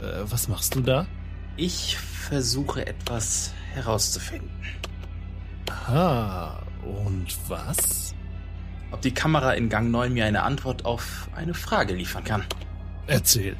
[0.00, 1.06] Äh, was machst du da?
[1.56, 4.50] Ich versuche etwas herauszufinden.
[5.70, 8.14] Aha, und was?
[8.90, 12.44] Ob die Kamera in Gang 9 mir eine Antwort auf eine Frage liefern kann.
[13.06, 13.56] Erzähl.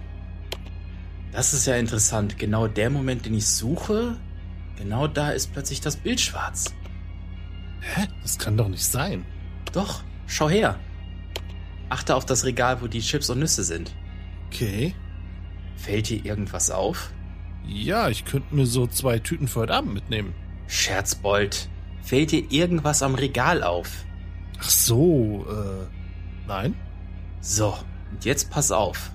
[1.32, 2.38] Das ist ja interessant.
[2.38, 4.16] Genau der Moment, den ich suche,
[4.76, 6.74] genau da ist plötzlich das Bild schwarz.
[7.80, 8.06] Hä?
[8.22, 9.24] Das kann doch nicht sein.
[9.72, 10.78] Doch, schau her.
[11.90, 13.94] Achte auf das Regal, wo die Chips und Nüsse sind.
[14.46, 14.94] Okay.
[15.78, 17.12] Fällt dir irgendwas auf?
[17.64, 20.34] Ja, ich könnte mir so zwei Tüten für heute Abend mitnehmen.
[20.66, 21.68] Scherzbold.
[22.02, 24.04] Fällt dir irgendwas am Regal auf?
[24.58, 25.86] Ach so, äh,
[26.48, 26.74] nein.
[27.40, 27.78] So,
[28.10, 29.12] und jetzt pass auf.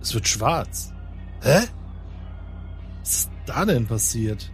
[0.00, 0.92] Es wird schwarz.
[1.42, 1.66] Hä?
[3.00, 4.52] Was ist da denn passiert?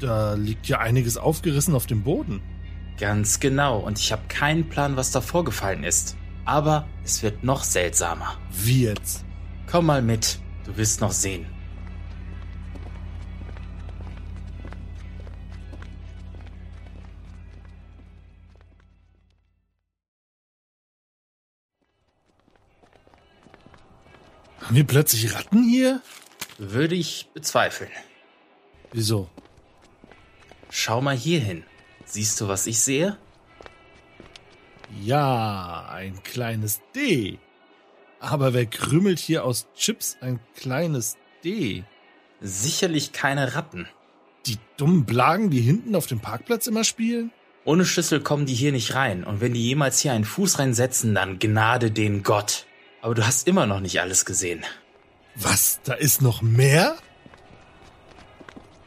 [0.00, 2.42] Da liegt ja einiges aufgerissen auf dem Boden.
[2.98, 6.16] Ganz genau, und ich habe keinen Plan, was da vorgefallen ist.
[6.44, 8.36] Aber es wird noch seltsamer.
[8.50, 9.24] Wie jetzt?
[9.70, 11.46] Komm mal mit, du wirst noch sehen.
[24.62, 26.02] Haben wir plötzlich Ratten hier?
[26.56, 27.90] Würde ich bezweifeln.
[28.92, 29.28] Wieso?
[30.70, 31.64] Schau mal hier hin.
[32.06, 33.18] Siehst du, was ich sehe?
[35.02, 37.38] Ja, ein kleines D.
[38.20, 41.84] Aber wer krümelt hier aus Chips ein kleines D?
[42.40, 43.88] Sicherlich keine Ratten.
[44.46, 47.32] Die dummen Blagen, die hinten auf dem Parkplatz immer spielen?
[47.64, 49.24] Ohne Schlüssel kommen die hier nicht rein.
[49.24, 52.66] Und wenn die jemals hier einen Fuß reinsetzen, dann gnade den Gott.
[53.02, 54.64] Aber du hast immer noch nicht alles gesehen.
[55.34, 55.80] Was?
[55.84, 56.96] Da ist noch mehr?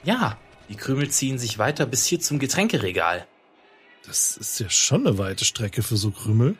[0.03, 0.37] Ja,
[0.67, 3.27] die Krümel ziehen sich weiter bis hier zum Getränkeregal.
[4.05, 6.57] Das ist ja schon eine weite Strecke für so Krümel.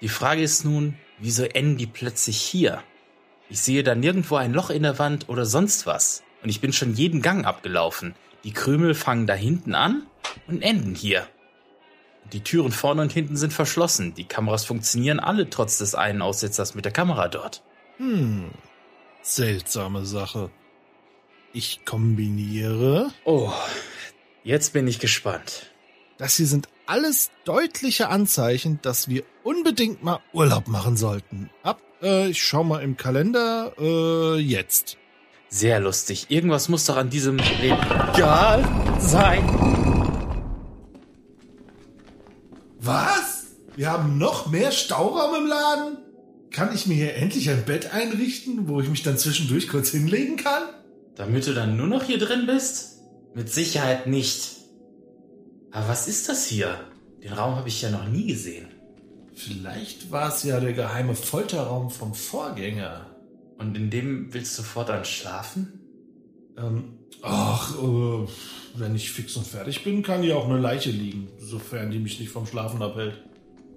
[0.00, 2.82] Die Frage ist nun, wieso enden die plötzlich hier?
[3.48, 6.22] Ich sehe da nirgendwo ein Loch in der Wand oder sonst was.
[6.42, 8.14] Und ich bin schon jeden Gang abgelaufen.
[8.44, 10.06] Die Krümel fangen da hinten an
[10.46, 11.26] und enden hier.
[12.32, 14.14] Die Türen vorne und hinten sind verschlossen.
[14.14, 17.62] Die Kameras funktionieren alle trotz des einen Aussetzers mit der Kamera dort.
[17.98, 18.50] Hm,
[19.22, 20.50] seltsame Sache.
[21.52, 23.12] Ich kombiniere.
[23.24, 23.52] Oh,
[24.42, 25.72] jetzt bin ich gespannt.
[26.18, 31.50] Das hier sind alles deutliche Anzeichen, dass wir unbedingt mal Urlaub machen sollten.
[31.62, 34.96] Ab, äh, ich schau mal im Kalender, äh, jetzt.
[35.48, 36.26] Sehr lustig.
[36.30, 38.64] Irgendwas muss doch an diesem Regal
[38.98, 39.44] sein.
[42.80, 43.46] Was?
[43.76, 45.98] Wir haben noch mehr Stauraum im Laden?
[46.50, 50.36] Kann ich mir hier endlich ein Bett einrichten, wo ich mich dann zwischendurch kurz hinlegen
[50.36, 50.62] kann?
[51.14, 52.98] Damit du dann nur noch hier drin bist?
[53.34, 54.56] Mit Sicherheit nicht.
[55.70, 56.80] Aber was ist das hier?
[57.22, 58.75] Den Raum habe ich ja noch nie gesehen.
[59.36, 63.04] Vielleicht war es ja der geheime Folterraum vom Vorgänger.
[63.58, 65.78] Und in dem willst du fortan schlafen?
[66.56, 68.26] Ähm, ach, äh,
[68.76, 72.18] wenn ich fix und fertig bin, kann hier auch eine Leiche liegen, sofern die mich
[72.18, 73.22] nicht vom Schlafen abhält.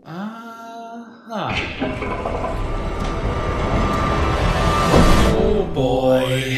[0.06, 1.53] Aha.
[5.38, 6.58] Oh boy.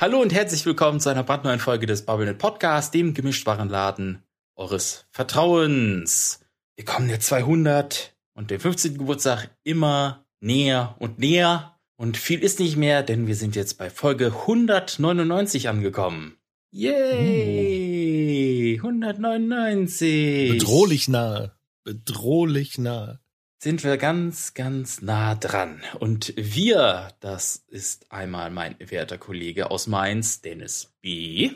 [0.00, 4.22] Hallo und herzlich willkommen zu einer brandneuen Folge des Bubblenet Podcast, dem Gemischtwarenladen
[4.56, 6.40] eures Vertrauens.
[6.74, 8.96] Wir kommen der 200 und dem 15.
[8.96, 11.78] Geburtstag immer näher und näher.
[11.98, 16.38] Und viel ist nicht mehr, denn wir sind jetzt bei Folge 199 angekommen.
[16.70, 18.00] Yay!
[18.78, 20.52] 199!
[20.52, 21.52] Bedrohlich nahe.
[21.84, 23.20] Bedrohlich nahe.
[23.62, 25.82] Sind wir ganz, ganz nah dran.
[25.98, 31.50] Und wir, das ist einmal mein werter Kollege aus Mainz, Dennis B.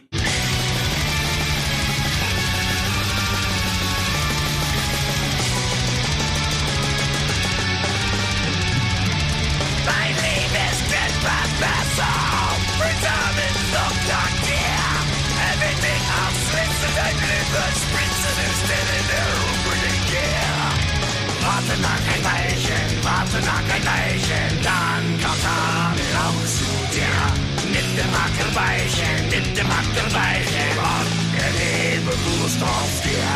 [28.55, 33.35] Weichen, nimm dem und erlebe Lust auf dir.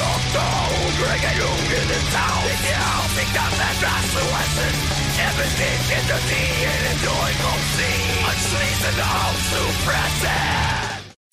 [0.00, 2.44] Lockdown, bring a Junge in den Town.
[2.52, 5.02] Ich dir auf, ich darf etwas zu essen.
[5.28, 7.98] everything hinter die in den Durchbruch sie
[8.28, 10.40] und schließen auf zu fressen.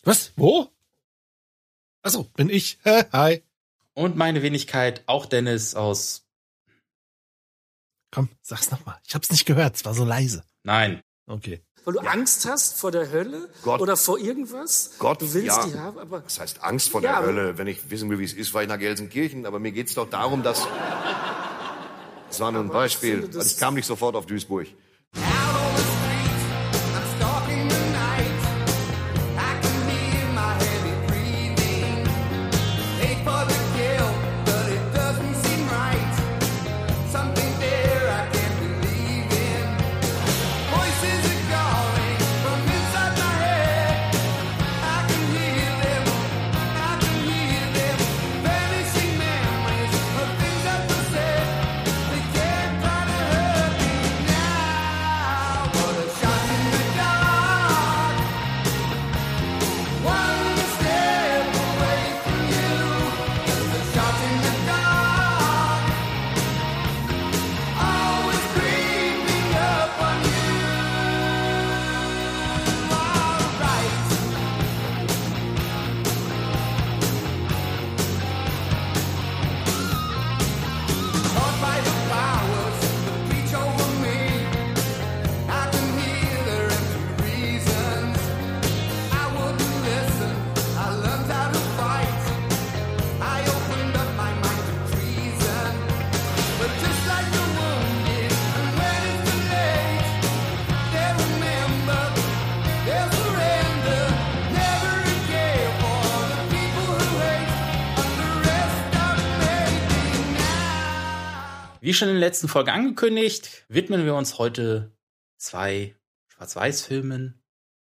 [0.03, 0.33] Was?
[0.35, 0.78] Wo?
[2.01, 2.79] Achso, bin ich.
[2.85, 3.43] Hi.
[3.93, 6.25] Und meine Wenigkeit, auch Dennis aus.
[8.11, 8.97] Komm, sag's nochmal.
[9.07, 10.43] Ich hab's nicht gehört, es war so leise.
[10.63, 11.01] Nein.
[11.27, 11.61] Okay.
[11.85, 13.79] Weil du Angst hast vor der Hölle Gott.
[13.81, 14.91] oder vor irgendwas.
[14.99, 15.65] Gott, du willst ja.
[15.67, 17.57] die haben, aber Das heißt Angst vor Ja, der Hölle.
[17.57, 19.45] Wenn ich wissen will, wie es ist, war ich nach Gelsenkirchen.
[19.45, 20.65] Aber mir geht's doch darum, dass...
[22.29, 23.21] Das war nur ein Beispiel.
[23.21, 24.67] finde, das- Ich kam nicht sofort auf Duisburg.
[111.89, 114.91] Wie schon in der letzten Folge angekündigt, widmen wir uns heute
[115.39, 115.95] zwei
[116.27, 117.41] Schwarz-Weiß-Filmen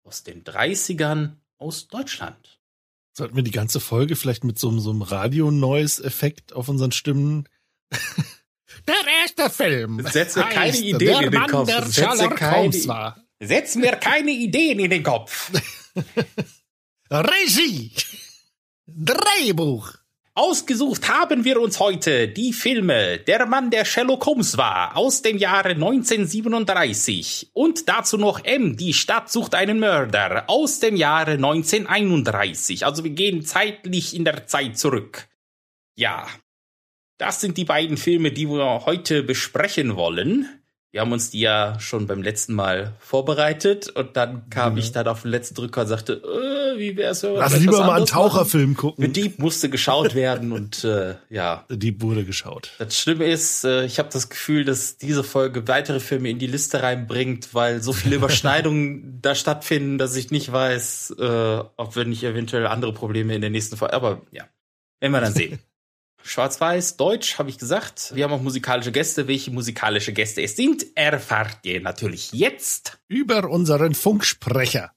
[0.05, 2.61] aus den 30ern aus Deutschland.
[3.17, 7.49] Sollten wir die ganze Folge vielleicht mit so, einem- so einem Radio-Noise-Effekt auf unseren Stimmen.
[8.87, 10.07] Der erste Film.
[10.07, 11.67] Setz mir keine Ideen in den Kopf.
[11.67, 13.15] Der Setz mir Sherlock keine-.
[13.41, 15.51] Setz mir keine Ideen in den Kopf.
[17.11, 17.93] Regie.
[18.87, 19.95] Drehbuch.
[20.38, 25.38] Ausgesucht haben wir uns heute die Filme Der Mann, der Sherlock Holmes war, aus dem
[25.38, 32.85] Jahre 1937 und dazu noch M, die Stadt sucht einen Mörder, aus dem Jahre 1931.
[32.85, 35.27] Also wir gehen zeitlich in der Zeit zurück.
[35.94, 36.27] Ja,
[37.17, 40.50] das sind die beiden Filme, die wir heute besprechen wollen.
[40.93, 45.06] Wir haben uns die ja schon beim letzten Mal vorbereitet und dann kam ich dann
[45.09, 47.91] auf den letzten Drücker und sagte, äh, wie wär's, wenn wir Lass lieber mal einen
[47.91, 48.06] machen?
[48.06, 49.12] Taucherfilm Mit gucken.
[49.12, 51.67] Dieb musste geschaut werden und äh, ja.
[51.71, 52.73] Die wurde geschaut.
[52.79, 56.47] Das Schlimme ist, äh, ich habe das Gefühl, dass diese Folge weitere Filme in die
[56.47, 62.05] Liste reinbringt, weil so viele Überschneidungen da stattfinden, dass ich nicht weiß, äh, ob wir
[62.05, 63.94] nicht eventuell andere Probleme in der nächsten Folge.
[63.94, 64.44] Aber ja,
[65.00, 65.59] werden wir dann sehen.
[66.26, 68.11] Schwarz-Weiß, Deutsch, habe ich gesagt.
[68.14, 69.28] Wir haben auch musikalische Gäste.
[69.28, 72.99] Welche musikalische Gäste es sind, erfahrt ihr natürlich jetzt.
[73.06, 74.90] Über unseren Funksprecher.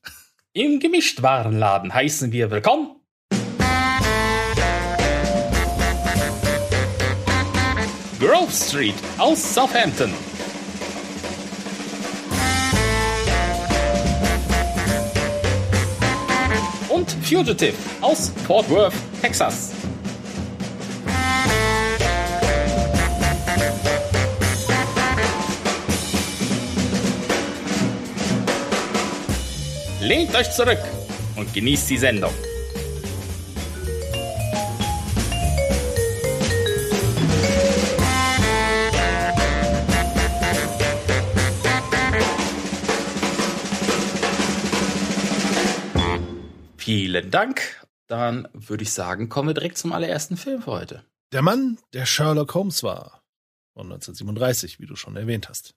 [0.53, 2.95] Im Gemischtwarenladen heißen wir willkommen.
[8.19, 10.11] Grove Street aus Southampton.
[16.89, 19.71] Und Fugitive aus Fort Worth, Texas.
[30.09, 30.79] Lehnt euch zurück
[31.35, 32.33] und genießt die Sendung.
[46.77, 47.85] Vielen Dank.
[48.07, 51.05] Dann würde ich sagen, kommen wir direkt zum allerersten Film für heute.
[51.31, 53.21] Der Mann, der Sherlock Holmes war.
[53.75, 55.75] Von 1937, wie du schon erwähnt hast.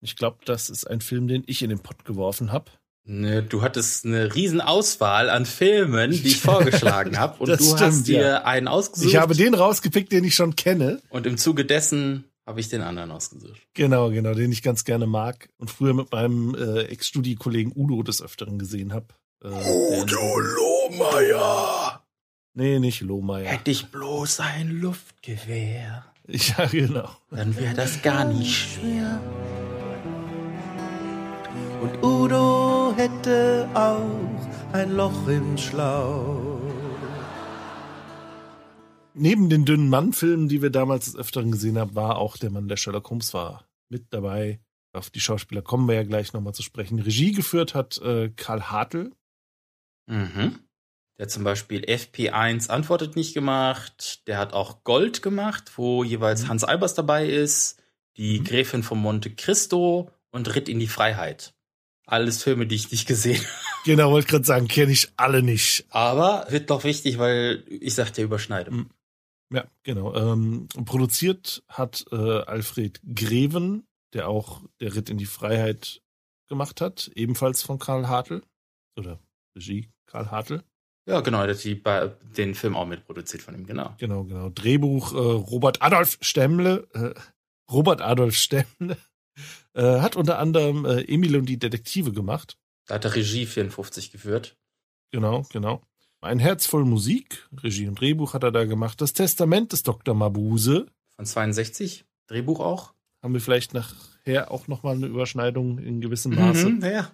[0.00, 2.72] Ich glaube, das ist ein Film, den ich in den Pott geworfen habe.
[3.04, 7.38] Ne, Du hattest eine riesen Auswahl an Filmen, die ich vorgeschlagen habe.
[7.40, 8.44] Und Das du hast stimmt, dir ja.
[8.44, 9.08] einen ausgesucht.
[9.08, 11.00] Ich habe den rausgepickt, den ich schon kenne.
[11.10, 13.60] und im Zuge dessen habe ich den anderen ausgesucht.
[13.74, 18.20] Genau, genau, den ich ganz gerne mag und früher mit meinem äh, Ex-Studi-Kollegen Udo des
[18.22, 19.06] Öfteren gesehen habe.
[19.44, 22.02] Äh, Udo Lohmeier.
[22.54, 23.48] Nee, nicht Lohmeier.
[23.48, 27.08] Hätte ich bloß ein Luftgewehr, Ja, genau.
[27.30, 29.20] dann wäre das gar nicht schwer.
[31.80, 36.60] Und Udo hätte auch ein Loch im Schlauch.
[39.14, 42.68] Neben den dünnen Mann-Filmen, die wir damals des Öfteren gesehen haben, war auch der Mann,
[42.68, 44.60] der Sherlock Holmes war, mit dabei.
[44.94, 46.98] Auf die Schauspieler kommen wir ja gleich nochmal zu sprechen.
[46.98, 49.10] Regie geführt hat äh, Karl Hartl.
[50.06, 50.60] Mhm.
[51.18, 54.26] Der hat zum Beispiel FP1 antwortet nicht gemacht.
[54.26, 56.48] Der hat auch Gold gemacht, wo jeweils Mhm.
[56.48, 57.82] Hans Albers dabei ist,
[58.16, 58.44] die Mhm.
[58.44, 61.54] Gräfin von Monte Cristo und Ritt in die Freiheit.
[62.06, 63.82] Alles Filme, die ich nicht gesehen habe.
[63.84, 65.86] Genau, wollte gerade sagen, kenne ich alle nicht.
[65.90, 68.74] Aber wird doch wichtig, weil ich sagte Überschneidung.
[68.74, 68.90] Mhm.
[69.52, 70.14] Ja, genau.
[70.14, 76.00] Ähm, produziert hat äh, Alfred Greven, der auch der Ritt in die Freiheit
[76.48, 78.42] gemacht hat, ebenfalls von Karl Hartl.
[78.96, 79.20] Oder
[79.54, 80.62] Regie Karl Hartl.
[81.06, 83.94] Ja, genau, der hat den Film auch mitproduziert von ihm, genau.
[83.98, 84.50] Genau, genau.
[84.50, 86.88] Drehbuch äh, Robert Adolf Stemmle.
[86.94, 87.14] Äh,
[87.70, 88.96] Robert Adolf Stemmle.
[89.74, 92.56] Äh, hat unter anderem äh, Emil und die Detektive gemacht.
[92.86, 94.56] Da hat er Regie 54 geführt.
[95.10, 95.82] Genau, genau.
[96.20, 97.48] Ein Herz voll Musik.
[97.62, 99.00] Regie und Drehbuch hat er da gemacht.
[99.00, 100.14] Das Testament des Dr.
[100.14, 100.86] Mabuse.
[101.16, 102.04] Von 62.
[102.28, 102.94] Drehbuch auch.
[103.22, 106.68] Haben wir vielleicht nachher auch nochmal eine Überschneidung in gewissem Maße.
[106.68, 107.10] Mhm, ja.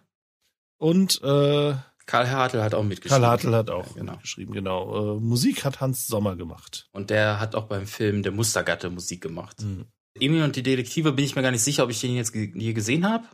[0.79, 1.75] Und äh,
[2.07, 3.23] Karl Hartl hat auch mitgeschrieben.
[3.23, 4.17] Karl Hartl hat auch Ja, genau.
[4.19, 5.17] geschrieben, genau.
[5.17, 6.89] Äh, Musik hat Hans Sommer gemacht.
[6.93, 9.61] Und der hat auch beim Film Der Mustergatte Musik gemacht.
[9.63, 9.87] Mhm.
[10.21, 12.73] Emil und die Detektive bin ich mir gar nicht sicher, ob ich den jetzt je
[12.73, 13.27] gesehen habe.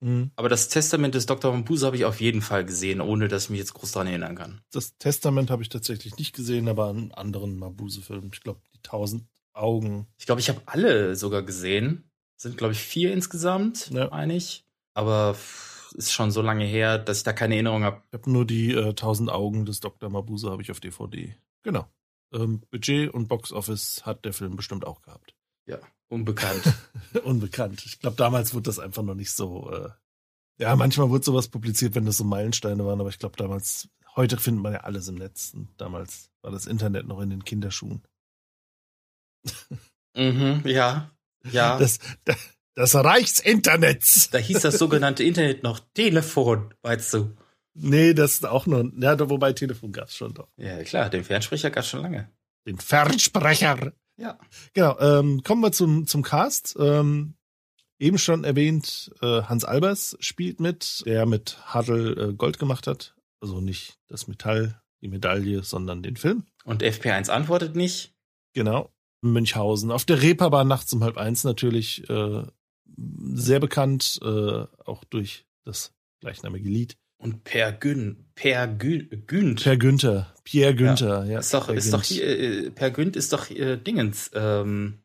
[0.00, 0.30] Mhm.
[0.36, 1.52] Aber das Testament des Dr.
[1.52, 4.36] Mabuse habe ich auf jeden Fall gesehen, ohne dass ich mich jetzt groß daran erinnern
[4.36, 4.60] kann.
[4.72, 8.30] Das Testament habe ich tatsächlich nicht gesehen, aber einen anderen Mabuse-Film.
[8.32, 10.06] Ich glaube, die Tausend Augen.
[10.18, 12.10] Ich glaube, ich habe alle sogar gesehen.
[12.36, 14.08] Sind, glaube ich, vier insgesamt, Ja.
[14.10, 14.66] meine ich.
[14.92, 15.34] Aber
[15.94, 18.02] ist schon so lange her, dass ich da keine Erinnerung habe.
[18.08, 20.10] Ich habe nur die äh, Tausend Augen des Dr.
[20.10, 21.34] Mabuse habe ich auf DVD.
[21.62, 21.86] Genau.
[22.34, 25.34] Ähm, Budget und Box Office hat der Film bestimmt auch gehabt.
[26.08, 26.62] Unbekannt.
[27.24, 27.84] Unbekannt.
[27.84, 29.70] Ich glaube, damals wurde das einfach noch nicht so.
[29.72, 29.88] Äh
[30.58, 34.38] ja, manchmal wurde sowas publiziert, wenn das so Meilensteine waren, aber ich glaube damals, heute
[34.38, 35.52] findet man ja alles im Netz.
[35.54, 38.02] Und damals war das Internet noch in den Kinderschuhen.
[40.16, 41.10] mhm, ja.
[41.50, 41.78] Ja.
[41.78, 42.36] Das, das,
[42.74, 44.30] das Reichsinternets.
[44.30, 47.36] da hieß das sogenannte Internet noch Telefon, weißt du.
[47.74, 48.90] Nee, das ist auch nur.
[48.98, 50.48] Ja, da- wobei Telefon gab's schon doch.
[50.56, 52.30] Ja, klar, den Fernsprecher gab schon lange.
[52.66, 53.92] Den Fernsprecher.
[54.16, 54.38] Ja.
[54.72, 56.76] Genau, ähm, kommen wir zum, zum Cast.
[56.78, 57.34] Ähm,
[57.98, 63.14] eben schon erwähnt, äh, Hans Albers spielt mit, der mit Hadel äh, Gold gemacht hat.
[63.40, 66.44] Also nicht das Metall, die Medaille, sondern den Film.
[66.64, 68.14] Und FP1 antwortet nicht.
[68.54, 68.90] Genau.
[69.20, 69.90] Münchhausen.
[69.90, 72.42] Auf der Reeperbahn nachts um halb eins natürlich äh,
[73.34, 76.96] sehr bekannt, äh, auch durch das gleichnamige Lied.
[77.18, 79.62] Und Per Gün, Per Gün, Günd.
[79.62, 81.38] Per Günther, Pierre Günther, ja.
[81.38, 82.14] ist doch, Per ist doch Günther.
[82.26, 84.98] hier, äh, Per Günd ist doch äh, Dingens, ähm,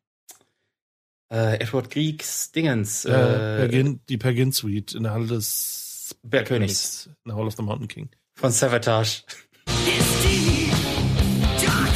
[1.32, 5.28] äh, Edward Griegs Dingens, Äh, per äh, Gin, die Per Gin Suite in der Halle
[5.28, 8.10] des Bergkönigs in der Hall of the Mountain King.
[8.36, 9.24] von Savatage.
[9.86, 10.72] His deep,
[11.66, 11.94] dark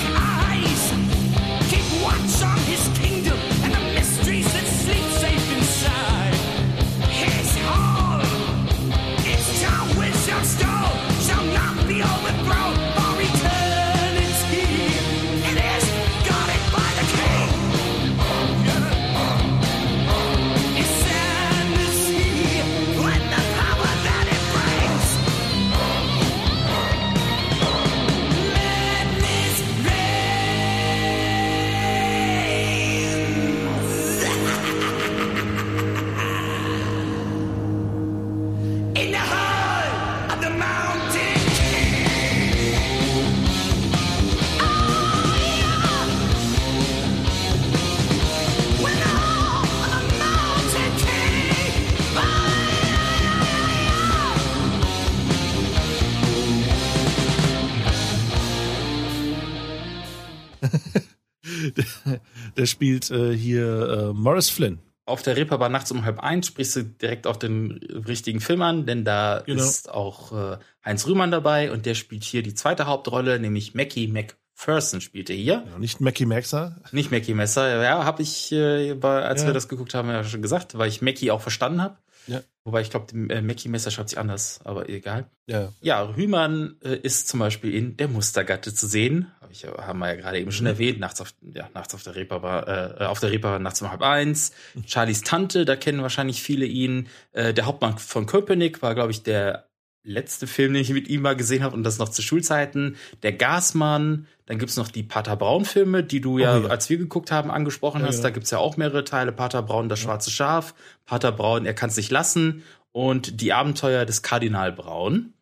[62.68, 64.80] spielt äh, hier äh, Morris Flynn.
[65.08, 67.74] Auf der Reeperbahn nachts um halb eins sprichst du direkt auch den
[68.08, 69.62] richtigen Film an, denn da Genau.
[69.64, 74.08] ist auch äh, Heinz Rühmann dabei und der spielt hier die zweite Hauptrolle, nämlich Mackie
[74.08, 75.64] McPherson spielt er hier.
[75.72, 76.78] Ja, nicht Mackie Maxer.
[76.92, 79.48] Nicht Mackie Messer, ja, habe ich, äh, bei, als Ja.
[79.50, 81.98] wir das geguckt haben, ja schon gesagt, weil ich Mackie auch verstanden habe.
[82.28, 82.42] Ja.
[82.64, 85.30] Wobei ich glaube, äh, Mackie Messer schreibt sich anders, aber egal.
[85.46, 85.72] Ja.
[85.82, 89.32] Ja, Rühmann äh, ist zum Beispiel in Der Mustergatte zu sehen.
[89.40, 91.00] Hab ich, haben wir ja gerade eben schon erwähnt.
[91.00, 94.52] Nachts auf, ja, nachts auf der Reeperbahn, äh, auf der Reeperbahn nachts um halb eins.
[94.88, 97.08] Charlies Tante, da kennen wahrscheinlich viele ihn.
[97.34, 99.65] Äh, der Hauptmann von Köpenick war, glaube ich, der
[100.06, 102.96] letzte Film, den ich mit ihm mal gesehen habe und das noch zu Schulzeiten.
[103.24, 104.28] Der Gasmann.
[104.46, 106.68] Dann gibt's noch die Pater Braun-Filme, die du ja, Oh ja.
[106.70, 108.18] als wir geguckt haben, angesprochen Ja, hast.
[108.18, 108.24] ja.
[108.24, 109.32] Da gibt's ja auch mehrere Teile.
[109.32, 110.76] Pater Braun, das schwarze Schaf.
[111.06, 112.62] Pater Braun, er kann's nicht lassen.
[112.92, 115.34] Und die Abenteuer des Kardinal Braun.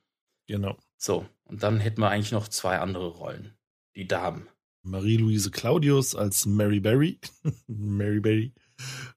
[0.48, 0.78] Genau.
[0.98, 3.54] So, und dann hätten wir eigentlich noch zwei andere Rollen.
[3.96, 4.48] Die Damen.
[4.84, 7.20] Marie-Louise Claudius als Mary Berry.
[7.68, 8.54] Mary Berry.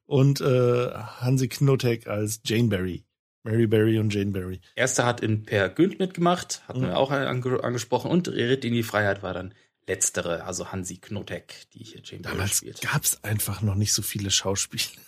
[0.05, 3.03] Und äh, Hansi Knotek als Jane Barry.
[3.47, 4.59] Mary Barry und Jane Barry.
[4.75, 6.85] Erster hat in Per Günd mitgemacht, hatten Mhm.
[6.87, 8.11] wir auch ange angesprochen.
[8.11, 9.53] Und Ritt in die Freiheit war dann
[9.87, 12.81] letztere, also Hansi Knotek, die hier Jane Barry Damals spielt.
[12.81, 15.01] gab es einfach noch nicht so viele Schauspieler.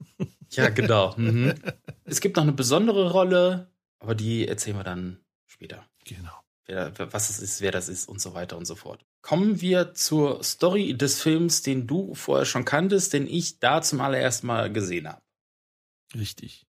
[0.50, 1.14] Ja, genau.
[1.16, 1.54] Mhm.
[2.04, 5.84] Es gibt noch eine besondere Rolle, aber die erzählen wir dann später.
[6.06, 6.32] Genau.
[6.64, 9.04] Wer, was es ist, wer das ist und so weiter und so fort.
[9.20, 14.00] Kommen wir zur Story des Films, den du vorher schon kanntest, den ich da zum
[14.00, 15.20] allerersten Mal gesehen habe.
[16.14, 16.66] Richtig.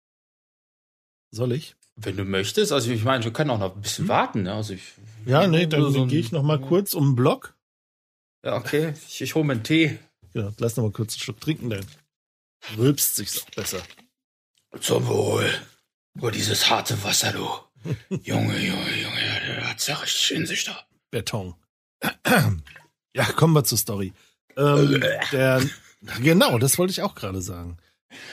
[1.31, 1.75] Soll ich?
[1.95, 4.43] Wenn du möchtest, also ich meine, wir können auch noch ein bisschen warten.
[4.43, 4.53] Ne?
[4.53, 4.93] Also ich,
[5.25, 7.55] Ja, nee, dann so gehe ich noch mal kurz um den Block.
[8.43, 9.99] Ja, okay, ich, ich hole mir einen Tee.
[10.33, 11.85] Genau, lass noch mal kurz einen Schluck trinken, dann
[12.77, 13.81] rülpst sich's auch besser.
[14.79, 15.49] Zum Wohl.
[16.13, 17.47] Nur dieses harte Wasser, du.
[18.09, 20.77] Junge, Junge, Junge, der hat's ja richtig in sich da.
[21.11, 21.55] Beton.
[23.15, 24.13] Ja, kommen wir zur Story.
[24.55, 25.61] Ähm, der,
[26.21, 27.77] genau, das wollte ich auch gerade sagen.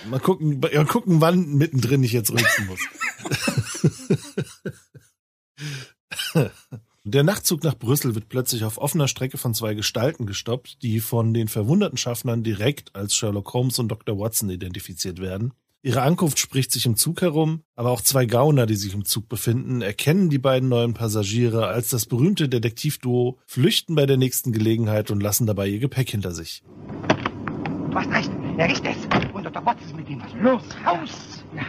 [0.09, 2.81] Mal gucken, mal gucken, wann mittendrin ich jetzt rülpsen muss.
[7.05, 11.33] Der Nachtzug nach Brüssel wird plötzlich auf offener Strecke von zwei Gestalten gestoppt, die von
[11.35, 14.19] den verwunderten Schaffnern direkt als Sherlock Holmes und Dr.
[14.19, 15.53] Watson identifiziert werden.
[15.83, 19.29] Ihre Ankunft spricht sich im Zug herum, aber auch zwei Gauner, die sich im Zug
[19.29, 25.13] befinden, erkennen die beiden neuen Passagiere als das berühmte Detektivduo, flüchten bei der nächsten Gelegenheit
[25.13, 26.65] und lassen dabei ihr Gepäck hinter sich.
[27.93, 28.97] Du recht, er riecht es.
[29.33, 29.65] Und Dr.
[29.65, 30.23] Watts ist mit ihm.
[30.23, 30.63] Was los?
[30.87, 31.45] Raus!
[31.55, 31.63] Ja.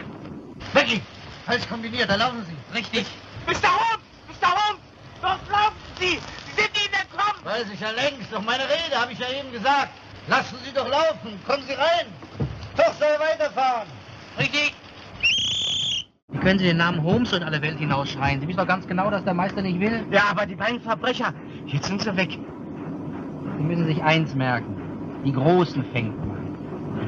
[0.74, 1.00] Becky,
[1.46, 2.76] alles kombiniert, da laufen Sie.
[2.76, 3.06] Richtig.
[3.46, 3.68] Mr.
[3.68, 4.04] Holmes!
[4.28, 4.48] Mr.
[4.48, 4.82] Holmes!
[5.22, 6.18] Dort laufen Sie!
[6.46, 7.44] Sie sind Ihnen entkommen!
[7.44, 8.32] Weiß ich ja längst.
[8.32, 9.90] Doch meine Rede habe ich ja eben gesagt.
[10.28, 11.38] Lassen Sie doch laufen.
[11.46, 12.06] Kommen Sie rein.
[12.76, 13.88] Doch soll weiterfahren.
[14.38, 14.74] Richtig.
[16.30, 18.40] Wie können Sie den Namen Holmes so in alle Welt hinausschreien?
[18.40, 20.06] Sie wissen doch ganz genau, dass der Meister nicht will.
[20.10, 21.32] Ja, aber die beiden Verbrecher,
[21.66, 22.30] jetzt sind sie weg.
[23.56, 24.76] Sie müssen sich eins merken.
[25.24, 26.27] Die Großen fängt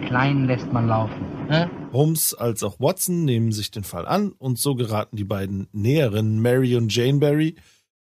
[0.00, 1.46] Die Kleinen lässt man laufen.
[1.48, 1.70] Ne?
[1.92, 6.40] Holmes als auch Watson nehmen sich den Fall an und so geraten die beiden Näheren
[6.40, 7.56] Mary und Jane Barry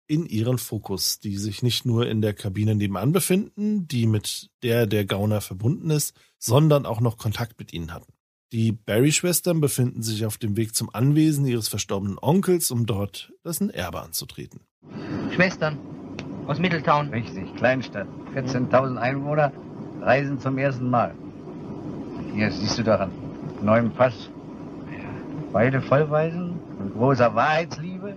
[0.08, 4.88] in ihren Fokus, die sich nicht nur in der Kabine nebenan befinden, die mit der
[4.88, 8.14] der Gauner verbunden ist, sondern auch noch Kontakt mit ihnen hatten.
[8.54, 13.70] Die Barry-Schwestern befinden sich auf dem Weg zum Anwesen ihres verstorbenen Onkels, um dort dessen
[13.70, 14.62] Erbe anzutreten.
[15.36, 15.78] Schwestern
[16.48, 17.10] aus Middletown.
[17.10, 18.08] Richtig, Kleinstadt.
[18.34, 19.52] 14.000 Einwohner
[20.02, 21.14] reisen zum ersten Mal.
[22.34, 23.12] Hier siehst du doch an
[23.62, 24.30] neuem Pass.
[25.52, 28.16] Beide Vollweisen mit großer Wahrheitsliebe,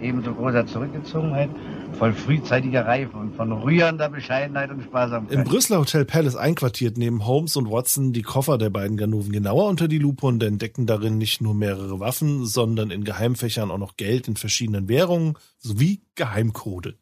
[0.00, 1.48] ebenso großer Zurückgezogenheit,
[1.94, 5.38] voll frühzeitiger Reife und von rührender Bescheidenheit und Sparsamkeit.
[5.38, 9.68] Im Brüsseler Hotel Palace einquartiert nehmen Holmes und Watson die Koffer der beiden Ganoven genauer
[9.68, 13.96] unter die Lupe und entdecken darin nicht nur mehrere Waffen, sondern in Geheimfächern auch noch
[13.96, 16.98] Geld in verschiedenen Währungen sowie Geheimcode.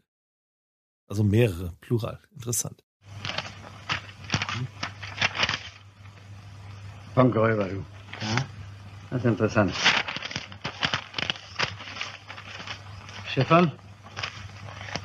[1.09, 2.21] Also mehrere, plural.
[2.35, 2.85] Interessant.
[7.15, 7.77] Funkräuber, du.
[8.21, 8.37] Ja?
[9.11, 9.73] Das ist interessant.
[13.33, 13.73] Chiffern?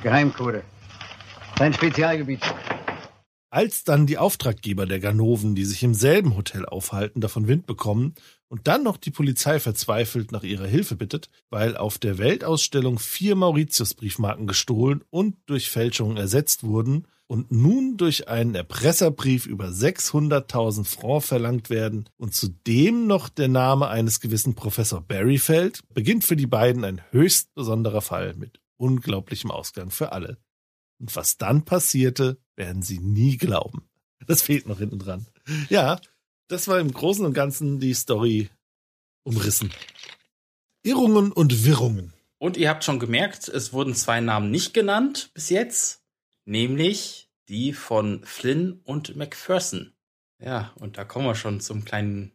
[0.02, 0.62] Geheimcode.
[1.56, 2.40] Dein Spezialgebiet.
[3.50, 8.14] Als dann die Auftraggeber der Ganoven, die sich im selben Hotel aufhalten, davon Wind bekommen
[8.48, 13.36] und dann noch die Polizei verzweifelt nach ihrer Hilfe bittet, weil auf der Weltausstellung vier
[13.36, 21.26] Mauritius-Briefmarken gestohlen und durch Fälschungen ersetzt wurden und nun durch einen Erpresserbrief über 600.000 Francs
[21.26, 26.46] verlangt werden und zudem noch der Name eines gewissen Professor Barry fällt, beginnt für die
[26.46, 30.38] beiden ein höchst besonderer Fall mit unglaublichem Ausgang für alle.
[30.98, 33.88] Und was dann passierte, werden sie nie glauben.
[34.26, 35.26] Das fehlt noch hinten dran.
[35.68, 36.00] Ja,
[36.48, 38.48] das war im Großen und Ganzen die Story
[39.22, 39.70] umrissen.
[40.82, 42.14] Irrungen und Wirrungen.
[42.38, 46.02] Und ihr habt schon gemerkt, es wurden zwei Namen nicht genannt bis jetzt,
[46.48, 49.92] nämlich die von Flynn und Macpherson.
[50.40, 52.32] Ja, und da kommen wir schon zum kleinen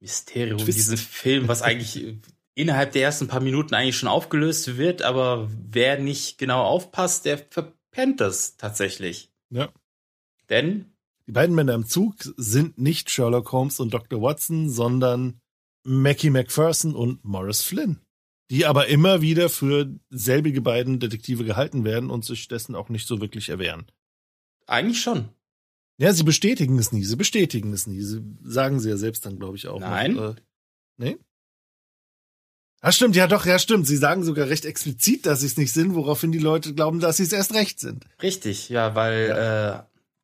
[0.00, 0.78] Mysterium Twist.
[0.78, 2.18] dieses Film, was eigentlich
[2.54, 7.38] innerhalb der ersten paar Minuten eigentlich schon aufgelöst wird, aber wer nicht genau aufpasst, der
[7.38, 9.30] verpennt das tatsächlich.
[9.50, 9.68] Ja.
[10.48, 10.92] Denn
[11.26, 14.22] Die beiden Männer im Zug sind nicht Sherlock Holmes und Dr.
[14.22, 15.40] Watson, sondern
[15.84, 18.00] Mackie Macpherson und Morris Flynn.
[18.50, 23.06] Die aber immer wieder für selbige beiden Detektive gehalten werden und sich dessen auch nicht
[23.08, 23.86] so wirklich erwehren.
[24.66, 25.28] eigentlich schon.
[25.98, 28.02] Ja, sie bestätigen es nie, sie bestätigen es nie.
[28.02, 29.80] Sie sagen sie ja selbst dann, glaube ich, auch.
[29.80, 30.12] Nein.
[30.14, 30.40] Noch, äh,
[30.98, 31.16] nee?
[32.82, 33.86] Ah, stimmt, ja doch, ja stimmt.
[33.86, 37.16] Sie sagen sogar recht explizit, dass sie es nicht sind, woraufhin die Leute glauben, dass
[37.16, 38.04] sie es erst recht sind.
[38.22, 39.30] Richtig, ja, weil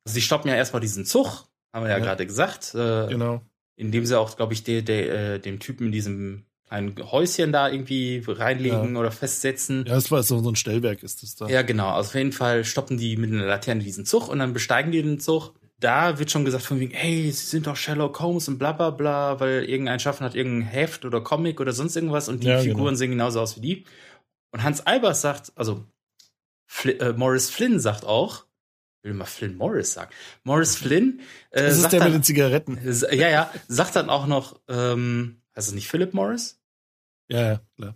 [0.05, 2.03] äh, sie stoppen ja erstmal diesen Zug, haben wir ja, Ja.
[2.03, 2.75] gerade gesagt.
[2.75, 3.41] Äh, Genau.
[3.75, 7.69] indem sie auch, glaube ich, de, de, äh, dem Typen in diesem kleinen Häuschen da
[7.69, 9.85] irgendwie reinlegen oder festsetzen.
[9.87, 11.47] Ja, das war so, so ein Stellwerk ist das da.
[11.47, 11.89] Ja, genau.
[11.89, 15.01] Also auf jeden Fall stoppen die mit einer Laterne diesen Zug und dann besteigen die
[15.01, 15.53] den Zug.
[15.79, 18.89] da wird schon gesagt von wegen, hey, sie sind doch Sherlock Holmes und bla bla
[18.89, 22.59] bla, weil irgendein Schaffen hat irgendein Heft oder Comic oder sonst irgendwas und die Ja,
[22.59, 22.95] Figuren genau.
[22.95, 23.83] sehen genauso aus wie die.
[24.51, 25.83] Und Hans Albers sagt, also
[26.65, 28.45] Fli äh, Morris Flynn sagt auch,
[29.01, 30.11] ich will mal Flynn Morris sagen,
[30.43, 31.19] Morris Flynn
[31.51, 32.79] äh, Das ist sagt der dann, mit den Zigaretten.
[33.11, 36.61] ja, ja, sagt dann auch noch, ähm, also nicht Philip Morris?
[37.29, 37.95] Ja, ja, klar.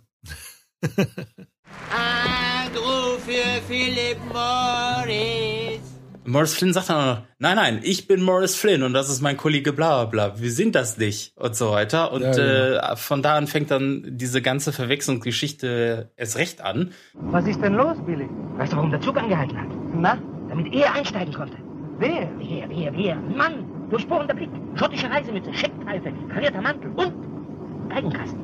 [1.90, 5.80] Anruf für Philipp Morris.
[6.24, 9.22] Morris Flynn sagt dann auch noch, nein, nein, ich bin Morris Flynn und das ist
[9.22, 12.12] mein Kollege bla bla bla, wir sind das nicht und so weiter.
[12.12, 12.92] Und Ja, genau.
[12.92, 16.92] äh, von da an fängt dann diese ganze Verwechslungsgeschichte erst recht an.
[17.14, 18.28] Was ist denn los, Billy?
[18.58, 19.68] Weißt du, warum der Zug angehalten hat?
[19.94, 20.18] Na?
[20.50, 21.56] Damit er einsteigen konnte.
[21.98, 22.30] Wer?
[22.38, 23.12] Wer, wer, wer?
[23.16, 28.38] Ein Mann, durchbohrender Blick, schottische Reisemütze, Scheckpfeife, karierter Mantel und Geigenkasten.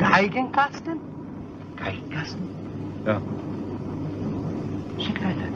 [0.00, 0.98] Geigenkasten?
[1.76, 2.48] Geigenkasten?
[3.04, 3.20] Ja.
[4.98, 5.48] Scheckpfeife.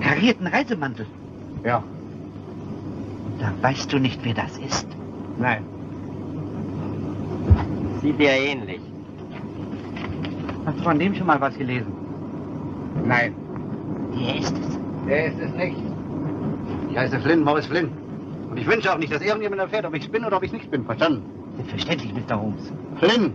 [0.00, 1.06] Karierten Reisemantel.
[1.64, 1.82] Ja.
[3.38, 4.86] Da weißt du nicht, wer das ist.
[5.38, 5.64] Nein.
[8.02, 8.80] Sieht dir ähnlich.
[10.64, 11.92] Hast du von dem schon mal was gelesen?
[13.04, 13.32] Nein.
[14.18, 14.78] Der ist es.
[15.06, 15.76] Der ist es nicht.
[16.90, 17.90] Ich heiße Flynn, Morris Flynn.
[18.50, 20.50] Und ich wünsche auch nicht, dass irgendjemand erfährt, ob ich es bin oder ob ich
[20.50, 20.84] es nicht bin.
[20.84, 21.35] Verstanden?
[21.56, 22.40] Selbstverständlich, Mr.
[22.40, 22.72] Holmes.
[22.98, 23.34] Flynn!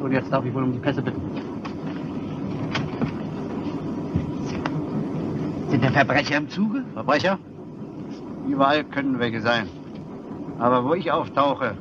[0.00, 1.20] Und jetzt darf ich wohl um die Pässe bitten.
[5.70, 6.84] Sind denn Verbrecher im Zuge?
[6.92, 7.38] Verbrecher?
[8.48, 9.68] Überall können welche sein.
[10.58, 11.76] Aber wo ich auftauche,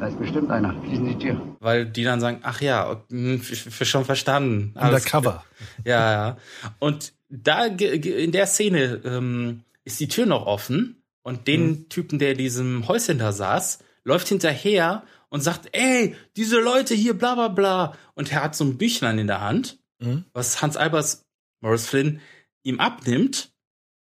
[0.00, 0.74] da ist bestimmt einer.
[0.84, 1.40] Schließen Sie die Tür.
[1.60, 4.74] Weil die dann sagen, ach ja, hm, schon verstanden.
[4.80, 5.44] Undercover.
[5.84, 6.36] Ja, ja.
[6.78, 12.32] Und da in der Szene ähm, ist die Tür noch offen und den Typen, der
[12.32, 17.48] in diesem Häuschen da saß, läuft hinterher und sagt, ey, diese Leute hier, bla bla
[17.48, 17.96] bla.
[18.14, 20.24] Und er hat so ein Büchlein in der Hand, Mhm.
[20.32, 21.26] was Hans Albers,
[21.60, 22.20] Morris Flynn,
[22.62, 23.52] ihm abnimmt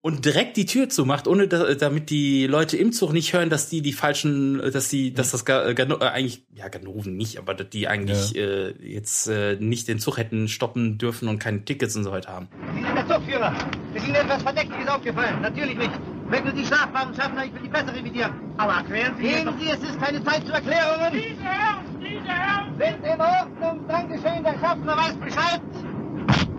[0.01, 3.67] und direkt die Tür zumacht, ohne da, damit die Leute im Zug nicht hören, dass
[3.67, 7.37] die die falschen, dass die, dass das Ga- äh, Gano, äh, eigentlich, ja, Ganoven nicht,
[7.39, 11.65] aber dass die eigentlich äh, jetzt äh, nicht den Zug hätten stoppen dürfen und keine
[11.65, 12.47] Tickets und so weiter haben.
[12.75, 13.53] Sie sind der Zugführer.
[13.95, 15.41] Ist Ihnen etwas Verdächtiges aufgefallen?
[15.41, 15.91] Natürlich nicht.
[16.29, 18.31] Wechseln Sie strafbaren Schaffner, ich will die Presse revidieren.
[18.57, 21.11] Aber erklären Sie Gehen Sie, es ist keine Zeit zu Erklärungen.
[21.13, 22.77] Diese Herren, diese Herren.
[22.77, 23.87] Sind in Ordnung.
[23.87, 25.61] Dankeschön, der Schaffner weiß Bescheid.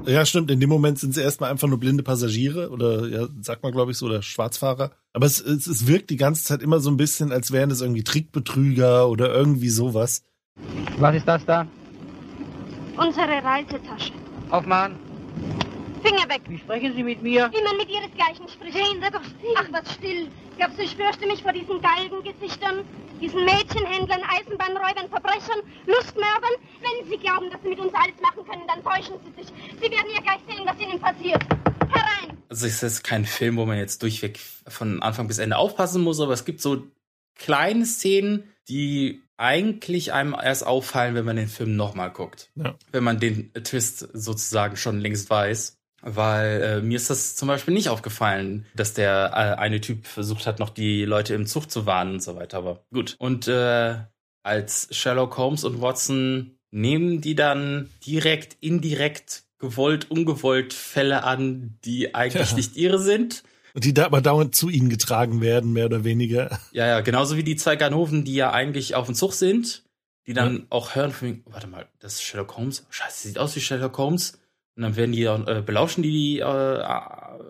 [0.08, 0.50] Ja, stimmt.
[0.50, 3.92] In dem Moment sind sie erstmal einfach nur blinde Passagiere oder ja, sagt man, glaube
[3.92, 4.92] ich, so, oder Schwarzfahrer.
[5.12, 7.82] Aber es, es, es wirkt die ganze Zeit immer so ein bisschen, als wären es
[7.82, 10.24] irgendwie Trickbetrüger oder irgendwie sowas.
[10.98, 11.66] Was ist das da?
[12.96, 14.12] Unsere Reisetasche.
[14.48, 15.07] Aufmachen.
[16.00, 16.42] Finger weg.
[16.48, 17.50] Wie sprechen Sie mit mir?
[17.52, 18.76] Wie man mit ihresgleichen spricht.
[18.76, 19.54] Jane, sei doch still.
[19.56, 20.28] Ach, was still.
[20.56, 22.84] Glaubst du, ich fürchte mich vor diesen Galgengesichtern,
[23.20, 26.54] diesen Mädchenhändlern, Eisenbahnräubern, Verbrechern, Lustmördern?
[26.80, 29.52] Wenn sie glauben, dass sie mit uns alles machen können, dann täuschen sie sich.
[29.80, 31.42] Sie werden ja gleich sehen, was ihnen passiert.
[31.88, 32.38] Herein!
[32.48, 36.20] Also es ist kein Film, wo man jetzt durchweg von Anfang bis Ende aufpassen muss,
[36.20, 36.86] aber es gibt so
[37.34, 42.50] kleine Szenen, die eigentlich einem erst auffallen, wenn man den Film nochmal guckt.
[42.56, 42.74] Ja.
[42.90, 45.77] Wenn man den Twist sozusagen schon längst weiß.
[46.16, 50.46] Weil äh, mir ist das zum Beispiel nicht aufgefallen, dass der äh, eine Typ versucht
[50.46, 52.58] hat, noch die Leute im Zug zu warnen und so weiter.
[52.58, 53.16] Aber gut.
[53.18, 53.96] Und äh,
[54.42, 62.14] als Sherlock Holmes und Watson nehmen die dann direkt, indirekt, gewollt, ungewollt Fälle an, die
[62.14, 62.56] eigentlich Ja.
[62.56, 63.42] nicht ihre sind.
[63.74, 66.58] Und die da aber dauernd zu ihnen getragen werden, mehr oder weniger.
[66.72, 69.82] Ja, ja, genauso wie die zwei Ganoven, die ja eigentlich auf dem Zug sind,
[70.26, 72.86] die dann auch hören von wegen, warte mal, das ist Sherlock Holmes.
[72.90, 74.38] Scheiße, sieht aus wie Sherlock Holmes.
[74.78, 76.84] Und dann werden die äh, belauschen die, die äh,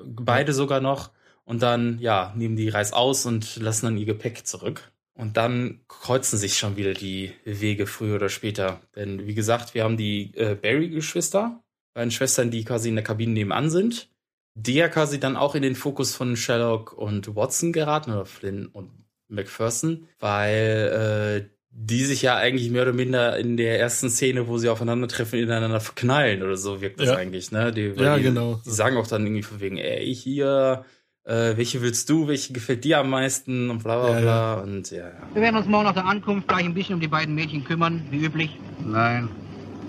[0.07, 1.11] beide sogar noch
[1.45, 4.91] und dann ja nehmen die Reis aus und lassen dann ihr Gepäck zurück.
[5.12, 8.81] Und dann kreuzen sich schon wieder die Wege früher oder später.
[8.97, 11.62] Denn wie gesagt, wir haben die äh, Barry-Geschwister,
[11.93, 14.09] beiden Schwestern, die quasi in der Kabine nebenan sind,
[14.55, 18.69] die ja quasi dann auch in den Fokus von Sherlock und Watson geraten oder Flynn
[18.69, 18.91] und
[19.29, 24.59] McPherson, weil äh, die sich ja eigentlich mehr oder minder in der ersten Szene, wo
[24.59, 27.16] sie aufeinandertreffen, ineinander verknallen oder so wirkt das Ja.
[27.16, 27.72] eigentlich, ne?
[27.72, 28.61] Die, Ja, die, genau.
[28.64, 30.85] Die sagen auch dann irgendwie von wegen, ey, hier,
[31.24, 34.90] äh, welche willst du, welche gefällt dir am meisten und bla bla Ja, bla und
[34.90, 35.28] ja, ja.
[35.35, 38.02] Wir werden uns morgen nach der Ankunft gleich ein bisschen um die beiden Mädchen kümmern,
[38.11, 38.50] wie üblich.
[38.78, 39.28] Nein.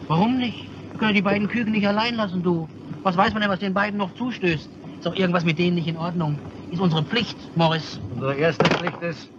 [0.08, 0.58] Warum nicht?
[0.92, 2.68] Wir können die beiden Küken nicht allein lassen, du.
[3.04, 4.68] Was weiß man denn, was den beiden noch zustößt?
[4.98, 6.38] Ist doch irgendwas mit denen nicht in Ordnung.
[6.72, 8.00] Ist unsere Pflicht, Morris.
[8.14, 9.30] Unsere erste Pflicht ist,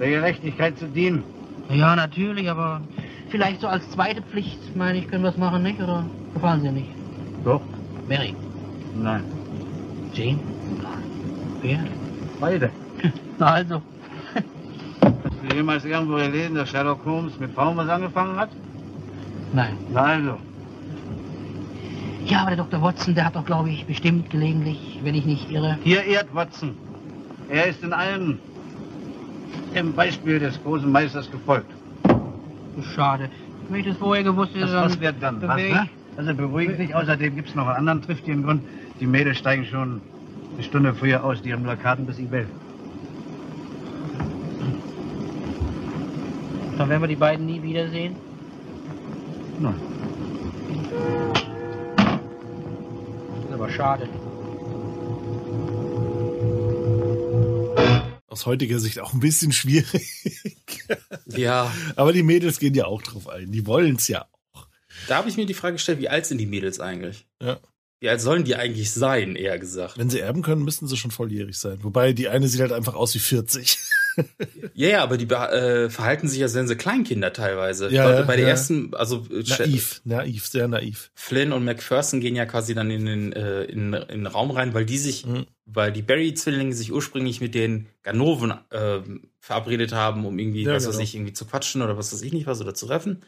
[0.00, 1.22] der Gerechtigkeit zu dienen.
[1.70, 2.80] Ja, natürlich, aber
[3.28, 5.80] vielleicht so als zweite Pflicht, meine ich, können wir es machen, nicht?
[5.80, 6.04] Oder
[6.34, 6.88] gefallen Sie nicht?
[7.44, 7.60] Doch?
[8.08, 8.34] Mary,
[8.96, 9.22] Nein.
[10.14, 10.38] Jane,
[11.62, 11.78] wer?
[12.40, 12.70] Beide.
[13.38, 13.82] Na also,
[15.02, 18.50] Hast du jemals irgendwo gelesen, dass Sherlock Holmes mit Frauen was angefangen hat?
[19.52, 19.76] nein.
[19.92, 20.38] Na also.
[22.26, 22.82] Ja, aber der Dr.
[22.82, 25.78] Watson, der hat doch, glaube ich, bestimmt gelegentlich, wenn ich nicht irre.
[25.82, 26.74] Hier ehrt Watson.
[27.48, 28.38] Er ist in allem
[29.74, 31.70] dem Beispiel des großen Meisters gefolgt.
[32.94, 33.30] Schade.
[33.68, 34.84] Wenn ich das vorher gewusst hätte, Das, dann...
[34.84, 35.42] was wird dann?
[35.42, 35.88] Was, ich- ne?
[36.16, 36.94] Also beruhigen sich.
[36.94, 38.62] Außerdem gibt es noch einen anderen triftigen Grund.
[38.98, 40.00] Die Mädels steigen schon
[40.54, 41.40] eine Stunde früher aus.
[41.42, 42.46] Die haben nur Karten bis Ibel.
[46.76, 48.16] Dann werden wir die beiden nie wiedersehen.
[49.60, 49.74] Na,
[51.96, 54.08] Das ist aber schade.
[58.38, 60.06] Aus heutiger Sicht auch ein bisschen schwierig.
[61.26, 63.52] Ja, Aber die Mädels gehen ja auch drauf ein.
[63.52, 64.26] Die wollen's ja.
[65.08, 67.26] da habe ich mir die Frage gestellt, wie alt sind die Mädels eigentlich?
[67.42, 67.58] Ja.
[68.00, 69.98] Wie alt sollen die eigentlich sein, eher gesagt?
[69.98, 71.78] Wenn sie erben können, müssten sie schon volljährig sein.
[71.82, 73.76] Wobei die eine sieht halt einfach aus wie 40.
[74.74, 77.88] Ja, ja, aber die äh, verhalten sich, als wären sie Kleinkinder teilweise.
[77.88, 78.50] Ja, bei, ja, bei der ja.
[78.50, 81.12] ersten, also äh, naiv, naiv, sehr naiv.
[81.14, 84.74] Flynn und McPherson gehen ja quasi dann in den, äh, in, in den Raum rein,
[84.74, 85.46] weil die sich, Mhm.
[85.70, 89.00] Weil die Barry-Zwillinge sich ursprünglich mit den Ganoven äh,
[89.40, 91.02] verabredet haben, um irgendwie, Ja, was weiß genau.
[91.04, 93.22] ich, irgendwie zu quatschen oder was weiß ich nicht was oder zu treffen.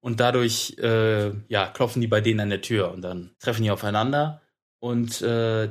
[0.00, 3.70] Und dadurch, äh, ja, klopfen die bei denen an der Tür und dann treffen die
[3.70, 4.40] aufeinander.
[4.80, 5.68] Und äh,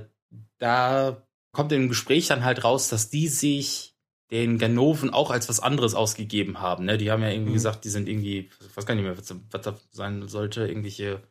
[0.57, 3.95] da kommt im Gespräch dann halt raus, dass die sich
[4.31, 6.85] den Ganoven auch als was anderes ausgegeben haben.
[6.85, 6.97] Ne?
[6.97, 7.55] Die haben ja irgendwie Mhm.
[7.55, 11.21] gesagt, die sind irgendwie, ich weiß gar nicht mehr, was, was das sein sollte, irgendwelche,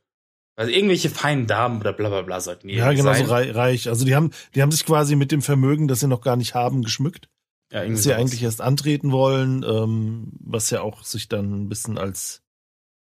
[0.61, 3.51] also irgendwelche feinen Damen oder bla bla bla sollten die Ja, genau so sein.
[3.51, 3.89] reich.
[3.89, 6.55] Also die haben, die haben sich quasi mit dem Vermögen, das sie noch gar nicht
[6.55, 7.29] haben, geschmückt.
[7.73, 8.19] Ja, dass irgendwie sie sowas.
[8.21, 12.43] eigentlich erst antreten wollen, ähm, was ja auch sich dann ein bisschen als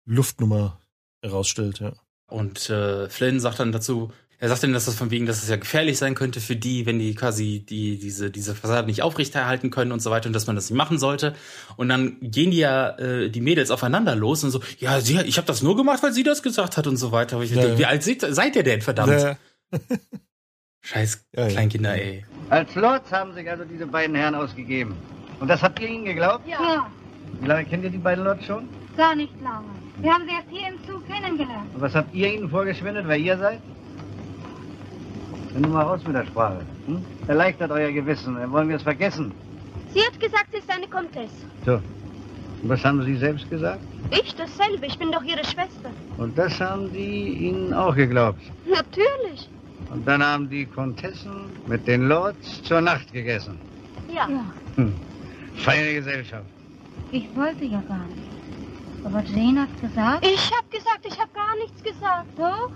[0.05, 0.79] Luftnummer
[1.21, 1.91] herausstellt, ja.
[2.27, 5.49] Und äh, Flynn sagt dann dazu, er sagt dann, dass das von wegen, dass es
[5.49, 9.69] ja gefährlich sein könnte für die, wenn die quasi die, diese, diese Fassade nicht aufrechterhalten
[9.69, 11.35] können und so weiter und dass man das nicht machen sollte.
[11.75, 15.37] Und dann gehen die ja, äh, die Mädels aufeinander los und so, ja, sie, ich
[15.37, 17.35] habe das nur gemacht, weil sie das gesagt hat und so weiter.
[17.35, 17.77] Aber ich Ja, denke, ja.
[17.79, 19.11] wie alt seid, seid ihr denn, verdammt?
[19.11, 19.37] Ja,
[20.81, 21.49] Scheiß Ja, ja.
[21.49, 22.25] Kleinkinder, ey.
[22.49, 24.95] Als Lords haben sich also diese beiden Herren ausgegeben.
[25.39, 26.47] Und das habt ihr ihnen geglaubt?
[26.47, 26.89] Ja,
[27.41, 28.67] Wie lange kennt ihr die beiden Lords schon?
[28.97, 29.67] gar nicht lange.
[30.01, 31.73] Wir haben sie erst hier im Zug kennengelernt.
[31.73, 33.61] Und was habt ihr ihnen vorgeschwindet, wer ihr seid?
[35.59, 36.61] Dann nur mal raus mit der Sprache.
[36.85, 37.03] Hm?
[37.27, 38.35] Erleichtert euer Gewissen.
[38.35, 39.33] Dann wollen wir es vergessen.
[39.93, 41.45] Sie hat gesagt, sie ist eine Comtesse.
[41.65, 41.73] So.
[41.73, 43.81] Und was haben Sie selbst gesagt?
[44.11, 45.89] Ich dasselbe, ich bin doch ihre Schwester.
[46.17, 48.41] Und das haben die Ihnen auch geglaubt.
[48.65, 49.49] Natürlich.
[49.91, 53.59] Und dann haben die Komtessen mit den Lords zur Nacht gegessen.
[54.13, 54.29] Ja.
[54.75, 54.93] Hm.
[55.55, 56.45] Feine Gesellschaft.
[57.11, 58.29] Ich wollte ja gar nicht.
[59.03, 60.25] Aber Jane hat gesagt.
[60.25, 62.27] Ich hab gesagt, ich hab gar nichts gesagt.
[62.37, 62.71] Doch.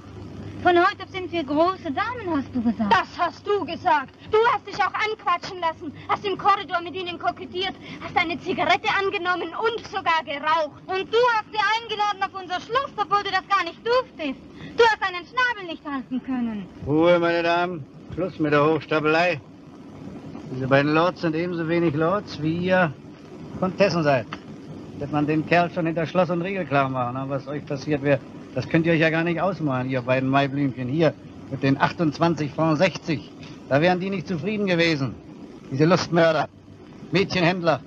[0.64, 2.90] Von heute sind wir große Damen, hast du gesagt.
[2.90, 4.14] Das hast du gesagt.
[4.32, 8.88] Du hast dich auch anquatschen lassen, hast im Korridor mit ihnen kokettiert, hast eine Zigarette
[8.98, 10.82] angenommen und sogar geraucht.
[10.88, 14.40] Und du hast sie eingeladen auf unser Schloss, obwohl du das gar nicht durftest.
[14.78, 16.66] Du hast deinen Schnabel nicht halten können.
[16.88, 17.86] Ruhe, meine Damen.
[18.14, 19.42] Schluss mit der Hochstapelei.
[20.50, 22.94] Diese beiden Lords sind ebenso wenig Lords, wie ihr
[23.60, 24.28] Komtessen seid.
[24.98, 28.02] Wird man den Kerl schon hinter Schloss und Riegel klar machen, aber was euch passiert
[28.02, 28.22] wäre,
[28.56, 30.88] das könnt ihr euch ja gar nicht ausmalen, ihr beiden Maiblümchen.
[30.88, 31.14] Hier,
[31.50, 33.32] mit den 28 Francs 60.
[33.70, 35.16] Da wären die nicht zufrieden gewesen.
[35.72, 36.48] Diese Lustmörder.
[37.12, 37.80] Mädchenhändler.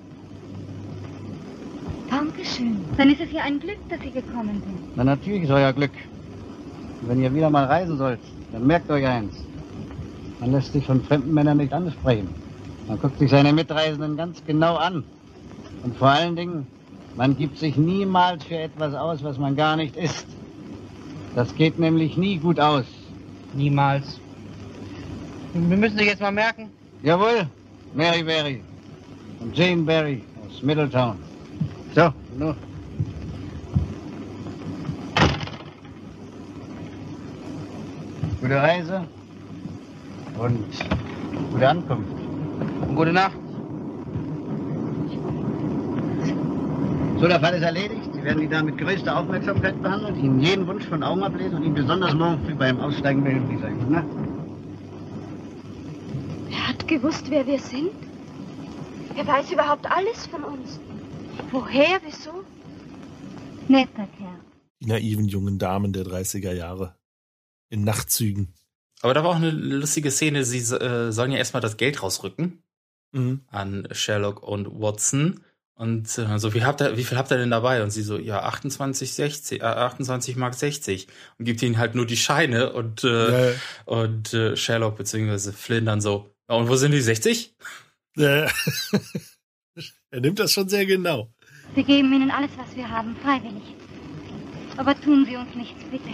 [2.10, 2.76] Dankeschön.
[2.96, 4.96] Dann ist es ja ein Glück, dass Sie gekommen sind.
[4.96, 5.90] Na, natürlich ist euer Glück.
[7.02, 8.20] Und wenn ihr wieder mal reisen sollt,
[8.52, 9.34] dann merkt euch eins.
[10.40, 12.28] Man lässt sich von fremden Männern nicht ansprechen.
[12.88, 15.02] Man guckt sich seine Mitreisenden ganz genau an.
[15.82, 16.66] Und vor allen Dingen,
[17.16, 20.26] man gibt sich niemals für etwas aus, was man gar nicht ist.
[21.36, 22.86] Das geht nämlich nie gut aus.
[23.52, 24.18] Niemals.
[25.52, 26.70] Wir müssen sich jetzt mal merken.
[27.02, 27.46] Jawohl,
[27.94, 28.62] Mary Berry
[29.40, 31.18] und Jane Berry aus Middletown.
[31.94, 32.56] So, nun.
[38.40, 39.04] Gute Reise
[40.38, 40.64] und
[41.52, 42.12] gute Ankunft.
[42.88, 43.36] Und gute Nacht.
[47.20, 48.15] So, der Fall ist erledigt.
[48.26, 51.76] Werden die da mit größter Aufmerksamkeit behandeln, Ihnen jeden Wunsch von Augen ablesen und Ihnen
[51.76, 53.86] besonders morgen früh beim Aussteigen behilflich sein.
[53.88, 54.04] Na?
[56.50, 57.92] Er hat gewusst, wer wir sind.
[59.14, 60.80] Er weiß überhaupt alles von uns.
[61.52, 62.42] Woher, wieso?
[63.68, 64.40] Netter Kerl.
[64.80, 66.96] Die naiven jungen Damen der 30er Jahre.
[67.68, 68.54] In Nachtzügen.
[69.02, 72.64] Aber da war auch eine lustige Szene, sie äh, sollen ja erstmal das Geld rausrücken
[73.12, 73.42] Mhm.
[73.46, 75.44] an Sherlock und Watson.
[75.78, 77.82] Und äh, so, wie, habt ihr, wie viel habt ihr denn dabei?
[77.82, 81.06] Und sie so, ja, 28, 60, äh, 28 Mark 60.
[81.38, 85.84] Und gibt ihnen halt nur die Scheine und, äh, Ja, und äh, Sherlock beziehungsweise Flynn
[85.84, 87.54] dann so, ja, und wo sind die 60?
[88.16, 88.46] ja.
[90.10, 91.30] er nimmt das schon sehr genau.
[91.74, 93.74] Wir geben Ihnen alles, was wir haben, freiwillig.
[94.78, 96.08] Aber tun Sie uns nichts, bitte.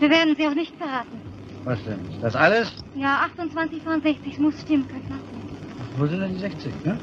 [0.00, 1.20] Wir werden sie auch nicht verraten.
[1.64, 1.98] Was denn?
[2.14, 2.72] Ist das alles?
[2.94, 5.18] Ja, 28 von 60 muss stimmen, Köttner.
[5.98, 6.98] Wo sind denn die 60, ne?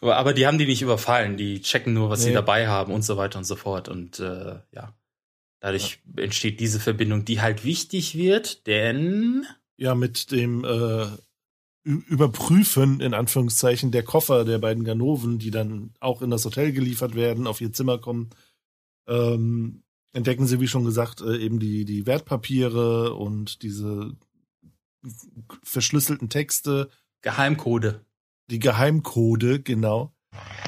[0.00, 2.34] Aber, die haben die nicht überfallen, die checken nur, was sie Nee.
[2.34, 3.88] dabei haben und so weiter und so fort.
[3.88, 4.94] Und äh, ja,
[5.60, 9.44] dadurch entsteht diese Verbindung, die halt wichtig wird, denn
[9.76, 11.06] Ja, mit dem äh,
[11.84, 17.14] Überprüfen, in Anführungszeichen, der Koffer der beiden Ganoven, die dann auch in das Hotel geliefert
[17.14, 18.30] werden, auf ihr Zimmer kommen,
[19.08, 19.82] ähm,
[20.12, 24.12] entdecken sie, wie schon gesagt, äh, eben die, die Wertpapiere und diese
[25.62, 26.90] verschlüsselten Texte,
[27.22, 28.00] Geheimcode.
[28.50, 30.12] Die Geheimcode, genau.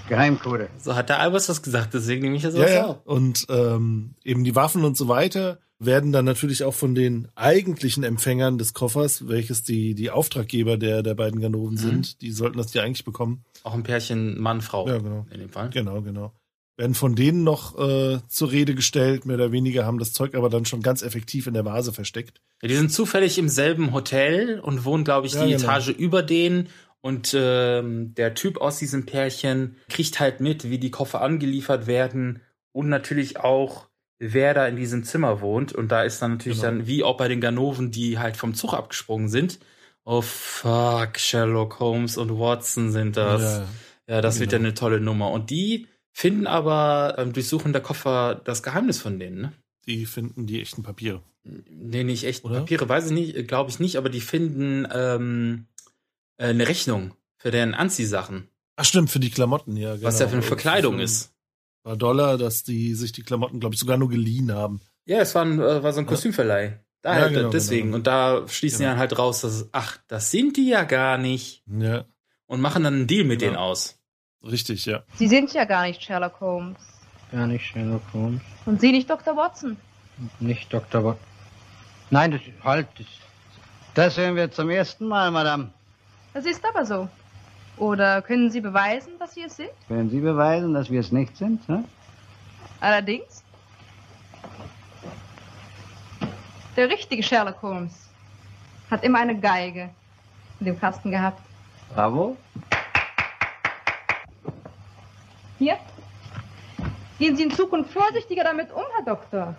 [0.08, 0.68] Geheimcode.
[0.78, 2.86] So hat der Albers das gesagt, deswegen nehme ich das Ja, auch ja.
[3.04, 3.12] so.
[3.12, 8.04] Und ähm, eben die Waffen und so weiter werden dann natürlich auch von den eigentlichen
[8.04, 12.74] Empfängern des Koffers, welches die, die Auftraggeber der, der beiden Ganoven sind, die sollten das
[12.74, 13.44] ja eigentlich bekommen.
[13.62, 15.26] Auch ein Pärchen Mann-Frau Ja, genau.
[15.32, 15.70] in dem Fall.
[15.70, 16.34] Genau, genau.
[16.76, 20.50] Werden von denen noch äh, zur Rede gestellt, mehr oder weniger, haben das Zeug aber
[20.50, 22.40] dann schon ganz effektiv in der Vase versteckt.
[22.62, 25.62] Ja, die sind zufällig im selben Hotel und wohnen, glaube ich, Ja, die genau.
[25.64, 26.68] Etage über denen.
[27.02, 32.40] Und ähm, der Typ aus diesem Pärchen kriegt halt mit, wie die Koffer angeliefert werden
[32.72, 35.72] und natürlich auch, wer da in diesem Zimmer wohnt.
[35.72, 36.72] Und da ist dann natürlich Genau.
[36.72, 39.58] dann, wie auch bei den Ganoven, die halt vom Zug abgesprungen sind.
[40.04, 43.42] Oh fuck, Sherlock Holmes und Watson sind das.
[43.42, 44.68] Ja, Ja, das wird ja genau.
[44.68, 45.30] eine tolle Nummer.
[45.30, 49.52] Und die finden aber ähm, durchsuchen der Koffer das Geheimnis von denen, ne?
[49.86, 51.22] die finden die echten Papiere.
[51.44, 52.60] Nee, nicht echt Oder?
[52.60, 55.66] Papiere, weiß ich nicht, glaube ich nicht, aber die finden ähm,
[56.40, 59.94] äh, eine Rechnung für deren Anziehsachen, Ach stimmt, für die Klamotten, ja.
[59.94, 60.06] Genau.
[60.06, 61.32] was ja für eine Verkleidung Für ein ist.
[61.82, 64.80] Paar Dollar, dass die sich die Klamotten, glaube ich, sogar nur geliehen haben.
[65.04, 66.06] Ja, es war, ein, äh, war so ein.
[66.06, 66.80] Kostümverleih.
[67.02, 67.86] Da Ja, halt, genau, deswegen.
[67.88, 67.96] genau.
[67.96, 68.92] Und da schließen die Genau.
[68.92, 71.62] dann halt raus, dass, ach, das sind die ja gar nicht.
[71.66, 72.04] Ja,
[72.46, 73.52] Und machen dann einen Deal mit Genau.
[73.52, 73.98] denen aus.
[74.42, 75.02] richtig, ja.
[75.16, 76.78] Sie sind ja gar nicht Sherlock Holmes.
[77.32, 78.40] Gar nicht Sherlock Holmes.
[78.66, 79.36] Und Sie nicht Dr.
[79.36, 79.76] Watson.
[80.40, 81.04] Nicht Dr.
[81.04, 81.18] Watt.
[82.10, 83.06] Nein, das, halt, das,
[83.94, 85.72] das hören wir zum ersten Mal, Madame.
[86.32, 87.08] Das ist aber so.
[87.76, 89.70] Oder können Sie beweisen, dass Sie es sind?
[89.88, 91.66] Können Sie beweisen, dass wir es nicht sind?
[91.68, 91.84] Ne?
[92.80, 93.42] Allerdings.
[96.76, 98.08] Der richtige Sherlock Holmes
[98.90, 99.90] hat immer eine Geige
[100.60, 101.42] in dem Kasten gehabt.
[101.94, 102.36] Bravo.
[105.58, 105.76] Hier.
[107.18, 109.54] Gehen Sie in Zukunft vorsichtiger damit um, Herr Doktor.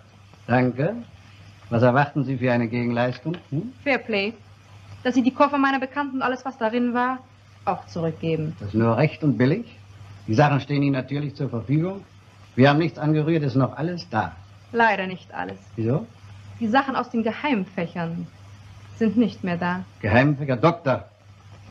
[0.46, 0.96] Danke.
[1.70, 3.36] Was erwarten Sie für eine Gegenleistung?
[3.50, 3.72] Hm?
[3.84, 4.34] Fairplay.
[5.02, 7.18] Dass Sie die Koffer meiner Bekannten und alles, was darin war,
[7.64, 8.56] auch zurückgeben.
[8.60, 9.66] Das ist nur recht und billig.
[10.26, 12.04] Die Sachen stehen Ihnen natürlich zur Verfügung.
[12.54, 14.32] Wir haben nichts angerührt, ist noch alles da.
[14.72, 15.58] Leider nicht alles.
[15.76, 16.06] Wieso?
[16.60, 18.26] Die Sachen aus den Geheimfächern
[18.96, 19.84] sind nicht mehr da.
[20.00, 21.04] Geheimfächer Doktor.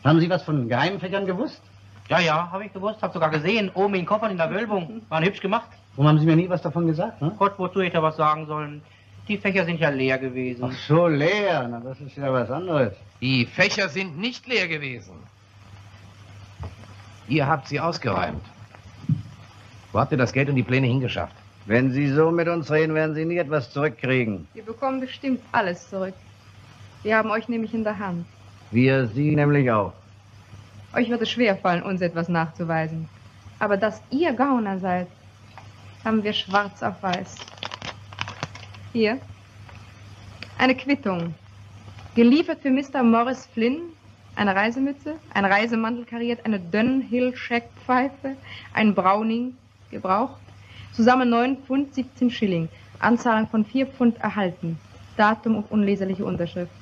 [0.04, 1.62] Haben Sie was von Geheimfächern gewusst?
[2.08, 3.70] Ja, ja, habe ich gewusst, hab sogar gesehen.
[3.74, 5.02] Oben in den Koffern in der Wölbung.
[5.08, 5.68] Waren hübsch gemacht.
[5.96, 7.22] Warum haben Sie mir nie was davon gesagt?
[7.22, 7.32] Ne?
[7.38, 8.82] Gott, wozu hätte ich da was sagen sollen?
[9.28, 10.64] Die Fächer sind ja leer gewesen.
[10.64, 11.68] Ach so, leer.
[11.70, 12.94] Na, das ist ja was anderes.
[13.20, 15.14] Die Fächer sind nicht leer gewesen.
[17.28, 18.44] Ihr habt sie ausgeräumt.
[19.92, 21.36] Wo habt ihr das Geld und die Pläne hingeschafft?
[21.66, 24.48] Wenn Sie so mit uns reden, werden Sie nie etwas zurückkriegen.
[24.54, 26.14] Wir bekommen bestimmt alles zurück.
[27.04, 28.26] Wir haben euch nämlich in der Hand.
[28.72, 29.92] Wir Sie nämlich auch.
[30.94, 33.08] Euch wird es schwerfallen, uns etwas nachzuweisen.
[33.60, 35.06] Aber dass ihr Gauner seid,
[36.04, 37.36] haben wir schwarz auf weiß.
[38.92, 39.18] Hier.
[40.58, 41.34] Eine Quittung.
[42.14, 43.02] Geliefert für Mr.
[43.02, 43.80] Morris Flynn.
[44.34, 48.34] Eine Reisemütze, ein Reisemantel kariert, eine Dunhill Shack-Pfeife,
[48.72, 49.54] ein Browning,
[49.90, 50.40] gebraucht.
[50.92, 52.68] Zusammen 9 Pfund 17 Schilling.
[52.98, 54.78] Anzahlung von 4 Pfund erhalten.
[55.18, 56.72] Datum und unleserliche Unterschrift.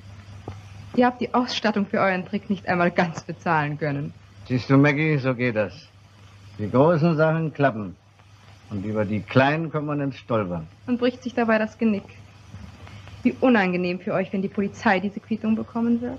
[0.94, 4.14] Ihr habt die Ausstattung für euren Trick nicht einmal ganz bezahlen können.
[4.46, 5.88] Siehst du, Maggie, so geht das.
[6.58, 7.96] Die großen Sachen klappen.
[8.70, 10.66] Und über die kleinen kommt man ins Stolpern.
[10.86, 12.04] und bricht sich dabei das Genick.
[13.22, 16.18] Wie unangenehm für euch, wenn die Polizei diese Quittung bekommen wird.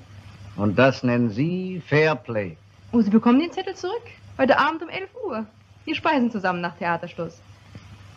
[0.57, 2.57] Und das nennen Sie Fairplay.
[2.91, 4.03] Oh, Sie bekommen den Zettel zurück.
[4.37, 5.45] Heute Abend um 11 Uhr.
[5.85, 7.41] Wir speisen zusammen nach Theaterschluss.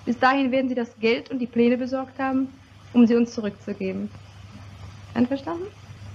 [0.04, 2.48] Bis dahin werden Sie das Geld und die Pläne besorgt haben,
[2.92, 4.11] um sie uns zurückzugeben.
[5.14, 5.66] Einverstanden?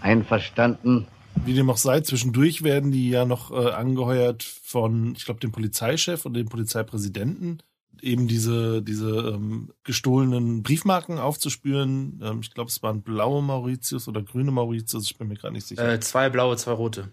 [0.01, 1.07] Einverstanden.
[1.45, 5.51] Wie dem auch sei, zwischendurch werden die ja noch äh, angeheuert von, ich glaube, dem
[5.51, 7.59] Polizeichef und dem Polizeipräsidenten,
[8.01, 12.19] eben diese, diese ähm, gestohlenen Briefmarken aufzuspüren.
[12.23, 15.67] Ähm, ich glaube, es waren blaue Mauritius oder grüne Mauritius, ich bin mir gerade nicht
[15.67, 15.87] sicher.
[15.87, 17.11] Äh, zwei blaue, zwei rote.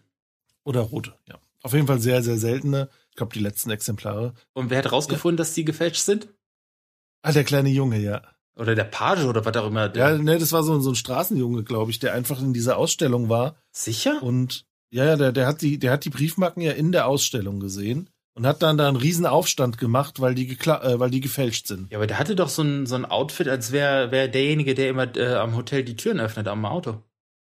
[0.64, 1.38] Oder rote, ja.
[1.62, 2.88] Auf jeden Fall sehr, sehr seltene.
[3.10, 4.34] Ich glaube, die letzten Exemplare.
[4.52, 6.28] Und wer hat rausgefunden, dass die gefälscht sind?
[7.22, 8.22] Ah, der kleine Junge, ja.
[8.56, 9.94] Oder der Page oder was auch immer.
[9.96, 13.28] Ja, ne, das war so, so ein Straßenjunge, glaube ich, der einfach in dieser Ausstellung
[13.28, 13.56] war.
[13.70, 14.22] Sicher?
[14.22, 17.60] Und ja, ja, der, der hat die, der hat die Briefmarken ja in der Ausstellung
[17.60, 18.08] gesehen.
[18.36, 21.90] Und hat dann da einen riesen Aufstand gemacht, weil die, äh, weil die gefälscht sind.
[21.90, 24.90] Ja, aber der hatte doch so ein, so ein Outfit, als wäre wär derjenige, der
[24.90, 27.02] immer äh, am Hotel die Türen öffnet am Auto.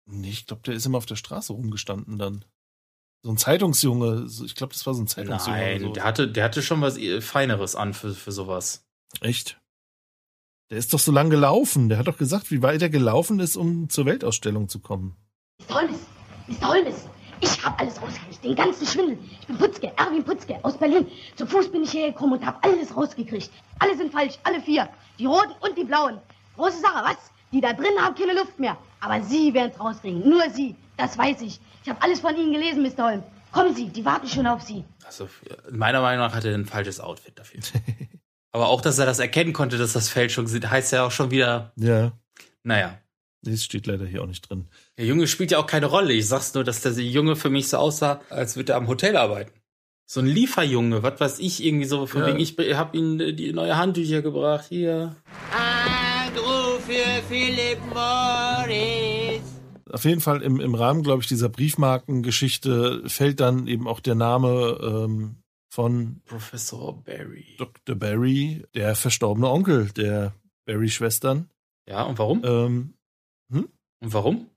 [0.09, 2.45] Nee, ich glaube, der ist immer auf der Straße rumgestanden dann.
[3.24, 4.28] So ein Zeitungsjunge.
[4.45, 5.59] Ich glaube, das war so ein Zeitungsjunge.
[5.59, 5.93] Nein, so.
[5.93, 8.87] der hatte, der hatte schon was äh, Feineres an für, für sowas.
[9.20, 9.61] Echt?
[10.70, 11.89] Der ist doch so lang gelaufen.
[11.89, 15.16] Der hat doch gesagt, wie weit er gelaufen ist, um zur Weltausstellung zu kommen.
[15.68, 15.74] Mr.
[15.74, 16.01] Holmes,
[16.47, 16.68] Mr.
[16.68, 17.09] Holmes,
[17.41, 19.18] ich habe alles rausgekriegt, den ganzen Schwindel.
[19.41, 21.07] Ich bin Putzke, Erwin Putzke aus Berlin.
[21.37, 23.51] Zu Fuß bin ich hierher gekommen und habe alles rausgekriegt.
[23.78, 24.89] Alle sind falsch, alle vier.
[25.18, 26.18] Die roten und die blauen.
[26.57, 27.16] Große Sache, was?
[27.53, 28.76] Die da drin haben keine Luft mehr.
[29.01, 30.74] Aber Sie werden es rauskriegen, nur Sie.
[30.97, 31.61] Das weiß ich.
[31.82, 33.05] Ich habe alles von Ihnen gelesen, Mr.
[33.11, 33.24] Holmes.
[33.53, 34.84] Kommen Sie, die warten schon auf Sie.
[35.07, 35.28] Also
[35.70, 37.61] meiner Meinung nach hatte er ein falsches Outfit dafür.
[38.53, 41.30] aber auch, dass er das erkennen konnte, dass das Fälschung sind, heißt ja auch schon
[41.30, 42.12] wieder, Ja.
[42.62, 42.99] naja.
[43.53, 44.66] Das steht leider hier auch nicht drin.
[44.99, 46.12] Der Junge spielt ja auch keine Rolle.
[46.12, 49.16] Ich sag's nur, dass der Junge für mich so aussah, als würde er am Hotel
[49.16, 49.53] arbeiten.
[50.09, 52.26] So ein Lieferjunge, was weiß ich, irgendwie so, von Ja.
[52.28, 55.16] wegen, ich hab ihm äh, die neue Handtücher gebracht, hier.
[55.53, 59.42] Anruf für Philipp Morris.
[59.90, 64.14] Auf jeden Fall im, im Rahmen, glaube ich, dieser Briefmarkengeschichte fällt dann eben auch der
[64.14, 65.36] Name ähm,
[65.70, 67.57] von Professor Barry.
[67.59, 67.97] Dr.
[67.97, 70.34] Barry, der verstorbene Onkel der
[70.66, 71.49] Barry-Schwestern.
[71.88, 72.42] Ja, und warum?
[72.44, 72.94] Ähm,
[73.51, 73.68] hm?
[74.01, 74.51] Und warum?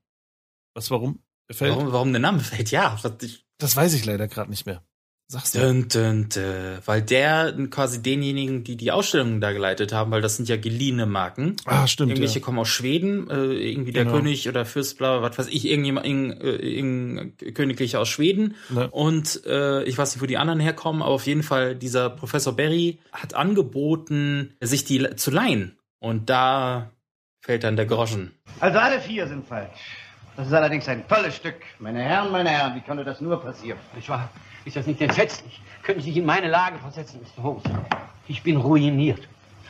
[0.74, 1.20] Was, warum?
[1.52, 1.72] Fällt?
[1.76, 2.72] Warum, warum der Name fällt?
[2.72, 4.84] Ja, ich, Das weiß ich leider gerade nicht mehr.
[5.32, 5.60] Sagst du?
[5.60, 6.80] Dun, dun, dun.
[6.86, 11.06] Weil der quasi denjenigen, die die Ausstellungen da geleitet haben, weil das sind ja geliehene
[11.06, 11.56] Marken.
[11.66, 12.46] Ah, stimmt, Irgendwelche ja.
[12.46, 14.18] kommen aus Schweden, äh, irgendwie der Genau.
[14.18, 18.56] König oder Fürst, bla, was weiß ich, irgendjemand, irgendein, äh, irgendein Königliche aus Schweden.
[18.70, 18.90] Ne.
[18.90, 22.56] Und äh, ich weiß nicht, wo die anderen herkommen, aber auf jeden Fall dieser Professor
[22.56, 25.78] Berry hat angeboten, sich die zu leihen.
[26.00, 26.92] Und da
[27.42, 28.34] fällt dann der Groschen.
[28.60, 29.80] Also alle vier sind falsch.
[30.36, 31.56] Das ist allerdings ein tolles Stück.
[31.80, 33.80] Meine Herren, meine Herren, wie konnte das nur passieren?
[33.96, 34.30] Nicht wahr?
[34.66, 35.60] Ist das nicht entsetzlich?
[35.84, 37.44] Können Sie sich in meine Lage versetzen, Mr.
[37.44, 37.64] Holmes?
[38.28, 39.28] Ich bin ruiniert.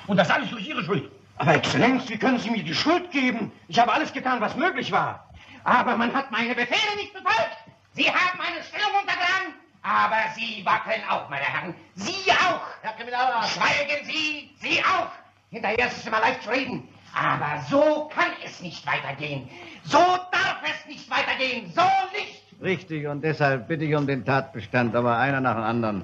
[0.07, 1.09] Und das alles durch Ihre Schuld.
[1.37, 3.51] Aber Exzellenz, wie können Sie mir die Schuld geben?
[3.67, 5.29] Ich habe alles getan, was möglich war.
[5.63, 7.57] Aber man hat meine Befehle nicht befolgt.
[7.93, 9.53] Sie haben meine Stellung untergraben.
[9.81, 11.73] Aber Sie wackeln auch, meine Herren.
[11.95, 12.61] Sie auch.
[12.81, 13.47] Herr Kriminalrat.
[13.47, 15.09] Schweigen Sie, Sie auch.
[15.51, 16.87] Hinterher ist es immer leicht zu reden.
[17.13, 19.47] Aber so kann es nicht weitergehen.
[19.83, 21.71] So darf es nicht weitergehen.
[21.73, 21.81] So
[22.17, 22.43] nicht.
[22.61, 26.03] Richtig, und deshalb bitte ich um den Tatbestand, aber einer nach dem anderen.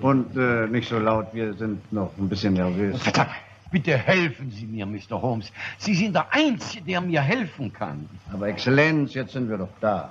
[0.00, 3.02] Und äh, nicht so laut, wir sind noch ein bisschen nervös.
[3.02, 3.30] Verdammt,
[3.70, 5.20] bitte helfen Sie mir, Mr.
[5.20, 5.52] Holmes.
[5.78, 8.08] Sie sind der Einzige, der mir helfen kann.
[8.32, 10.10] Aber Exzellenz, jetzt sind wir doch da.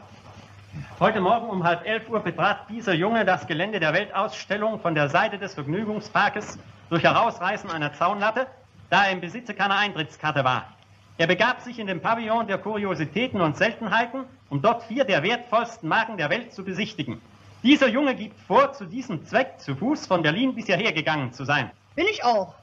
[0.99, 5.09] Heute Morgen um halb elf Uhr betrat dieser Junge das Gelände der Weltausstellung von der
[5.09, 6.59] Seite des Vergnügungsparkes
[6.89, 8.45] durch Herausreißen einer Zaunlatte,
[8.89, 10.73] da er im Besitze keiner Eintrittskarte war.
[11.17, 15.89] Er begab sich in den Pavillon der Kuriositäten und Seltenheiten, um dort vier der wertvollsten
[15.89, 17.21] Marken der Welt zu besichtigen.
[17.61, 21.43] Dieser Junge gibt vor, zu diesem Zweck zu Fuß von Berlin bis hierher gegangen zu
[21.43, 21.71] sein.
[21.95, 22.55] Bin ich auch.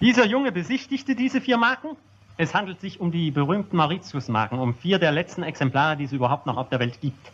[0.00, 1.96] Dieser Junge besichtigte diese vier Marken.
[2.36, 6.46] Es handelt sich um die berühmten Mauritius-Marken, um vier der letzten Exemplare, die es überhaupt
[6.46, 7.32] noch auf der Welt gibt.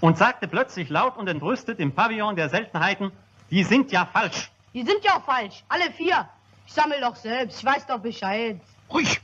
[0.00, 3.10] Und sagte plötzlich laut und entrüstet im Pavillon der Seltenheiten,
[3.50, 4.52] die sind ja falsch.
[4.72, 5.64] Die sind ja auch falsch.
[5.68, 6.28] Alle vier.
[6.68, 7.60] Ich sammle doch selbst.
[7.60, 8.60] Ich weiß doch Bescheid.
[8.92, 9.22] Ruhig,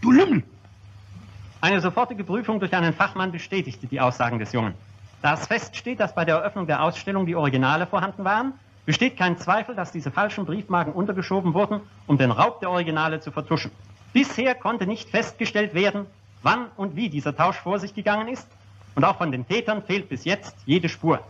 [0.00, 0.42] du Lümmel!
[1.60, 4.74] Eine sofortige Prüfung durch einen Fachmann bestätigte die Aussagen des Jungen.
[5.22, 8.54] Da es feststeht, dass bei der Eröffnung der Ausstellung die Originale vorhanden waren,
[8.86, 13.30] besteht kein Zweifel, dass diese falschen Briefmarken untergeschoben wurden, um den Raub der Originale zu
[13.30, 13.70] vertuschen.
[14.12, 16.06] Bisher konnte nicht festgestellt werden,
[16.42, 18.48] wann und wie dieser Tausch vor sich gegangen ist,
[18.96, 21.20] und auch von den Tätern fehlt bis jetzt jede Spur.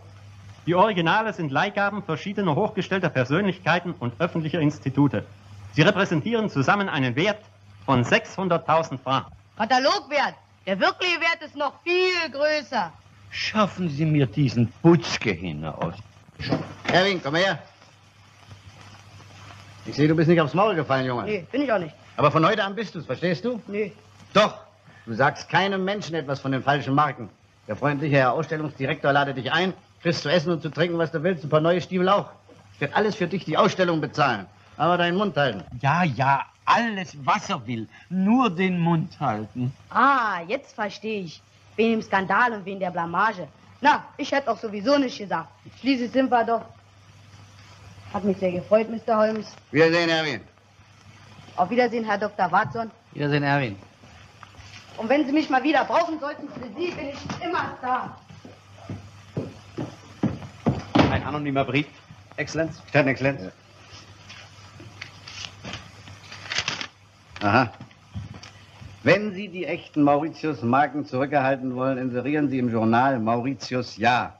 [0.65, 5.23] Die Originale sind Leihgaben verschiedener hochgestellter Persönlichkeiten und öffentlicher Institute.
[5.73, 7.39] Sie repräsentieren zusammen einen Wert
[7.85, 9.31] von 600.000 Franken.
[9.57, 10.35] Katalogwert.
[10.65, 12.91] Der wirkliche Wert ist noch viel größer.
[13.31, 15.95] Schaffen Sie mir diesen Putzke hinaus.
[16.91, 17.59] Erwin, komm her.
[19.85, 21.23] Ich sehe, du bist nicht aufs Maul gefallen, Junge.
[21.23, 21.95] Nee, bin ich auch nicht.
[22.17, 23.61] Aber von heute an bist du's, verstehst du?
[23.67, 23.93] Nee.
[24.33, 24.55] Doch.
[25.05, 27.29] Du sagst keinem Menschen etwas von den falschen Marken.
[27.67, 31.23] Der freundliche Herr Ausstellungsdirektor ladet dich ein, kriegst zu essen und zu trinken, was du
[31.23, 32.29] willst, ein paar neue Stiefel auch.
[32.73, 34.45] Ich werde alles für dich die Ausstellung bezahlen.
[34.77, 35.63] Aber deinen Mund halten.
[35.81, 37.87] Ja, ja, alles, was er will.
[38.09, 39.73] Nur den Mund halten.
[39.89, 41.41] Ah, jetzt verstehe ich.
[41.75, 43.47] Wegen dem Skandal und wegen der Blamage.
[43.79, 45.49] Na, ich hätte auch sowieso nicht gesagt.
[45.79, 46.61] Schließlich sind wir doch.
[48.13, 49.17] Hat mich sehr gefreut, Mr.
[49.17, 49.47] Holmes.
[49.71, 50.41] Wiedersehen, Erwin.
[51.55, 52.51] Auf Wiedersehen, Herr Dr.
[52.51, 52.91] Watson.
[53.13, 53.77] Wiedersehen, Erwin.
[54.97, 58.15] Und wenn Sie mich mal wieder brauchen sollten, für Sie bin ich immer da.
[61.09, 61.87] Ein anonymer Brief.
[62.37, 62.81] Exzellenz?
[62.83, 63.41] Gestatten, Exzellenz.
[67.41, 67.71] Aha.
[69.03, 74.35] Wenn Sie die echten Mauritius-Marken zurückerhalten wollen, inserieren Sie im Journal Mauritius Ja.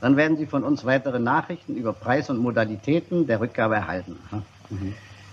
[0.00, 4.16] Dann werden Sie von uns weitere Nachrichten über Preis und Modalitäten der Rückgabe erhalten.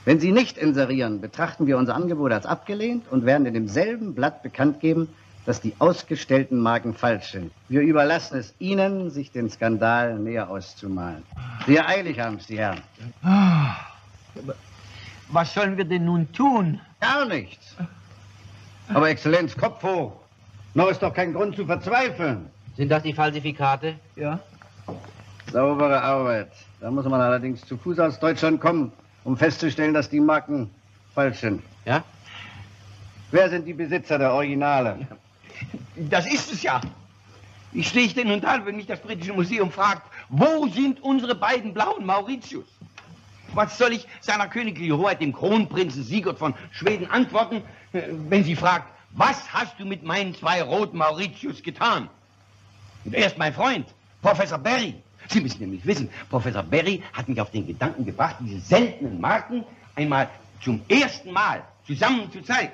[0.06, 4.42] Wenn Sie nicht inserieren, betrachten wir unser Angebot als abgelehnt und werden in demselben Blatt
[4.42, 5.08] bekannt geben,
[5.46, 7.52] dass die ausgestellten Marken falsch sind.
[7.70, 11.24] Wir überlassen es Ihnen, sich den Skandal näher auszumalen.
[11.68, 12.82] Sehr eilig haben es die Herren.
[15.30, 16.82] Was sollen wir denn nun tun?
[17.00, 17.76] Gar nichts.
[18.90, 20.14] Aber Exzellenz, Kopf hoch.
[20.74, 22.50] Noch ist doch kein Grund zu verzweifeln.
[22.76, 23.96] Sind das die Falsifikate?
[24.16, 24.40] Ja.
[25.52, 26.52] Saubere Arbeit.
[26.80, 28.92] Da muss man allerdings zu Fuß aus Deutschland kommen,
[29.24, 30.70] um festzustellen, dass die Marken
[31.14, 31.64] falsch sind.
[31.86, 32.04] Ja?
[33.32, 35.08] Wer sind die Besitzer der Originale?
[35.96, 36.80] Das ist es ja.
[37.74, 41.74] Ich stehe denn und dann, wenn mich das britische Museum fragt, wo sind unsere beiden
[41.74, 42.68] blauen Mauritius?
[43.58, 48.56] Was soll ich seiner königlichen Hoheit, dem Kronprinzen Sigurd von Schweden, antworten, äh, wenn sie
[48.56, 52.08] fragt, was hast du mit meinen zwei roten Mauritius getan?
[53.04, 53.88] Und erst mein Freund,
[54.22, 54.94] Professor Berry.
[55.30, 59.64] Sie müssen nämlich wissen, Professor Berry hat mich auf den Gedanken gebracht, diese seltenen Marken
[59.96, 60.30] einmal
[60.62, 62.74] zum ersten Mal zusammen zu zeigen.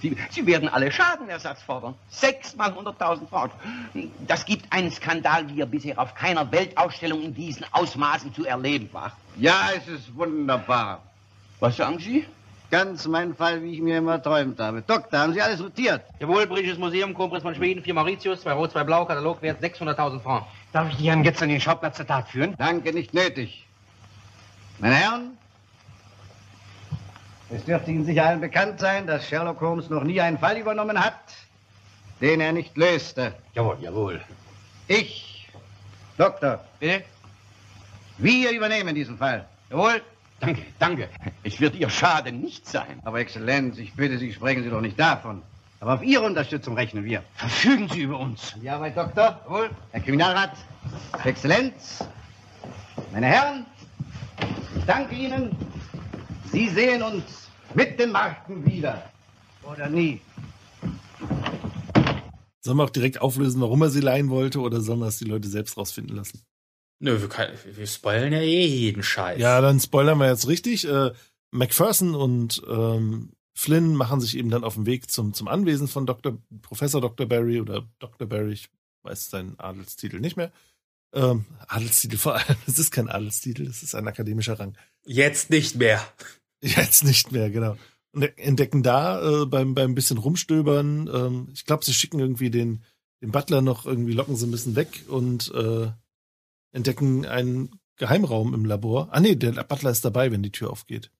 [0.00, 1.94] Sie, Sie werden alle Schadenersatz fordern.
[2.08, 4.10] Sechsmal 100.000 Franken.
[4.26, 8.88] Das gibt einen Skandal, wie er bisher auf keiner Weltausstellung in diesen Ausmaßen zu erleben
[8.92, 9.12] war.
[9.36, 11.02] Ja, es ist wunderbar.
[11.60, 12.26] Was sagen Sie?
[12.70, 14.82] Ganz mein Fall, wie ich mir immer träumt habe.
[14.82, 16.02] Doktor, haben Sie alles notiert?
[16.18, 20.48] Jawohl, Britisches Museum, Kronprinz von Schweden, vier Mauritius, zwei Rot, zwei Blau, Katalogwert 600.000 Franken.
[20.72, 22.54] Darf ich die Herren jetzt an den Schauplatz der Tat führen?
[22.58, 23.64] Danke, nicht nötig.
[24.80, 25.38] Meine Herren,
[27.50, 30.98] es dürfte Ihnen sicher allen bekannt sein, dass Sherlock Holmes noch nie einen Fall übernommen
[30.98, 31.18] hat,
[32.20, 33.34] den er nicht löste.
[33.54, 34.20] Jawohl, jawohl.
[34.88, 35.48] Ich,
[36.16, 36.64] Doktor.
[36.80, 37.04] Bitte?
[38.18, 39.46] Wir übernehmen diesen Fall.
[39.70, 40.00] Jawohl.
[40.40, 41.08] Danke, danke.
[41.42, 43.00] Es wird Ihr Schaden nicht sein.
[43.04, 45.42] Aber Exzellenz, ich bitte Sie, sprechen Sie doch nicht davon.
[45.80, 47.22] Aber auf Ihre Unterstützung rechnen wir.
[47.34, 48.54] Verfügen Sie über uns.
[48.60, 49.40] Die Arbeit, Doktor.
[49.44, 49.70] Jawohl.
[49.92, 50.52] Herr Kriminalrat,
[51.24, 52.04] Exzellenz,
[53.12, 53.66] meine Herren,
[54.76, 55.56] ich danke Ihnen.
[56.54, 57.24] Sie sehen uns
[57.74, 59.10] mit den Marken wieder.
[59.64, 60.20] Oder nie.
[62.60, 65.24] Sollen wir auch direkt auflösen, warum er sie leihen wollte, oder sollen wir es die
[65.24, 66.44] Leute selbst rausfinden lassen?
[67.00, 69.40] Nö, wir, kann, wir spoilern ja eh jeden Scheiß.
[69.40, 70.86] Ja, dann spoilern wir jetzt richtig.
[70.86, 71.10] Äh,
[71.50, 76.06] Macpherson und ähm, Flynn machen sich eben dann auf den Weg zum, zum Anwesen von
[76.06, 76.38] Dr.
[76.62, 77.26] Professor Dr.
[77.26, 78.28] Barry oder Dr.
[78.28, 78.68] Barry, ich
[79.02, 80.52] weiß seinen Adelstitel nicht mehr.
[81.12, 84.78] Ähm, Adelstitel vor allem, es ist kein Adelstitel, es ist ein akademischer Rang.
[85.04, 86.00] Jetzt nicht mehr.
[86.76, 87.76] Jetzt nicht mehr, genau.
[88.12, 92.82] Und entdecken da äh, beim, beim bisschen rumstöbern, ähm, ich glaube, sie schicken irgendwie den,
[93.20, 95.88] den Butler noch irgendwie, locken sie ein bisschen weg und äh,
[96.72, 99.08] entdecken einen Geheimraum im Labor.
[99.10, 101.10] Ah nee, der Butler ist dabei, wenn die Tür aufgeht.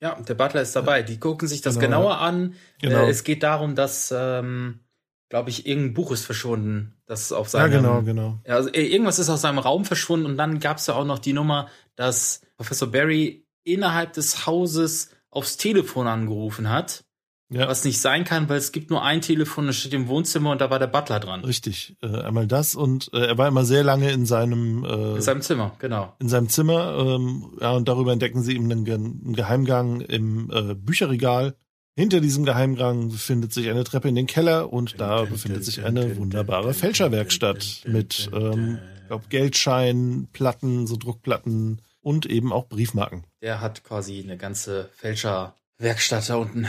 [0.00, 1.02] Ja, der Butler ist dabei.
[1.02, 2.18] Die gucken sich das Genau, genauer ja.
[2.18, 2.54] an.
[2.80, 3.06] Genau.
[3.06, 4.80] Äh, es geht darum, dass, ähm,
[5.28, 6.96] glaube ich, irgendein Buch ist verschwunden.
[7.06, 8.40] Das auf Ja, seinem, genau, genau.
[8.46, 11.04] Ja, also äh, irgendwas ist aus seinem Raum verschwunden und dann gab es ja auch
[11.04, 17.04] noch die Nummer, dass Professor Barry innerhalb des Hauses aufs Telefon angerufen hat.
[17.52, 17.68] Ja.
[17.68, 20.62] Was nicht sein kann, weil es gibt nur ein Telefon, das steht im Wohnzimmer und
[20.62, 21.44] da war der Butler dran.
[21.44, 21.96] Richtig.
[22.00, 25.42] Äh, einmal das und äh, er war immer sehr lange in seinem äh, In seinem
[25.42, 26.14] Zimmer, genau.
[26.18, 26.96] in seinem Zimmer.
[26.98, 31.54] Ähm, ja, und darüber entdecken sie eben einen, einen Geheimgang im äh, Bücherregal.
[31.94, 36.16] Hinter diesem Geheimgang befindet sich eine Treppe in den Keller und da befindet sich eine
[36.16, 43.24] wunderbare Fälscherwerkstatt mit, ähm, ich glaube, Geldschein, Platten, so Druckplatten und eben auch Briefmarken.
[43.40, 46.68] Der hat quasi eine ganze Fälscherwerkstatt da unten.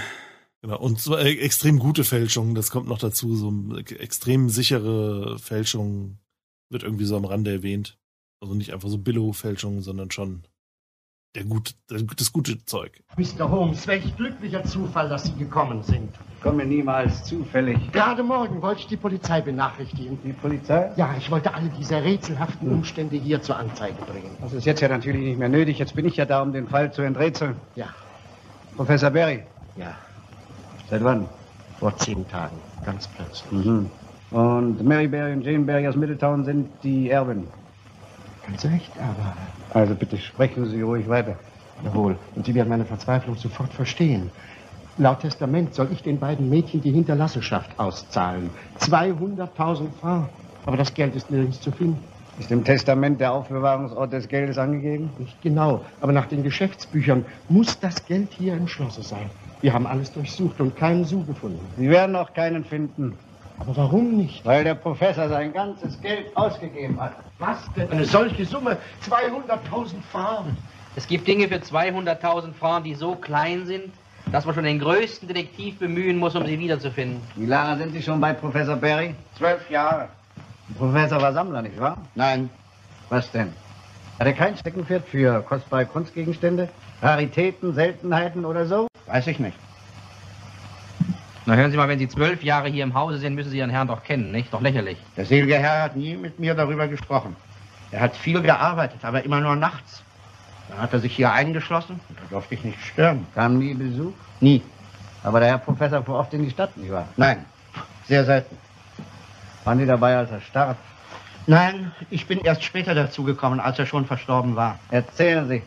[0.61, 0.79] Genau.
[0.79, 3.35] Und so äh, extrem gute Fälschungen, das kommt noch dazu.
[3.35, 6.19] So eine extrem sichere Fälschung
[6.69, 7.97] wird irgendwie so am Rande erwähnt.
[8.39, 10.43] Also nicht einfach so Billo-Fälschungen, sondern schon
[11.35, 12.91] der gute, das gute Zeug.
[13.17, 13.49] Mr.
[13.49, 16.09] Holmes, welch glücklicher Zufall, dass Sie gekommen sind.
[16.41, 17.91] Komme niemals zufällig.
[17.91, 20.19] Gerade morgen wollte ich die Polizei benachrichtigen.
[20.23, 20.91] Die Polizei?
[20.95, 24.37] Ja, ich wollte alle diese rätselhaften Umstände hier zur Anzeige bringen.
[24.41, 25.79] Das ist jetzt ja natürlich nicht mehr nötig.
[25.79, 27.55] Jetzt bin ich ja da, um den Fall zu enträtseln.
[27.75, 27.87] Ja.
[28.75, 29.43] Professor Berry.
[29.77, 29.95] Ja.
[30.89, 31.27] Seit wann?
[31.79, 33.65] Vor zehn Tagen, ganz plötzlich.
[33.65, 33.89] Mhm.
[34.31, 37.47] Und Mary Berry und Jane Berry aus Middletown sind die Erben.
[38.47, 39.33] Ganz recht, aber...
[39.73, 41.35] Also bitte sprechen Sie ruhig weiter.
[41.83, 44.29] Jawohl, und Sie werden meine Verzweiflung sofort verstehen.
[44.97, 48.51] Laut Testament soll ich den beiden Mädchen die Hinterlassenschaft auszahlen.
[48.79, 50.29] 200.000 Francs.
[50.65, 52.03] Aber das Geld ist nirgends zu finden.
[52.39, 55.09] Ist im Testament der Aufbewahrungsort des Geldes angegeben?
[55.19, 59.29] Nicht genau, aber nach den Geschäftsbüchern muss das Geld hier im Schlosse sein.
[59.61, 61.59] Wir haben alles durchsucht und keinen Sou gefunden.
[61.77, 63.13] Sie werden auch keinen finden.
[63.59, 64.43] Aber warum nicht?
[64.45, 67.13] Weil der Professor sein ganzes Geld ausgegeben hat.
[67.43, 67.91] Was denn?
[67.91, 68.77] Eine solche Summe?
[69.05, 70.51] 200.000 Francs.
[70.95, 73.91] Es gibt Dinge für 200.000 Francs, die so klein sind,
[74.31, 77.21] dass man schon den größten Detektiv bemühen muss, um sie wiederzufinden.
[77.35, 79.13] Wie lange sind Sie schon bei Professor Berry?
[79.37, 80.07] Zwölf Jahre.
[80.69, 81.97] Der Professor war Sammler, nicht wahr?
[82.15, 82.49] Nein.
[83.09, 83.51] Was denn?
[84.19, 86.69] Hat er kein Steckenpferd für kostbare Kunstgegenstände?
[87.01, 88.87] Raritäten, Seltenheiten oder so?
[89.07, 89.57] Weiß ich nicht.
[91.45, 93.69] Na hören Sie mal, wenn Sie zwölf Jahre hier im Hause sind, müssen Sie Ihren
[93.69, 94.53] Herrn doch kennen, nicht?
[94.53, 94.97] Doch lächerlich.
[95.17, 97.35] Der selige Herr hat nie mit mir darüber gesprochen.
[97.91, 100.03] Er hat viel gearbeitet, aber immer nur nachts.
[100.69, 103.27] Dann hat er sich hier eingeschlossen und da durfte ich nicht stören.
[103.35, 104.13] Kam nie Besuch?
[104.39, 104.61] Nie.
[105.23, 107.07] Aber der Herr Professor fuhr oft in die Stadt, nicht wahr?
[107.17, 107.45] Nein,
[108.07, 108.57] sehr selten.
[109.65, 110.77] Waren Sie dabei, als er starb?
[111.45, 114.79] Nein, ich bin erst später dazu gekommen, als er schon verstorben war.
[114.91, 115.61] Erzählen Sie.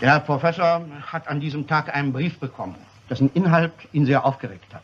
[0.00, 2.76] Der Herr Professor hat an diesem Tag einen Brief bekommen,
[3.08, 4.82] dessen Inhalt ihn sehr aufgeregt hat.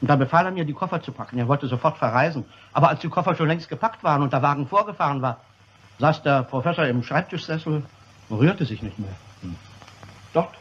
[0.00, 1.38] Und da befahl er mir, die Koffer zu packen.
[1.38, 2.44] Er wollte sofort verreisen.
[2.72, 5.38] Aber als die Koffer schon längst gepackt waren und der Wagen vorgefahren war,
[5.98, 7.82] saß der Professor im Schreibtischsessel
[8.28, 9.14] und rührte sich nicht mehr.
[9.42, 9.56] Hm.
[10.32, 10.54] Dort.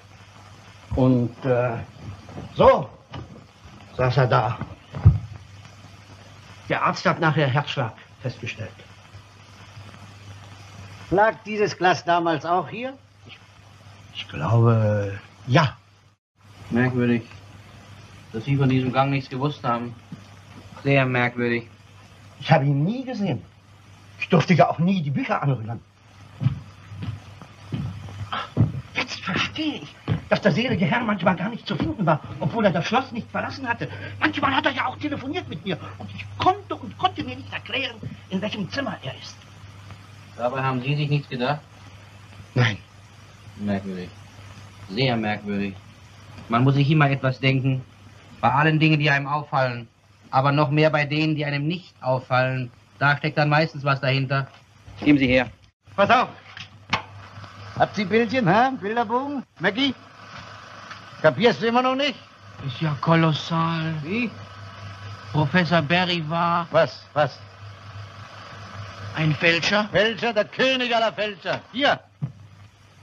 [0.95, 1.71] Und äh,
[2.55, 2.89] so
[3.97, 4.57] saß er da.
[6.69, 8.71] Der Arzt hat nachher Herzschlag festgestellt.
[11.09, 12.93] Lag dieses Glas damals auch hier?
[14.15, 15.75] Ich glaube, ja.
[16.73, 17.21] Merkwürdig,
[18.31, 19.93] dass Sie von diesem Gang nichts gewusst haben.
[20.83, 21.67] Sehr merkwürdig.
[22.39, 23.43] Ich habe ihn nie gesehen.
[24.19, 25.79] Ich durfte ja auch nie die Bücher anrühren.
[28.95, 29.95] Jetzt verstehe ich,
[30.29, 33.29] dass der selige Herr manchmal gar nicht zu finden war, obwohl er das Schloss nicht
[33.29, 33.87] verlassen hatte.
[34.19, 37.53] Manchmal hat er ja auch telefoniert mit mir und ich konnte und konnte mir nicht
[37.53, 37.97] erklären,
[38.31, 39.37] in welchem Zimmer er ist.
[40.37, 41.61] Dabei haben Sie sich nichts gedacht?
[42.55, 42.77] Nein.
[43.57, 44.09] Merkwürdig.
[44.89, 45.75] Sehr merkwürdig.
[46.49, 47.83] Man muss sich immer etwas denken.
[48.41, 49.87] Bei allen Dingen, die einem auffallen.
[50.31, 52.71] Aber noch mehr bei denen, die einem nicht auffallen.
[52.99, 54.47] Da steckt dann meistens was dahinter.
[54.99, 55.49] Geben Sie her.
[55.95, 56.29] Pass auf.
[57.77, 58.71] Habt ihr Bildchen, hä?
[58.79, 59.43] Bilderbogen?
[59.59, 59.93] Maggie?
[61.21, 62.15] Kapierst du immer noch nicht?
[62.67, 63.93] Ist ja kolossal.
[64.03, 64.29] Wie?
[65.31, 67.03] Professor Berry war Was?
[67.13, 67.39] Was?
[69.15, 69.87] ein Fälscher.
[69.91, 71.61] Fälscher, der König aller Fälscher.
[71.71, 71.99] Hier.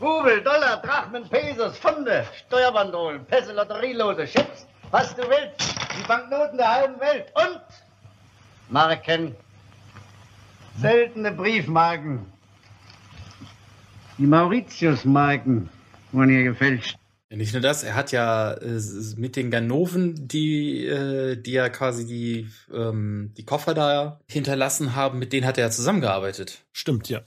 [0.00, 5.74] Rubel, Dollar, Drachmen, Pesos, Pfunde, Steuerbandolen, Pässe, Lotterielose, Chips, was du willst.
[5.98, 7.26] Die Banknoten der halben Welt.
[7.34, 7.60] Und
[8.70, 9.36] Marken.
[10.78, 12.24] Seltene Briefmarken.
[14.16, 15.68] Die Mauritius-Marken
[16.12, 16.96] wurden hier gefälscht.
[17.30, 18.80] Ja, Nicht nur das, er hat ja äh,
[19.16, 25.18] mit den Ganoven, die, äh, die ja quasi die, ähm, die Koffer da hinterlassen haben,
[25.18, 26.64] mit denen hat er ja zusammengearbeitet.
[26.72, 27.20] Stimmt, ja.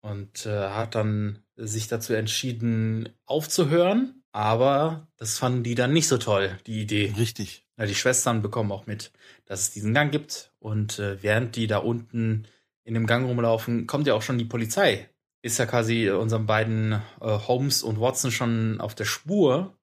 [0.00, 4.22] Und äh, hat dann sich dazu entschieden, aufzuhören.
[4.32, 7.14] Aber das fanden die dann nicht so toll, die Idee.
[7.18, 7.66] Richtig.
[7.76, 9.12] Ja, die Schwestern bekommen auch mit,
[9.46, 10.52] dass es diesen Gang gibt.
[10.58, 12.46] Und äh, während die da unten
[12.84, 15.08] in dem Gang rumlaufen, kommt ja auch schon die Polizei.
[15.42, 19.76] Ist ja quasi unseren beiden äh, Holmes und Watson schon auf der Spur,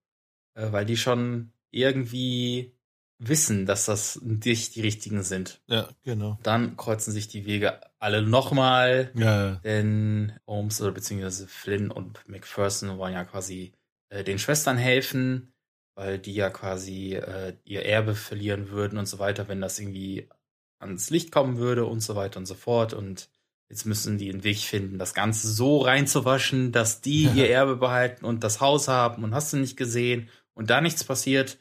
[0.53, 2.73] äh, weil die schon irgendwie
[3.17, 5.61] wissen, dass das nicht die richtigen sind.
[5.67, 6.37] Ja, genau.
[6.43, 9.55] Dann kreuzen sich die Wege alle nochmal, Ja, ja.
[9.63, 13.73] denn Holmes oder beziehungsweise Flynn und McPherson wollen ja quasi
[14.09, 15.51] äh, den Schwestern helfen,
[15.95, 20.29] weil die ja quasi äh, ihr Erbe verlieren würden und so weiter, wenn das irgendwie
[20.79, 22.93] ans Licht kommen würde und so weiter und so fort.
[22.93, 23.29] Und
[23.69, 27.33] jetzt müssen die einen Weg finden, das Ganze so reinzuwaschen, dass die Ja.
[27.35, 31.03] ihr Erbe behalten und das Haus haben und hast du nicht gesehen und da nichts
[31.03, 31.57] passiert.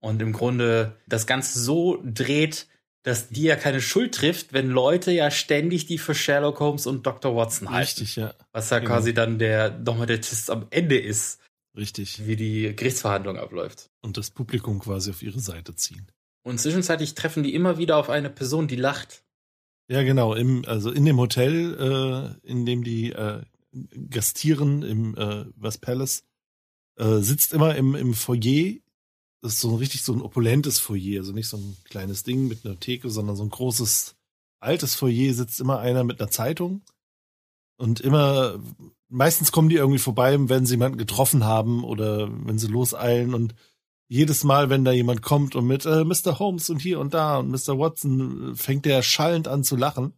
[0.00, 2.66] Und im Grunde das Ganze so dreht,
[3.04, 7.06] dass die ja keine Schuld trifft, wenn Leute ja ständig die für Sherlock Holmes und
[7.06, 7.36] Dr.
[7.36, 7.82] Watson halten.
[7.82, 8.34] Richtig, ja.
[8.52, 8.90] Was ja Genau.
[8.90, 11.38] quasi dann der nochmal der Twist am Ende ist,
[11.76, 12.26] Richtig.
[12.26, 13.90] wie die Gerichtsverhandlung abläuft.
[14.00, 16.06] Und das Publikum quasi auf ihre Seite ziehen.
[16.44, 19.22] Und zwischenzeitlich treffen die immer wieder auf eine Person, die lacht.
[19.88, 20.34] Ja, genau.
[20.34, 23.42] Im, also in dem Hotel, äh, in dem die äh,
[24.08, 26.24] gastieren, im äh, West Palace,
[26.96, 28.76] äh, sitzt immer im, im Foyer.
[29.44, 32.48] Das ist so ein richtig so ein opulentes Foyer, also nicht so ein kleines Ding
[32.48, 34.14] mit einer Theke, sondern so ein großes,
[34.58, 36.80] altes Foyer sitzt immer einer mit einer Zeitung.
[37.76, 38.58] Und immer,
[39.10, 43.54] meistens kommen die irgendwie vorbei, wenn sie jemanden getroffen haben oder wenn sie loseilen und
[44.08, 46.38] jedes Mal, wenn da jemand kommt und mit äh, Mr.
[46.38, 47.78] Holmes und hier und da und Mr.
[47.78, 50.14] Watson, fängt der schallend an zu lachen.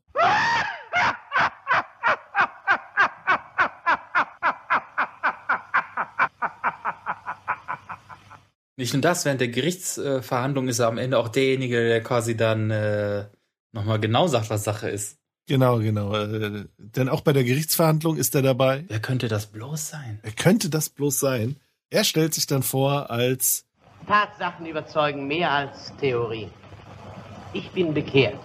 [8.77, 12.71] Nicht nur das, während der Gerichtsverhandlung ist er am Ende auch derjenige, der quasi dann
[12.71, 13.25] äh,
[13.73, 15.19] nochmal genau sagt, was Sache ist.
[15.49, 16.15] Genau, genau.
[16.15, 18.85] Äh, denn auch bei der Gerichtsverhandlung ist er dabei.
[18.89, 20.19] Wer könnte das bloß sein?
[20.23, 21.57] Wer könnte das bloß sein?
[21.89, 23.65] Er stellt sich dann vor als
[24.07, 26.51] Tatsachen überzeugen mehr als Theorien.
[27.53, 28.39] Ich bin bekehrt.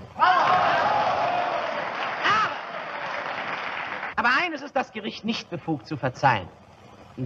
[4.16, 6.48] Aber eines ist das Gericht nicht befugt zu verzeihen.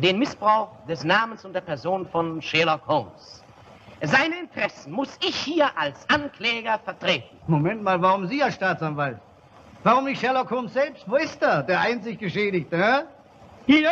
[0.02, 3.42] Den Missbrauch des Namens und der Person von Sherlock Holmes.
[4.02, 7.38] Seine Interessen muss ich hier als Ankläger vertreten.
[7.48, 9.18] Moment mal, warum Sie, Herr Staatsanwalt?
[9.84, 11.10] Warum nicht Sherlock Holmes selbst?
[11.10, 13.04] Wo ist er, der einzig Geschädigte, hä?
[13.68, 13.92] Hier?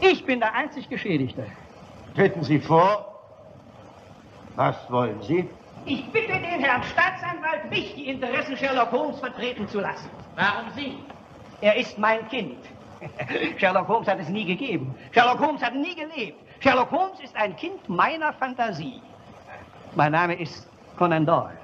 [0.00, 1.46] Ich bin der einzig Geschädigte.
[2.14, 3.12] Treten Sie vor.
[4.54, 5.50] Was wollen Sie?
[5.84, 10.08] Ich bitte den Herrn Staatsanwalt, mich die Interessen Sherlock Holmes vertreten zu lassen.
[10.34, 10.96] Warum Sie?
[11.60, 12.58] Er ist mein Kind.
[13.58, 14.94] Sherlock Holmes hat es nie gegeben.
[15.12, 16.38] Sherlock Holmes hat nie gelebt.
[16.60, 19.00] Sherlock Holmes ist ein Kind meiner Fantasie.
[19.94, 21.56] Mein Name ist Conan Doyle.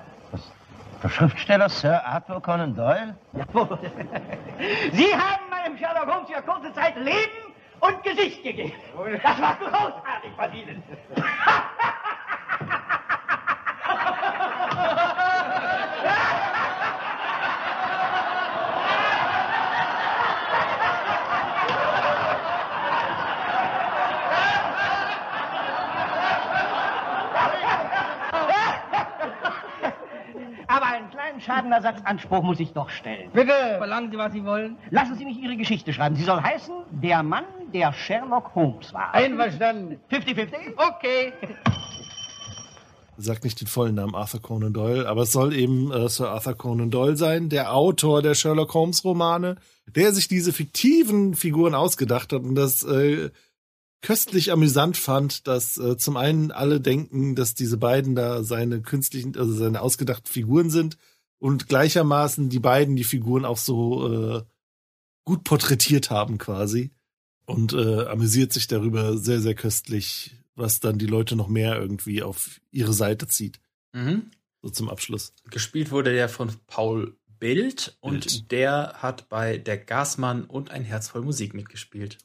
[1.03, 3.17] Der Schriftsteller Sir Arthur Conan Doyle?
[3.33, 3.79] Jawohl.
[4.93, 8.73] Sie haben meinem Sherlock Holmes für kurze Zeit Leben und Gesicht gegeben.
[9.23, 10.83] Das war großartig von Ihnen.
[30.73, 33.31] Aber einen kleinen Schadenersatzanspruch muss ich doch stellen.
[33.33, 33.53] Bitte!
[33.79, 34.77] Verlangen Sie, was Sie wollen.
[34.91, 36.17] Lassen Sie mich Ihre Geschichte schreiben.
[36.17, 39.15] Sie soll heißen, der Mann, der Sherlock Holmes war.
[39.15, 40.01] Einverstanden.
[40.11, 40.53] 50-50?
[40.77, 41.33] Okay.
[43.17, 46.55] Sagt nicht den vollen Namen Arthur Conan Doyle, aber es soll eben äh, Sir Arthur
[46.55, 49.57] Conan Doyle sein, der Autor der Sherlock Holmes Romane,
[49.87, 53.31] der sich diese fiktiven Figuren ausgedacht hat und das äh,
[54.01, 59.37] köstlich amüsant fand, dass äh, zum einen alle denken, dass diese beiden da seine künstlichen,
[59.39, 60.97] also seine ausgedachten Figuren sind
[61.43, 64.43] und gleichermaßen die beiden die Figuren auch so äh,
[65.25, 66.93] gut porträtiert haben quasi
[67.47, 72.23] und äh, amüsiert sich darüber sehr, sehr köstlich, was dann die Leute noch mehr irgendwie
[72.23, 73.59] auf ihre Seite zieht.
[73.93, 74.31] Mhm.
[74.63, 75.35] So zum Abschluss.
[75.51, 78.53] Gespielt wurde der von Paul Bild und Bild.
[78.53, 82.19] der hat bei Der Gasmann und Ein Herz voll Musik mitgespielt.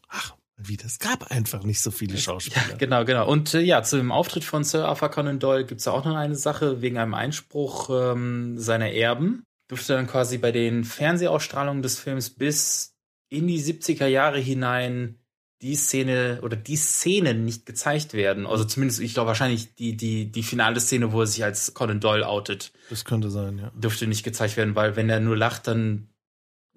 [0.60, 2.78] Wie, das gab einfach nicht so viele Schauspieler.
[2.78, 3.30] Genau, genau.
[3.30, 6.16] Und äh, ja, zu dem Auftritt von Sir Arthur Conan Doyle gibt's ja auch noch
[6.16, 9.44] eine Sache, wegen einem Einspruch ähm, seiner Erben.
[9.68, 12.96] Durfte dann quasi bei den Fernsehausstrahlungen des Films bis
[13.30, 15.20] in die 70er Jahre hinein
[15.62, 18.46] die Szene oder die Szenen nicht gezeigt werden.
[18.46, 22.00] Also zumindest, ich glaube wahrscheinlich die, die, die finale Szene, wo er sich als Conan
[22.00, 23.72] Doyle outet, Das könnte sein, ja.
[23.76, 26.10] dürfte nicht gezeigt werden, weil wenn er nur lacht, dann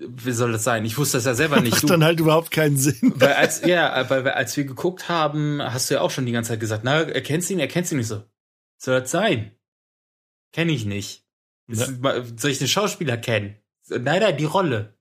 [0.09, 0.85] wie soll das sein?
[0.85, 1.73] Ich wusste das ja selber nicht.
[1.73, 3.13] Macht dann halt überhaupt keinen Sinn.
[3.17, 6.33] Weil als, ja, weil wir- als wir geguckt haben, hast du ja auch schon die
[6.33, 8.23] ganze Zeit gesagt, na, erkennst du ihn, erkennst du ihn nicht so.
[8.79, 9.53] Soll das sein?
[10.53, 11.25] Kenn ich nicht.
[11.69, 11.87] Ja.
[12.37, 13.57] Soll ich den Schauspieler kennen?
[13.89, 14.97] Nein, nein, die Rolle.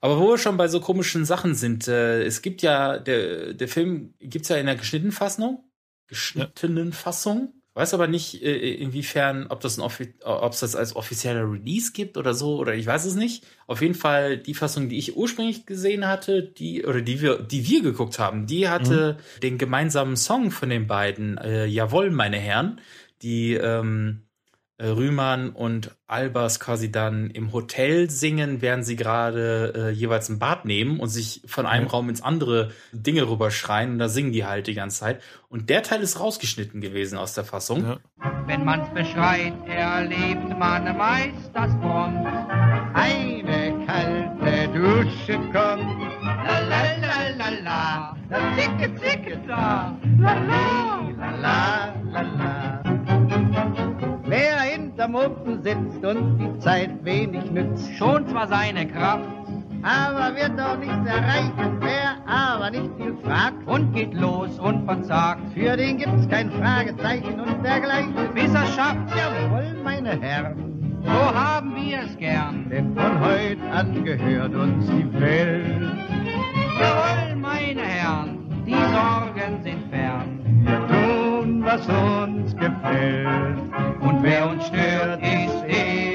[0.00, 3.68] Aber wo wir schon bei so komischen Sachen sind, äh, es gibt ja, der, der
[3.68, 5.64] Film gibt's ja in der geschnittenen Fassung,
[6.08, 7.54] geschnittenen Fassung.
[7.76, 11.92] Weiß aber nicht, äh, inwiefern, ob das, ein offi ob es das als offizieller Release
[11.92, 13.44] gibt oder so, oder ich weiß es nicht.
[13.66, 17.68] Auf jeden Fall die Fassung, die ich ursprünglich gesehen hatte, die, oder die wir, die
[17.68, 22.80] wir geguckt haben, die hatte den gemeinsamen Song von den beiden, äh, Jawohl, meine Herren,
[23.22, 24.23] die ähm, äh,
[24.82, 30.64] Rühmann und Albers quasi dann im Hotel singen, während sie gerade äh, jeweils ein Bad
[30.64, 31.90] nehmen und sich von einem Mhm.
[31.90, 35.22] Raum ins andere Dinge rüberschreien und da singen die halt die ganze Zeit.
[35.48, 37.98] Und der Teil ist rausgeschnitten gewesen aus der Fassung.
[38.46, 42.26] Wenn man's beschreit, erlebt man meist das Front.
[42.94, 46.02] Eine kalte Dusche kommt.
[46.22, 51.83] La la la la la, la zicke zicke da, la la La la la la.
[55.04, 59.28] Hinterm Ofen sitzt und die Zeit wenig nützt, schon zwar seine Kraft,
[59.82, 61.78] aber wird auch nichts erreichen.
[61.80, 67.40] Wer aber nicht viel fragt und geht los und verzagt, für den gibt's kein Fragezeichen
[67.40, 68.14] und dergleichen.
[68.34, 72.66] bis er schafft, Jawohl, meine Herren, so haben wir es gern.
[72.70, 75.82] denn von heut an gehört uns die Welt.
[76.80, 80.43] Jawohl, meine Herren, die Sorgen sind fern.
[81.64, 83.58] Was uns gefällt.
[84.00, 85.64] Und wer uns stört, ist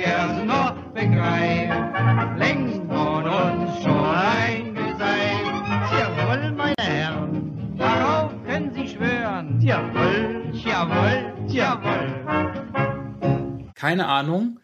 [0.04, 2.38] er's noch begreift.
[2.38, 5.45] Längst von uns schon eingeseift.
[6.00, 9.60] Jawohl, meine Herren, Darauf können Sie schwören.
[9.62, 12.14] jawohl, Jawohl, jawohl.
[13.76, 14.60] Keine Ahnung.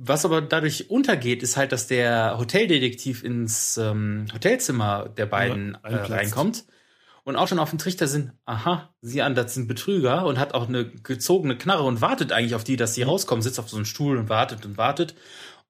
[0.00, 5.90] Was aber dadurch untergeht, ist halt, dass der Hoteldetektiv ins ähm, Hotelzimmer der beiden Ja,
[5.90, 6.64] äh, reinkommt
[7.28, 10.54] und auch schon auf den Trichter sind, aha, sie an, das sind Betrüger und hat
[10.54, 13.76] auch eine gezogene Knarre und wartet eigentlich auf die, dass sie rauskommen, sitzt auf so
[13.76, 15.14] einem Stuhl und wartet und wartet.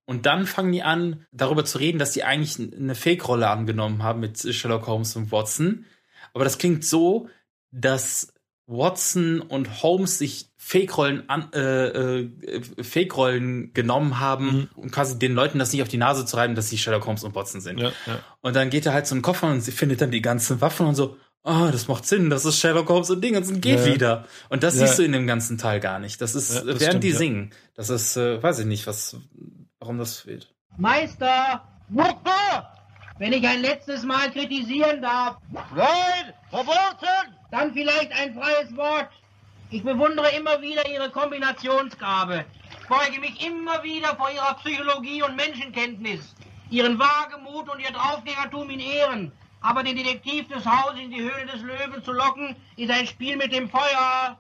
[0.04, 4.20] Und dann fangen die an, darüber zu reden, dass die eigentlich eine Fake-Rolle angenommen haben
[4.20, 5.84] mit Sherlock Holmes und Watson.
[6.32, 7.28] Aber das klingt so,
[7.72, 8.32] dass
[8.68, 15.72] Watson und Holmes sich Fake-Rollen äh, äh, Fake-Rollen genommen haben, um quasi den Leuten das
[15.72, 17.80] nicht auf die Nase zu reiben, dass sie Sherlock Holmes und Watson sind.
[17.80, 18.20] Ja, ja.
[18.42, 20.94] Und dann geht er halt zum Koffer und sie findet dann die ganzen Waffen und
[20.94, 21.16] so,
[21.49, 23.86] ah, das macht Sinn, das ist Sherlock Holmes und Dingens und geht Ja.
[23.86, 24.24] wieder.
[24.49, 24.86] Und das Ja.
[24.86, 26.20] siehst du in dem ganzen Teil gar nicht.
[26.20, 27.16] Das ist, Ja, das während stimmt, die ja.
[27.16, 27.51] singen.
[27.74, 29.16] Das ist, äh, weiß ich nicht, was,
[29.80, 30.53] warum das fehlt.
[30.76, 31.62] Meister!
[33.18, 35.38] Wenn ich ein letztes Mal kritisieren darf.
[35.74, 37.34] Nein, verboten!
[37.51, 39.09] Dann vielleicht ein freies Wort.
[39.70, 42.44] Ich bewundere immer wieder Ihre Kombinationsgabe.
[42.80, 46.34] Ich beuge mich immer wieder vor Ihrer Psychologie und Menschenkenntnis.
[46.70, 49.32] Ihren Wagemut und Ihr Draufgängertum in Ehren.
[49.61, 53.36] Aber den Detektiv des Hauses in die Höhle des Löwen zu locken, ist ein Spiel
[53.36, 54.38] mit dem Feuer.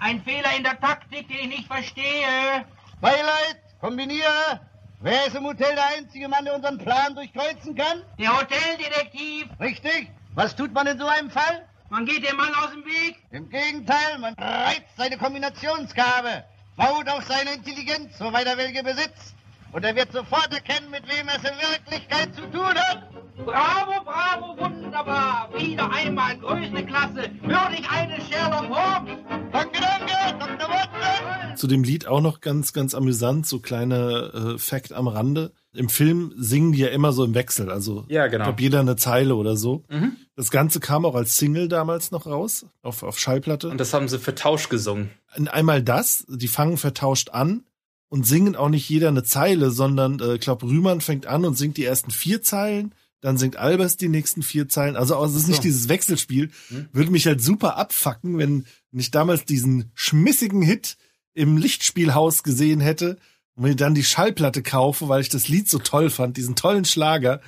[0.00, 2.64] Ein Fehler in der Taktik, den ich nicht verstehe.
[3.00, 4.60] Beileid, kombiniere.
[5.00, 8.02] Wer ist im Hotel der einzige Mann, der unseren Plan durchkreuzen kann?
[8.18, 9.48] Der Hoteldetektiv.
[9.60, 10.08] Richtig.
[10.34, 11.66] Was tut man in so einem Fall?
[11.90, 13.16] Man geht dem Mann aus dem Weg.
[13.30, 16.44] Im Gegenteil, man reizt seine Kombinationsgabe,
[16.76, 19.34] baut auf seine Intelligenz, soweit er welche besitzt.
[19.72, 23.13] Und er wird sofort erkennen, mit wem er es in Wirklichkeit zu tun hat.
[23.36, 25.48] Bravo, bravo, wunderbar.
[25.58, 27.30] Wieder einmal größte Klasse.
[27.42, 29.18] Würdig eines Sherlock Holmes.
[29.52, 30.68] Danke, danke, Dr.
[30.68, 31.56] Watson.
[31.56, 35.52] Zu dem Lied auch noch ganz, ganz amüsant, so kleiner äh, Fact am Rande.
[35.72, 38.44] Im Film singen die ja immer so im Wechsel, also Ja, genau.
[38.44, 39.82] ich glaube jeder eine Zeile oder so.
[39.88, 40.16] Mhm.
[40.36, 43.68] Das Ganze kam auch als Single damals noch raus, auf, auf Schallplatte.
[43.68, 45.10] Und das haben sie vertauscht gesungen.
[45.36, 47.64] Und einmal das, die fangen vertauscht an
[48.08, 51.58] und singen auch nicht jeder eine Zeile, sondern äh, ich glaube, Rühmann fängt an und
[51.58, 52.94] singt die ersten vier Zeilen,
[53.24, 54.96] dann singt Albers die nächsten vier Zeilen.
[54.96, 55.62] Also es ist nicht So.
[55.62, 56.50] dieses Wechselspiel.
[56.68, 56.88] Hm.
[56.92, 60.98] Würde mich halt super abfacken, wenn ich damals diesen schmissigen Hit
[61.32, 63.16] im Lichtspielhaus gesehen hätte
[63.54, 66.84] und mir dann die Schallplatte kaufe, weil ich das Lied so toll fand, diesen tollen
[66.84, 67.40] Schlager.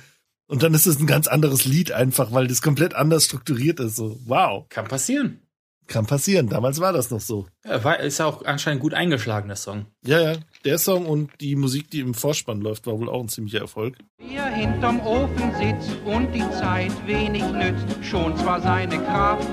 [0.47, 3.97] Und dann ist es ein ganz anderes Lied einfach, weil das komplett anders strukturiert ist.
[3.97, 4.65] So, wow.
[4.69, 5.41] Kann passieren.
[5.85, 6.49] Kann passieren.
[6.49, 7.45] Damals war das noch so.
[7.63, 9.85] Ja, war, ist ja auch anscheinend gut eingeschlagen, der Song.
[10.03, 10.37] Ja, ja.
[10.67, 13.95] Der Song und die Musik, die im Vorspann läuft, war wohl auch ein ziemlicher Erfolg.
[14.17, 19.47] Wer hinterm Ofen sitzt und die Zeit wenig nützt, schon zwar seine Kraft,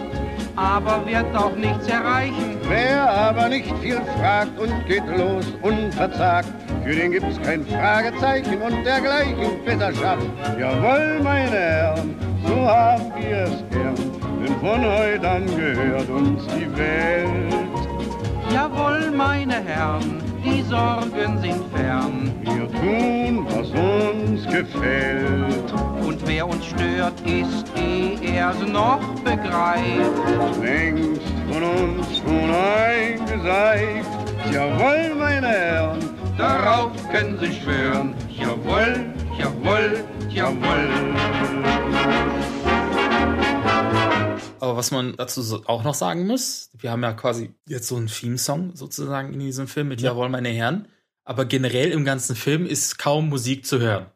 [0.57, 2.57] aber wird auch nichts erreichen.
[2.67, 6.49] Wer aber nicht viel fragt und geht los unverzagt,
[6.83, 10.27] für den gibt's kein Fragezeichen und dergleichen besser schafft.
[10.59, 13.95] Jawohl, meine Herren, so haben wir es gern,
[14.45, 17.64] denn von heute an gehört uns die Welt.
[18.55, 22.33] Jawohl, meine Herren, die Sorgen sind fern.
[22.43, 25.73] Wir tun, was uns gefällt.
[26.07, 30.63] Und wer uns stört, ist, eh er's noch begreift.
[30.63, 34.11] Längst von uns schon eingeseift.
[34.53, 35.99] Jawohl, meine Herren,
[36.37, 38.13] Darauf können Sie schwören.
[38.29, 39.07] Jawohl,
[39.39, 40.89] jawohl, jawohl.
[44.61, 48.07] Aber was man dazu auch noch sagen muss, wir haben ja quasi jetzt so einen
[48.07, 50.13] Theme-Song sozusagen in diesem Film mit Ja.
[50.13, 50.89] Jawohl, meine Herren.
[51.25, 54.07] Aber generell im ganzen Film ist kaum Musik zu hören.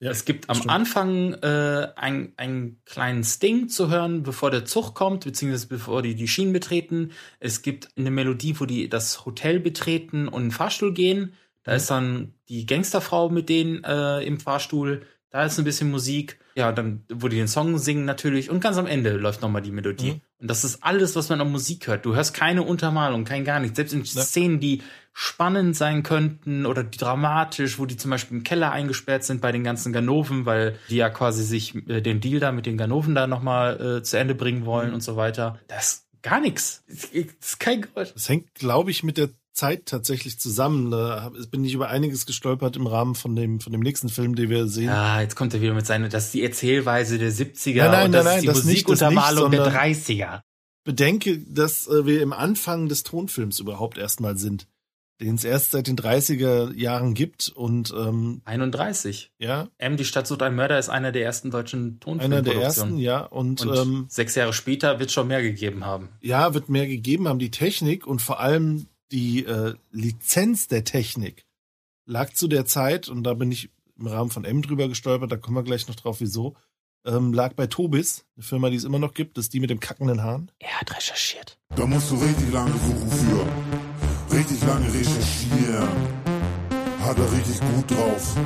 [0.00, 0.70] Ja, es gibt am stimmt.
[0.72, 6.14] Anfang äh, ein, einen kleinen Sting zu hören, bevor der Zug kommt, beziehungsweise bevor die
[6.14, 7.10] die Schienen betreten.
[7.40, 11.32] Es gibt eine Melodie, wo die das Hotel betreten und in den Fahrstuhl gehen.
[11.64, 15.02] Da ist dann die Gangsterfrau mit denen äh, im Fahrstuhl.
[15.30, 16.38] Da ist ein bisschen Musik.
[16.58, 18.50] Ja, dann, wo die den Song singen natürlich.
[18.50, 20.14] Und ganz am Ende läuft nochmal die Melodie.
[20.14, 20.20] Mhm.
[20.40, 22.04] Und das ist alles, was man an Musik hört.
[22.04, 23.76] Du hörst keine Untermalung, kein gar nichts.
[23.76, 24.82] Selbst in Szenen, die
[25.12, 29.52] spannend sein könnten oder die dramatisch, wo die zum Beispiel im Keller eingesperrt sind bei
[29.52, 33.14] den ganzen Ganoven, weil die ja quasi sich äh, den Deal da mit den Ganoven
[33.14, 35.60] da nochmal äh, zu Ende bringen wollen und so weiter.
[35.68, 36.82] Das ist gar nichts.
[36.88, 38.12] Das ist kein Geräusch.
[38.14, 39.28] Das hängt, glaube ich, mit der
[39.58, 40.90] Zeit tatsächlich zusammen.
[40.90, 44.48] Da bin ich über einiges gestolpert im Rahmen von dem, von dem nächsten Film, den
[44.50, 44.86] wir sehen.
[44.86, 48.06] Ja, jetzt kommt er wieder mit seiner, das ist die Erzählweise der 70er Nein, nein,
[48.06, 50.40] und das nein, ist die das Musikuntermalung nicht, der sondern- 30er.
[50.84, 54.66] Bedenke, dass äh, wir im Anfang des Tonfilms überhaupt erstmal sind,
[55.20, 59.32] den es erst seit den 30er Jahren gibt und ähm, 31.
[59.38, 59.68] Ja.
[59.78, 62.44] M, die Stadt sucht ein Mörder ist einer der ersten deutschen einer Tonfilmproduktionen.
[62.60, 63.20] der ersten, ja.
[63.20, 66.08] Und, Und ähm, sechs Jahre später wird schon mehr gegeben haben.
[66.20, 67.40] ja, wird mehr gegeben haben.
[67.40, 71.44] Die Technik und vor allem die äh, Lizenz der Technik
[72.04, 75.36] lag zu der Zeit, und da bin ich im Rahmen von M drüber gestolpert, da
[75.36, 76.56] kommen wir gleich noch drauf, wieso,
[77.04, 79.70] ähm, lag bei Tobis, eine Firma, die es immer noch gibt, das ist die mit
[79.70, 80.50] dem kackenden Haaren.
[80.58, 81.58] Er hat recherchiert.
[81.74, 84.36] Da musst du richtig lange suchen für.
[84.36, 85.88] Richtig lange recherchieren.
[87.00, 88.36] Hat er richtig gut drauf.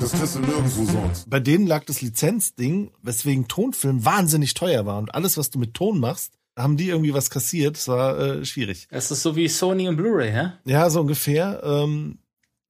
[0.00, 1.28] Das kriegst du nirgendwo sonst.
[1.28, 4.98] Bei denen lag das Lizenzding, weswegen Tonfilm wahnsinnig teuer war.
[4.98, 7.76] Und alles, was du mit Ton machst, haben die irgendwie was kassiert.
[7.76, 8.88] Das war äh, schwierig.
[8.90, 10.52] Das ist so wie Sony und Blu-ray, hä?
[10.64, 11.60] Ja, so ungefähr.
[11.64, 12.18] Ähm,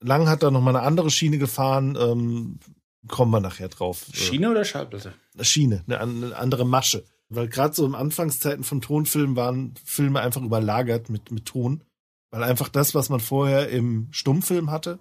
[0.02, 1.96] Lang hat da noch mal eine andere Schiene gefahren.
[2.00, 2.58] Ähm,
[3.06, 4.06] kommen wir nachher drauf.
[4.12, 5.12] Äh, Schiene oder Schallplatte?
[5.40, 7.04] Schiene, eine, eine andere Masche.
[7.28, 11.84] Weil gerade so im Anfangszeiten von Tonfilmen waren Filme einfach überlagert mit, mit Ton.
[12.30, 14.98] Weil einfach das, was man vorher im Stummfilm hatte,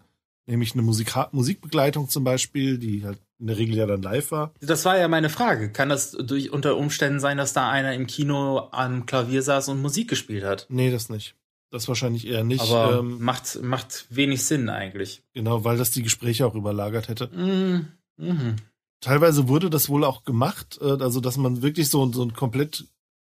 [0.49, 4.51] Nämlich eine Musika Musikbegleitung zum Beispiel, die halt in der Regel ja dann live war.
[4.59, 5.71] Das war ja meine Frage.
[5.71, 9.79] Kann das durch unter Umständen sein, dass da einer im Kino am Klavier saß und
[9.79, 10.65] Musik gespielt hat?
[10.69, 11.35] Nee, das nicht.
[11.69, 12.61] Das wahrscheinlich eher nicht.
[12.61, 15.21] Aber ähm, macht, macht wenig Sinn eigentlich.
[15.33, 17.29] genau, weil das die Gespräche auch überlagert hätte.
[17.31, 17.89] Mhm.
[18.17, 18.55] Mhm.
[19.01, 22.85] Teilweise wurde das wohl auch gemacht, äh, also dass man wirklich so, so ein komplett,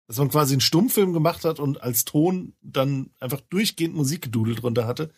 [0.08, 4.86] dass man quasi einen Stummfilm gemacht hat und als Ton dann einfach durchgehend Musikgedudel drunter
[4.86, 5.12] hatte.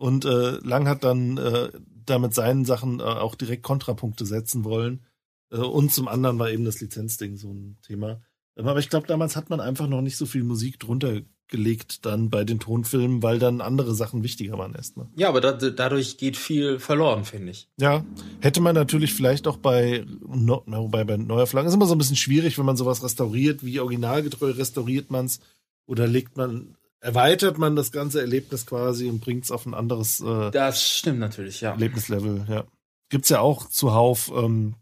[0.00, 1.68] Und äh, Lang hat dann äh,
[2.06, 5.04] damit seinen Sachen äh, auch direkt Kontrapunkte setzen wollen.
[5.52, 8.22] Äh, und zum anderen war eben das Lizenzding so ein Thema.
[8.56, 12.06] Ähm, Aber ich glaube, damals hat man einfach noch nicht so viel Musik drunter gelegt
[12.06, 15.08] dann bei den Tonfilmen, weil dann andere Sachen wichtiger waren erstmal.
[15.16, 17.68] Ja, aber da, dadurch geht viel verloren, finde ich.
[17.78, 18.02] Ja,
[18.40, 21.98] hätte man natürlich vielleicht auch bei, no, wobei bei neuer Flagge ist immer so ein
[21.98, 23.66] bisschen schwierig, wenn man sowas restauriert.
[23.66, 25.40] Wie originalgetreu restauriert man's
[25.84, 30.50] oder legt man, erweitert man das ganze Erlebnis quasi und bringt's auf ein anderes äh,
[30.50, 31.72] Das stimmt natürlich, ja.
[31.72, 32.46] Erlebnislevel.
[32.48, 32.64] Ja,
[33.08, 34.76] gibt's ja auch zuhauf, ähm,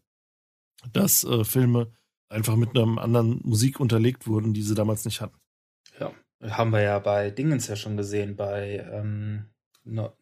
[0.93, 1.93] dass äh, Filme
[2.29, 5.39] einfach mit einem anderen Musik unterlegt wurden, die sie damals nicht hatten.
[5.99, 6.13] Ja.
[6.43, 9.47] Haben wir ja bei Dingens ja schon gesehen, bei ähm,
[9.85, 10.13] no,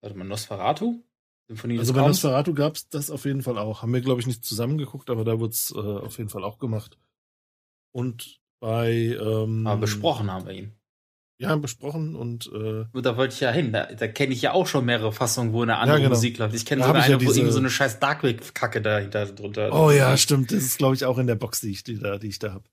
[0.00, 1.02] warte mal, Nosferatu?
[1.46, 2.22] Symphonie Also bei Grauens?
[2.22, 3.82] Nosferatu gab's das auf jeden Fall auch.
[3.82, 6.98] Haben wir, glaube ich, nicht zusammengeguckt, aber da wurd's äh, auf jeden Fall auch gemacht.
[7.92, 10.72] Und bei ähm, Aber besprochen haben wir ihn.
[11.38, 13.72] Ja, besprochen und äh, Da wollte ich ja hin.
[13.72, 16.14] Da, da kenne ich ja auch schon mehrere Fassungen, wo eine andere Ja, genau.
[16.14, 16.54] Musik läuft.
[16.54, 19.72] Ich kenne sogar ich ja eine, wo diese- irgendwie so eine scheiß Darkwave-Kacke dahinter drunter.
[19.72, 20.52] Oh ja, stimmt.
[20.52, 22.52] Das ist, glaube ich, auch in der Box, die ich, die da, die ich da
[22.52, 22.64] habe.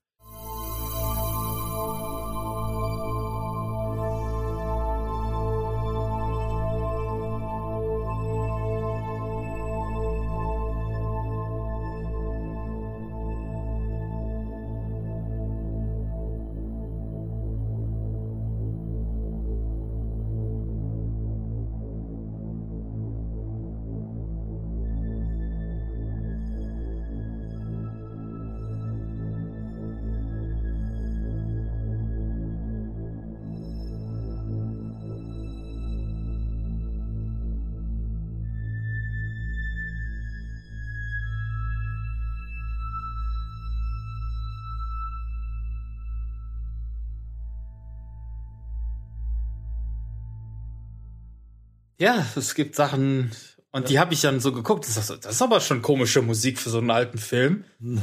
[52.02, 53.30] Ja, es gibt Sachen,
[53.70, 54.88] und die habe ich dann so geguckt.
[54.88, 57.62] Das ist, das ist aber schon komische Musik für so einen alten Film.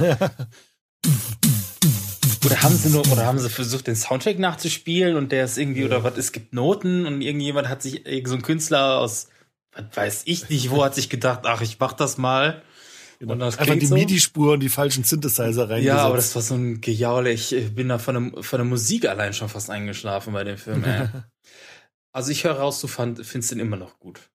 [2.45, 5.83] Oder haben sie nur, oder haben sie versucht, den Soundtrack nachzuspielen und der ist irgendwie,
[5.83, 9.27] oder was, es gibt Noten und irgendjemand hat sich, irgend so ein Künstler aus,
[9.73, 12.63] was weiß ich nicht, wo hat sich gedacht, ach, ich mach das mal.
[13.21, 13.95] Und das Einfach die so.
[13.95, 15.85] MIDI-Spur und die falschen Synthesizer reingesetzt.
[15.85, 17.31] Ja, aber das war so ein Gejaule.
[17.33, 20.85] Ich bin da von, dem, von der Musik allein schon fast eingeschlafen bei dem Film.
[20.85, 21.09] Ey.
[22.19, 24.29] also ich höre raus, du fand, findest den immer noch gut.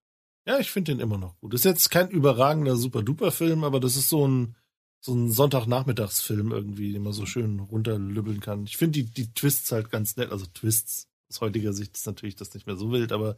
[0.47, 1.53] Ja, ich finde den immer noch gut.
[1.53, 4.55] Ist jetzt kein überragender Super-Duper-Film, aber das ist so ein,
[5.01, 8.63] so ein Sonntagnachmittagsfilm irgendwie, den man so schön runterlübbeln kann.
[8.63, 10.31] Ich finde die, die Twists halt ganz nett.
[10.31, 13.37] Also Twists aus heutiger Sicht ist natürlich das nicht mehr so wild, aber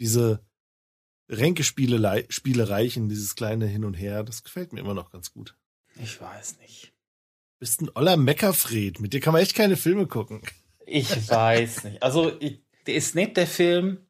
[0.00, 0.44] diese
[1.30, 5.56] Ränkespiele, Spielereichen, dieses kleine Hin und Her, das gefällt mir immer noch ganz gut.
[5.94, 6.92] Ich weiß nicht.
[7.58, 9.00] Bist ein oller Meckerfred.
[9.00, 10.42] Mit dir kann man echt keine Filme gucken.
[10.84, 12.02] Ich weiß nicht.
[12.02, 14.06] Also, ich, der ist nett, der Film.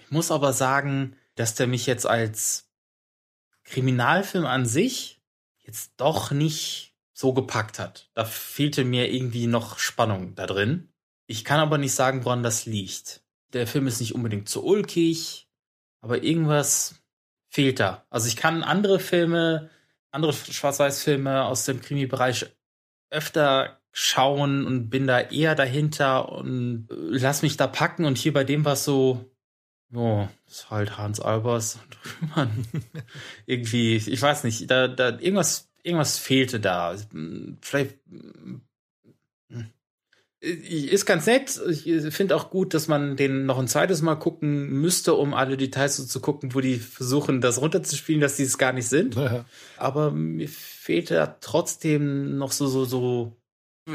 [0.00, 2.68] Ich muss aber sagen, dass der mich jetzt als
[3.62, 5.22] Kriminalfilm an sich
[5.58, 8.10] jetzt doch nicht so gepackt hat.
[8.14, 10.92] Da fehlte mir irgendwie noch Spannung da drin.
[11.26, 13.22] Ich kann aber nicht sagen, woran das liegt.
[13.52, 15.48] Der Film ist nicht unbedingt zu ulkig,
[16.00, 16.96] aber irgendwas
[17.48, 18.06] fehlt da.
[18.10, 19.70] Also ich kann andere Filme,
[20.10, 22.46] andere Schwarz-Weiß-Filme aus dem Krimi-Bereich
[23.10, 28.04] öfter schauen und bin da eher dahinter und äh, lass mich da packen.
[28.04, 29.24] Und hier bei dem war es so,
[29.94, 31.78] oh, das ist halt Hans Albers.
[32.20, 32.66] Und man,
[33.46, 36.96] irgendwie, ich weiß nicht, da, da irgendwas, irgendwas fehlte da.
[37.60, 37.96] Vielleicht
[40.40, 41.60] äh, ist ganz nett.
[41.68, 45.56] Ich finde auch gut, dass man den noch ein zweites Mal gucken müsste, um alle
[45.56, 49.16] Details so zu gucken, wo die versuchen, das runterzuspielen, dass die es gar nicht sind.
[49.16, 49.44] Ja.
[49.76, 53.32] Aber mir fehlt da trotzdem noch so, so, so.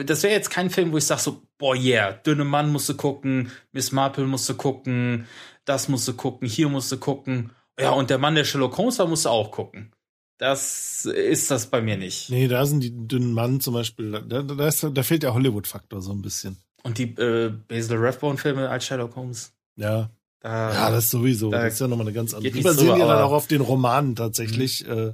[0.06, 2.96] Das wäre jetzt kein Film, wo ich sage so, boah, yeah, dünne Mann musst du
[2.96, 5.28] gucken, Miss Marple musst du gucken,
[5.66, 7.52] das musst du gucken, hier musst du gucken.
[7.80, 9.92] Ja, und der Mann, der Sherlock Holmes war, musst du auch gucken.
[10.38, 12.30] Das ist das bei mir nicht.
[12.30, 16.02] Nee, da sind die dünnen Mann zum Beispiel, da, da, ist, da fehlt der Hollywood-Faktor
[16.02, 16.58] so ein bisschen.
[16.84, 19.54] Und die äh, Basil Rathbone-Filme als Sherlock Holmes.
[19.76, 20.10] Ja.
[20.40, 21.52] Da, Ja, das sowieso.
[21.52, 22.52] da das ist ja nochmal eine ganz andere.
[22.52, 25.14] Die basieren ja dann auch auf den Romanen tatsächlich, äh,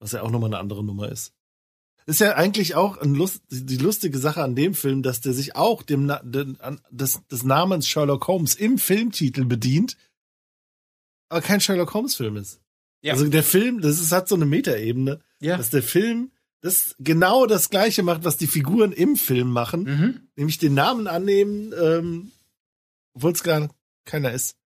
[0.00, 1.33] was ja auch nochmal eine andere Nummer ist.
[2.06, 5.82] Ist ja eigentlich auch Lust, die lustige Sache an dem Film, dass der sich auch
[5.82, 9.96] dem, an, des, des Namens Sherlock Holmes im Filmtitel bedient.
[11.30, 12.60] aber kein Sherlock Holmes Film ist.
[13.02, 13.14] Ja.
[13.14, 15.56] Also der Film, das ist, hat so eine Metaebene, Ja.
[15.56, 16.30] dass der Film
[16.60, 20.28] das genau das gleiche macht, was die Figuren im Film machen, Mhm.
[20.36, 22.32] nämlich den Namen annehmen, ähm,
[23.14, 23.68] obwohl es gar
[24.06, 24.56] keiner ist.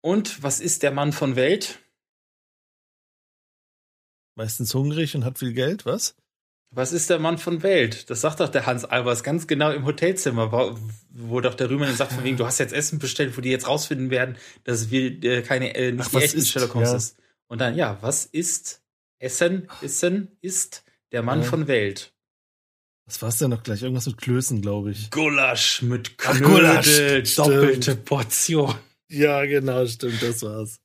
[0.00, 1.78] Und was ist der Mann von Welt?
[4.36, 6.14] Meistens hungrig und hat viel Geld, was?
[6.70, 8.10] Was ist der Mann von Welt?
[8.10, 10.78] Das sagt doch der Hans Albers ganz genau im Hotelzimmer, wo,
[11.10, 13.66] wo doch der Rühmann sagt, von wegen, du hast jetzt Essen bestellt, wo die jetzt
[13.66, 16.48] rausfinden werden, dass wir äh, keine, äh, nicht Ach, die was echten ist?
[16.50, 16.96] Sherlock Holmes Ja.
[16.96, 17.16] ist.
[17.46, 18.82] Und dann, ja, was ist
[19.18, 21.46] Essen, Essen ist der Mann Ja.
[21.46, 22.12] von Welt?
[23.06, 23.80] Was war's denn noch gleich?
[23.82, 25.10] Irgendwas mit Klößen, glaube ich.
[25.10, 27.38] Gulasch mit Ach, Knödel, Gulasch, stimmt.
[27.38, 28.74] doppelte Portion.
[29.08, 30.80] Ja, genau, stimmt, das war's.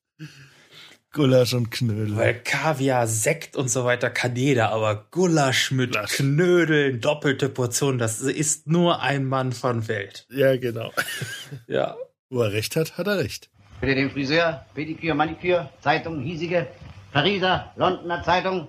[1.14, 2.18] Gulasch und Knödel.
[2.18, 8.20] Weil Kaviar, Sekt und so weiter kann jeder, aber Gulasch mit Knödeln, doppelte Portion, das
[8.20, 10.26] ist nur ein Mann von Welt.
[10.30, 10.92] Ja, genau.
[11.68, 11.96] Ja.
[12.30, 13.50] Wo er recht hat, hat er recht.
[13.80, 16.68] Bitte den Friseur, Pediküre, Maniküre, Zeitung, hiesige,
[17.12, 18.68] Pariser, Londoner Zeitung,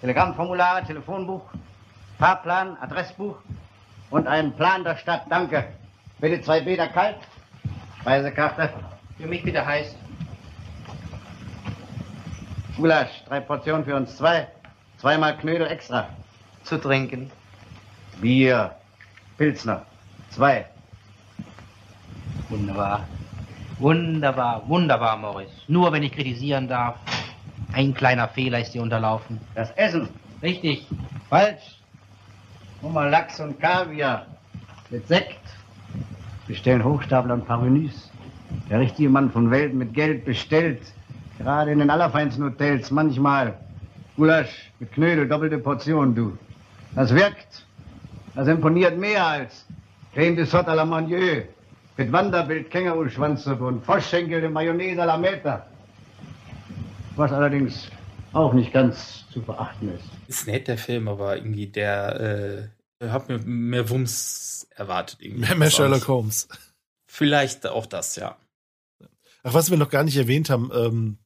[0.00, 1.42] Telegrammformulare, Telefonbuch,
[2.18, 3.36] Fahrplan, Adressbuch
[4.08, 5.26] und einen Plan der Stadt.
[5.28, 5.64] Danke.
[6.18, 7.16] Bitte zwei Bäder kalt,
[8.00, 8.72] Speisekarte,
[9.18, 9.94] Für mich bitte heiß.
[12.76, 14.46] Gulasch, drei Portionen für uns zwei,
[14.98, 16.08] zweimal Knödel extra.
[16.62, 17.30] Zu trinken.
[18.20, 18.72] Bier,
[19.38, 19.86] Pilzner,
[20.30, 20.66] zwei.
[22.50, 23.06] Wunderbar.
[23.78, 25.50] Wunderbar, wunderbar, Morris.
[25.68, 26.96] Nur wenn ich kritisieren darf.
[27.72, 29.40] Ein kleiner Fehler ist dir unterlaufen.
[29.54, 30.08] Das Essen.
[30.42, 30.86] Richtig.
[31.30, 31.80] Falsch.
[32.82, 34.26] Hummer, Lachs und Kaviar.
[34.90, 35.40] Mit Sekt.
[36.46, 38.10] Bestellen Hochstapler ein paar Menüs.
[38.70, 40.82] Der richtige Mann von Welt mit Geld bestellt.
[41.38, 42.90] Gerade in den allerfeinsten Hotels.
[42.90, 43.58] Manchmal.
[44.16, 46.38] Gulasch mit Knödel, doppelte Portion, du.
[46.94, 47.66] Das wirkt.
[48.34, 49.66] Das imponiert mehr als
[50.14, 51.42] Creme de Sot à la Manieu.
[51.98, 55.66] Mit Wanderbild, Känguru-Schwanzsuppe und Froschschenkel in Mayonnaise à la Meta.
[57.16, 57.90] Was allerdings
[58.32, 60.04] auch nicht ganz zu verachten ist.
[60.28, 62.70] Ist nett, der Film, aber irgendwie der,
[63.00, 65.20] äh, hat mir mehr Wumms erwartet.
[65.20, 65.40] Irgendwie.
[65.40, 66.08] Mehr, mehr Sherlock.
[66.08, 66.48] Holmes.
[67.06, 68.36] Vielleicht auch das, ja.
[69.42, 71.18] Ach, was wir noch gar nicht erwähnt haben, ähm,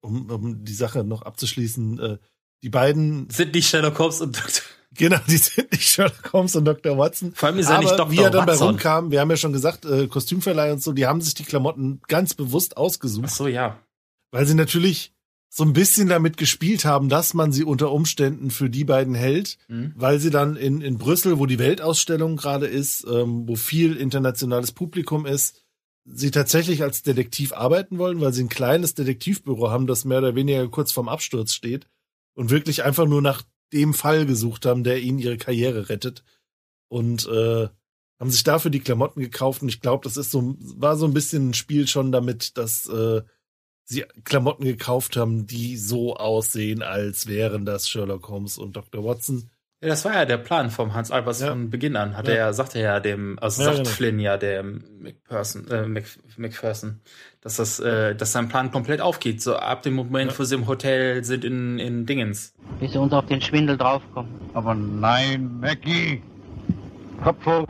[0.00, 2.18] um, um die Sache noch abzuschließen, äh,
[2.62, 4.62] die beiden sind nicht Sherlock Holmes und Dr.
[4.92, 6.98] Genau, die sind nicht Sherlock Holmes und Dr.
[6.98, 7.32] Watson.
[7.34, 8.10] Vor allem ist er Aber nicht Dr.
[8.10, 8.68] wie er dann bei Watson.
[8.70, 12.00] rumkam, wir haben ja schon gesagt, äh, Kostümverleih und so, die haben sich die Klamotten
[12.08, 13.26] ganz bewusst ausgesucht.
[13.28, 13.78] Ach so, ja.
[14.32, 15.12] Weil sie natürlich
[15.48, 19.58] so ein bisschen damit gespielt haben, dass man sie unter Umständen für die beiden hält,
[19.68, 19.92] Mhm.
[19.96, 24.72] weil sie dann in, in Brüssel, wo die Weltausstellung gerade ist, ähm, wo viel internationales
[24.72, 25.62] Publikum ist,
[26.04, 30.34] sie tatsächlich als Detektiv arbeiten wollen, weil sie ein kleines Detektivbüro haben, das mehr oder
[30.34, 31.86] weniger kurz vorm Absturz steht
[32.34, 33.42] und wirklich einfach nur nach
[33.72, 36.24] dem Fall gesucht haben, der ihnen ihre Karriere rettet
[36.88, 37.68] und äh,
[38.18, 41.14] haben sich dafür die Klamotten gekauft und ich glaube, das ist so war so ein
[41.14, 43.22] bisschen ein Spiel schon damit, dass äh,
[43.84, 49.04] sie Klamotten gekauft haben, die so aussehen, als wären das Sherlock Holmes und Dr.
[49.04, 49.50] Watson.
[49.82, 52.14] Ja, das war ja der Plan vom Hans Albers von Beginn an.
[52.14, 52.34] Hat Ja.
[52.34, 53.88] er ja, sagte er ja dem, also Ja, sagt genau.
[53.90, 56.04] Flynn ja dem McPherson, äh, Mc,
[56.36, 57.00] McPherson,
[57.40, 59.40] dass das, äh, dass sein Plan komplett aufgeht.
[59.40, 62.54] So ab dem Moment, wo sie im Hotel sind in, in Dingens.
[62.78, 64.30] Bis sie uns auf den Schwindel draufkommen.
[64.52, 66.22] Aber nein, Mackie.
[67.24, 67.66] Kopf hoch.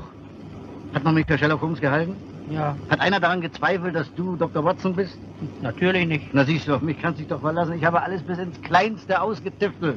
[0.93, 2.17] Hat noch nicht der Sherlock Holmes gehalten?
[2.51, 2.77] Ja.
[2.89, 4.65] Hat einer daran gezweifelt, dass du Dr.
[4.65, 5.17] Watson bist?
[5.63, 6.35] Natürlich nicht.
[6.35, 7.75] Na siehst du, auf mich kannst du dich doch verlassen.
[7.75, 9.97] Ich habe alles bis ins Kleinste ausgetüftelt.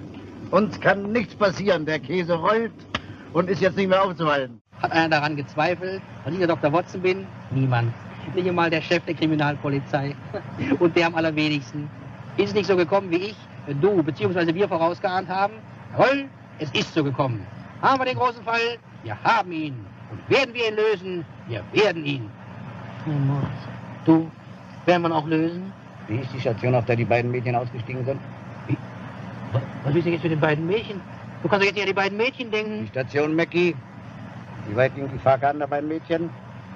[0.54, 1.84] Uns kann nichts passieren.
[1.84, 2.72] Der Käse rollt
[3.34, 4.62] und ist jetzt nicht mehr aufzuhalten.
[4.84, 6.72] Hat einer daran gezweifelt, dass ich der Dr.
[6.72, 7.26] Watson bin?
[7.50, 7.92] Niemand.
[8.36, 10.16] Nicht einmal der Chef der Kriminalpolizei.
[10.80, 11.90] Und der am allerwenigsten.
[12.38, 13.36] Ist es nicht so gekommen, wie ich,
[13.82, 14.54] du bzw.
[14.54, 15.54] wir vorausgeahnt haben?
[15.94, 16.26] Jawohl,
[16.60, 17.46] es ist so gekommen.
[17.82, 18.78] Haben wir den großen Fall?
[19.02, 19.76] Wir haben ihn.
[20.12, 21.26] Und werden wir ihn lösen?
[21.48, 22.30] Wir werden ihn.
[24.06, 24.30] Du,
[24.86, 25.74] werden wir ihn auch lösen?
[26.08, 28.20] Wie ist die Station, auf der die beiden Mädchen ausgestiegen sind?
[29.84, 31.02] Was ist denn jetzt mit den beiden Mädchen?
[31.42, 32.82] Du kannst doch jetzt nicht an die beiden Mädchen denken.
[32.82, 33.76] Die Station Mackie.
[34.68, 36.30] Wie weit ging die Fahrkarte der beiden Mädchen?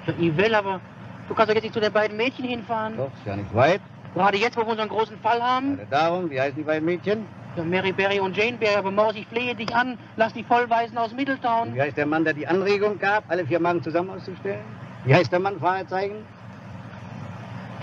[0.06, 0.80] Ja, ich will, aber
[1.28, 2.96] du kannst doch jetzt nicht zu den beiden Mädchen hinfahren.
[2.96, 3.80] Doch, ist ja nicht weit.
[4.14, 5.76] Gerade jetzt, wo wir unseren großen Fall haben.
[5.76, 7.26] Gerade darum, wie heißen die beiden Mädchen?
[7.56, 10.96] Ja, Mary Berry und Jane Berry, aber Maus, ich flehe dich an, lass die Vollweisen
[10.98, 11.74] aus Middletown.
[11.74, 14.60] Wie heißt der Mann, der die Anregung gab, alle vier Magen zusammen auszustellen?
[15.04, 16.24] Wie heißt der Mann, Fragezeichen?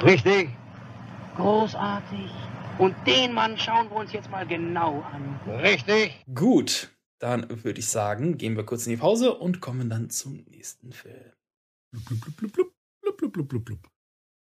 [0.03, 0.49] Richtig.
[1.35, 2.29] Großartig.
[2.77, 5.39] Und den Mann schauen wir uns jetzt mal genau an.
[5.61, 6.23] Richtig.
[6.33, 6.89] Gut,
[7.19, 10.91] dann würde ich sagen, gehen wir kurz in die Pause und kommen dann zum nächsten
[10.91, 11.31] Film.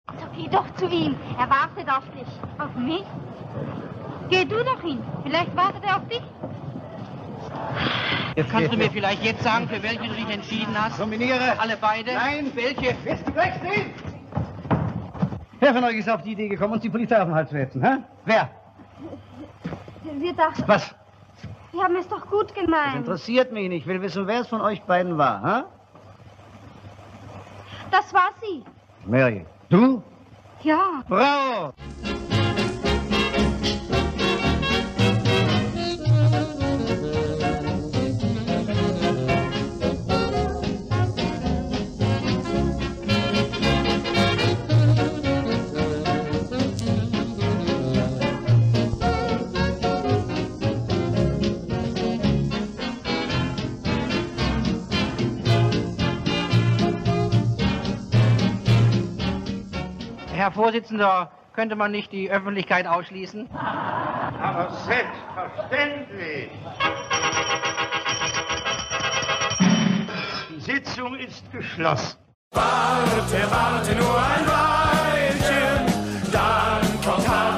[0.07, 1.15] Doch geh doch zu ihm.
[1.39, 2.27] Er wartet auf dich.
[2.59, 3.05] Auf mich?
[4.31, 5.03] Geh du doch hin.
[5.23, 6.23] Vielleicht wartet er auf dich.
[8.51, 10.99] Kannst du mir vielleicht jetzt sagen, für welche du dich entschieden hast?
[10.99, 11.59] Nominiere.
[11.59, 12.15] Alle beide?
[12.15, 12.51] Nein.
[12.55, 12.97] Welche?
[13.05, 13.93] Willst du gleich sehen?
[15.63, 17.57] Wer von euch ist auf die Idee gekommen, uns die Polizei auf den Hals zu
[17.57, 17.81] hetzen?
[17.85, 17.99] Hä?
[18.25, 18.51] Wer?
[20.19, 20.93] Wir dachten, Was?
[21.71, 22.97] wir haben es doch gut Das gemeint.
[22.97, 23.83] interessiert mich nicht.
[23.83, 25.41] Ich will wissen, wer es von euch beiden war.
[25.61, 25.63] Hä?
[27.93, 28.65] Das war sie.
[29.07, 29.47] Mary.
[29.69, 30.03] Du?
[30.65, 31.05] Ja.
[31.09, 31.73] Bravo!
[60.43, 63.49] Herr Vorsitzender, könnte man nicht die Öffentlichkeit ausschließen?
[63.53, 66.51] Aber selbstverständlich.
[70.51, 72.19] Die Sitzung ist geschlossen.
[72.51, 75.87] Warte, warte nur ein Weilchen,
[76.33, 77.52] dann kommt Hartmann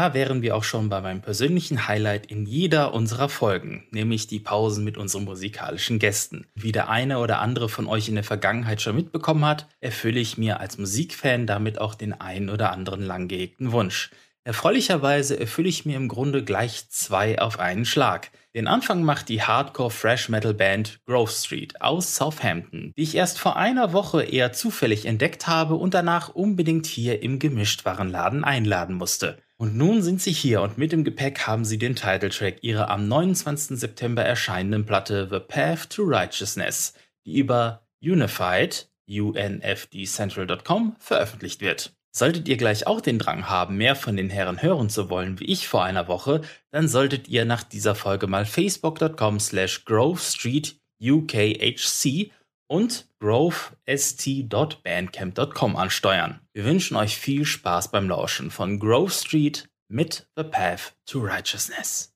[0.00, 4.40] Da wären wir auch schon bei meinem persönlichen Highlight in jeder unserer Folgen, nämlich die
[4.40, 6.46] Pausen mit unseren musikalischen Gästen.
[6.54, 10.38] Wie der eine oder andere von euch in der Vergangenheit schon mitbekommen hat, erfülle ich
[10.38, 14.08] mir als Musikfan damit auch den einen oder anderen lang gehegten Wunsch.
[14.42, 18.30] Erfreulicherweise erfülle ich mir im Grunde gleich zwei auf einen Schlag.
[18.54, 23.38] Den Anfang macht die Hardcore Fresh Metal Band Grove Street aus Southampton, die ich erst
[23.38, 29.36] vor einer Woche eher zufällig entdeckt habe und danach unbedingt hier im Gemischtwarenladen einladen musste.
[29.60, 33.06] Und nun sind sie hier und mit im Gepäck haben sie den Titeltrack ihrer am
[33.08, 33.78] 29.
[33.78, 36.94] September erscheinenden Platte The Path to Righteousness,
[37.26, 41.92] die über Unified, unfdcentral.com, veröffentlicht wird.
[42.10, 45.52] Solltet ihr gleich auch den Drang haben, mehr von den Herren hören zu wollen, wie
[45.52, 50.80] ich vor einer Woche, dann solltet ihr nach dieser Folge mal facebook.com slash grove street
[51.02, 52.30] ukhc
[52.70, 56.40] und grovest.bandcamp.com ansteuern.
[56.52, 62.14] Wir wünschen euch viel Spaß beim Lauschen von Grove Street mit The Path to Righteousness.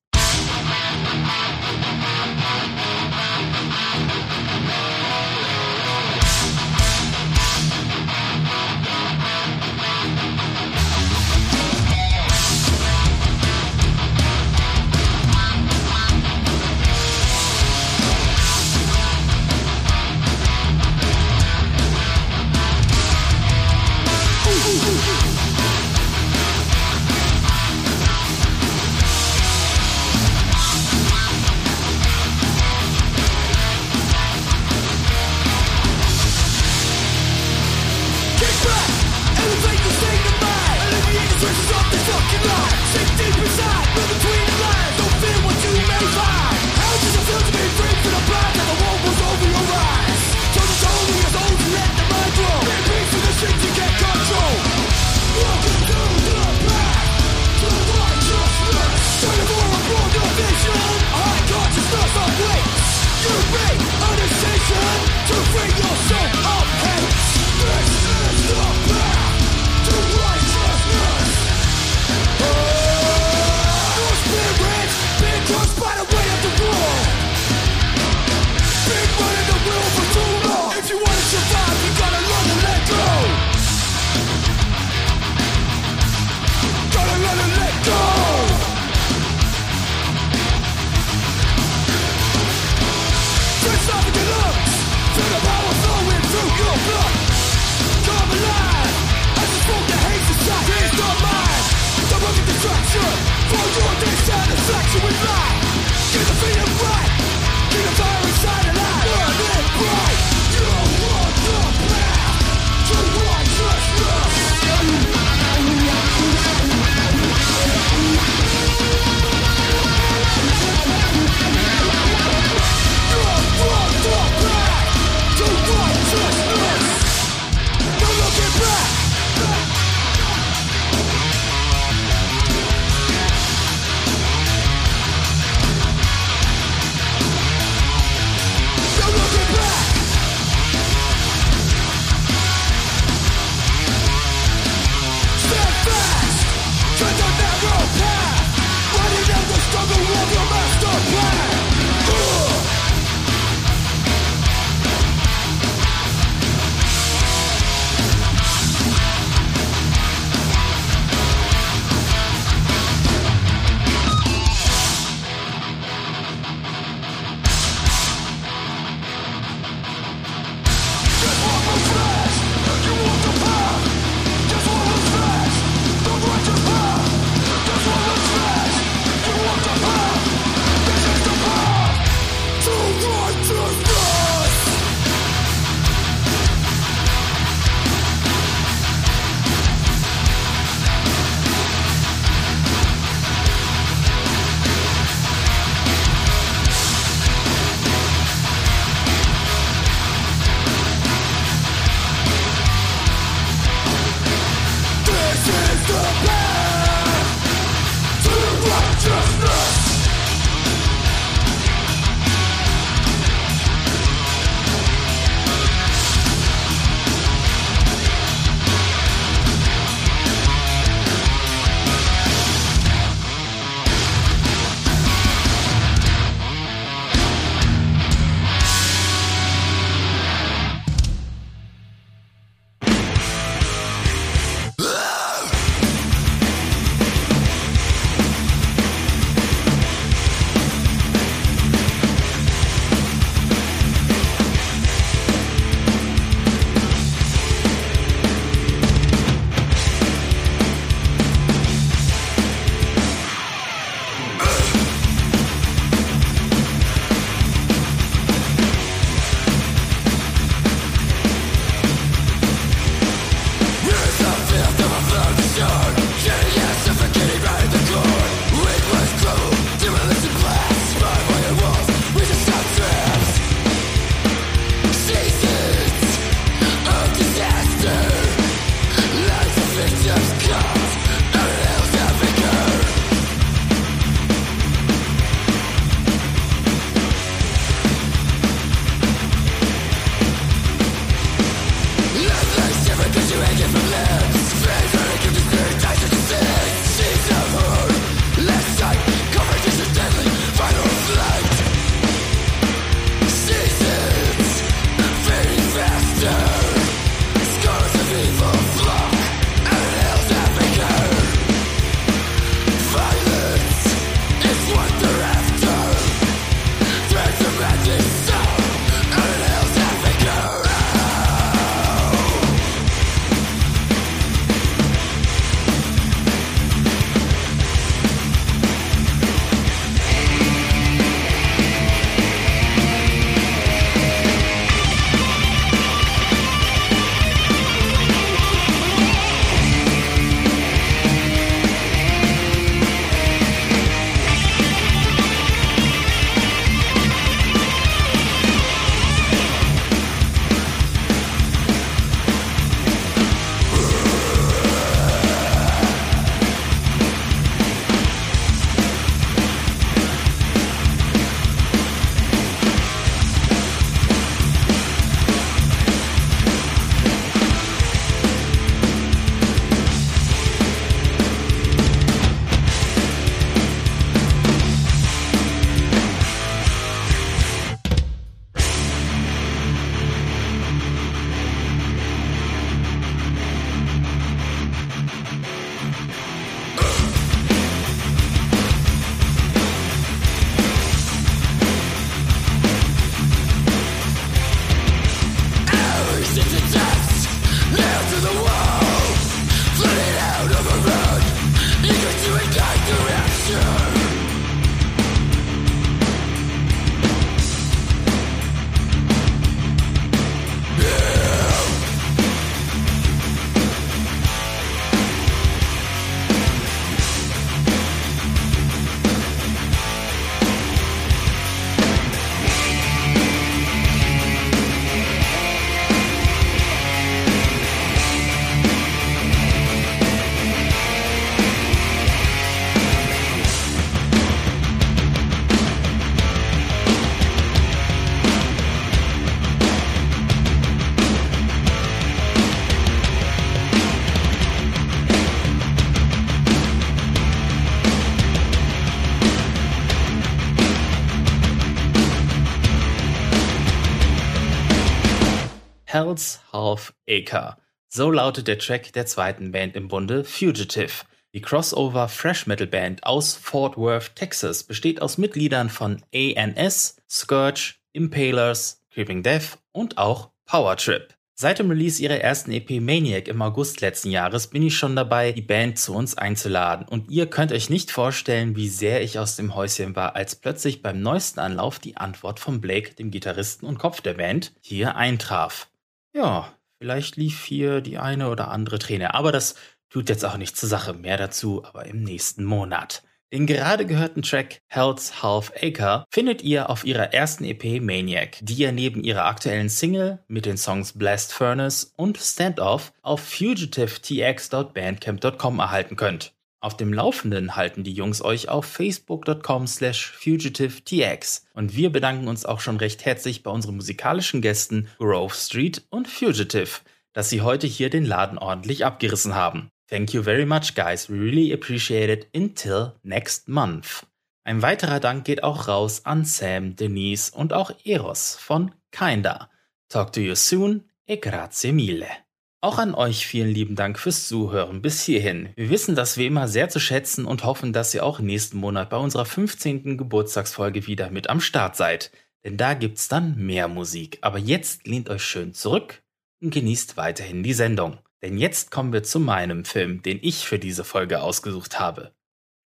[456.14, 457.56] Hell's Half Acre.
[457.88, 461.04] So lautet der Track der zweiten Band im Bunde, Fugitive.
[461.32, 467.74] Die Crossover Fresh Metal Band aus Fort Worth, Texas besteht aus Mitgliedern von ANS, Scourge,
[467.92, 471.12] Impalers, Creeping Death und auch Power Trip.
[471.34, 475.32] Seit dem Release ihrer ersten EP Maniac im August letzten Jahres bin ich schon dabei,
[475.32, 476.86] die Band zu uns einzuladen.
[476.86, 480.80] Und ihr könnt euch nicht vorstellen, wie sehr ich aus dem Häuschen war, als plötzlich
[480.80, 485.66] beim neuesten Anlauf die Antwort von Blake, dem Gitarristen und Kopf der Band, hier eintraf.
[486.14, 489.56] Ja, vielleicht lief hier die eine oder andere Träne, aber das
[489.90, 490.94] tut jetzt auch nichts zur Sache.
[490.94, 493.02] Mehr dazu aber im nächsten Monat.
[493.32, 498.54] Den gerade gehörten Track Hell's Half Acre findet ihr auf ihrer ersten EP Maniac, die
[498.54, 505.96] ihr neben ihrer aktuellen Single mit den Songs Blast Furnace und Standoff auf fugitivetx.bandcamp.com erhalten
[505.96, 506.32] könnt.
[506.64, 511.44] Auf dem Laufenden halten die Jungs euch auf facebook.com slash fugitivetx.
[511.52, 516.08] Und wir bedanken uns auch schon recht herzlich bei unseren musikalischen Gästen Grove Street und
[516.08, 516.80] Fugitive,
[517.12, 519.68] dass sie heute hier den Laden ordentlich abgerissen haben.
[519.88, 521.10] Thank you very much, guys.
[521.10, 522.28] We really appreciate it.
[522.34, 524.06] Until next month.
[524.44, 529.50] Ein weiterer Dank geht auch raus an Sam, Denise und auch Eros von Kinda.
[529.90, 530.84] Talk to you soon.
[531.06, 532.23] E grazie mille.
[532.64, 535.50] Auch an euch vielen lieben Dank fürs Zuhören bis hierhin.
[535.54, 538.88] Wir wissen das wie immer sehr zu schätzen und hoffen, dass ihr auch nächsten Monat
[538.88, 539.98] bei unserer 15.
[539.98, 542.10] Geburtstagsfolge wieder mit am Start seid.
[542.42, 544.16] Denn da gibt's dann mehr Musik.
[544.22, 546.02] Aber jetzt lehnt euch schön zurück
[546.40, 547.98] und genießt weiterhin die Sendung.
[548.22, 552.14] Denn jetzt kommen wir zu meinem Film, den ich für diese Folge ausgesucht habe.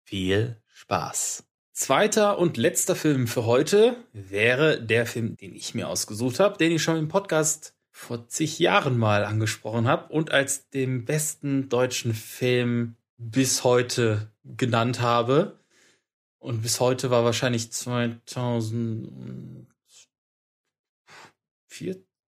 [0.05, 1.43] Viel Spaß.
[1.73, 6.71] Zweiter und letzter Film für heute wäre der Film, den ich mir ausgesucht habe, den
[6.71, 12.15] ich schon im Podcast vor zig Jahren mal angesprochen habe und als den besten deutschen
[12.15, 15.59] Film bis heute genannt habe.
[16.39, 19.67] Und bis heute war wahrscheinlich 2004,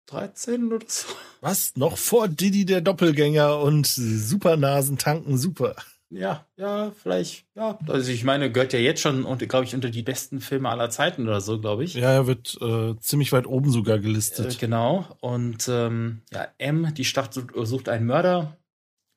[0.07, 1.09] 13 oder so.
[1.41, 1.77] Was?
[1.77, 5.77] Noch vor Diddy der Doppelgänger und Supernasen tanken super.
[6.13, 7.79] Ja, ja, vielleicht, ja.
[7.89, 10.91] Also ich meine, gehört ja jetzt schon, und glaube ich, unter die besten Filme aller
[10.91, 11.95] Zeiten oder so, glaube ich.
[11.95, 14.55] Ja, er wird äh, ziemlich weit oben sogar gelistet.
[14.55, 15.07] Äh, genau.
[15.21, 18.59] Und ähm, ja, M, die Stadt sucht einen Mörder.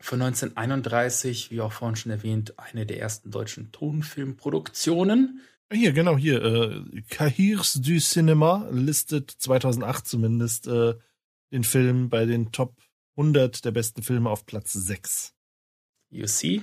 [0.02, 5.42] Von 1931, wie auch vorhin schon erwähnt, eine der ersten deutschen Tonfilmproduktionen.
[5.74, 6.44] Hier, genau, hier.
[6.44, 10.94] Äh, Cahiers du Cinema listet 2008 zumindest äh,
[11.52, 12.78] den Film bei den Top
[13.18, 15.34] 100 der besten Filme auf Platz 6.
[16.10, 16.62] You see?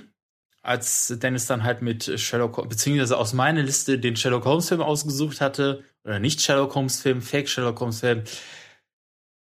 [0.63, 4.81] Als Dennis dann halt mit Sherlock Holmes, beziehungsweise aus meiner Liste den Sherlock Holmes Film
[4.81, 8.23] ausgesucht hatte, oder nicht Sherlock Holmes Film, Fake Sherlock Holmes Film,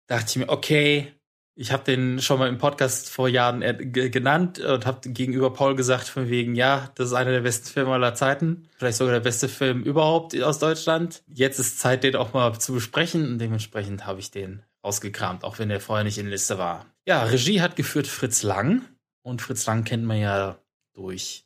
[0.09, 1.13] dachte ich mir, okay,
[1.55, 3.61] ich habe den schon mal im Podcast vor Jahren
[3.93, 7.93] genannt und habe gegenüber Paul gesagt, von wegen, ja, das ist einer der besten Filme
[7.93, 8.69] aller Zeiten.
[8.77, 11.23] Vielleicht sogar der beste Film überhaupt aus Deutschland.
[11.29, 15.59] Jetzt ist Zeit, den auch mal zu besprechen und dementsprechend habe ich den ausgekramt, auch
[15.59, 16.87] wenn der vorher nicht in der Liste war.
[17.07, 18.83] Ja, Regie hat geführt Fritz Lang.
[19.25, 20.59] Und Fritz Lang kennt man ja
[20.95, 21.45] durch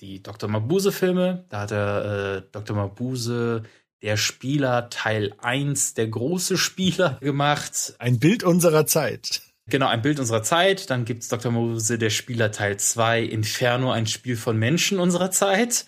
[0.00, 0.48] die Dr.
[0.48, 1.44] Mabuse-Filme.
[1.48, 2.76] Da hat er äh, Dr.
[2.76, 3.62] Mabuse
[4.02, 7.94] der Spieler Teil 1, der große Spieler gemacht.
[7.98, 9.42] Ein Bild unserer Zeit.
[9.68, 10.90] Genau, ein Bild unserer Zeit.
[10.90, 11.50] Dann gibt's Dr.
[11.50, 15.86] Mose, der Spieler Teil 2, Inferno, ein Spiel von Menschen unserer Zeit.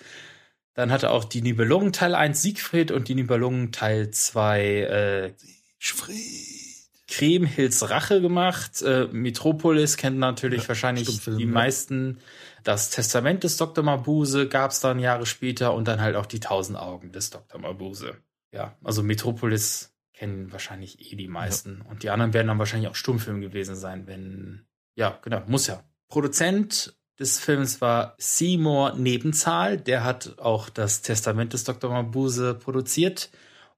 [0.74, 5.32] Dann hat er auch die Nibelungen Teil 1, Siegfried und die Nibelungen Teil 2, äh,
[5.78, 6.68] Siegfried.
[7.08, 8.82] Kremhills Rache gemacht.
[8.82, 12.18] Äh, Metropolis kennt natürlich ja, wahrscheinlich die meisten.
[12.64, 13.84] Das Testament des Dr.
[13.84, 17.60] Mabuse gab es dann Jahre später und dann halt auch die Tausend Augen des Dr.
[17.60, 18.16] Mabuse.
[18.52, 21.82] Ja, also Metropolis kennen wahrscheinlich eh die meisten.
[21.84, 21.90] Ja.
[21.90, 24.66] Und die anderen werden dann wahrscheinlich auch Stummfilm gewesen sein, wenn.
[24.94, 25.84] Ja, genau, muss ja.
[26.08, 29.76] Produzent des Films war Seymour Nebenzahl.
[29.76, 31.90] Der hat auch das Testament des Dr.
[31.90, 33.30] Mabuse produziert.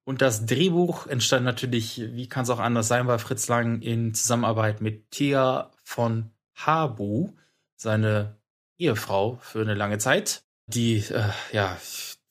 [0.04, 4.14] Und das Drehbuch entstand natürlich, wie kann es auch anders sein, bei Fritz Lang in
[4.14, 7.32] Zusammenarbeit mit Thea von Habu,
[7.76, 8.39] seine
[8.80, 11.76] Ehefrau für eine lange Zeit, die äh, ja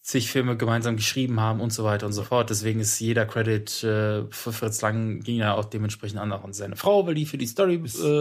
[0.09, 2.49] zig Filme gemeinsam geschrieben haben und so weiter und so fort.
[2.49, 6.51] Deswegen ist jeder Credit äh, für Fritz Lang ging ja auch dementsprechend an auch an
[6.51, 7.79] seine Frau, weil die für die Story äh,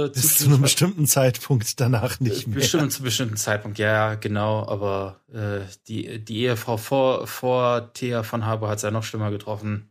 [0.09, 2.57] bis zu einem bestimmten Zeitpunkt danach nicht mehr.
[2.57, 4.69] Bestimmt zu einem bestimmten Zeitpunkt, ja, genau.
[4.69, 9.31] Aber äh, die die Ehefrau vor vor Thea von Habu hat es ja noch schlimmer
[9.31, 9.91] getroffen.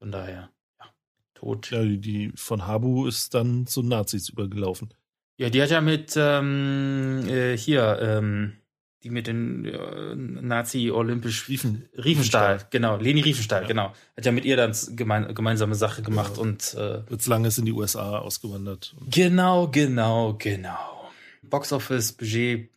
[0.00, 0.50] Von daher,
[0.80, 0.86] ja,
[1.34, 1.70] tot.
[1.70, 4.92] Ja, die, die von Habu ist dann zu Nazis übergelaufen.
[5.38, 8.58] Ja, die hat ja mit ähm, äh, hier ähm,
[9.04, 13.68] die mit den äh, Nazi-Olympisch Riefen, Riefenstahl, genau, Leni Riefenstahl, ja.
[13.68, 13.92] genau.
[14.16, 16.42] Hat ja mit ihr dann gemein, gemeinsame Sache gemacht ja.
[16.42, 18.96] und äh, Fritz Lang ist in die USA ausgewandert.
[19.08, 21.10] Genau, genau, genau.
[21.42, 22.70] Boxoffice Budget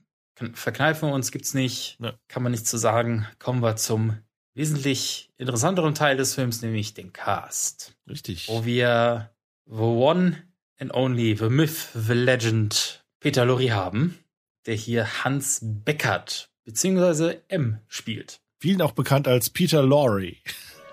[0.53, 2.13] verkneifen wir uns, gibt's nicht, ja.
[2.27, 3.27] kann man nicht zu sagen.
[3.39, 4.17] Kommen wir zum
[4.53, 7.95] wesentlich interessanteren Teil des Films, nämlich den Cast.
[8.07, 8.47] Richtig.
[8.47, 9.31] Wo wir
[9.65, 10.37] the one
[10.81, 14.17] and only, the myth, the legend Peter Lorre haben,
[14.65, 18.41] der hier Hans Beckert beziehungsweise M spielt.
[18.59, 20.35] Vielen auch bekannt als Peter Lorre.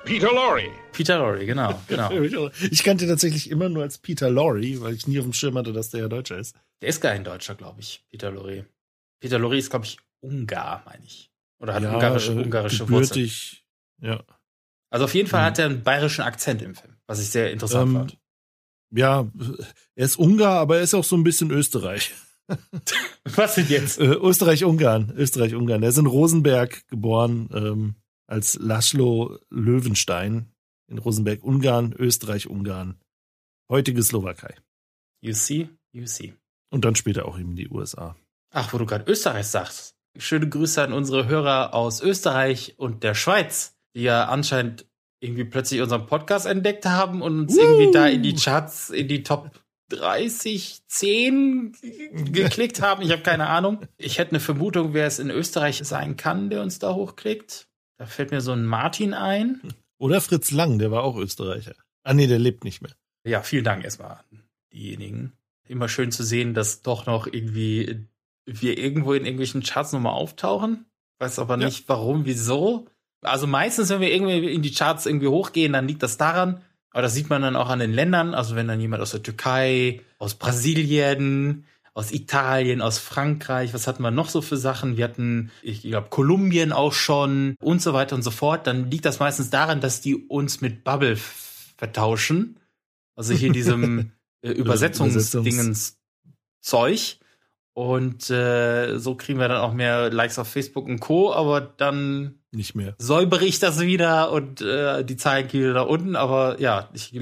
[0.05, 0.71] Peter Lorre.
[0.93, 2.11] Peter Lorre, genau, genau.
[2.71, 5.57] Ich kannte ihn tatsächlich immer nur als Peter Lorre, weil ich nie auf dem Schirm
[5.59, 6.55] hatte, dass der ja Deutscher ist.
[6.81, 8.67] Der ist gar ein Deutscher, glaube ich, Peter Lorre.
[9.21, 11.31] Peter Lorre ist, glaube ich, Ungar, meine ich.
[11.61, 13.23] Oder hat Ja, ungarische, äh, ungarische Wurzeln.
[13.25, 13.65] gebürtig,
[14.01, 14.23] Ja.
[14.91, 15.47] Also auf jeden Fall Mhm.
[15.47, 18.19] hat er einen bayerischen Akzent im Film, was ich sehr interessant Ähm, fand.
[18.91, 19.31] Ja,
[19.95, 22.15] er ist Ungar, aber er ist auch so ein bisschen Österreich.
[23.25, 23.99] Was denn jetzt?
[24.01, 25.13] Äh, Österreich-Ungarn.
[25.15, 25.83] Österreich-Ungarn.
[25.83, 27.95] Er ist in Rosenberg geboren, ähm,
[28.27, 30.53] als Laszlo Löwenstein.
[30.91, 32.99] In Rosenberg, Ungarn, Österreich-Ungarn.
[33.69, 34.55] Heutige Slowakei.
[35.21, 36.35] You see, you see.
[36.71, 38.17] Und dann später auch eben die USA.
[38.51, 39.95] Ach, wo du gerade Österreich sagst.
[40.17, 44.88] Schöne Grüße an unsere Hörer aus Österreich und der Schweiz, die ja anscheinend
[45.21, 49.23] irgendwie plötzlich unseren Podcast entdeckt haben und uns irgendwie da in die Charts, in die
[49.23, 49.51] Top
[49.91, 51.77] 30, 10
[52.33, 53.03] geklickt haben.
[53.03, 53.81] Ich habe keine Ahnung.
[53.97, 57.69] Ich hätte eine Vermutung, wer es in Österreich sein kann, der uns da hochklickt.
[57.99, 59.61] Da fällt mir so ein Martin ein.
[59.99, 61.75] Oder Fritz Lang, der war auch Österreicher.
[62.05, 62.93] Ah nee, der lebt nicht mehr.
[63.25, 65.33] Ja, vielen Dank erstmal an diejenigen.
[65.67, 68.07] Immer schön zu sehen, dass doch noch irgendwie
[68.47, 70.87] wir irgendwo in irgendwelchen Charts nochmal auftauchen.
[71.19, 72.87] Weiß aber nicht warum, wieso.
[73.23, 76.63] Also meistens, wenn wir irgendwie in die Charts irgendwie hochgehen, dann liegt das daran.
[76.91, 78.35] Aber das sieht man dann auch an den Ländern.
[78.35, 81.65] Also wenn dann jemand aus der Türkei, aus Brasilien,
[81.95, 84.97] aus Italien, aus Frankreich, was hatten wir noch so für Sachen?
[84.97, 88.67] Wir hatten, ich glaube, Kolumbien auch schon und so weiter und so fort.
[88.67, 91.17] Dann liegt das meistens daran, dass die uns mit Bubble
[91.77, 92.59] vertauschen.
[93.17, 94.13] Also hier diesem
[94.43, 95.99] äh, Übersetzungsdingens
[96.61, 97.19] Zeug.
[97.75, 101.33] Und äh, so kriegen wir dann auch mehr Likes auf Facebook und Co.
[101.33, 102.95] Aber dann Nicht mehr.
[102.99, 106.17] säubere ich das wieder und äh, die Zahlen gehen wieder nach unten.
[106.17, 107.13] Aber ja, ich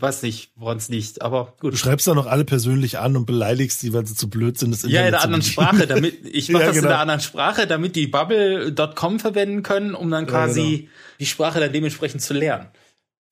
[0.00, 1.22] weiß nicht, woran es liegt.
[1.22, 1.78] Aber Du gut.
[1.78, 4.82] schreibst da noch alle persönlich an und beleidigst die, weil sie zu blöd sind, das
[4.82, 5.42] Ja, in Internet der anderen.
[5.42, 6.92] Sprache, damit ich mache Ja, das in genau.
[6.92, 10.90] der anderen Sprache, damit die Bubble.com verwenden können, um dann Ja, quasi genau.
[11.20, 12.66] die Sprache dann dementsprechend zu lernen.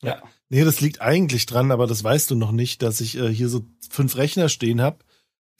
[0.02, 0.22] Ja.
[0.48, 3.48] Nee, das liegt eigentlich dran, aber das weißt du noch nicht, dass ich äh, hier
[3.48, 4.98] so fünf Rechner stehen habe,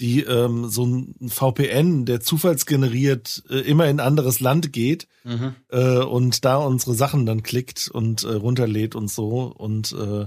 [0.01, 5.55] die ähm, so ein VPN, der zufallsgeneriert, äh, immer in ein anderes Land geht Mhm.
[5.69, 9.53] äh, und da unsere Sachen dann klickt und äh, runterlädt und so.
[9.57, 10.27] Und äh,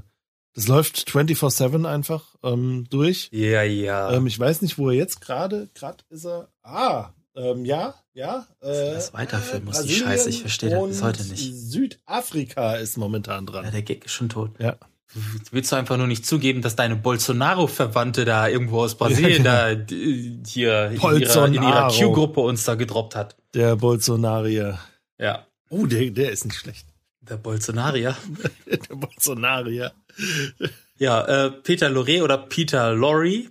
[0.54, 3.30] das läuft 24-7 einfach ähm, durch.
[3.34, 4.12] Ja, ja.
[4.14, 6.48] Ähm, ich weiß nicht, wo er jetzt gerade, gerade ist er.
[6.64, 8.48] Ah, ähm, ja, ja.
[8.62, 11.54] Äh, Das weiterführen muss die Scheiße, ich verstehe das bis heute nicht.
[11.54, 13.66] Südafrika ist momentan dran.
[13.66, 14.52] Ja, der Gag ist schon tot.
[14.60, 14.78] Ja.
[15.52, 20.88] Willst du einfach nur nicht zugeben, dass deine Bolsonaro-Verwandte da irgendwo aus Brasilien da hier
[20.88, 21.46] in ihrer, Bolsonaro.
[21.46, 23.38] in ihrer Q-Gruppe uns da gedroppt hat?
[23.54, 24.80] Der Bolsonarier.
[25.18, 25.48] Ja.
[25.70, 26.86] Oh, der, der ist nicht schlecht.
[27.22, 28.16] Der Bolsonarier.
[28.66, 29.94] der Bolsonarier.
[30.98, 33.46] Ja, äh, Peter Lorre oder Peter Lorre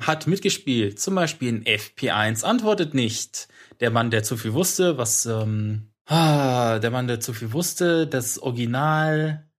[0.00, 2.44] hat mitgespielt, zum Beispiel in FP1.
[2.44, 3.48] Antwortet nicht.
[3.80, 8.06] Der Mann, der zu viel wusste, was, ähm, ah, der Mann, der zu viel wusste,
[8.06, 9.49] das Original,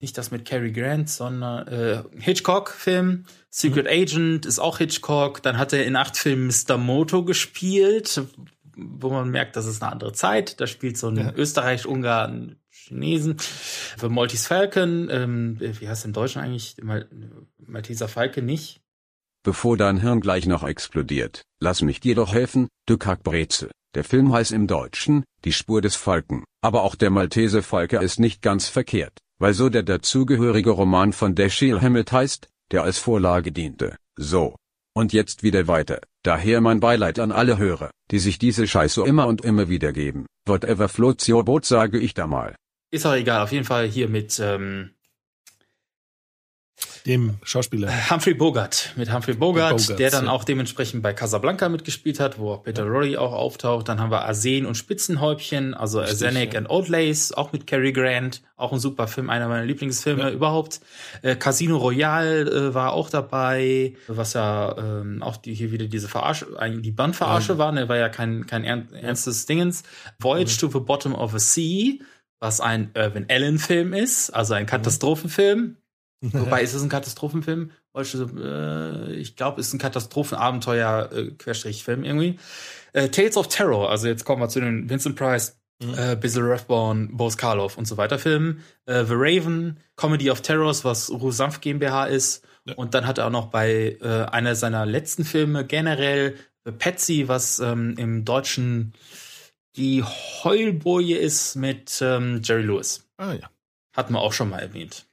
[0.00, 3.24] nicht das mit Cary Grant, sondern äh, Hitchcock-Film.
[3.50, 5.42] Secret Agent ist auch Hitchcock.
[5.42, 6.78] Dann hat er in acht Filmen Mr.
[6.78, 8.22] Moto gespielt,
[8.76, 10.60] wo man merkt, das ist eine andere Zeit.
[10.60, 11.32] Da spielt so ein Ja.
[11.36, 13.36] Österreich, Ungarn, Chinesen.
[14.00, 16.76] The Maltese Falcon, ähm, wie heißt im Deutschen eigentlich?
[16.82, 17.06] Mal,
[17.58, 18.80] Malteser Falke nicht.
[19.42, 23.70] Bevor dein Hirn gleich noch explodiert, lass mich dir doch helfen, du Kackbreze.
[23.94, 28.20] Der Film heißt im Deutschen, Die Spur des Falken, aber auch der Maltese Falke ist
[28.20, 33.50] nicht ganz verkehrt, weil so der dazugehörige Roman von Dashiell Hammett heißt, der als Vorlage
[33.50, 33.96] diente.
[34.16, 34.54] So.
[34.94, 36.00] Und jetzt wieder weiter.
[36.22, 40.26] Daher mein Beileid an alle Hörer, die sich diese Scheiße immer und immer wieder geben.
[40.46, 42.54] Whatever floats your boat sage ich da mal.
[42.92, 44.90] Ist auch egal, auf jeden Fall hier mit ähm,
[47.06, 48.10] Dem Schauspieler.
[48.10, 48.92] Humphrey Bogart.
[48.96, 50.30] Mit Humphrey Bogart, Bogart, der dann ja.
[50.30, 53.88] auch dementsprechend bei Casablanca mitgespielt hat, wo auch Peter Lorre auch auftaucht.
[53.88, 56.58] Dann haben wir Arsen und Spitzenhäubchen, also Arsenic ja.
[56.58, 58.42] and Old Lace, auch mit Cary Grant.
[58.56, 60.80] Auch ein super Film, einer meiner Lieblingsfilme überhaupt.
[61.22, 66.08] Äh, Casino Royale äh, war auch dabei, was ja ähm, auch die, hier wieder diese
[66.08, 67.58] Verarsche, eigentlich die Bandverarsche Ja.
[67.58, 69.82] war, ne, war ja kein, kein ern ernstes Dingens.
[70.18, 72.04] Voyage to the Bottom of the Sea,
[72.38, 75.76] was ein Irvin Allen-Film ist, also ein Katastrophenfilm.
[76.20, 77.70] Wobei, ist es ein Katastrophenfilm?
[77.94, 82.40] Äh, ich glaube, es ist ein Katastrophenabenteuer-Querstrichfilm irgendwie.
[82.92, 87.08] Äh, Tales of Terror, also jetzt kommen wir zu den Vincent Price, äh, Bizzle Rathbone,
[87.12, 88.64] Boris Karloff und so weiter Filmen.
[88.86, 92.44] Äh, The Raven, Comedy of Terrors, was Ruhe Sanft GmbH ist.
[92.76, 97.26] Und dann hat er auch noch bei äh, einer seiner letzten Filme generell The Patsy,
[97.26, 98.92] was ähm, im Deutschen
[99.76, 103.08] die Heulboje ist mit ähm, Jerry Lewis.
[103.16, 103.50] Ah ja.
[103.96, 105.06] Hatten wir auch schon mal erwähnt.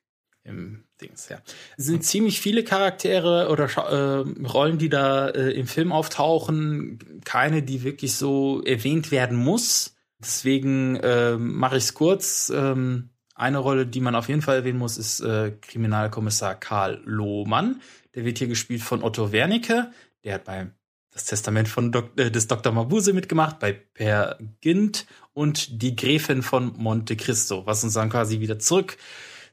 [0.43, 1.38] Im Dings, ja.
[1.78, 7.22] Es sind ziemlich viele Charaktere oder äh, Rollen, die da äh, im Film auftauchen.
[7.24, 9.95] Keine, die wirklich so erwähnt werden muss.
[10.19, 12.52] Deswegen äh, mache ich es kurz.
[12.53, 17.82] Ähm, eine Rolle, die man auf jeden Fall erwähnen muss, ist äh, Kriminalkommissar Karl Lohmann.
[18.15, 19.91] Der wird hier gespielt von Otto Wernicke.
[20.24, 20.72] Der hat bei
[21.11, 22.74] Das Testament von Dok äh, des Dr.
[22.74, 28.40] Mabuse mitgemacht, bei Per Gint und die Gräfin von Monte Cristo, was uns dann quasi
[28.40, 28.98] wieder zurück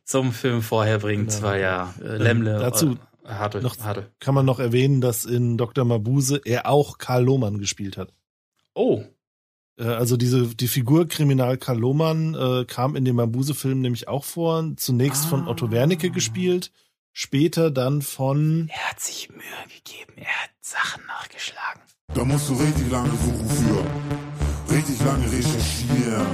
[0.04, 1.42] zum Film vorher bringt, Genau.
[1.42, 4.10] weil ja äh, Ähm, Lämmle dazu äh, hatte, noch, hatte.
[4.20, 5.84] kann man noch erwähnen, dass in Dr.
[5.84, 8.12] Mabuse er auch Karl Lohmann gespielt hat.
[8.74, 9.02] Oh.
[9.78, 14.24] Äh, Also diese die Figur Kriminal Karl Lohmann äh, kam in dem Mabuse-Film nämlich auch
[14.24, 14.72] vor.
[14.76, 16.70] Zunächst von Otto Wernicke gespielt,
[17.12, 18.68] später dann von.
[18.72, 21.80] Er hat sich Mühe gegeben, er hat Sachen nachgeschlagen.
[22.12, 24.74] Da musst du richtig lange suchen für.
[24.74, 26.26] Richtig lange recherchieren.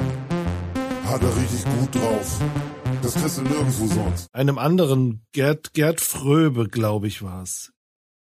[1.07, 2.41] Hat er richtig gut drauf.
[3.03, 4.29] Das kriegst du nirgendwo sonst.
[4.35, 7.73] einem anderen Gerd Gerd Fröbe, glaube ich, war es.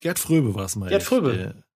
[0.02, 0.90] Gerd Fröbe war es mal.
[0.90, 1.34] Gerd Fröbe,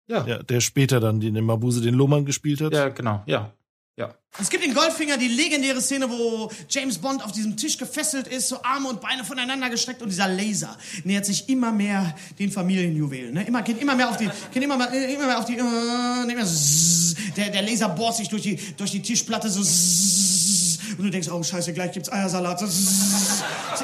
[0.09, 0.27] Der, ja.
[0.27, 0.43] ja.
[0.43, 2.73] Der später dann den in Mabuse den Lohmann gespielt hat.
[2.73, 3.53] Ja, genau, ja.
[3.97, 4.13] Ja.
[4.41, 8.49] Es gibt in Goldfinger die legendäre Szene, wo James Bond auf diesem Tisch gefesselt ist,
[8.49, 13.35] so Arme und Beine voneinander gestreckt und dieser Laser nähert sich immer mehr den Familienjuwelen.
[13.35, 13.47] Ne?
[13.47, 16.35] Immer, geht immer mehr auf die, geht immer, mehr- immer mehr auf die, äh, nicht
[16.35, 20.54] mehr so, der, der Laser bohrt sich durch die, durch die Tischplatte so zzz.
[20.99, 22.63] Und du denkst, oh scheiße, gleich gibt's Eiersalat.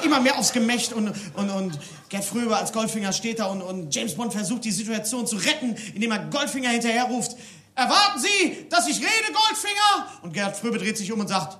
[0.04, 1.78] Immer mehr aufs Gemächt und, und, und
[2.08, 5.76] Gerd Fröbe als Goldfinger steht da und, und James Bond versucht die Situation zu retten,
[5.94, 7.36] indem er Goldfinger hinterher ruft.
[7.74, 10.06] Erwarten Sie, dass ich rede, Goldfinger?
[10.22, 11.58] Und Gerd Fröbe dreht sich um und sagt,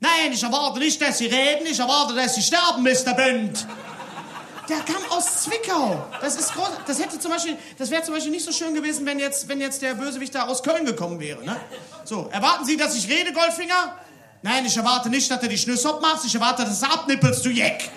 [0.00, 3.14] nein, ich erwarte nicht, dass Sie reden, ich erwarte, dass Sie sterben, Mr.
[3.14, 3.66] Bond.
[4.68, 6.06] Der kam aus Zwickau.
[6.20, 6.70] Das ist groß.
[6.86, 9.60] Das hätte zum Beispiel, das wäre zum Beispiel nicht so schön gewesen, wenn jetzt, wenn
[9.60, 11.44] jetzt der Bösewicht da aus Köln gekommen wäre.
[11.44, 11.56] Ne?
[12.04, 13.98] So, erwarten Sie, dass ich rede, Goldfinger?
[14.44, 16.26] Nein, ich erwarte nicht, dass du die Schnüsse machst.
[16.26, 17.90] Ich erwarte, dass du abnippelst, du Jeck.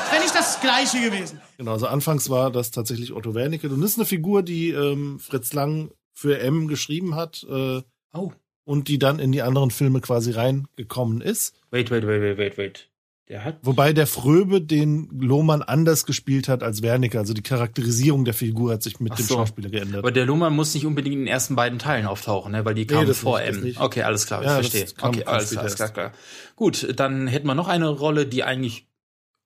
[0.00, 1.40] Das wäre nicht das Gleiche gewesen.
[1.56, 3.68] Genau, also anfangs war das tatsächlich Otto Wernicke.
[3.68, 7.46] Und das ist eine Figur, die ähm, Fritz Lang für M geschrieben hat.
[7.48, 8.32] Äh, oh.
[8.64, 11.54] Und die dann in die anderen Filme quasi reingekommen ist.
[11.70, 12.88] Wait, wait, wait, wait, wait, wait.
[13.28, 13.58] Der hat.
[13.62, 17.18] Wobei der Fröbe den Lohmann anders gespielt hat als Wernicke.
[17.18, 19.34] Also die Charakterisierung der Figur hat sich mit Ach dem so.
[19.36, 20.00] Schauspieler geändert.
[20.00, 22.64] Aber der Lohmann muss nicht unbedingt in den ersten beiden Teilen auftauchen, ne?
[22.66, 23.82] weil die Nee, kamen das vor nicht, M.
[23.82, 24.86] Okay, alles klar, ich Ja, verstehe.
[25.00, 26.12] okay, alles klar, alles klar, klar.
[26.54, 28.88] Gut, dann hätten wir noch eine Rolle, die eigentlich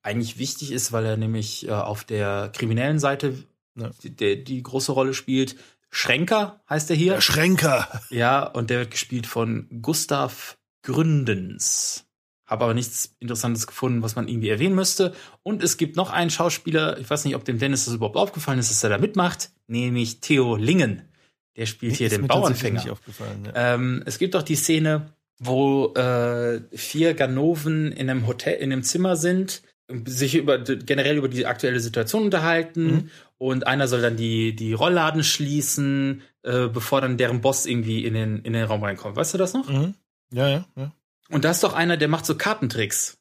[0.03, 3.35] eigentlich wichtig ist, weil er nämlich äh, auf der kriminellen Seite
[4.03, 5.55] die, der, die große Rolle spielt.
[5.91, 7.13] Schränker heißt er hier.
[7.15, 7.87] Der Schränker.
[8.11, 12.05] Ja, und der wird gespielt von Gustav Gründens.
[12.49, 15.13] Habe aber nichts Interessantes gefunden, was man irgendwie erwähnen müsste.
[15.45, 18.59] Und es gibt noch einen Schauspieler, ich weiß nicht, ob dem Dennis das überhaupt aufgefallen
[18.59, 21.03] ist, dass er da mitmacht, nämlich Theo Lingen.
[21.57, 22.81] Der spielt hier den Bauernfänger.
[22.81, 23.75] nicht aufgefallen, ja.
[23.75, 28.83] Ähm, es gibt doch die Szene, wo äh, vier Ganoven in einem Hotel, in einem
[28.83, 29.63] Zimmer sind,
[30.07, 33.11] sich über generell über die aktuelle Situation unterhalten Mhm.
[33.39, 38.15] und einer soll dann die die Rollladen schließen, äh, bevor dann deren Boss irgendwie in
[38.15, 39.17] den in den Raum reinkommt.
[39.17, 39.69] Weißt du das noch?
[39.69, 39.95] Mhm.
[40.33, 40.93] Ja, ja, ja.
[41.31, 43.17] Und da ist doch einer, der macht so Kartentricks.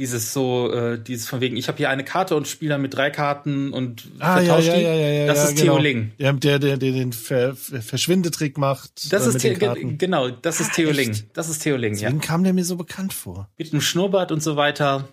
[0.00, 2.94] Dieses so, äh, dieses von wegen, ich habe hier eine Karte und spiele dann mit
[2.94, 4.82] drei Karten und Ah, ja, vertausche ja, die.
[4.84, 5.26] ja, ja, ja.
[5.26, 5.72] das ja, ist genau.
[5.74, 6.12] Theo Ling.
[6.20, 9.12] Der, der, der, der den Ver Ver Verschwindetrick macht.
[9.12, 9.98] Das äh, ist mit Theo, den Karten.
[9.98, 10.90] genau, das ist Ah, Theo?
[10.92, 11.16] Ling.
[11.32, 12.02] Das ist Theo Ling, ja.
[12.10, 13.50] Deswegen kam der mir so bekannt vor.
[13.58, 15.08] Mit einem Schnurrbart und so weiter.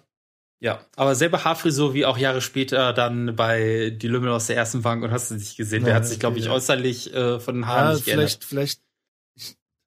[0.60, 4.84] Ja, aber selber Haarfrisur wie auch Jahre später dann bei Die Lümmel aus der ersten
[4.84, 5.84] Bank und hast du dich gesehen.
[5.84, 6.52] Der Ja, hat sich, glaube ich, ja.
[6.52, 8.30] äußerlich äh, von den Haaren Ja, nicht geändert.
[8.30, 8.82] vielleicht, vielleicht.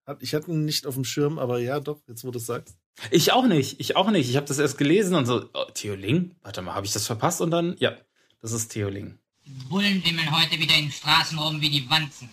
[0.09, 2.47] Ich, ich hatte ihn nicht auf dem Schirm, aber ja, doch, jetzt wo du es
[2.47, 2.79] sagst.
[3.11, 4.29] Ich auch nicht, ich auch nicht.
[4.29, 6.35] Ich habe das erst gelesen und so, oh, Theo Ling?
[6.43, 7.41] Warte mal, habe ich das verpasst?
[7.41, 7.97] Und dann, ja,
[8.41, 9.19] das ist Theo Ling.
[9.71, 12.29] Bullen wimmeln heute wieder in den Straßen rum wie die Wanzen.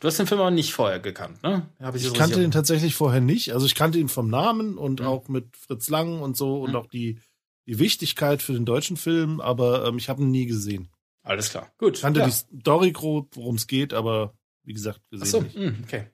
[0.00, 1.68] Du hast den Film aber nicht vorher gekannt, ne?
[1.78, 3.52] Hab Ich so kannte ihn tatsächlich vorher nicht.
[3.52, 5.06] Also ich kannte ihn vom Namen und Mhm.
[5.06, 7.20] auch mit Fritz Lang und so und auch die,
[7.66, 10.88] die Wichtigkeit für den deutschen Film, aber ähm, ich habe ihn nie gesehen.
[11.22, 11.96] Alles klar, gut.
[11.96, 12.26] Ich kannte ja.
[12.26, 14.32] die Story grob, worum es geht, aber
[14.64, 15.54] wie gesagt, gesehen Ach so, nicht.
[15.56, 16.06] hm, okay.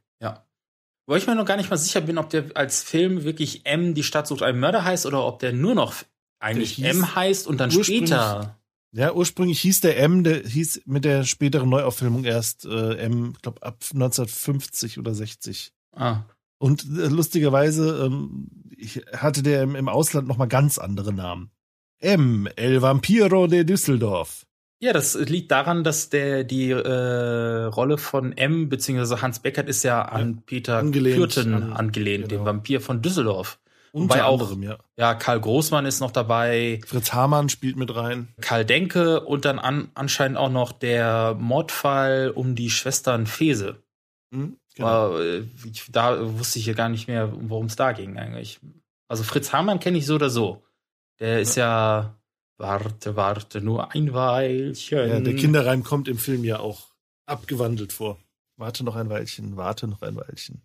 [1.06, 3.94] Weil ich mir noch gar nicht mal sicher bin, ob der als Film wirklich M,
[3.94, 5.94] die Stadt sucht einen Mörder heißt oder ob der nur noch
[6.40, 8.58] eigentlich M heißt und dann später.
[8.92, 13.42] Ja, ursprünglich hieß der M, der hieß mit der späteren Neuaufilmung erst äh, M, ich
[13.42, 15.72] glaube ab 1950 oder 60.
[15.92, 16.22] Ah.
[16.58, 21.50] Und äh, lustigerweise ähm, ich hatte der im, im Ausland noch mal ganz andere Namen.
[21.98, 24.45] M, El Vampiro de Düsseldorf.
[24.78, 29.82] Ja, das liegt daran, dass der die äh, Rolle von M beziehungsweise Hans Beckert ist
[29.84, 33.58] ja an Peter angelehnt Kürten an- angelehnt, dem Vampir von Düsseldorf.
[33.92, 34.76] Unter Wobei auch, anderem, ja.
[34.98, 36.80] ja, Karl Großmann ist noch dabei.
[36.86, 38.28] Fritz Hamann spielt mit rein.
[38.42, 43.82] Karl Denke und dann an, anscheinend auch noch der Mordfall um die Schwestern Fese.
[44.30, 48.18] Mhm, Aber, äh, ich, da wusste ich ja gar nicht mehr, worum es da ging
[48.18, 48.60] eigentlich.
[49.08, 50.62] Also Fritz Hamann kenne ich so oder so.
[51.18, 52.15] Der ist ja,
[52.58, 55.08] Warte, warte, nur ein Weilchen.
[55.08, 56.88] Ja, der Kinderreim kommt im Film ja auch
[57.26, 58.18] abgewandelt vor.
[58.56, 60.62] Warte noch ein Weilchen, warte noch ein Weilchen.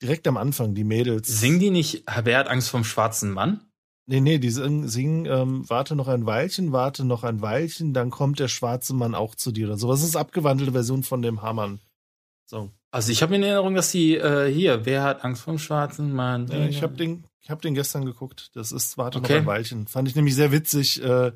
[0.00, 1.40] Direkt am Anfang, die Mädels.
[1.40, 3.68] Singen die nicht, wer hat Angst vom schwarzen Mann?
[4.06, 8.08] Nee, nee, die singen, singen ähm, warte noch ein Weilchen, warte noch ein Weilchen, dann
[8.10, 10.00] kommt der schwarze Mann auch zu dir oder sowas.
[10.00, 12.70] Das ist abgewandelte Version von dem Hamann-Song.
[12.90, 16.46] Also ich habe in Erinnerung, dass die äh, hier, wer hat Angst vom schwarzen Mann?
[16.46, 18.50] Nee, ich habe den, ich hab den gestern geguckt.
[18.54, 19.34] Das ist Warte Okay.
[19.34, 19.86] noch ein Weilchen.
[19.86, 21.32] Fand ich nämlich sehr witzig, äh,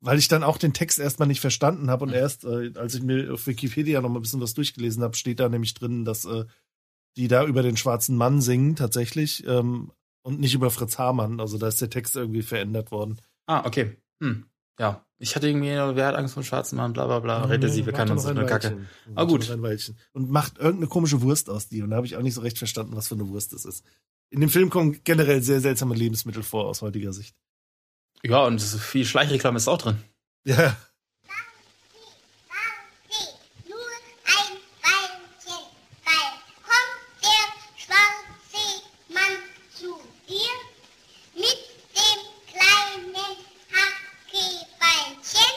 [0.00, 2.04] weil ich dann auch den Text erstmal nicht verstanden habe.
[2.04, 2.16] Und Mhm.
[2.16, 5.40] erst, äh, als ich mir auf Wikipedia noch mal ein bisschen was durchgelesen habe, steht
[5.40, 6.44] da nämlich drin, dass äh,
[7.16, 9.92] die da über den schwarzen Mann singen tatsächlich ähm,
[10.22, 11.38] und nicht über Fritz Hamann.
[11.40, 13.20] Also da ist der Text irgendwie verändert worden.
[13.46, 13.96] Ah, okay.
[14.22, 14.46] Hm.
[14.78, 15.04] Ja.
[15.18, 17.92] Ich hatte irgendwie, wer hat Angst vom schwarzen Mann, bla bla bla, rette sie, wir
[17.92, 18.70] können uns eine Kacke.
[18.70, 18.88] Weilchen.
[19.14, 19.42] Ah, gut.
[19.42, 19.96] noch ein Weilchen.
[20.12, 21.82] Und macht irgendeine komische Wurst aus die.
[21.82, 23.84] Und da habe ich auch nicht so recht verstanden, was für eine Wurst das ist.
[24.32, 27.36] In dem Film kommen generell sehr seltsame Lebensmittel vor aus heutiger Sicht.
[28.22, 29.98] Ja, und viel Schleichreklame ist auch drin.
[30.44, 30.76] Ja.
[33.68, 33.78] Nur
[34.24, 35.64] ein Weilchen,
[36.04, 37.44] bald kommt der
[37.76, 38.64] schwarze
[39.12, 39.36] Mann
[39.74, 40.54] zu dir
[41.34, 41.58] mit
[41.94, 43.36] dem kleinen
[43.70, 45.52] Hackebeinchen.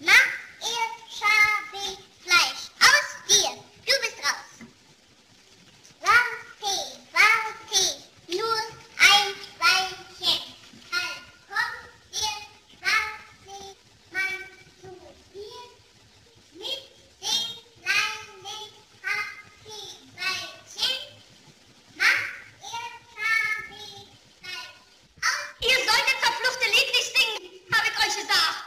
[0.00, 1.82] Mach er Schabe
[2.22, 3.50] Fleisch aus dir.
[3.86, 4.50] Du bist raus.
[6.00, 6.74] Warte,
[7.12, 7.82] warte,
[8.28, 8.58] nur
[8.98, 9.28] ein
[9.60, 10.42] Weilchen,
[10.90, 12.38] bald kommt der
[12.78, 13.58] schwarze
[14.12, 14.40] Mann
[14.80, 14.90] zu
[15.32, 15.64] dir
[16.58, 16.82] mit
[17.22, 18.60] dem kleinen
[19.04, 20.94] Hackebeinchen.
[21.96, 22.22] Mach
[22.60, 23.80] er Schabe
[24.40, 24.78] Fleisch
[25.20, 28.66] aus Ihr solltet verfluchte Liedlich singen, habe ich euch gesagt.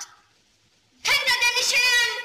[1.03, 2.15] Könnt ihr denn nicht hören?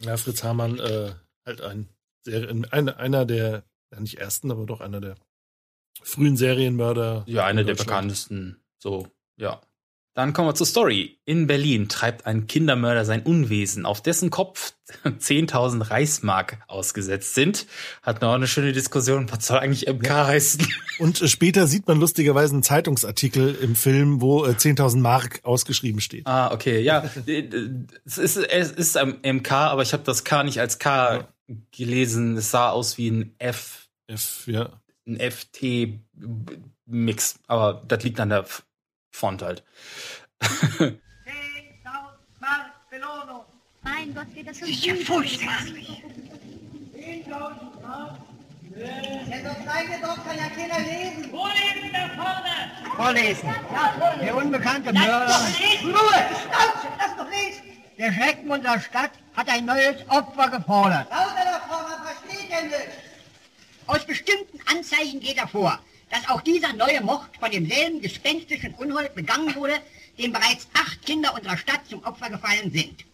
[0.00, 1.12] Ja, Fritz Hamann, äh,
[1.44, 1.88] halt ein,
[2.24, 3.62] sehr, einer, einer der,
[3.92, 5.14] ja nicht ersten, aber doch einer der
[6.02, 7.22] frühen Serienmörder.
[7.28, 8.60] Ja, einer in der bekanntesten.
[8.76, 9.60] So, ja.
[10.16, 11.18] Dann kommen wir zur Story.
[11.26, 14.72] In Berlin treibt ein Kindermörder sein Unwesen, auf dessen Kopf
[15.04, 17.66] 10.000 Reichsmark ausgesetzt sind.
[18.00, 20.66] Hat noch eine schöne Diskussion, was soll eigentlich MK heißen?
[21.00, 26.00] Und äh, später sieht man lustigerweise einen Zeitungsartikel im Film, wo äh, 10.000 Mark ausgeschrieben
[26.00, 26.26] steht.
[26.26, 27.04] Ah, okay, ja.
[28.06, 31.28] es ist, es ist ein MK, aber ich habe das K nicht als K
[31.72, 32.38] gelesen.
[32.38, 33.90] Es sah aus wie ein F.
[34.06, 34.80] F, ja.
[35.06, 36.54] Ein FT-Mix.
[37.48, 38.46] Aber das liegt an der
[39.16, 39.64] Font halt.
[42.38, 43.44] Mark Belohnung.
[43.82, 45.54] Mein Gott, geht das so ist ja furchtbar.
[45.54, 48.18] 10.000 Mark.
[48.76, 51.32] Ja, das kleine Dorf kann ja keiner lesen.
[51.32, 52.70] Wo lesen da vorne?
[52.94, 53.48] Vorlesen.
[53.72, 55.26] Ja, Der unbekannte Lass Mörder.
[55.28, 55.94] doch lesen.
[55.94, 56.26] Ruhe!
[56.42, 57.62] Schnauze, lass doch lesen.
[57.96, 61.08] Der Schrecken unserer Stadt hat ein neues Opfer gefordert.
[61.10, 62.88] Lauter davor, man versteht denn nicht.
[63.86, 65.78] Aus bestimmten Anzeichen geht hervor,
[66.10, 69.80] dass auch dieser neue Mord von demselben gespenstischen Unhold begangen wurde,
[70.18, 73.04] dem bereits acht Kinder unserer Stadt zum Opfer gefallen sind.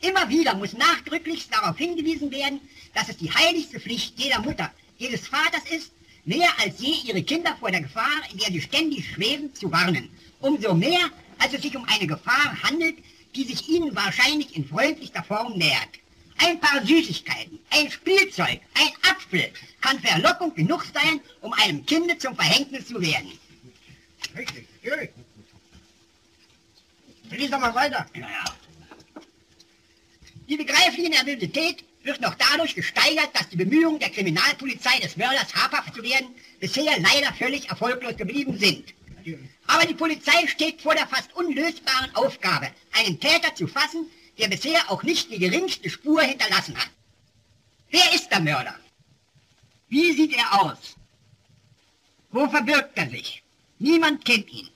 [0.00, 2.60] Immer wieder muss nachdrücklichst darauf hingewiesen werden,
[2.94, 5.92] dass es die heiligste Pflicht jeder Mutter, jedes Vaters ist,
[6.24, 10.10] mehr als je ihre Kinder vor der Gefahr, in der sie ständig schweben, zu warnen.
[10.40, 12.96] Umso mehr, als es sich um eine Gefahr handelt,
[13.34, 15.99] die sich ihnen wahrscheinlich in freundlichster Form nähert.
[16.42, 22.34] Ein paar Süßigkeiten, ein Spielzeug, ein Apfel kann Verlockung genug sein, um einem Kinde zum
[22.34, 23.32] Verhängnis zu werden.
[24.36, 25.10] Richtig, natürlich.
[27.30, 28.06] Lies doch mal weiter.
[30.48, 35.94] Die begreifliche Nervosität wird noch dadurch gesteigert, dass die Bemühungen der Kriminalpolizei des Mörders habhaft
[35.94, 38.94] zu werden bisher leider völlig erfolglos geblieben sind.
[39.66, 44.06] Aber die Polizei steht vor der fast unlösbaren Aufgabe, einen Täter zu fassen,
[44.40, 46.90] der bisher auch nicht die geringste Spur hinterlassen hat.
[47.90, 48.74] Wer ist der Mörder?
[49.88, 50.96] Wie sieht er aus?
[52.30, 53.42] Wo verbirgt er sich?
[53.78, 54.68] Niemand kennt ihn.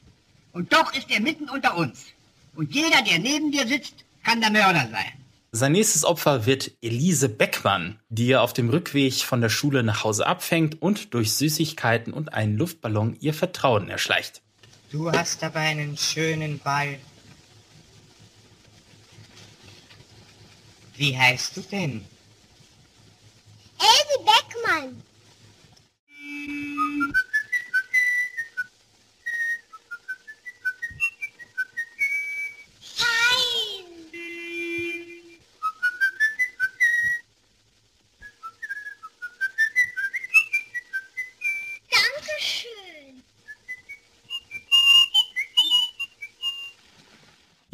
[0.52, 2.06] Und doch ist er mitten unter uns.
[2.54, 5.12] Und jeder, der neben dir sitzt, kann der Mörder sein.
[5.52, 10.02] Sein nächstes Opfer wird Elise Beckmann, die er auf dem Rückweg von der Schule nach
[10.02, 14.42] Hause abfängt und durch Süßigkeiten und einen Luftballon ihr Vertrauen erschleicht.
[14.90, 16.98] Du hast aber einen schönen Ball.
[20.96, 22.04] Wie heißt du denn?
[23.78, 25.02] Elsie Beckmann.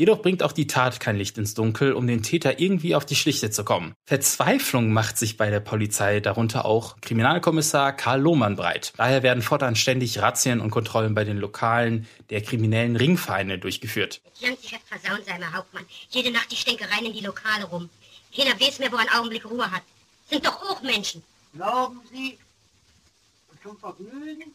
[0.00, 3.14] Jedoch bringt auch die Tat kein Licht ins Dunkel, um den Täter irgendwie auf die
[3.14, 3.94] Schlichte zu kommen.
[4.06, 8.94] Verzweiflung macht sich bei der Polizei, darunter auch Kriminalkommissar Karl Lohmann breit.
[8.96, 14.22] Daher werden fortan ständig Razzien und Kontrollen bei den Lokalen der kriminellen Ringvereine durchgeführt.
[14.40, 15.84] Sei mal Hauptmann.
[16.08, 17.90] Jede Nacht die Stänkereien in die Lokale rum.
[18.34, 19.82] Keiner weiß mehr, wo er einen Augenblick Ruhe hat.
[20.30, 21.22] Sind doch auch Menschen.
[21.52, 22.38] Glauben Sie,
[23.62, 24.54] zum Vergnügen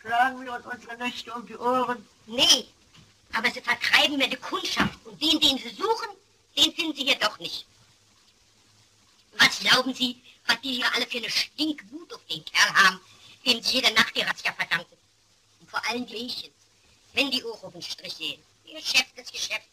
[0.00, 2.06] schlagen wir uns unsere Nächte um die Ohren?
[2.28, 2.66] Nee,
[3.32, 4.98] aber sie vertreiben mir die Kundschaft.
[5.04, 6.08] Und den, den sie suchen,
[6.56, 7.66] den finden sie hier doch nicht.
[9.38, 13.00] Was glauben Sie, was die hier alle für eine Stinkwut auf den Kerl haben,
[13.46, 14.96] dem sie jede Nacht die Razzia verdanken?
[15.60, 16.52] Und vor allem die Mädchen,
[17.14, 18.42] wenn die auch auf den Strich gehen.
[18.64, 19.68] Geschäft ist Geschäft.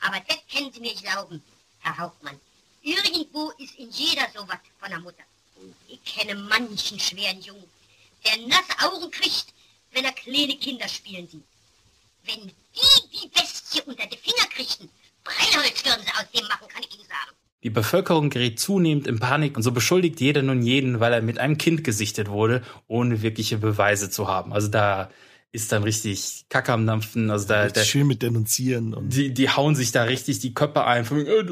[0.00, 1.42] Aber das können Sie mir glauben,
[1.80, 2.38] Herr Hauptmann.
[2.82, 5.24] Irgendwo ist in jeder sowas von der Mutter.
[5.88, 7.68] Ich kenne manchen schweren Jungen,
[8.24, 9.46] der nasse Augen kriegt,
[9.92, 11.44] wenn er kleine Kinder spielen sieht.
[12.28, 14.88] Wenn die die Bestie unter die Finger kriegten,
[15.24, 17.36] Brennholz würden sie aus dem machen, kann ich Ihnen sagen.
[17.64, 21.38] Die Bevölkerung gerät zunehmend in Panik und so beschuldigt jeder nun jeden, weil er mit
[21.38, 24.52] einem Kind gesichtet wurde, ohne wirkliche Beweise zu haben.
[24.52, 25.10] Also da
[25.50, 27.30] ist dann richtig Kacke am Dampfen.
[27.30, 30.84] Also da, da schön mit denunzieren und die, die hauen sich da richtig die Köpfe
[30.84, 31.04] ein.
[31.06, 31.44] Äh,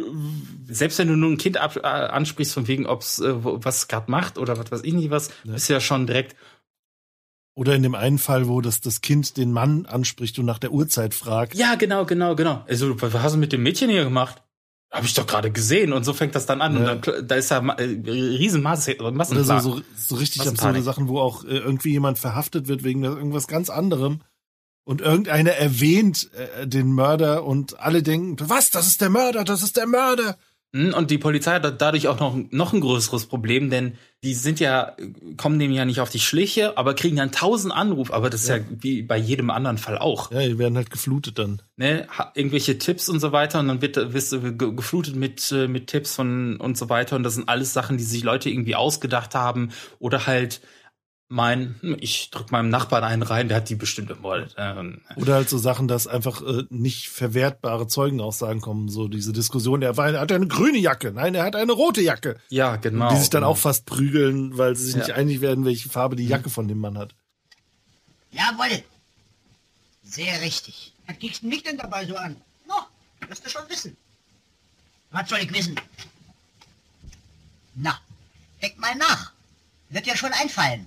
[0.69, 3.89] selbst wenn du nur ein Kind ab, äh, ansprichst, von wegen, ob's äh, wo- was
[3.89, 6.37] gerade macht oder was weiß ich nicht was, bist du ja schon direkt
[7.57, 10.73] Oder in dem einen Fall, wo das, das Kind den Mann anspricht und nach der
[10.73, 11.55] Uhrzeit fragt.
[11.55, 12.63] Ja, genau, genau, genau.
[12.69, 14.43] Also, was hast du mit dem Mädchen hier gemacht?
[14.91, 15.95] Hab ich doch gerade gesehen.
[15.95, 16.75] Und so fängt das dann an.
[16.75, 16.93] Ja.
[16.93, 21.09] Und dann, da ist ja äh, riesen Masse, Oder so, so, so richtig absurde Sachen,
[21.09, 24.21] wo auch äh, irgendwie jemand verhaftet wird wegen irgendwas ganz anderem.
[24.85, 29.63] Und irgendeiner erwähnt äh, den Mörder und alle denken, was, das ist der Mörder, das
[29.63, 30.37] ist der Mörder.
[30.75, 33.95] Hm, Und die Polizei hat da- dadurch auch noch, noch ein größeres Problem, denn
[34.25, 34.97] die sind ja,
[35.37, 38.49] kommen dem ja nicht auf die Schliche, aber kriegen dann tausend Anrufe, aber das ist
[38.49, 40.33] ja, wie bei jedem anderen Fall auch.
[40.33, 41.63] Ja, die werden halt geflutet dann.
[41.77, 45.69] Ne, irgendwelche Tipps und so weiter und dann wird, wirst du ge- geflutet mit, äh,
[45.69, 48.75] mit Tipps von und so weiter und das sind alles Sachen, die sich Leute irgendwie
[48.75, 49.71] ausgedacht haben
[50.01, 50.61] oder halt
[51.29, 54.55] meinen, hm, ich drück meinem Nachbarn einen rein, der hat die bestimmt ermordet.
[54.57, 58.89] Ähm, Oder halt so Sachen, dass einfach äh, nicht verwertbare Zeugenaussagen kommen.
[58.89, 62.01] So diese Diskussion, der war, er hat eine grüne Jacke, nein, er hat eine rote
[62.01, 62.41] Jacke.
[62.49, 63.11] Ja, genau.
[63.11, 63.53] Die sich dann genau.
[63.53, 65.01] auch fast prügeln, weil sie sich Ja.
[65.01, 67.15] nicht einig werden, welche Farbe die Jacke von dem Mann hat.
[68.31, 68.83] Jawohl.
[70.05, 70.93] Sehr richtig.
[71.07, 72.37] Was kriegst du mich denn dabei so an?
[72.69, 72.75] No,
[73.29, 73.97] wirst du schon wissen.
[75.11, 75.75] Was soll ich wissen?
[77.75, 77.99] Na,
[78.63, 79.33] denk mal nach.
[79.89, 80.87] Wird dir schon einfallen.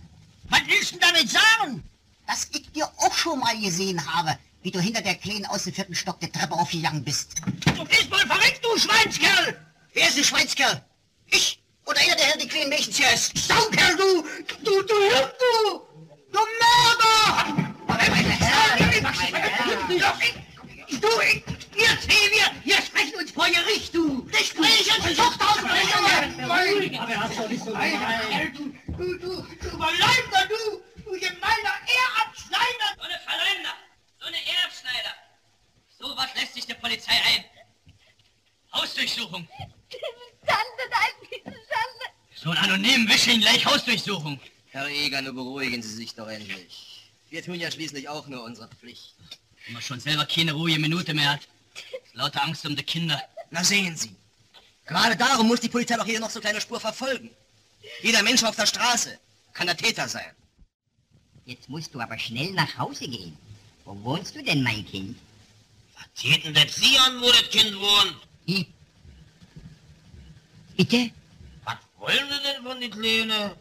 [0.50, 1.84] Was willst du damit sagen?
[2.28, 5.74] Dass ich dir auch schon mal gesehen habe, wie du hinter der Kleinen aus dem
[5.74, 7.42] vierten Stock der Treppe aufgegangen bist.
[7.76, 9.60] Du bist wohl verrückt, du Schweinskerl!
[9.94, 10.84] Wer ist ein Schweinskerl?
[11.28, 13.36] Ich oder einer, der hier die kleinen Mädchen hier ist?
[13.38, 14.24] Saukerl, du!
[14.64, 15.82] Du, du Hirn, du!
[16.32, 17.70] Du Mörder!
[20.90, 21.44] Du, ich,
[21.74, 24.26] wir zwei, wir, wir sprechen uns vor Gericht, du!
[24.26, 25.80] Gespräche, Zuchtausbringung!
[29.00, 30.84] Du, du, du Überleibender, du!
[31.06, 32.90] Du gemeiner Ehrabschneider!
[32.98, 33.76] So eine Verleumder,
[34.20, 35.16] so eine Erbschneider.
[35.98, 37.46] So was lässt sich der Polizei ein.
[38.74, 39.48] Hausdurchsuchung.
[40.46, 42.06] Schande, nein, bitte Schande.
[42.36, 44.38] So einen anonymen Wischling gleich Hausdurchsuchung.
[44.72, 47.10] Herr Eger, nur beruhigen Sie sich doch endlich.
[47.30, 49.16] Wir tun ja schließlich auch nur unsere Pflicht.
[49.64, 51.48] Wenn man schon selber keine ruhige Minute mehr hat.
[52.12, 53.24] Lauter Angst um die Kinder.
[53.50, 54.14] Na sehen Sie.
[54.86, 57.30] Gerade darum muss die Polizei doch jede noch so kleine Spur verfolgen.
[58.02, 59.20] Jeder Mensch auf der Straße
[59.54, 60.32] kann der Täter sein.
[61.46, 63.38] Jetzt musst du aber schnell nach Hause gehen.
[63.86, 65.18] Wo wohnst du denn, mein Kind?
[65.96, 68.16] Was geht denn das Sie an, wo das Kind wohnt?
[68.46, 68.68] Ich.
[70.78, 71.12] Bitte?
[71.66, 73.52] Was wollen Sie denn von den Kleinen?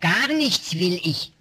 [0.00, 1.32] Gar nichts will ich.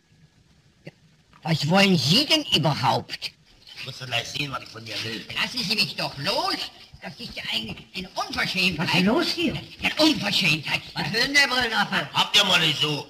[1.43, 3.31] Was wollen Sie denn überhaupt?
[3.77, 5.25] Ich muss doch gleich sehen, was ich von dir will.
[5.35, 6.71] Lassen Sie mich doch los!
[7.01, 8.87] Das ist ja eine, eine Unverschämtheit.
[8.87, 9.53] Was ist los hier?
[9.81, 10.81] Eine Unverschämtheit.
[10.93, 12.09] Was will denn der Brillaffe?
[12.13, 13.09] Habt ihr mal nicht so.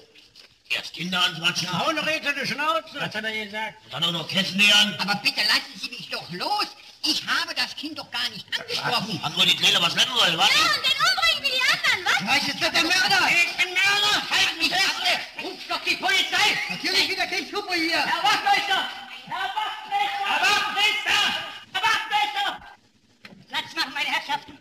[0.68, 1.68] Erst Kinder anquatschen.
[1.72, 2.94] Na, hau noch die Schnauze.
[2.94, 3.74] Was hat er gesagt?
[3.90, 4.94] Dann auch noch kennenlernen.
[5.00, 6.66] Aber bitte lassen Sie mich doch los!
[7.02, 9.20] Ich habe das Kind doch gar nicht angesprochen.
[9.22, 10.48] Hat nur die Kleine was lernen wollen, was?
[10.48, 12.36] Ja, und dann umbringen wir die anderen, was?
[12.36, 13.28] Was ist das der Mörder?
[13.30, 14.30] Ich bin Mörder!
[14.30, 15.20] Halt mich fest!
[15.42, 16.46] Ruf doch die Polizei!
[16.68, 18.04] Natürlich wieder kein Schluppe hier!
[18.06, 18.90] Herr Wachtmeister!
[19.26, 20.30] Herr Wachtmeister!
[20.30, 21.20] Herr Wachtmeister!
[21.72, 22.70] Herr Wachtmeister!
[23.50, 24.56] Platz machen, meine Herrschaften!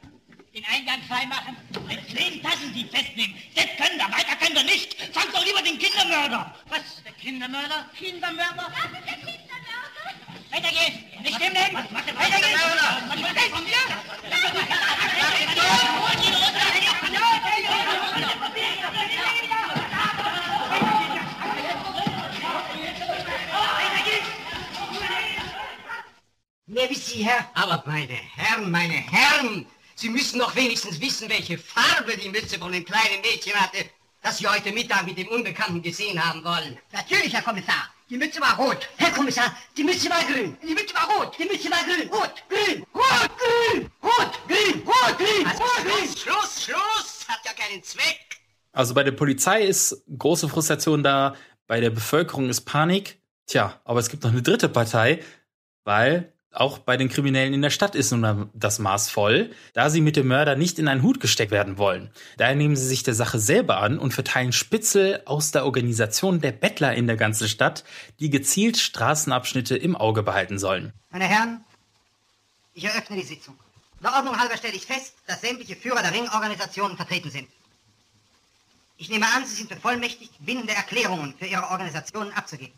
[0.54, 1.56] Den Eingang frei machen.
[1.88, 3.36] Mit zehn Tassen Sie festnehmen.
[3.54, 5.00] Das können wir, weiter können wir nicht.
[5.14, 6.56] Fangt doch lieber den Kindermörder.
[6.70, 7.04] Was?
[7.06, 7.86] Der Kindermörder?
[7.96, 8.66] Kindermörder?
[8.74, 9.50] Das ist der Kindermörder.
[10.50, 11.06] Weitergehen!
[11.22, 11.76] Nicht hinlegen!
[11.76, 12.60] Weitergehen!
[13.08, 13.78] Was will das von mir?
[14.24, 14.70] Mir
[26.70, 27.50] wie Sie, Herr.
[27.56, 29.66] Aber meine Herren, meine Herren,
[29.96, 33.86] Sie müssen doch wenigstens wissen, welche Farbe die Mütze von dem kleinen Mädchen hatte,
[34.22, 36.78] das Sie heute Mittag mit dem Unbekannten gesehen haben wollen.
[36.92, 37.90] Natürlich, Herr Kommissar.
[38.10, 38.90] Die Mütze war rot.
[38.98, 40.58] Herr Kommissar, die Mütze war grün.
[40.64, 41.38] Die Mütze war rot.
[41.38, 42.10] Die Mütze war grün.
[42.10, 46.18] Rot, grün, rot, grün, rot, grün, rot, grün, Also rot, grün.
[46.18, 47.26] Schluss, Schluss!
[47.28, 48.20] Hat ja keinen Zweck.
[48.72, 51.36] Also bei der Polizei ist große Frustration da,
[51.68, 53.22] bei der Bevölkerung ist Panik.
[53.46, 55.24] Tja, aber es gibt noch eine dritte Partei,
[55.84, 60.02] weil auch bei den Kriminellen in der Stadt ist nun das Maß voll, da sie
[60.02, 62.10] mit dem Mörder nicht in einen Hut gesteckt werden wollen.
[62.38, 66.52] Daher nehmen sie sich der Sache selber an und verteilen Spitzel aus der Organisation der
[66.52, 67.84] Bettler in der ganzen Stadt,
[68.20, 70.92] die gezielt Straßenabschnitte im Auge behalten sollen.
[71.12, 71.64] Meine Herren,
[72.74, 73.56] ich eröffne die Sitzung.
[74.02, 77.48] Der Ordnung halber stelle ich fest, dass sämtliche Führer der Ringorganisationen vertreten sind.
[78.98, 82.74] Ich nehme an, Sie sind bevollmächtigt, bindende Erklärungen für Ihre Organisationen abzugeben.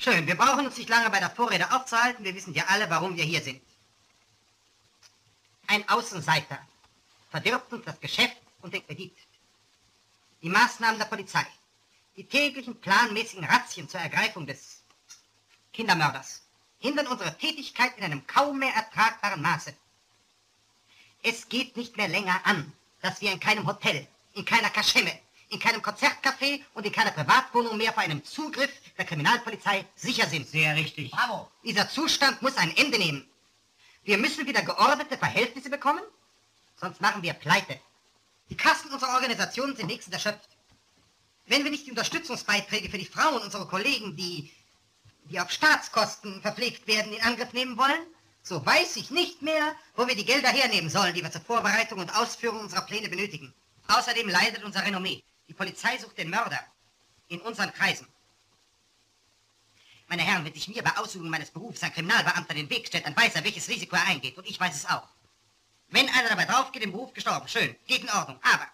[0.00, 2.24] Schön, wir brauchen uns nicht lange bei der Vorrede aufzuhalten.
[2.24, 3.60] Wir wissen ja alle, warum wir hier sind.
[5.66, 6.60] Ein Außenseiter
[7.32, 9.16] verdirbt uns das Geschäft und den Kredit.
[10.40, 11.44] Die Maßnahmen der Polizei,
[12.16, 14.82] die täglichen planmäßigen Razzien zur Ergreifung des
[15.72, 16.42] Kindermörders
[16.78, 19.74] hindern unsere Tätigkeit in einem kaum mehr ertragbaren Maße.
[21.24, 22.72] Es geht nicht mehr länger an,
[23.02, 25.18] dass wir in keinem Hotel, in keiner Kaschemme,
[25.50, 30.48] in keinem Konzertcafé und in keiner Privatwohnung mehr vor einem Zugriff der Kriminalpolizei sicher sind.
[30.48, 31.10] Sehr richtig.
[31.10, 31.50] Bravo.
[31.64, 33.28] Dieser Zustand muss ein Ende nehmen.
[34.04, 36.02] Wir müssen wieder geordnete Verhältnisse bekommen,
[36.76, 37.80] sonst machen wir pleite.
[38.50, 40.48] Die Kassen unserer Organisationen sind nächstens erschöpft.
[41.46, 44.50] Wenn wir nicht die Unterstützungsbeiträge für die Frauen unserer Kollegen, die,
[45.24, 48.06] die auf Staatskosten verpflegt werden, in Angriff nehmen wollen,
[48.42, 51.98] so weiß ich nicht mehr, wo wir die Gelder hernehmen sollen, die wir zur Vorbereitung
[51.98, 53.52] und Ausführung unserer Pläne benötigen.
[53.88, 55.22] Außerdem leidet unser Renommee.
[55.48, 56.60] Die Polizei sucht den Mörder
[57.28, 58.06] in unseren Kreisen.
[60.06, 63.16] Meine Herren, wenn sich mir bei Ausübung meines Berufs ein Kriminalbeamter den Weg stellt, dann
[63.16, 64.36] weiß er, welches Risiko er eingeht.
[64.38, 65.08] Und ich weiß es auch.
[65.88, 68.38] Wenn einer dabei draufgeht, im Beruf gestorben, schön, geht in Ordnung.
[68.42, 68.66] Aber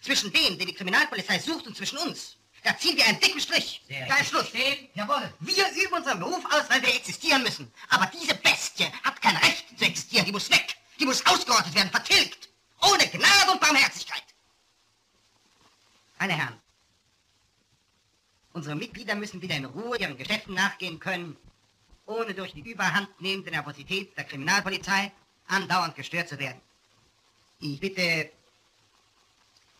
[0.00, 3.82] zwischen denen, die die Kriminalpolizei sucht, und zwischen uns, da ziehen wir einen dicken Strich.
[4.08, 4.46] da ist Schluss.
[4.94, 5.32] Jawohl.
[5.40, 7.72] Wir üben unseren Beruf aus, weil wir existieren müssen.
[7.90, 10.24] Aber diese Bestie hat kein Recht zu existieren.
[10.24, 10.76] Die muss weg.
[10.98, 12.48] Die muss ausgerottet werden, vertilgt.
[12.80, 14.23] Ohne Gnade und Barmherzigkeit.
[16.24, 16.58] Meine Herren,
[18.54, 21.36] unsere Mitglieder müssen wieder in Ruhe ihren Geschäften nachgehen können,
[22.06, 25.12] ohne durch die überhandnehmende Nervosität der Kriminalpolizei
[25.48, 26.62] andauernd gestört zu werden.
[27.60, 28.32] Ich bitte,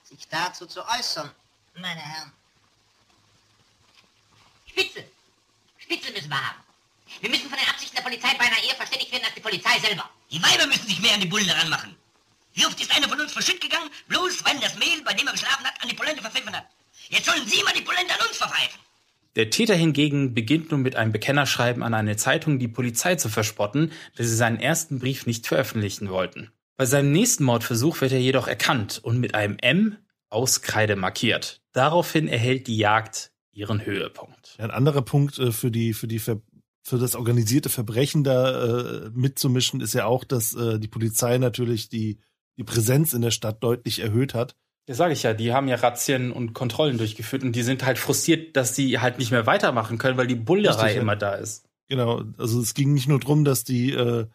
[0.03, 1.31] sich dazu zu äußern,
[1.77, 2.31] meine Herren.
[4.67, 5.03] Spitze.
[5.79, 6.61] Spitze müssen wir haben.
[7.23, 10.11] Wir müssen von den Absichten der Polizei beinahe eher verständigt werden als die Polizei selber.
[10.31, 11.97] Die Weiber müssen sich mehr an die Bullen ranmachen.
[12.55, 15.33] Wie oft ist einer von uns verschütt gegangen, bloß weil das Mehl, bei dem er
[15.33, 16.67] geschlafen hat, an die Polente verpfiffen hat.
[17.09, 18.81] Jetzt sollen Sie mal die Polente an uns verpfeifen.
[19.37, 23.91] Der Täter hingegen beginnt nun mit einem Bekennerschreiben an eine Zeitung, die Polizei zu verspotten,
[24.15, 26.53] dass sie seinen ersten Brief nicht veröffentlichen wollten.
[26.77, 29.97] Bei seinem nächsten Mordversuch wird er jedoch erkannt und mit einem M
[30.31, 31.61] aus Kreide markiert.
[31.73, 34.57] Daraufhin erhält die Jagd ihren Höhepunkt.
[34.59, 36.41] Ein anderer Punkt äh, für die, für die Ver
[36.87, 41.89] für das organisierte Verbrechen da äh, mitzumischen, ist ja auch, dass äh, die Polizei natürlich
[41.89, 42.19] die,
[42.57, 44.55] die Präsenz in der Stadt deutlich erhöht hat.
[44.89, 47.99] Ja, sage ich ja, die haben ja Razzien und Kontrollen durchgeführt und die sind halt
[47.99, 51.03] frustriert, dass sie halt nicht mehr weitermachen können, weil die Bullerei Richtig, ja.
[51.03, 51.65] immer da ist.
[51.89, 54.27] Genau, also es ging nicht nur drum, dass die äh,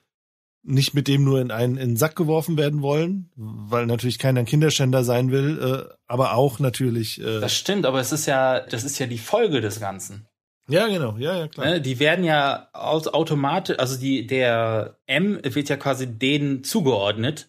[0.64, 4.42] nicht mit dem nur in einen, in den Sack geworfen werden wollen, weil natürlich keiner
[4.42, 7.22] ein Kinderschänder sein will, äh, aber auch natürlich.
[7.22, 10.28] Äh, Das stimmt, aber es ist ja, das ist ja die Folge des Ganzen.
[10.68, 11.66] ja, genau, ja, ja, klar.
[11.68, 17.48] Ne, Die werden ja automatisch, also die, der M wird ja quasi denen zugeordnet.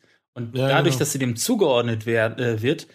[0.48, 0.98] Und Ja, dadurch, genau.
[1.00, 2.86] dass sie dem zugeordnet wer, äh, wird,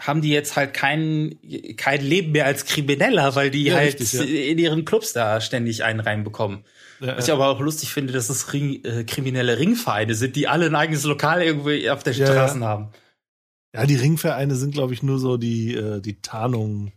[0.00, 1.38] haben die jetzt halt kein,
[1.76, 4.22] kein Leben mehr als Krimineller, weil die Ja, halt richtig, ja.
[4.22, 6.64] in ihren Clubs da ständig einen reinbekommen.
[7.00, 10.48] Ja, Was ich aber auch lustig finde, dass es Ring, äh, kriminelle Ringvereine sind, die
[10.48, 12.60] alle ein eigenes Lokal irgendwo auf der ja.
[12.60, 12.90] haben.
[13.74, 16.92] Ja, die Ringvereine sind, glaube ich, nur so die, äh, die Tarnung.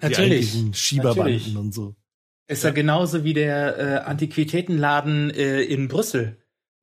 [0.00, 1.56] Die Natürlich, eigentlichen Schieberbanden natürlich.
[1.56, 1.94] und so.
[2.48, 6.36] Ist ja, genauso wie der äh, Antiquitätenladen äh, in Brüssel,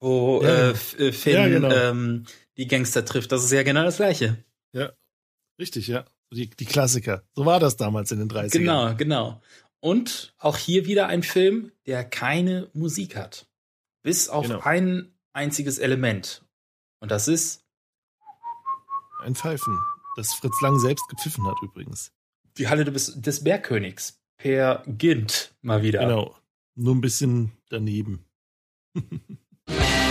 [0.04, 1.04] wo Ja, äh, genau.
[1.08, 1.72] Äh, Finn Ja, genau.
[1.72, 2.26] ähm,
[2.58, 3.32] die Gangster trifft.
[3.32, 4.44] Das ist ja genau das Gleiche.
[4.74, 4.92] Ja,
[5.60, 6.06] richtig, ja.
[6.32, 7.24] Die, die Klassiker.
[7.36, 8.52] So war das damals in den 30ern.
[8.52, 9.42] Genau, genau.
[9.80, 13.48] Und auch hier wieder ein Film, der keine Musik hat.
[14.02, 14.60] Bis auf Genau.
[14.62, 16.44] ein einziges Element.
[17.00, 17.64] Und das ist
[19.22, 19.78] Ein Pfeifen,
[20.16, 22.12] das Fritz Lang selbst gepfiffen hat übrigens.
[22.58, 24.20] die Halle des, des Bergkönigs.
[24.38, 26.00] Per Gint mal wieder.
[26.00, 26.36] Genau.
[26.76, 28.26] Nur ein bisschen daneben.
[29.68, 30.03] Bye.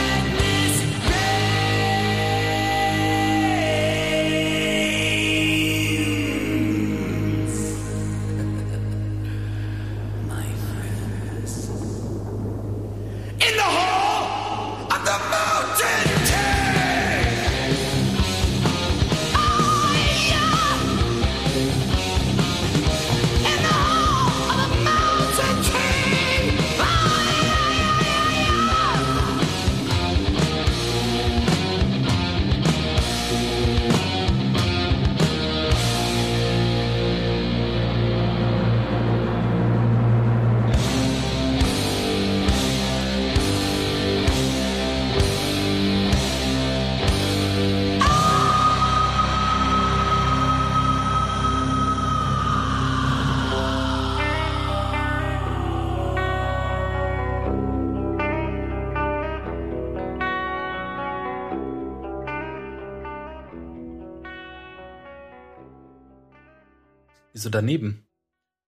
[67.43, 68.07] So daneben.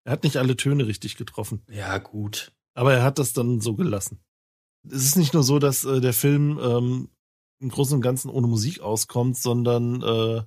[0.04, 1.62] Er hat nicht alle Töne richtig getroffen.
[1.70, 2.52] Ja, gut.
[2.74, 4.20] Aber er hat das dann so gelassen.
[4.86, 7.08] Es ist nicht nur so, dass äh, der Film ähm,
[7.60, 10.42] im Großen und Ganzen ohne Musik auskommt, sondern äh,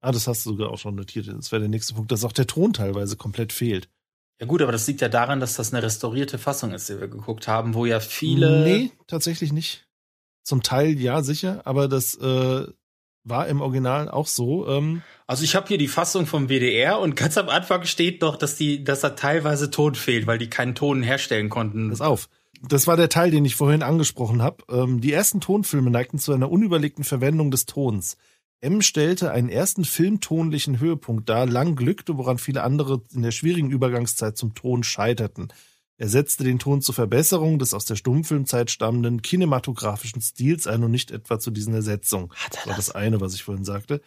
[0.00, 1.28] ah, das hast du sogar auch schon notiert.
[1.28, 3.88] Das wäre der nächste Punkt, dass auch der Ton teilweise komplett fehlt.
[4.40, 7.08] Ja gut, aber das liegt ja daran, dass das eine restaurierte Fassung ist, die wir
[7.08, 8.64] geguckt haben, wo ja viele.
[8.64, 9.86] Nee, tatsächlich nicht.
[10.42, 12.66] Zum Teil ja, sicher, aber das äh,
[13.24, 14.68] war im Original auch so.
[14.68, 18.36] Ähm, Also ich habe hier die Fassung vom WDR und ganz am Anfang steht doch,
[18.36, 21.90] dass die, dass da teilweise Ton fehlt, weil die keinen Ton herstellen konnten.
[21.90, 22.28] Pass auf.
[22.62, 24.64] Das war der Teil, den ich vorhin angesprochen habe.
[24.70, 28.16] Ähm, die ersten Tonfilme neigten zu einer unüberlegten Verwendung des Tons.
[28.60, 33.70] M stellte einen ersten filmtonlichen Höhepunkt dar, lang glückte, woran viele andere in der schwierigen
[33.70, 35.48] Übergangszeit zum Ton scheiterten.
[36.00, 40.90] Er setzte den Ton zur Verbesserung des aus der Stummfilmzeit stammenden kinematografischen Stils ein und
[40.90, 42.30] nicht etwa zu diesen Ersetzungen.
[42.50, 44.00] Das war das eine, was ich vorhin sagte.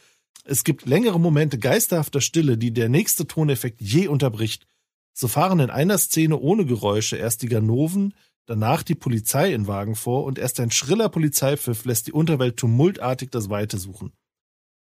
[0.44, 4.65] Es gibt längere Momente geisterhafter Stille, die der nächste Toneffekt je unterbricht.
[5.14, 8.15] So fahren in einer Szene ohne Geräusche erst die Ganoven,
[8.48, 13.30] danach die Polizei in Wagen vor und erst ein schriller Polizeipfiff lässt die Unterwelt tumultartig
[13.30, 14.14] das Weite suchen.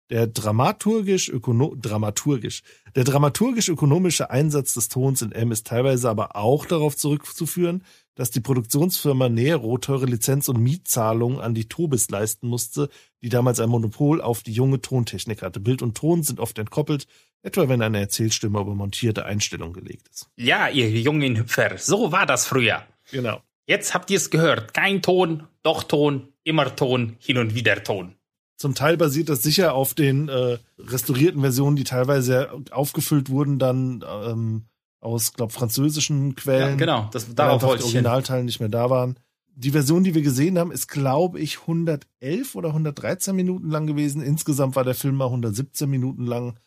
[0.09, 2.63] Der dramaturgisch, ökono dramaturgisch,
[2.95, 7.83] der dramaturgisch-ökonomische Einsatz des Tons in M ist teilweise aber auch darauf zurückzuführen,
[8.15, 12.89] dass die Produktionsfirma Nero teure Lizenz- und Mietzahlungen an die Tobis leisten musste,
[13.21, 15.59] die damals ein Monopol auf die junge Tontechnik hatte.
[15.59, 17.05] Bild und Ton sind oft entkoppelt,
[17.43, 20.27] etwa wenn eine Erzählstimme über montierte Einstellungen gelegt ist.
[20.35, 22.83] Ja, ihr jungen Hüpfer, so war das früher.
[23.11, 23.41] Genau.
[23.67, 24.73] Jetzt habt ihr es gehört.
[24.73, 28.15] Kein Ton, doch Ton, immer Ton, hin und wieder Ton.
[28.59, 34.03] Zum Teil basiert das sicher auf den äh, restaurierten Versionen, die teilweise aufgefüllt wurden dann
[34.07, 34.65] ähm,
[34.99, 36.71] aus, glaube französischen Quellen.
[36.71, 38.05] Ja, genau, das- darauf wollte die ich hin.
[38.05, 39.17] Originalteile nicht mehr da waren.
[39.55, 44.21] Die Version, die wir gesehen haben, ist, glaube ich, 111 oder 113 Minuten lang gewesen.
[44.21, 46.59] Insgesamt war der Film mal 117 Minuten lang.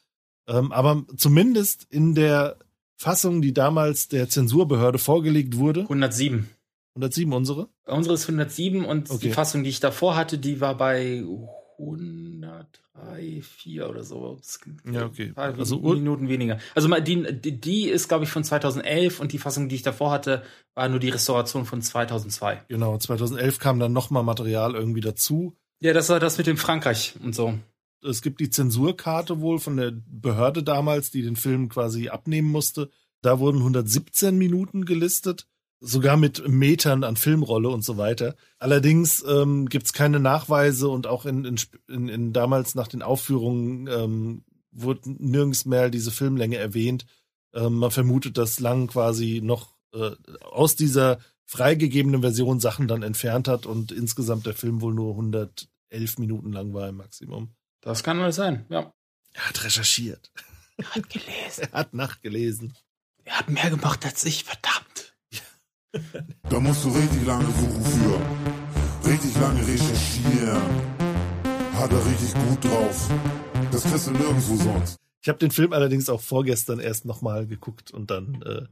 [0.48, 2.56] Ähm, aber zumindest in der
[2.97, 5.81] Fassung, die damals der Zensurbehörde vorgelegt wurde.
[5.82, 6.48] 107.
[6.94, 7.69] 107 unsere?
[7.86, 9.28] Unsere ist 107 und Okay.
[9.28, 11.23] die Fassung, die ich davor hatte, die war bei
[11.82, 14.38] 103, 4 oder so.
[14.90, 15.32] Ja, okay.
[15.34, 16.59] War Also Minuten weniger.
[16.74, 20.42] Also die, die ist, glaube ich, von 2011 und die Fassung, die ich davor hatte,
[20.74, 22.62] war nur die Restauration von 2002.
[22.68, 25.54] Genau, 2011 kam dann nochmal Material irgendwie dazu.
[25.80, 27.59] Ja, das war das mit dem Frankreich und so.
[28.04, 32.90] Es gibt die Zensurkarte wohl von der Behörde damals, die den Film quasi abnehmen musste.
[33.20, 35.46] Da wurden 117 Minuten gelistet,
[35.84, 38.36] sogar mit Metern an Filmrolle und so weiter.
[38.59, 43.02] Allerdings ähm, gibt es keine Nachweise und auch in, in, in, in damals nach den
[43.02, 47.04] Aufführungen ähm, wurde nirgends mehr diese Filmlänge erwähnt.
[47.52, 53.48] Ähm, man vermutet, dass Lang quasi noch äh, aus dieser freigegebenen Version Sachen dann entfernt
[53.48, 57.54] hat und insgesamt der Film wohl nur 111 Minuten lang war im Maximum.
[57.80, 58.94] Das kann alles sein, ja.
[59.32, 60.30] Er hat recherchiert.
[60.76, 61.62] Er hat gelesen.
[61.72, 62.74] Er hat nachgelesen.
[63.24, 65.11] Er hat mehr gemacht als ich, verdammt.
[66.48, 69.09] Da musst du richtig lange suchen für.
[69.10, 70.62] Richtig lange recherchieren.
[71.74, 73.10] Hat er richtig gut drauf.
[73.70, 74.97] Das kriegst du nirgendwo sonst.
[75.20, 78.43] Ich habe den Film allerdings auch vorgestern erst nochmal geguckt und dann.
[78.43, 78.66] Äh,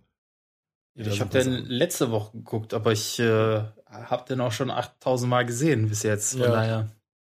[1.02, 5.46] Ich habe den letzte Woche geguckt, aber ich äh, habe den auch schon 8000 Mal
[5.46, 6.32] gesehen bis jetzt.
[6.32, 6.50] Von Ja.
[6.50, 6.90] daher.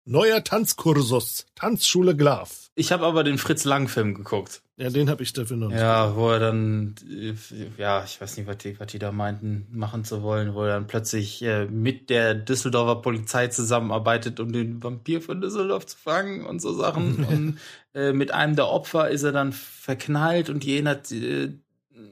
[0.05, 1.47] Neuer Tanzkursus.
[1.55, 2.71] Tanzschule Glaf.
[2.75, 4.63] Ich habe aber den Fritz Lang Film geguckt.
[4.77, 5.79] Ja, den habe ich dafür noch nicht.
[5.79, 7.35] Ja, wo er dann, äh,
[7.77, 10.71] ja, ich weiß nicht, was die, was die da meinten, machen zu wollen, wo er
[10.71, 16.45] dann plötzlich äh, mit der Düsseldorfer Polizei zusammenarbeitet, um den Vampir von Düsseldorf zu fangen
[16.47, 17.25] und so Sachen.
[17.29, 17.59] und
[17.95, 21.51] äh, mit einem der Opfer ist er dann verknallt und die erinnert, äh,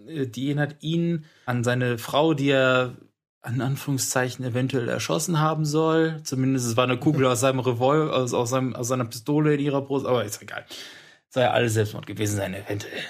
[0.07, 2.95] die erinnert ihn an seine Frau, die er
[3.43, 6.21] an Anführungszeichen eventuell erschossen haben soll.
[6.25, 9.61] Zumindest es war eine Kugel aus seinem Revolver, aus, aus, seinem, aus seiner Pistole in
[9.61, 10.65] ihrer Brust, aber ist egal.
[11.31, 13.01] Soll ja alles Selbstmord gewesen sein, eventuell.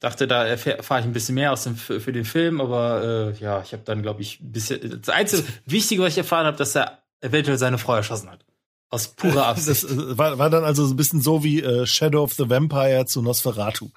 [0.00, 3.32] Dachte, da erfahr- erfahre ich ein bisschen mehr aus dem, für, für den Film, aber
[3.38, 5.00] äh, ja, ich habe dann, glaube ich, ein bisschen.
[5.00, 8.44] Das einzige Wichtige, was ich erfahren habe, dass er eventuell seine Frau erschossen hat.
[8.90, 9.84] Aus purer Absicht.
[9.84, 12.48] Das äh, war, war dann also so ein bisschen so wie äh, Shadow of the
[12.50, 13.90] Vampire zu Nosferatu.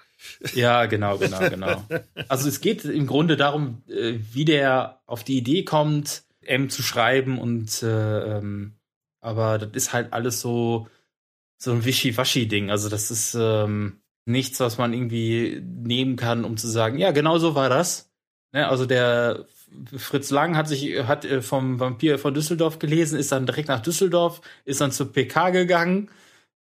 [0.53, 1.83] Ja, genau, genau, genau.
[2.27, 6.83] Also es geht im Grunde darum, äh, wie der auf die Idee kommt, M zu
[6.83, 8.73] schreiben und äh, ähm,
[9.21, 10.87] aber das ist halt alles so
[11.57, 12.71] so ein Wischi-Waschi-Ding.
[12.71, 17.37] Also das ist ähm, nichts, was man irgendwie nehmen kann, um zu sagen, ja, genau
[17.37, 18.09] so war das.
[18.53, 18.67] Ne?
[18.67, 19.45] Also der
[19.97, 23.81] Fritz Lang hat sich hat äh, vom Vampir von Düsseldorf gelesen, ist dann direkt nach
[23.81, 26.09] Düsseldorf, ist dann zur PK gegangen,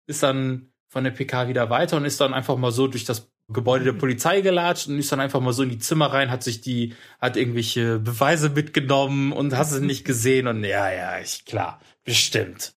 [0.06, 3.30] ist dann von der PK wieder weiter und ist dann einfach mal so durch das
[3.50, 6.42] Gebäude der Polizei gelatscht und ist dann einfach mal so in die Zimmer rein, hat
[6.42, 11.44] sich die, hat irgendwelche Beweise mitgenommen und hast es nicht gesehen und ja, ja, ich,
[11.46, 12.74] klar, bestimmt.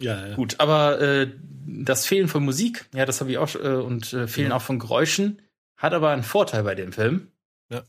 [0.00, 0.34] Ja, ja.
[0.36, 1.30] Gut, aber äh,
[1.66, 4.56] das Fehlen von Musik, ja, das habe ich auch äh, und äh, Fehlen Ja.
[4.56, 5.42] auch von Geräuschen,
[5.76, 7.28] Hat aber einen Vorteil bei dem Film.
[7.70, 7.82] Ja.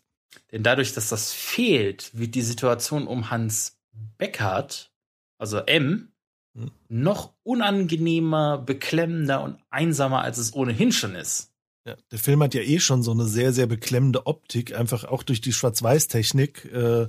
[0.51, 3.79] Denn dadurch, dass das fehlt, wird die Situation um Hans
[4.17, 4.91] Beckhardt,
[5.37, 6.11] also M,
[6.55, 6.71] Hm.
[6.89, 11.53] noch unangenehmer, beklemmender und einsamer, als es ohnehin schon ist.
[11.87, 15.23] Ja, der Film hat ja eh schon so eine sehr, sehr beklemmende Optik, einfach auch
[15.23, 17.07] durch die Schwarz-Weiß-Technik äh,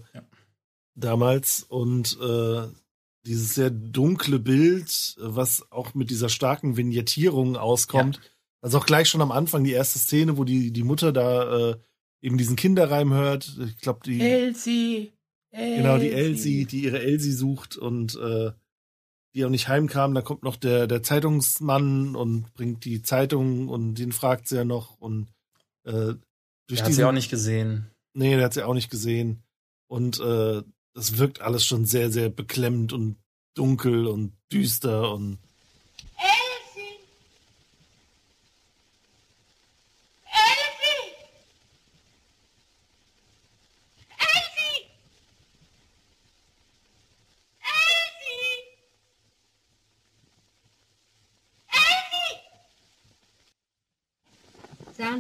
[0.95, 2.69] damals und äh,
[3.27, 8.21] dieses sehr dunkle Bild, was auch mit dieser starken Vignettierung auskommt.
[8.61, 11.77] Also auch gleich schon am Anfang die erste Szene, wo die, die Mutter da äh,
[12.21, 13.59] eben diesen Kinderreim hört.
[13.67, 15.13] Ich glaube, die Elsie!
[15.51, 18.53] Genau, die Elsie, die ihre Elsie sucht und äh,
[19.35, 20.15] die auch nicht heimkam.
[20.15, 24.65] Da kommt noch der, der Zeitungsmann und bringt die Zeitung und den fragt sie ja
[24.65, 24.99] noch.
[24.99, 25.29] Und
[25.85, 26.19] äh, durch
[26.69, 27.91] Der hat sie diesen- auch nicht gesehen.
[28.15, 29.43] Nee, der hat sie auch nicht gesehen.
[29.87, 30.63] Und äh,
[30.95, 33.17] das wirkt alles schon sehr, sehr beklemmend und
[33.55, 35.39] dunkel und düster und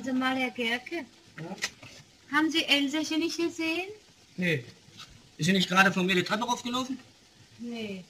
[0.09, 1.05] Sie mal, Herr Gerke,
[2.32, 3.89] haben Sie Elsäche nicht gesehen?
[4.39, 4.64] Nee.
[5.36, 6.98] Ist sie nicht gerade von mir die Treppe raufgelaufen?
[7.59, 8.05] Nee.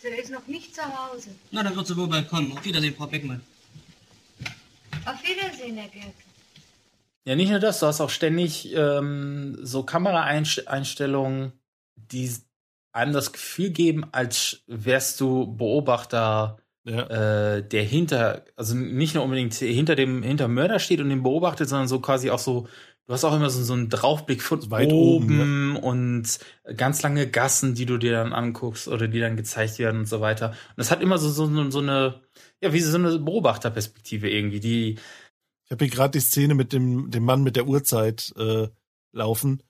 [0.00, 1.30] Sie ist noch nicht zu Hause.
[1.50, 2.52] Na, dann wird sie wohl bald kommen.
[2.52, 3.40] Auf Wiedersehen, Frau Beckmann.
[5.06, 6.12] Auf Wiedersehen, Herr Gerke.
[7.24, 11.52] Ja, nicht nur das, du hast auch ständig ähm, so Kameraeinstellungen,
[11.96, 12.32] die
[12.92, 16.58] einem das Gefühl geben, als wärst du Beobachter,
[16.88, 21.68] äh, der hinter, also nicht nur unbedingt hinter dem hinter Mörder steht und den beobachtet,
[21.68, 22.66] sondern so quasi auch so,
[23.06, 26.38] du hast auch immer so, so einen Draufblick von Weit oben, oben, und
[26.76, 30.20] ganz lange Gassen, die du dir dann anguckst oder die dann gezeigt werden und so
[30.20, 30.50] weiter.
[30.50, 32.22] Und das hat immer so, so, so eine,
[32.60, 34.98] ja, wie so eine Beobachterperspektive irgendwie, die
[35.64, 38.68] Ich habe hier gerade die Szene mit dem, dem Mann mit der Uhrzeit äh,
[39.12, 39.62] laufen.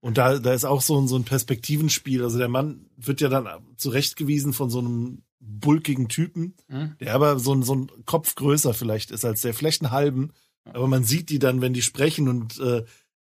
[0.00, 2.24] Und da, da ist auch so ein, so ein Perspektivenspiel.
[2.24, 3.46] Also der Mann wird ja dann
[3.76, 6.94] zurechtgewiesen von so einem bulkigen Typen, Mhm.
[7.00, 10.32] der aber so ein, so ein Kopf größer vielleicht ist als der, vielleicht einen halben.
[10.72, 12.84] Aber man sieht die dann, wenn die sprechen und äh,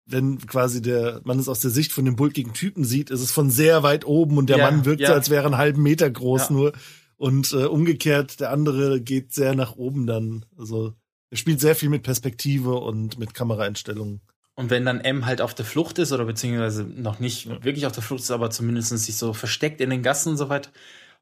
[0.06, 3.32] wenn quasi der man es aus der Sicht von dem bulkigen Typen sieht, ist es
[3.32, 5.08] von sehr weit oben und der Ja, Mann wirkt ja.
[5.08, 6.54] so, als wäre er einen halben Meter groß Ja.
[6.56, 6.74] nur.
[7.18, 10.46] Und äh, umgekehrt, der andere geht sehr nach oben dann.
[10.58, 10.94] Also
[11.32, 14.22] er spielt sehr viel mit Perspektive und mit Kameraeinstellungen.
[14.54, 17.92] Und wenn dann M halt auf der Flucht ist oder beziehungsweise noch nicht wirklich auf
[17.94, 20.70] der Flucht ist, aber zumindest sich so versteckt in den Gassen und so weiter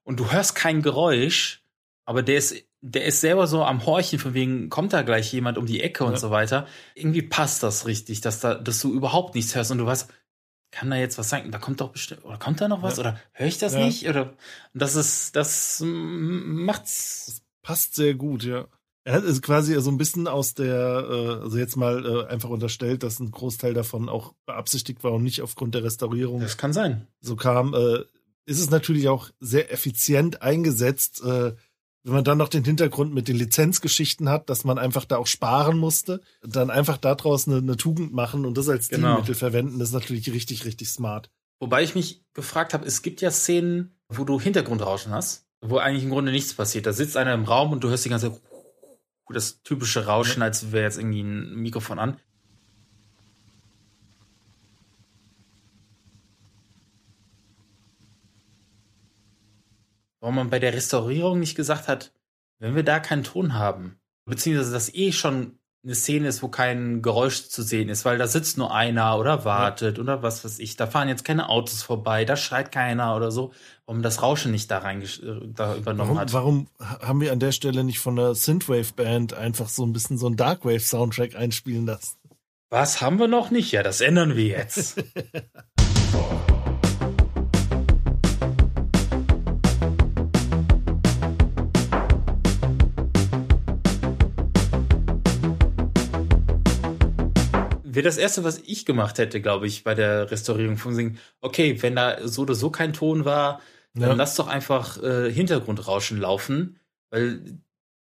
[0.03, 1.63] und du hörst kein Geräusch,
[2.05, 5.57] aber der ist, der ist selber so am Horchen, von wegen, kommt da gleich jemand
[5.57, 6.17] um die Ecke und Ja.
[6.19, 6.67] so weiter.
[6.95, 10.09] Irgendwie passt das richtig, dass da, dass du überhaupt nichts hörst und du weißt,
[10.71, 11.51] kann da jetzt was sein?
[11.51, 12.95] Da kommt doch bestimmt, oder kommt da noch was?
[12.97, 13.01] Ja.
[13.01, 13.85] Oder höre ich das Ja.
[13.85, 14.07] nicht?
[14.09, 14.31] Oder
[14.73, 17.41] und das ist, das macht's.
[17.61, 18.67] Passt sehr gut, ja.
[19.05, 23.03] Er hat- quasi so ein bisschen aus der, äh, also jetzt mal äh, einfach unterstellt,
[23.03, 27.07] dass ein Großteil davon auch beabsichtigt war und nicht aufgrund der Restaurierung Das kann sein.
[27.21, 27.73] so kam.
[28.45, 31.53] Ist es natürlich auch sehr effizient eingesetzt, äh,
[32.05, 35.27] wenn man dann noch den Hintergrund mit den Lizenzgeschichten hat, dass man einfach da auch
[35.27, 39.13] sparen musste, dann einfach daraus eine, eine Tugend machen und das als Genau.
[39.13, 41.29] Stilmittel verwenden, ist natürlich richtig, richtig smart.
[41.61, 46.03] Wobei ich mich gefragt habe, es gibt ja Szenen, wo du Hintergrundrauschen hast, wo eigentlich
[46.03, 46.85] im Grunde nichts passiert.
[46.85, 48.41] Da sitzt einer im Raum und du hörst die ganze Zeit
[49.29, 52.17] das typische Rauschen, als wäre jetzt irgendwie ein Mikrofon an.
[60.23, 62.13] Warum man bei der Restaurierung nicht gesagt hat,
[62.59, 67.01] wenn wir da keinen Ton haben, beziehungsweise dass eh schon eine Szene ist, wo kein
[67.01, 70.77] Geräusch zu sehen ist, weil da sitzt nur einer oder wartet oder was weiß ich,
[70.77, 73.51] da fahren jetzt keine Autos vorbei, da schreit keiner oder so,
[73.85, 75.03] warum das Rauschen nicht da rein
[75.55, 76.31] da übernommen Warum, hat.
[76.31, 80.27] warum haben wir an der Stelle nicht von der Synthwave-Band einfach so ein bisschen so
[80.27, 82.15] einen Darkwave-Soundtrack einspielen lassen?
[82.69, 83.73] Was haben wir noch nicht?
[83.73, 85.03] Ja, das ändern wir jetzt.
[97.93, 101.19] Wäre das erste, was ich gemacht hätte, glaube ich, bei der Restaurierung von Singen.
[101.41, 103.61] Okay, wenn da so oder so kein Ton war,
[103.93, 104.13] dann Ja.
[104.15, 106.79] lass doch einfach äh, Hintergrundrauschen laufen,
[107.11, 107.59] weil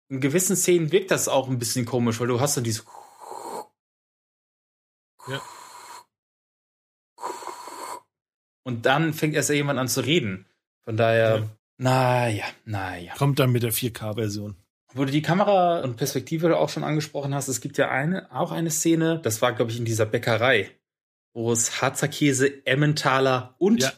[0.09, 2.85] in gewissen Szenen wirkt das auch ein bisschen komisch, weil du hast dann dieses
[5.27, 5.41] Ja.
[8.63, 10.45] und dann fängt erst jemand an zu reden.
[10.83, 13.13] Von daher, naja, naja.
[13.17, 14.55] Kommt dann mit der 4K-Version.
[14.93, 18.51] Wo du die Kamera und Perspektive auch schon angesprochen hast, es gibt ja eine, auch
[18.51, 20.69] eine Szene, das war, glaube ich, in dieser Bäckerei,
[21.33, 23.91] wo es Harzer Käse, Emmentaler und Ja.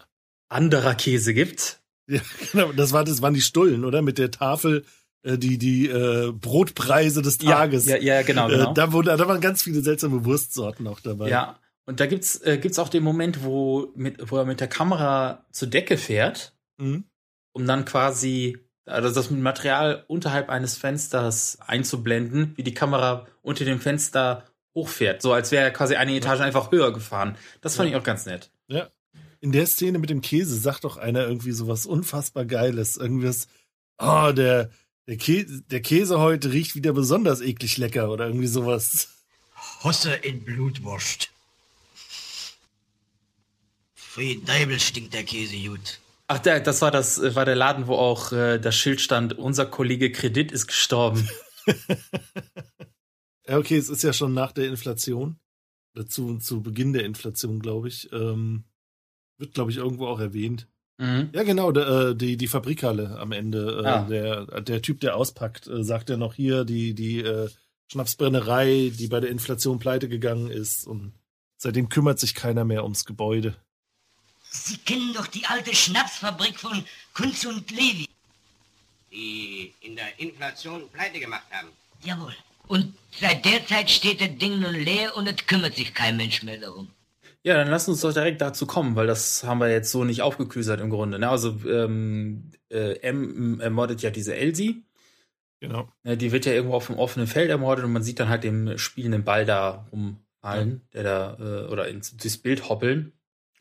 [0.50, 1.82] anderer Käse gibt.
[2.08, 2.22] Ja,
[2.52, 2.72] genau.
[2.74, 4.02] Das, war, das waren die Stullen, oder?
[4.02, 4.86] Mit der Tafel
[5.24, 7.86] äh, die, die äh, Brotpreise des Ja, Tages.
[7.86, 8.72] ja, ja, genau, genau.
[8.72, 11.30] Äh, da, wurde, da waren ganz viele seltsame Wurstsorten auch dabei.
[11.30, 14.68] Ja, und da gibt's äh, gibt's auch den Moment, wo mit wo er mit der
[14.68, 17.06] Kamera zur Decke fährt, Mhm.
[17.54, 23.66] um dann quasi also das mit Material unterhalb eines Fensters einzublenden, wie die Kamera unter
[23.66, 24.46] dem Fenster
[24.76, 27.38] hochfährt, so als wäre er quasi eine Etage einfach höher gefahren.
[27.62, 27.96] Das fand Ja.
[27.96, 28.50] ich auch ganz nett.
[28.68, 28.90] Ja.
[29.40, 32.98] In der Szene mit dem Käse sagt doch einer irgendwie sowas unfassbar Geiles.
[32.98, 33.48] Irgendwas,
[34.00, 34.72] oh, der,
[35.06, 39.10] der, Käse, der Käse heute riecht wieder besonders eklig lecker oder irgendwie sowas.
[39.84, 41.30] Hosse in Blutwurst.
[43.94, 46.00] Für Deibel stinkt der Käse gut.
[46.34, 49.38] Ach, der, das war das äh, war der Laden, wo auch äh, das Schild stand:
[49.38, 51.28] Unser Kollege Kredit ist gestorben.
[53.46, 55.38] Ja, okay, es ist ja schon nach der Inflation.
[55.96, 58.10] Dazu zu Beginn der Inflation, glaube ich.
[58.14, 58.64] Ähm,
[59.38, 60.70] wird, glaube ich, irgendwo auch erwähnt.
[60.98, 61.30] Mhm.
[61.34, 63.82] Ja, genau, der, äh, die, die Fabrikhalle am Ende.
[63.84, 64.06] Äh, Ah.
[64.06, 67.50] der, der Typ, der auspackt, äh, sagt ja noch hier, die, die äh,
[67.92, 70.88] Schnapsbrennerei, die bei der Inflation pleite gegangen ist.
[70.88, 71.12] Und
[71.58, 73.58] seitdem kümmert sich keiner mehr ums Gebäude.
[74.54, 78.08] Sie kennen doch die alte Schnapsfabrik von Kunz und Levi.
[79.12, 81.70] Die in der Inflation pleite gemacht haben.
[82.04, 82.36] Jawohl.
[82.68, 86.44] Und seit der Zeit steht das Ding nun leer und es kümmert sich kein Mensch
[86.44, 86.88] mehr darum.
[87.42, 90.22] Ja, dann lass uns doch direkt dazu kommen, weil das haben wir jetzt so nicht
[90.22, 91.20] aufgeklüsert im Grunde.
[91.20, 91.28] Ne?
[91.28, 94.84] Also ähm, äh, M ermordet ja diese Elsie.
[95.60, 95.90] Genau.
[96.04, 98.44] Ne, die wird ja irgendwo auf dem offenen Feld ermordet und man sieht dann halt
[98.44, 103.14] den spielenden Ball da rumfallen, der da äh, oder ins, durchs Bild hoppeln.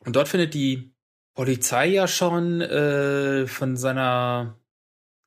[0.04, 0.94] Und dort findet die
[1.34, 4.58] Polizei ja schon äh, von seiner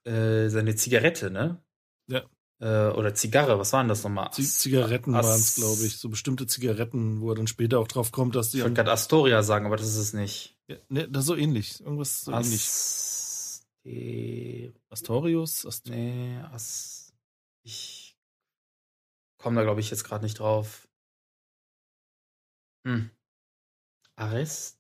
[0.06, 1.64] äh, seine Zigarette, ne?
[2.08, 2.24] Ja.
[2.60, 4.32] Äh, oder Zigarre, was waren das nochmal?
[4.32, 5.98] Z Zigaretten As- waren es, glaube ich.
[5.98, 8.58] So bestimmte Zigaretten, wo er dann später auch drauf kommt, dass die.
[8.58, 10.58] Ich wollte gerade Astoria sagen, aber das ist es nicht.
[10.68, 11.82] Ja, ne, das ist so ähnlich.
[11.82, 12.64] Irgendwas so ähnlich.
[12.64, 15.66] Asti Astorius?
[15.66, 17.14] Ast nee, As
[17.64, 18.18] ich
[19.38, 20.88] komme da glaube ich jetzt gerade nicht drauf.
[22.86, 23.10] Hm.
[24.16, 24.80] Ares?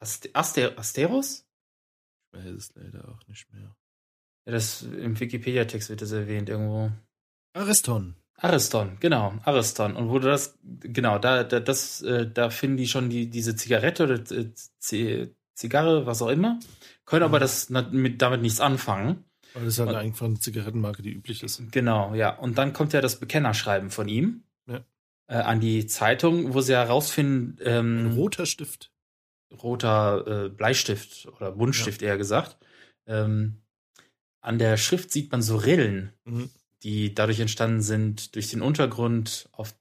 [0.00, 1.46] Aste Aster Asteros?
[2.32, 3.74] Ich weiß es leider auch nicht mehr.
[4.46, 6.92] Ja, das im Wikipedia-Text wird das erwähnt irgendwo.
[7.54, 8.14] Ariston.
[8.38, 9.96] Ariston, genau, Ariston.
[9.96, 13.56] Und wo du das, genau, da, da, das, äh, da finden die schon die, diese
[13.56, 14.50] Zigarette oder äh,
[15.54, 16.60] Zigarre, was auch immer,
[17.06, 19.24] können aber das na- mit, damit nichts anfangen.
[19.54, 21.62] Weil das ist halt Und- einfach eine Zigarettenmarke, die üblich ist.
[21.72, 22.36] Genau, ja.
[22.36, 24.42] Und dann kommt ja das Bekennerschreiben von ihm.
[25.28, 28.92] Äh, an die Zeitung, wo sie herausfinden, ähm, Ein roter Stift.
[29.62, 32.56] roter äh, Bleistift oder Buntstift eher gesagt.
[33.06, 33.62] Ähm,
[34.40, 36.50] an der Schrift sieht man so Rillen, Mhm.
[36.82, 39.74] die dadurch entstanden sind durch den Untergrund, auf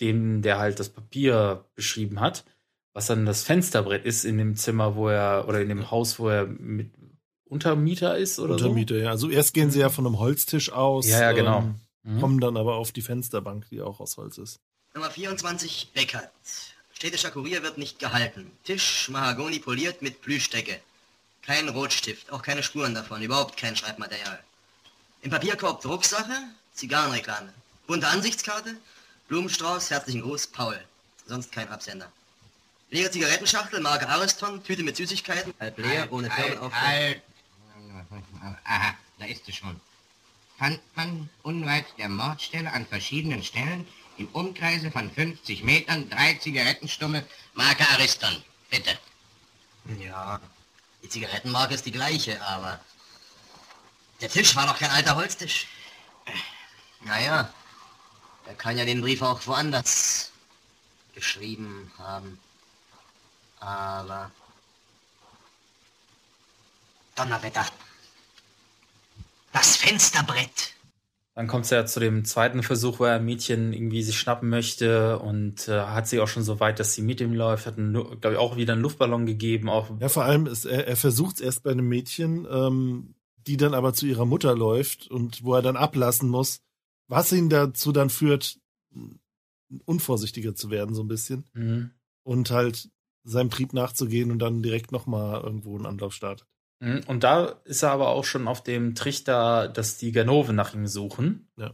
[0.00, 2.44] dem der halt das Papier beschrieben hat,
[2.92, 6.28] was dann das Fensterbrett ist in dem Zimmer, wo er oder in dem Haus, wo
[6.28, 6.90] er mit
[7.44, 9.10] Untermieter ist oder Untermieter, ja.
[9.10, 11.06] Also erst gehen sie ja von einem Holztisch aus.
[11.06, 11.60] Ja, ja, genau.
[11.60, 11.74] ähm,
[12.06, 12.20] Mhm.
[12.20, 14.60] Kommen dann aber auf die Fensterbank, die auch aus Holz ist.
[14.94, 16.30] Nummer 24, Beckert.
[16.92, 18.50] Städtischer Kurier wird nicht gehalten.
[18.64, 20.80] Tisch, Mahagoni poliert mit Plüschdecke.
[21.42, 24.38] Kein Rotstift, auch keine Spuren davon, überhaupt kein Schreibmaterial.
[25.22, 26.32] Im Papierkorb Drucksache,
[26.74, 27.52] Zigarrenreklame.
[27.86, 28.76] Bunte Ansichtskarte,
[29.28, 30.78] Blumenstrauß, herzlichen Gruß, Paul.
[31.26, 32.10] Sonst kein Absender.
[32.90, 36.72] Leere Zigarettenschachtel, Marke Ariston, Tüte mit Süßigkeiten, halb leer, ohne Firmenaufdruck.
[36.72, 37.22] Halt.
[38.64, 39.80] Aha, da ist sie schon.
[40.58, 47.26] Fand man unweit der Mordstelle an verschiedenen Stellen im Umkreise von 50 Metern drei Zigarettenstummel
[47.54, 48.42] Marke Ariston.
[48.70, 48.98] Bitte.
[50.00, 50.40] Ja,
[51.02, 52.80] die Zigarettenmarke ist die gleiche, aber
[54.20, 55.66] der Tisch war doch kein alter Holztisch.
[57.02, 57.52] Naja,
[58.46, 60.32] er kann ja den Brief auch woanders
[61.14, 62.40] geschrieben haben.
[63.60, 64.30] Aber...
[67.14, 67.66] Donnerwetter.
[69.56, 70.74] Das Fensterbrett.
[71.34, 74.50] Dann kommt es ja zu dem zweiten Versuch, wo er ein Mädchen irgendwie sich schnappen
[74.50, 77.76] möchte und äh, hat sie auch schon so weit, dass sie mit ihm läuft, hat,
[77.76, 79.70] glaube ich, auch wieder einen Luftballon gegeben.
[79.70, 83.14] Auch Ja, vor allem ist er, er versucht es erst bei einem Mädchen, ähm,
[83.46, 86.60] die dann aber zu ihrer Mutter läuft und wo er dann ablassen muss,
[87.08, 88.58] was ihn dazu dann führt,
[89.86, 91.46] unvorsichtiger zu werden, so ein bisschen.
[91.54, 91.92] Mhm.
[92.24, 92.90] Und halt
[93.24, 96.46] seinem Trieb nachzugehen und dann direkt nochmal irgendwo einen Anlauf startet.
[96.80, 100.74] Mhm, Und da ist er aber auch schon auf dem Trichter, dass die Ganoven nach
[100.74, 101.48] ihm suchen.
[101.56, 101.72] Ja.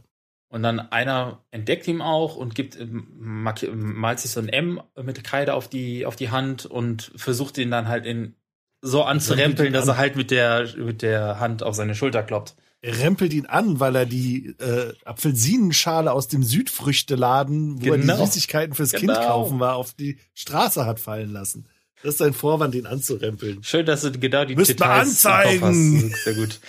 [0.49, 4.79] Und dann einer entdeckt ihn auch und gibt, ähm, marki- malt sich so ein M
[5.01, 8.35] mit Kreide auf die, auf die Hand und versucht ihn dann halt in
[8.81, 12.55] so anzurempeln, dass er halt mit der, mit der Hand auf seine Schulter kloppt.
[12.81, 18.17] Er rempelt ihn an, weil er die äh, Apfelsinenschale aus dem Südfrüchteladen, wo er Genau.
[18.17, 19.25] die Süßigkeiten fürs Kind Genau.
[19.25, 21.65] kaufen war, auf die Straße hat fallen lassen.
[22.03, 23.63] Das ist sein Vorwand, ihn anzurempeln.
[23.63, 26.11] Schön, dass du genau die Müsst Details anzeigen.
[26.11, 26.23] hast.
[26.25, 26.59] Sehr gut.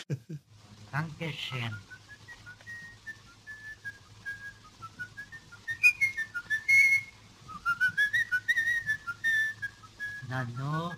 [0.92, 1.74] Dankeschön.
[10.28, 10.92] Na no,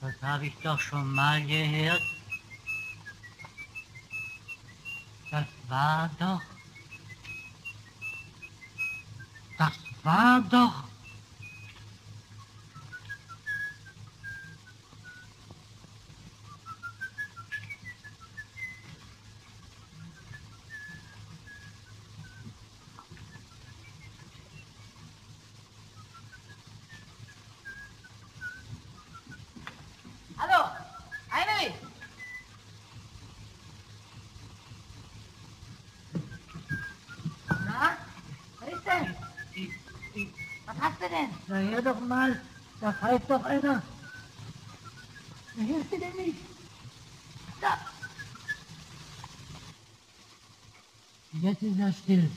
[0.00, 2.02] das habe ich doch schon mal gehört.
[5.30, 6.42] Das war doch.
[9.58, 9.72] Das
[10.02, 10.84] war doch.
[30.38, 30.70] Hallo,
[31.30, 31.74] Heinrich!
[37.48, 37.96] Na,
[38.58, 39.16] was ist denn?
[40.66, 41.30] Was hast du denn?
[41.46, 42.40] Na hör doch mal,
[42.80, 43.82] da pfeift doch einer.
[45.56, 46.38] Na, hörst du denn nicht?
[47.60, 47.78] Da.
[51.42, 52.30] Jetzt ist er still.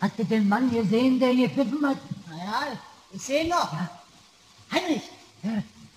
[0.00, 1.98] Hast du den Mann gesehen, der hier pfiffen hat?
[2.28, 2.78] Naja,
[3.12, 3.72] ich sehe ihn noch.
[4.70, 5.02] Heinrich,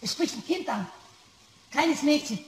[0.02, 0.88] es spricht ein Kind an.
[1.72, 2.40] Kleines Mädchen.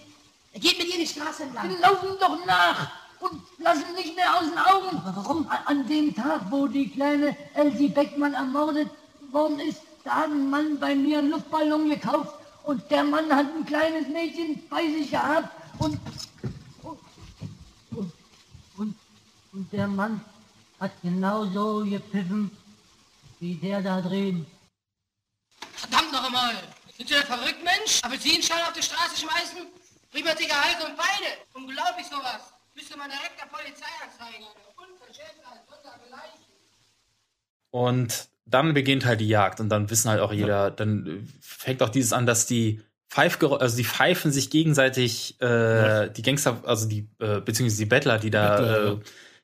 [0.53, 1.69] Er geht mit ihr die Straße entlang.
[1.69, 4.97] Die laufen doch nach und lassen nicht mehr aus den Augen.
[4.97, 5.47] Aber warum?
[5.65, 8.89] An dem Tag, wo die kleine Elsie Beckmann ermordet
[9.31, 13.47] worden ist, da hat ein Mann bei mir einen Luftballon gekauft und der Mann hat
[13.55, 15.97] ein kleines Mädchen bei sich gehabt und
[17.91, 18.11] und,
[18.77, 18.95] und,
[19.53, 20.19] und, der Mann
[20.79, 22.51] hat genauso gepfiffen
[23.39, 24.45] wie der da drüben.
[25.75, 26.55] Verdammt noch einmal!
[26.97, 28.03] Sind Sie denn verrückt, Mensch?
[28.03, 29.67] Apfelsinenschalen auf die Straße schmeißen?
[30.11, 31.37] Prima dicke Hals und Beine!
[31.53, 32.52] Unglaublich sowas!
[32.75, 34.45] Müsste man direkt der Polizei anzeigen.
[34.75, 36.43] Unverschämtheit, sondergleichen.
[37.71, 41.89] Und dann beginnt halt die Jagd und dann wissen halt auch jeder, dann fängt auch
[41.89, 47.09] dieses an, dass die Pfeifgerä also die pfeifen sich gegenseitig, äh, die Gangster, also die,
[47.19, 49.01] äh, beziehungsweise die Bettler, die da Bettler,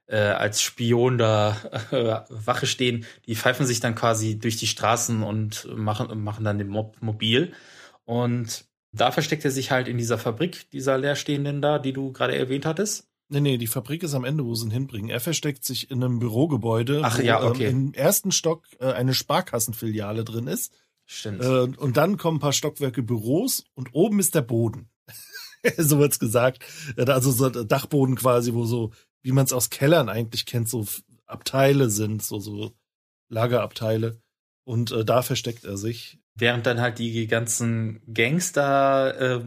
[0.08, 1.56] äh, äh, als Spion da
[1.92, 6.58] äh, Wache stehen, die pfeifen sich dann quasi durch die Straßen und machen, machen dann
[6.58, 7.54] den Mob mobil.
[8.06, 12.36] Und da versteckt er sich halt in dieser Fabrik, dieser leerstehenden da, die du gerade
[12.36, 13.09] erwähnt hattest.
[13.32, 15.10] Nee, nee, die Fabrik ist am Ende, wo sie ihn hinbringen.
[15.12, 17.68] Er versteckt sich in einem Bürogebäude, Ach wo ja, okay.
[17.68, 20.74] ähm, im ersten Stock äh, eine Sparkassenfiliale drin ist.
[21.06, 21.44] Stimmt.
[21.44, 24.90] Äh, und dann kommen ein paar Stockwerke Büros und oben ist der Boden.
[25.78, 26.66] so wird's gesagt.
[26.98, 28.92] Äh, Also so Dachboden quasi, wo so,
[29.22, 30.88] wie man es aus Kellern eigentlich kennt, so
[31.28, 32.74] Abteile sind, so, so
[33.30, 34.22] Lagerabteile.
[34.64, 36.20] Und äh, da versteckt er sich.
[36.36, 39.44] Während dann halt die ganzen Gangster äh,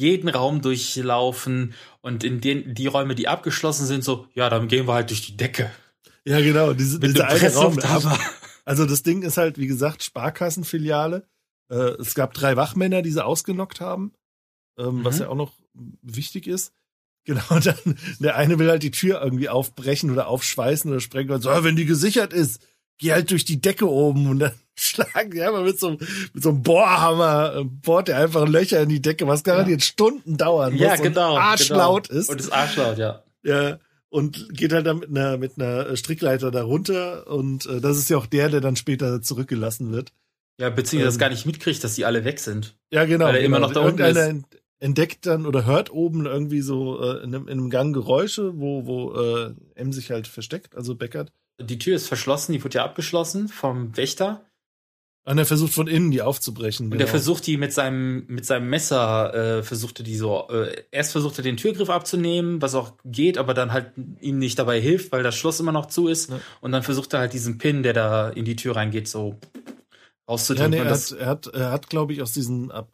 [0.00, 4.86] jeden Raum durchlaufen und in den die Räume, die abgeschlossen sind, so, ja, dann gehen
[4.88, 5.70] wir halt durch die Decke.
[6.24, 6.72] Ja, genau.
[6.72, 7.76] Diese, Mit dieser eine Raum.
[7.76, 8.18] Presslufthammer.
[8.66, 11.26] Also das Ding ist halt, wie gesagt, Sparkassenfiliale.
[11.70, 14.12] Äh, es gab drei Wachmänner, die sie ausgenockt haben,
[14.78, 15.20] ähm, was Mhm.
[15.22, 15.52] ja auch noch
[16.02, 16.72] wichtig ist.
[17.24, 21.40] Genau, dann der eine will halt die Tür irgendwie aufbrechen oder aufschweißen oder sprengen und
[21.42, 22.60] so, "Ah, wenn die gesichert ist,
[23.00, 25.98] geh halt durch die Decke oben und dann schlagen die einfach mit so, einem-
[26.32, 30.36] mit so einem Bohrhammer, äh, bohrt er einfach Löcher in die Decke, was garantiert Stunden
[30.36, 31.36] dauern muss Ja, und genau.
[31.36, 32.20] arschlaut genau.
[32.20, 32.30] ist.
[32.30, 33.22] Und ist arschlaut, ja.
[33.42, 33.78] Ja,
[34.10, 38.10] und geht halt dann mit einer, mit einer Strickleiter da runter und äh, das ist
[38.10, 40.12] ja auch der, der dann später zurückgelassen wird.
[40.58, 42.76] Ja, beziehungsweise das Ähm, gar nicht mitkriegt, dass die alle weg sind.
[42.92, 43.26] Ja, genau.
[43.26, 43.56] Weil er genau.
[43.56, 44.16] immer noch da unten ist.
[44.16, 44.46] ent-
[44.78, 48.84] entdeckt dann oder hört oben irgendwie so äh, in, einem, in einem Gang Geräusche, wo,
[48.86, 51.32] wo äh, M sich halt versteckt, also Beckert.
[51.60, 54.44] Die Tür ist verschlossen, die wird ja abgeschlossen vom Wächter.
[55.24, 56.86] Und er versucht von innen die aufzubrechen.
[56.86, 57.04] Und genau.
[57.04, 61.42] er versucht die mit seinem, mit seinem Messer, äh, versuchte die so, äh, erst versuchte
[61.42, 65.36] den Türgriff abzunehmen, was auch geht, aber dann halt ihm nicht dabei hilft, weil das
[65.36, 66.32] Schloss immer noch zu ist.
[66.62, 69.60] Und dann versucht er halt diesen Pin, der da in die Tür reingeht, so ja,
[70.28, 70.70] rauszudrücken.
[70.70, 72.90] nee, er hat, er hat, er hat glaube ich, aus diesem Ab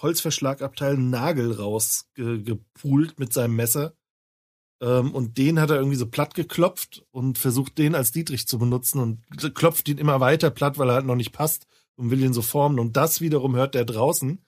[0.00, 3.94] Holzverschlagabteil einen Nagel rausgepult mit seinem Messer.
[4.82, 8.58] Ähm, und den hat er irgendwie so platt geklopft und versucht, den als Dietrich zu
[8.58, 12.22] benutzen und klopft ihn immer weiter platt, weil er halt noch nicht passt und will
[12.22, 12.80] ihn so formen.
[12.80, 14.44] Und das wiederum hört der draußen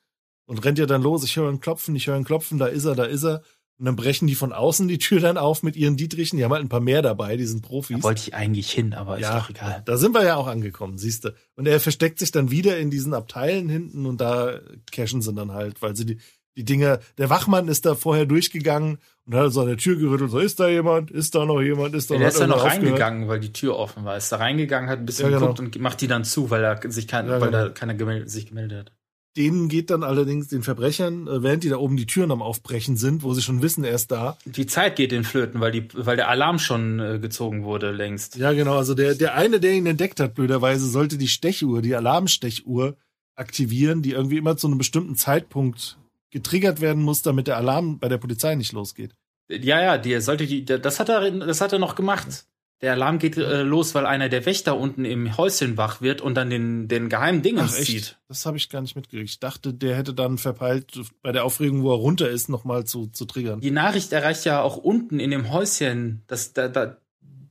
[0.47, 1.23] und rennt ja dann los.
[1.23, 3.43] Ich höre ihn klopfen, ich höre ihn klopfen, da ist er, da ist er.
[3.77, 6.36] Und dann brechen die von außen die Tür dann auf mit ihren Dietrichen.
[6.36, 7.97] Die haben halt ein paar mehr dabei, die sind Profis.
[7.97, 9.82] da wollte ich eigentlich hin, aber ist Ja, doch egal.
[9.85, 11.35] Da sind wir ja auch angekommen, siehst du.
[11.56, 14.61] Und er versteckt sich dann wieder in diesen Abteilen hinten und da
[14.93, 16.19] cashen sie dann halt, weil sie die,
[16.56, 20.31] die Dinger, der Wachmann ist da vorher durchgegangen und hat so an der Tür gerüttelt,
[20.31, 22.56] so, ist da jemand, ist da noch jemand, ist da Der hat ist dann noch
[22.64, 22.82] aufgehört?
[22.85, 24.16] reingegangen, weil die Tür offen war.
[24.16, 25.52] Ist da reingegangen, hat ein bisschen Ja, genau.
[25.52, 27.64] geguckt und macht die dann zu, weil er sich kein, Ja, weil genau.
[27.64, 28.93] da keiner gemeldet, sich gemeldet hat.
[29.36, 32.97] Denen geht dann allerdings den Verbrechern, äh, während die da oben die Türen am Aufbrechen
[32.97, 34.39] sind, wo sie schon wissen, er ist da.
[34.44, 38.36] Die Zeit geht den Flöten, weil die, weil der Alarm schon äh, gezogen wurde längst.
[38.36, 38.76] Ja, genau.
[38.76, 42.97] Also der, der eine, der ihn entdeckt hat, blöderweise, sollte die Stechuhr, die Alarmstechuhr
[43.35, 45.98] aktivieren, die irgendwie immer zu einem bestimmten Zeitpunkt
[46.35, 49.15] getriggert werden muss, damit der Alarm bei der Polizei nicht losgeht.
[49.48, 52.44] Ja, ja, die sollte die, das hat er, das hat er noch gemacht.
[52.81, 56.35] Der Alarm geht äh, los, weil einer der Wächter unten im Häuschen wach wird und
[56.35, 58.19] dann den, den geheimen Dingens zieht.
[58.28, 59.31] Das habe ich gar nicht mitgekriegt.
[59.31, 63.06] Ich dachte, der hätte dann verpeilt, bei der Aufregung, wo er runter ist, nochmal zu,
[63.06, 63.61] zu triggern.
[63.61, 66.24] Die Nachricht erreicht ja auch unten in dem Häuschen.
[66.27, 66.97] Das, da, da,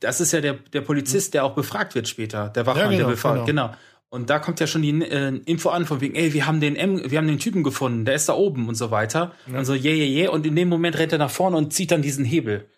[0.02, 2.50] das ist ja der, der Polizist, der auch befragt wird später.
[2.50, 3.46] Der Wachmann, Ja, genau, der befragt.
[3.46, 3.68] genau.
[3.68, 3.78] Genau.
[4.14, 6.76] Und da kommt ja schon die äh, Info an, von wegen, ey, wir haben den
[6.76, 9.32] M, wir haben den Typen gefunden, der ist da oben und so weiter.
[9.48, 10.32] Und so, yeah, yeah, yeah.
[10.32, 12.70] Und in dem Moment rennt er nach vorne und zieht dann diesen Hebel.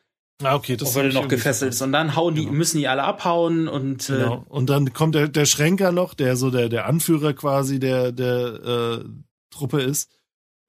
[0.42, 1.82] Ah, okay, das Obwohl er noch gefesselt ist.
[1.82, 4.46] Und dann hauen die, müssen die alle abhauen und äh, Genau.
[4.48, 9.02] Und dann kommt der, der Schränker noch, der so der, der Anführer quasi der, der
[9.04, 9.06] äh,
[9.50, 10.10] Truppe ist,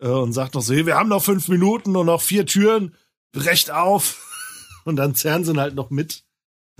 [0.00, 2.92] äh, und sagt noch so, hey, wir haben noch fünf Minuten und noch vier Türen,
[3.30, 4.20] brecht auf.
[4.84, 6.24] Und dann zerren sie ihn halt noch mit.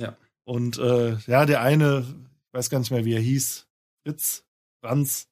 [0.01, 0.17] Ja.
[0.45, 2.05] Und äh, ja, der eine,
[2.47, 3.66] ich weiß gar nicht mehr, wie er hieß,
[4.07, 4.45] Fritz,
[4.81, 5.27] Franz,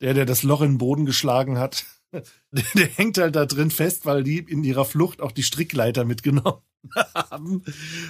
[0.00, 2.22] der, der das Loch in den Boden geschlagen hat, der,
[2.74, 6.62] der hängt halt da drin fest, weil die in ihrer Flucht auch die Strickleiter mitgenommen
[7.14, 7.64] haben.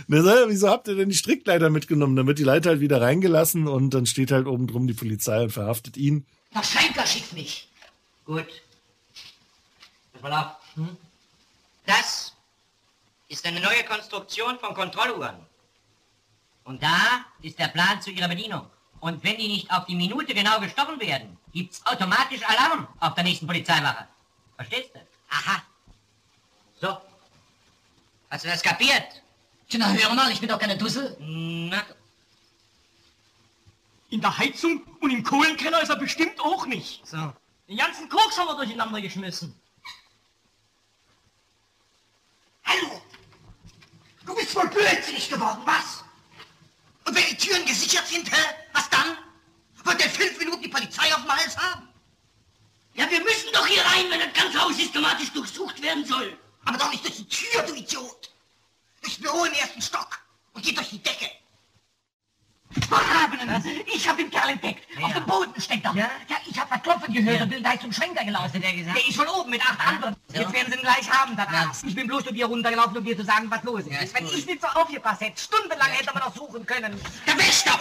[0.07, 2.15] Sagt, wieso habt ihr denn die Strickleiter mitgenommen?
[2.15, 5.45] Dann wird die Leiter halt wieder reingelassen und dann steht halt oben drum die Polizei
[5.45, 6.27] und verhaftet ihn.
[6.55, 7.67] Der Schenker schickt mich.
[8.27, 8.45] Gut.
[10.13, 10.75] Pass mal auf.
[10.75, 10.95] Hm?
[11.87, 12.35] Das
[13.29, 15.37] ist eine neue Konstruktion von Kontrolluhren.
[16.65, 18.67] Und da ist der Plan zu ihrer Bedienung.
[19.07, 23.23] Und wenn die nicht auf die Minute genau gestochen werden, gibt's automatisch Alarm auf der
[23.23, 24.09] nächsten Polizeiwache.
[24.57, 24.99] Verstehst du?
[25.31, 25.63] Aha.
[26.81, 27.01] So.
[28.29, 29.23] Hast du das kapiert?
[29.75, 31.17] Na, hör mal, ich bin doch keine Dussel.
[31.21, 31.85] Na,
[34.11, 37.07] In der Heizung und im Kohlenkeller ist er bestimmt auch nicht.
[37.07, 37.33] so.
[37.69, 39.55] Den ganzen Koks haben wir durcheinander geschmissen.
[42.65, 43.01] Hallo!
[44.25, 46.03] Du bist wohl blödsinnig geworden, was?
[47.05, 48.66] Und wenn die Türen gesichert sind, hä?
[48.77, 49.17] Was dann?
[49.85, 51.89] Wird der fünf Minuten die Polizei auf dem Hals haben?
[52.95, 56.37] Ja, wir müssen doch hier rein, wenn das ganze Haus systematisch durchsucht werden soll.
[56.65, 58.31] Aber doch nicht durch die Tür, du Idiot!
[59.01, 60.19] Durchs Büro im ersten Stock
[60.53, 61.31] und geht durch die Decke.
[62.89, 63.65] Verhabenen!
[63.95, 64.87] Ich hab den Kerl entdeckt.
[65.01, 65.95] Auf dem Boden steckt er.
[65.95, 66.11] Ja?
[66.47, 68.61] ich hab das Klopfen gehört und bin gleich zum Schenker gelaufen.
[68.61, 68.97] der gesagt?
[68.97, 70.17] Der ist schon oben mit acht anderen.
[70.33, 71.85] Jetzt werden sie ihn gleich haben, dann Arzt.
[71.85, 73.93] Ich bin bloß zu dir runtergelaufen, um dir zu sagen, was los ist.
[73.93, 74.35] Ja, ist Wenn gut.
[74.35, 77.01] ich nicht so aufgepasst hätte, stundenlang hätte man noch suchen können.
[77.27, 77.79] Der Wächter!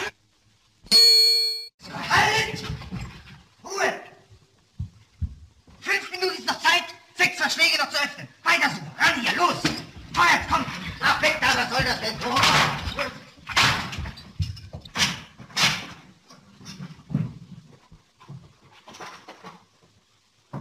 [2.10, 2.64] Halt!
[3.64, 4.02] Ruhe!
[5.82, 6.84] Fünf Minuten ist noch Zeit,
[7.16, 8.28] sechs Verschläge noch zu öffnen.
[8.44, 9.56] Weiter so, ran hier, los!
[10.14, 10.66] Feuert, komm!
[11.02, 12.16] Ach, weg da, was soll das denn?
[12.26, 12.36] Oh.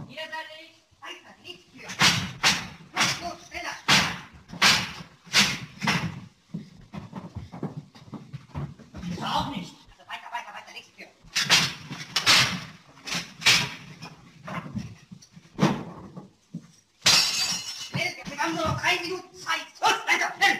[0.07, 0.83] Hier seid ich.
[1.01, 1.87] Weiter, nichts für.
[2.93, 3.75] Los, los, schneller!
[9.11, 9.73] Ist er auch nicht.
[9.91, 11.07] Also weiter, weiter, weiter, nichts für.
[17.89, 19.65] Schnell, wir haben nur noch drei Minuten Zeit.
[19.81, 20.59] Los, weiter, schnell!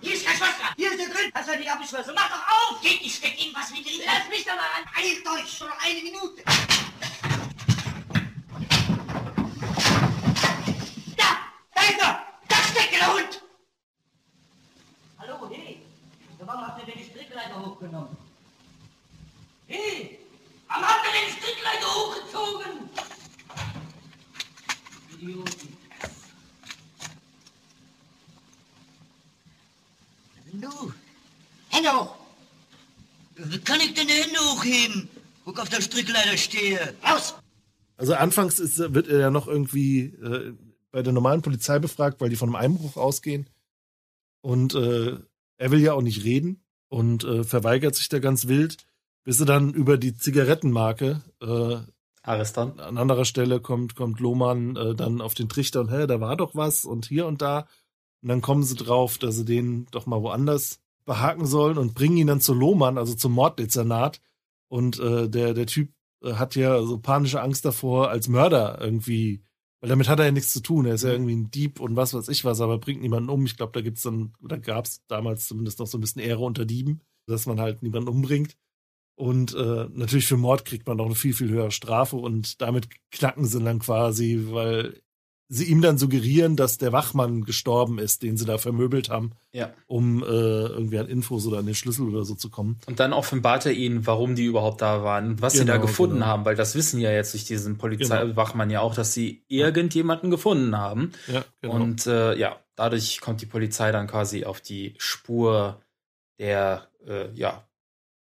[0.00, 0.74] Hier ist kein Schloss dran.
[0.76, 1.30] Hier ist der Grill.
[1.34, 2.12] Hast du nicht abgeschlossen?
[2.14, 2.80] Mach doch auf!
[2.82, 4.00] Geht, ich steck ihm was mit drin.
[4.04, 4.84] Lass mich doch mal an.
[4.96, 6.42] Eilt euch, schon noch eine Minute.
[11.16, 11.38] Da!
[11.74, 12.26] Da ist er!
[12.48, 13.42] Da steckt der Hund!
[15.18, 15.82] Hallo, hey.
[16.44, 18.16] Warum habt ihr denn die Strickleiter hochgenommen?
[19.68, 20.18] Hey,
[20.68, 22.90] Warum habt ihr den Strickleiter hochgezogen?
[25.12, 25.76] Idioten.
[30.54, 30.92] Du,
[31.70, 32.14] Hände hoch.
[33.36, 35.08] Wie kann ich denn die Hände hochheben,
[35.44, 36.94] wo ich auf der Strickleiter stehe?
[37.04, 37.34] Raus!
[37.96, 40.54] Also anfangs ist, wird er ja noch irgendwie äh,
[40.90, 43.48] bei der normalen Polizei befragt, weil die von einem Einbruch ausgehen.
[44.40, 45.18] Und äh,
[45.56, 48.76] er will ja auch nicht reden und äh, verweigert sich da ganz wild,
[49.24, 51.76] bis er dann über die Zigarettenmarke äh,
[52.22, 52.78] Ariston.
[52.78, 56.36] an anderer Stelle kommt, kommt Lohmann äh, dann auf den Trichter und hä, da war
[56.36, 57.66] doch was und hier und da.
[58.22, 62.16] Und dann kommen sie drauf, dass sie den doch mal woanders behaken sollen und bringen
[62.16, 64.20] ihn dann zu Lohmann, also zum Morddezernat.
[64.72, 65.92] Und äh, der, der Typ
[66.24, 69.44] äh, hat ja so panische Angst davor, als Mörder irgendwie,
[69.82, 70.86] weil damit hat er ja nichts zu tun.
[70.86, 73.44] Er ist ja irgendwie ein Dieb und was weiß ich was, aber bringt niemanden um.
[73.44, 76.64] Ich glaube, da gibt's dann, oder gab's damals zumindest noch so ein bisschen Ehre unter
[76.64, 78.56] Dieben, dass man halt niemanden umbringt.
[79.14, 82.88] Und äh, natürlich für Mord kriegt man auch eine viel, viel höhere Strafe und damit
[83.10, 85.02] knacken sie dann quasi, weil
[85.54, 89.70] sie ihm dann suggerieren, dass der Wachmann gestorben ist, den sie da vermöbelt haben, Ja.
[89.86, 92.78] um äh, irgendwie an Infos oder an den Schlüssel oder so zu kommen.
[92.86, 95.86] Und dann offenbart er ihnen, warum die überhaupt da waren und was sie da Genau,
[95.86, 96.26] gefunden genau.
[96.26, 100.78] haben, weil das wissen ja jetzt durch diesen Polizeiwachmann ja auch, dass sie irgendjemanden gefunden
[100.78, 101.12] haben.
[101.30, 101.74] Ja, genau.
[101.74, 105.82] Und äh, ja, dadurch kommt die Polizei dann quasi auf die Spur
[106.38, 107.68] der, äh, ja,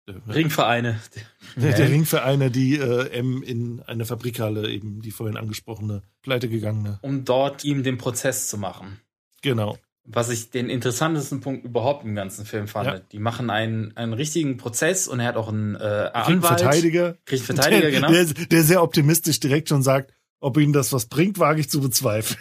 [0.08, 1.00] Ringvereine.
[1.56, 7.00] Der, der Ringvereine, die äh, M in eine Fabrikhalle, eben die vorhin angesprochene, pleite gegangene.
[7.02, 9.00] Um dort ihm den Prozess zu machen.
[9.42, 9.80] Genau.
[10.04, 12.88] Was ich den interessantesten Punkt überhaupt im ganzen Film fand.
[12.88, 13.00] Ja.
[13.00, 16.60] Die machen einen, einen richtigen Prozess und er hat auch einen äh, Anwalt.
[16.60, 17.18] Verteidiger.
[17.26, 18.12] Kriegt Verteidiger, der, genau.
[18.12, 21.82] Der, der sehr optimistisch direkt schon sagt, ob ihm das was bringt, wage ich zu
[21.82, 22.40] bezweifeln.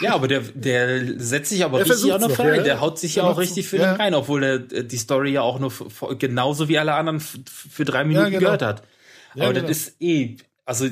[0.00, 2.56] Ja, aber der, der setzt sich aber Der richtig auch noch rein.
[2.56, 2.62] ja.
[2.62, 3.92] Der haut sich Der ja auch richtig für ja.
[3.92, 6.94] den rein, obwohl er äh, die Story ja auch nur f- f- genauso wie alle
[6.94, 8.40] anderen für drei Minuten genau.
[8.40, 8.82] gehört hat.
[9.34, 9.68] Ja, aber genau.
[9.68, 10.88] das ist eh, also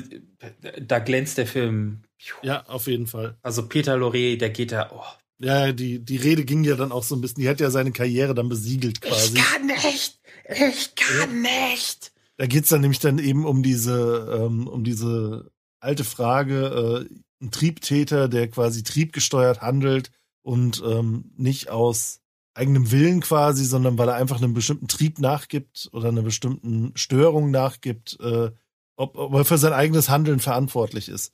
[0.81, 2.01] da glänzt der Film.
[2.43, 3.37] Ja, auf jeden Fall.
[3.41, 5.03] Also Peter Lorre, der geht da, oh,
[5.43, 7.91] Ja, die, die Rede ging ja dann auch so ein bisschen, die hat ja seine
[7.91, 9.33] Karriere dann besiegelt quasi.
[9.33, 12.11] kann nicht, ich kann nicht.
[12.37, 15.49] Da geht's dann nämlich dann eben um diese, ähm, um diese
[15.79, 20.11] alte Frage, äh, ein Triebtäter, der quasi triebgesteuert handelt
[20.41, 22.19] und ähm, nicht aus
[22.53, 27.49] eigenem Willen quasi, sondern weil er einfach einem bestimmten Trieb nachgibt oder einer bestimmten Störung
[27.51, 28.51] nachgibt, äh,
[28.97, 31.33] ob, ob er für sein eigenes Handeln verantwortlich ist.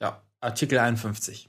[0.00, 1.48] Ja, Artikel 51.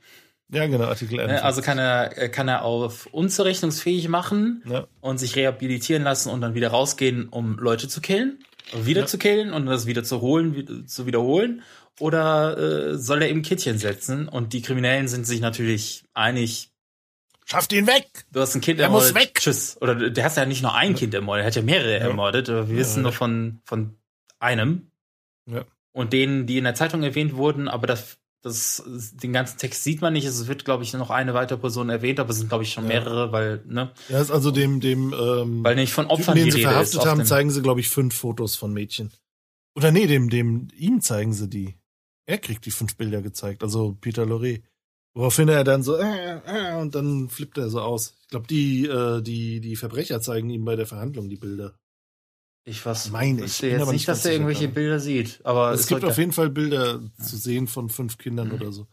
[0.50, 1.42] Ja, genau, Artikel 51.
[1.42, 4.88] Ne, Also kann er, äh, kann er auf unzurechnungsfähig machen Ja.
[5.02, 8.40] und sich rehabilitieren lassen und dann wieder rausgehen, um Leute zu killen,
[8.74, 9.08] wieder Ja.
[9.08, 11.62] zu killen und das wieder zu holen, wieder, zu wiederholen.
[12.00, 14.28] Oder äh, soll er eben Kittchen setzen?
[14.28, 16.70] Und die Kriminellen sind sich natürlich einig.
[17.46, 18.06] Schafft ihn weg!
[18.32, 19.30] Du hast ein Kind Er muss ermordet.
[19.30, 19.40] weg!
[19.40, 19.78] Tschüss.
[19.82, 22.50] Oder der hast ja nicht nur ein Kind ermordet, er hat ja mehrere ermordet.
[22.50, 23.04] Aber wir Ja, wissen ja.
[23.04, 23.96] nur von, von
[24.40, 24.92] einem.
[25.50, 25.64] Ja.
[25.94, 30.02] Und denen, die in der Zeitung erwähnt wurden, aber das, das, den ganzen Text sieht
[30.02, 30.26] man nicht.
[30.26, 32.84] Es wird, glaube ich, noch eine weitere Person erwähnt, aber es sind, glaube ich, schon
[32.84, 32.90] Ja.
[32.90, 33.92] mehrere, weil, ne?
[34.10, 36.70] Ja, ist also dem, dem, ähm, Weil nicht von Opfern Typen, den die sie Rede
[36.70, 39.12] verhaftet haben, zeigen sie, glaube ich, fünf Fotos von Mädchen.
[39.76, 41.76] Oder nee, dem, dem, ihm zeigen sie die.
[42.28, 44.60] Er kriegt die fünf Bilder gezeigt, also Peter Lorre.
[45.16, 48.14] Woraufhin er dann so, äh, äh, und dann flippt er so aus.
[48.22, 51.80] Ich glaube, die, äh, die, die Verbrecher zeigen ihm bei der Verhandlung die Bilder.
[52.66, 53.60] Ich was meine ich.
[53.60, 54.74] bin jetzt aber nicht, dass er irgendwelche gerade.
[54.74, 55.40] Bilder sieht.
[55.46, 58.88] Aber es ist gibt auf jeden Fall Bilder zu sehen von fünf Kindern oder so.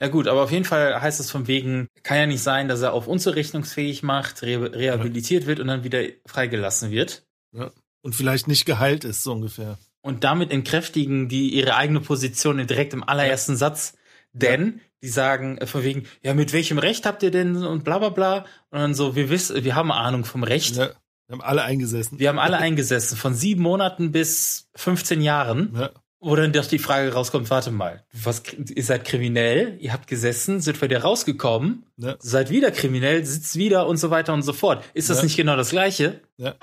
[0.00, 2.82] Ja gut, aber auf jeden Fall heißt es von wegen, kann ja nicht sein, dass
[2.82, 7.24] er auf unzurechnungsfähig macht, re rehabilitiert wird und dann wieder freigelassen wird.
[7.52, 7.70] Ja.
[8.02, 9.78] Und vielleicht nicht geheilt ist, so ungefähr.
[10.02, 13.94] Und damit entkräftigen die ihre eigene Position direkt im allerersten Satz.
[14.32, 17.98] Denn die sagen äh, von wegen, ja, mit welchem Recht habt ihr denn und bla
[17.98, 18.38] bla bla.
[18.70, 20.76] Und dann so, wir wissen, wir haben Ahnung vom Recht.
[20.76, 20.90] Ja,
[21.28, 22.18] wir haben alle eingesessen.
[22.18, 25.74] Wir haben alle eingesessen, von sieben Monaten bis 15 Jahren.
[25.78, 25.90] Ja.
[26.24, 30.60] Wo dann doch die Frage rauskommt, warte mal, was, ihr seid kriminell, ihr habt gesessen,
[30.60, 32.14] sind wieder rausgekommen, Ja.
[32.20, 34.84] seid wieder kriminell, sitzt wieder und so weiter und so fort.
[34.94, 35.24] Ist das Ja.
[35.24, 36.20] nicht genau das Gleiche?
[36.36, 36.54] Ja.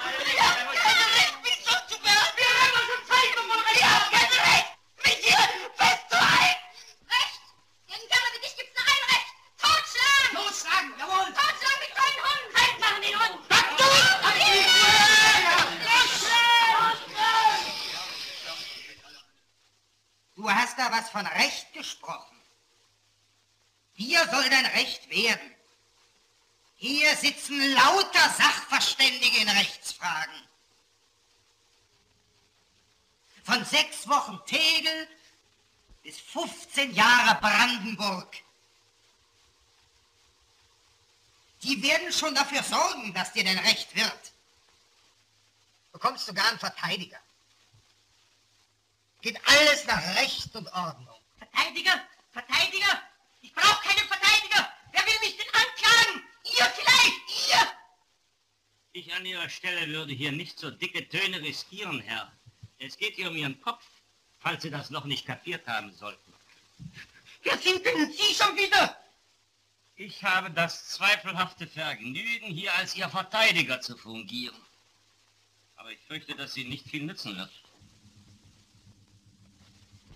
[10.32, 11.26] Totschlagen, jawohl!
[11.36, 12.56] Totschlagen mit deinen Hunden!
[12.56, 14.50] Halt machen den Hund!
[20.36, 22.36] Du hast da was von Recht gesprochen.
[23.94, 25.56] Hier soll dein Recht werden.
[26.78, 30.48] Hier sitzen lauter Sachverständige in Rechtsfragen.
[33.44, 35.08] Von sechs Wochen Tegel
[36.04, 38.38] bis 15 Jahre Brandenburg.
[41.64, 44.32] Die werden schon dafür sorgen, dass dir dein Recht wird.
[45.92, 47.20] Bekommst sogar einen Verteidiger.
[49.22, 51.16] Geht alles nach Recht und Ordnung.
[51.38, 52.08] Verteidiger?
[52.32, 53.02] Verteidiger?
[53.42, 54.72] Ich brauche keinen Verteidiger!
[54.92, 56.24] Wer will mich denn anklagen?
[56.46, 57.50] Ihr vielleicht!
[57.50, 57.68] Ihr!
[58.94, 62.32] Ich an Ihrer Stelle würde hier nicht so dicke Töne riskieren, Herr.
[62.78, 63.86] Es geht hier um Ihren Kopf,
[64.40, 66.34] falls Sie das noch nicht kapiert haben sollten.
[67.44, 68.98] Wer sind denn Sie schon wieder?
[69.96, 74.56] Ich habe das zweifelhafte Vergnügen, hier als Ihr Verteidiger zu fungieren.
[75.76, 77.52] Aber ich fürchte, dass Sie nicht viel nützen wird.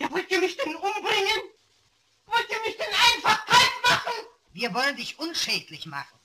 [0.03, 1.41] Ja, wollt ihr mich denn umbringen?
[2.25, 4.13] Wollt ihr mich denn einfach kalt machen?
[4.51, 6.19] Wir wollen dich unschädlich machen.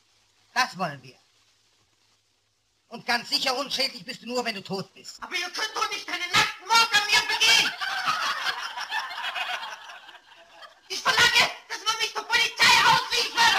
[0.52, 1.16] Das wollen wir.
[2.88, 5.22] Und ganz sicher unschädlich bist du nur, wenn du tot bist.
[5.22, 7.72] Aber ihr könnt doch nicht einen nackten Mord an mir begehen!
[10.88, 13.54] Ich verlange, dass man mich zur Polizei ausliefert!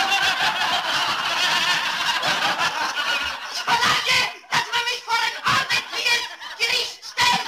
[3.54, 6.24] Ich verlange, dass man mich vor ein ordentliches
[6.58, 7.48] Gericht stellt!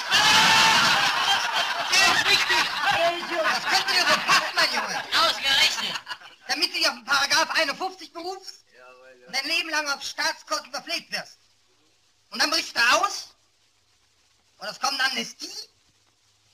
[1.89, 2.63] Das ist richtig.
[3.41, 5.03] Das könnte dir so passen, mein Junge.
[5.17, 5.99] Ausgerechnet!
[6.47, 8.65] Damit du dich auf den Paragraph 51 berufst
[9.27, 11.37] und dein Leben lang auf Staatskosten verpflegt wirst.
[12.31, 13.35] Und dann brichst du aus
[14.57, 15.69] und es kommt eine Amnestie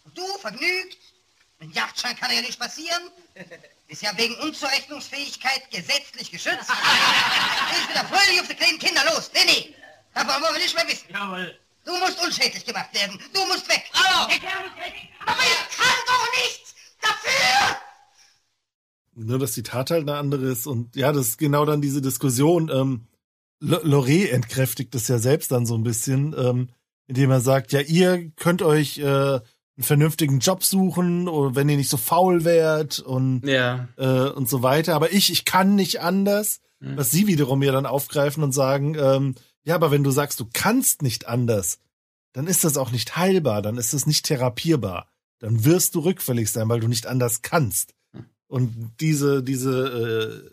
[0.06, 0.98] und du, vergnügt,
[1.60, 3.12] mit Yachtschein kann ja nicht passieren,
[3.88, 6.68] ist ja wegen Unzurechnungsfähigkeit gesetzlich geschützt.
[7.70, 9.32] Gehst wieder fröhlich auf die kleinen Kinder los.
[9.34, 9.76] Nee, nee,
[10.14, 11.10] davon wollen wir nicht mehr wissen.
[11.10, 11.60] Jawohl.
[11.86, 13.18] Du musst unschädlich gemacht werden.
[13.32, 13.90] Du musst weg.
[13.94, 14.28] Hallo.
[14.28, 14.94] Der Kerl muss weg.
[15.26, 17.82] Aber ich kann doch nichts dafür.
[19.18, 20.68] Nur, dass die Tat halt eine andere ist.
[20.68, 22.70] Und ja, das ist genau dann diese Diskussion.
[22.74, 23.08] Ähm,
[23.62, 26.70] Loré entkräftigt das ja selbst dann so ein bisschen, ähm,
[27.08, 29.42] indem er sagt, ja, ihr könnt euch äh, einen
[29.80, 33.88] vernünftigen Job suchen oder wenn ihr nicht so faul wärt und, ja.
[33.98, 34.94] äh, und so weiter.
[34.94, 36.62] Aber ich, ich kann nicht anders.
[36.80, 36.98] Mhm.
[36.98, 40.48] Was sie wiederum ja dann aufgreifen und sagen, ähm, ja, aber wenn du sagst, du
[40.54, 41.80] kannst nicht anders,
[42.34, 45.08] dann ist das auch nicht heilbar, dann ist das nicht therapierbar.
[45.40, 47.94] Dann wirst du rückfällig sein, weil du nicht anders kannst.
[48.48, 50.50] Und diese, diese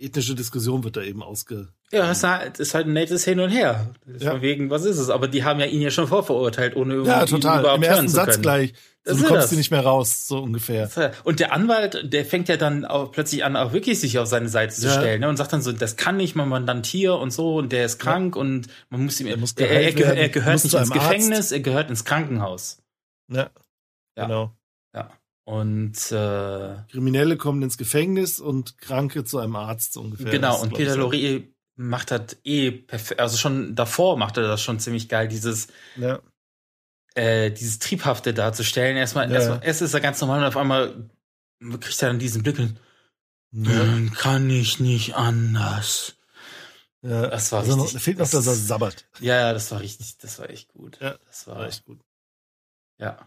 [0.00, 1.68] äh, ethnische Diskussion wird da eben ausge.
[1.92, 3.90] Ja, es ist halt, ist halt ein nettes Hin und Her.
[4.18, 4.30] Ja.
[4.30, 5.10] Von wegen, was ist es?
[5.10, 7.60] Aber die haben ja ihn ja schon vorverurteilt, ohne irgendwie Ja, total.
[7.60, 8.74] überhaupt Im ersten Satz gleich.
[9.02, 10.88] So, du kommst dir nicht mehr raus, so ungefähr.
[11.24, 14.48] Und der Anwalt, der fängt ja dann auch plötzlich an, auch wirklich sich auf seine
[14.48, 14.92] Seite zu Ja.
[14.92, 15.28] stellen ne?
[15.28, 17.98] und sagt dann so, das kann nicht, mein Mandant hier und so und der ist
[17.98, 20.74] krank und man muss ihm, er, muss er, er, gehör- werden, er gehört nicht ins
[20.74, 20.92] Arzt.
[20.92, 22.78] Gefängnis, er gehört ins Krankenhaus.
[23.28, 23.50] Ja.
[24.16, 24.24] Ja.
[24.26, 24.52] Genau.
[24.94, 25.10] Ja.
[25.50, 30.30] Und äh, Kriminelle kommen ins Gefängnis und Kranke zu einem Arzt so ungefähr.
[30.30, 30.96] Genau, Das und Peter.
[30.96, 31.42] Lorre
[31.74, 36.20] macht das eh perfekt, also schon davor macht er das schon ziemlich geil, dieses, Ja.
[37.14, 38.96] äh, dieses Triebhafte darzustellen.
[38.96, 39.36] Erstmal, Ja.
[39.38, 41.10] erstmal, erst ist er ganz normal und auf einmal
[41.80, 42.78] kriegt er dann diesen Blick und
[43.52, 43.72] Ja.
[43.78, 46.16] dann kann ich nicht anders.
[47.02, 48.02] Ja, Das war also noch, richtig.
[48.02, 49.06] fehlt noch, dass er das- sabbert.
[49.20, 50.98] Ja, das war richtig, das war echt gut.
[51.00, 51.98] Ja, das war echt gut.
[52.98, 53.26] Ja.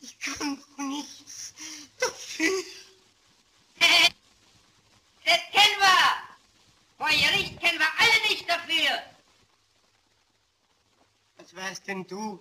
[0.00, 1.54] Ich kann doch nichts
[1.98, 2.50] dafür.
[5.24, 6.12] Das kennen wir!
[6.98, 9.02] Vor Gericht kennen wir alle nicht dafür!
[11.38, 12.38] Was weißt denn du?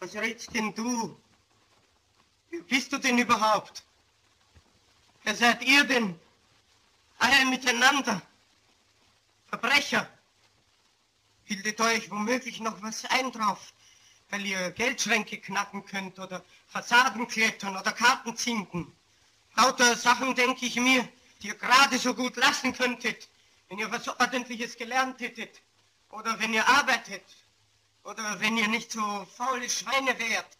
[0.00, 1.18] Was redst denn du?
[2.50, 3.82] Wer bist du denn überhaupt?
[5.22, 6.20] Wer seid ihr denn?
[7.18, 8.20] Alle miteinander.
[9.46, 10.06] Verbrecher.
[11.46, 13.72] Bildet euch womöglich noch was ein drauf,
[14.32, 18.90] weil ihr Geldschränke knacken könnt oder Fassaden klettern oder Karten zinken.
[19.56, 21.06] Lauter Sachen, denke ich mir,
[21.42, 23.28] die ihr gerade so gut lassen könntet,
[23.68, 25.60] wenn ihr was Ordentliches gelernt hättet.
[26.08, 27.22] Oder wenn ihr arbeitet.
[28.04, 30.56] Oder wenn ihr nicht so faule Schweine wärt.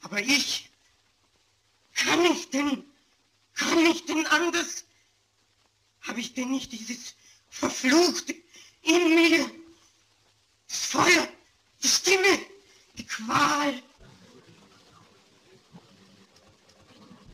[0.00, 0.70] Aber ich,
[1.94, 2.82] kann ich denn,
[3.54, 4.84] kann ich denn anders?
[6.00, 7.14] Habe ich denn nicht dieses
[7.50, 8.34] Verfluchte
[8.80, 9.50] in mir?
[10.66, 11.28] Das Feuer,
[11.82, 12.38] die Stimme,
[12.96, 13.82] die Qual.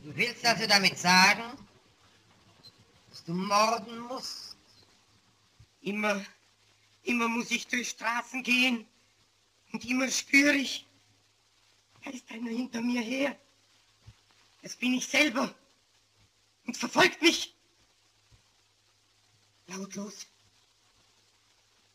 [0.03, 1.43] Du willst also damit sagen,
[3.09, 4.57] dass du morden musst?
[5.81, 6.25] Immer,
[7.03, 8.87] immer muss ich durch Straßen gehen
[9.71, 10.85] und immer spüre ich,
[12.03, 13.37] da ist einer hinter mir her.
[14.61, 15.53] Das bin ich selber
[16.65, 17.55] und verfolgt mich.
[19.67, 20.25] Lautlos.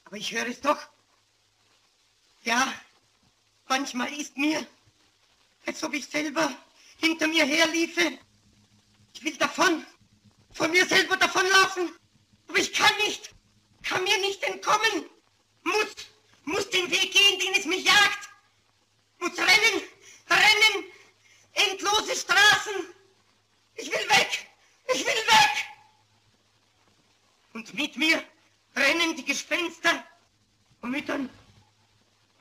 [0.05, 0.94] Aber ich höre es doch.
[2.45, 2.75] Ja,
[3.69, 4.67] manchmal ist mir,
[5.65, 6.55] als ob ich selber
[6.99, 8.19] hinter mir herliefe.
[9.15, 9.85] Ich will davon,
[10.53, 11.91] von mir selber davonlaufen.
[12.49, 13.31] Aber ich kann nicht,
[13.83, 15.07] kann mir nicht entkommen.
[15.63, 15.95] Muss,
[16.45, 18.29] muss den Weg gehen, den es mich jagt.
[19.21, 19.83] Muss rennen,
[20.29, 20.85] rennen,
[21.55, 22.75] endlose Straßen.
[23.77, 24.47] Ich will weg,
[24.93, 25.65] ich will weg.
[27.55, 28.23] Und mit mir
[28.77, 30.05] rennen die Gespenster
[30.81, 31.31] von Müttern,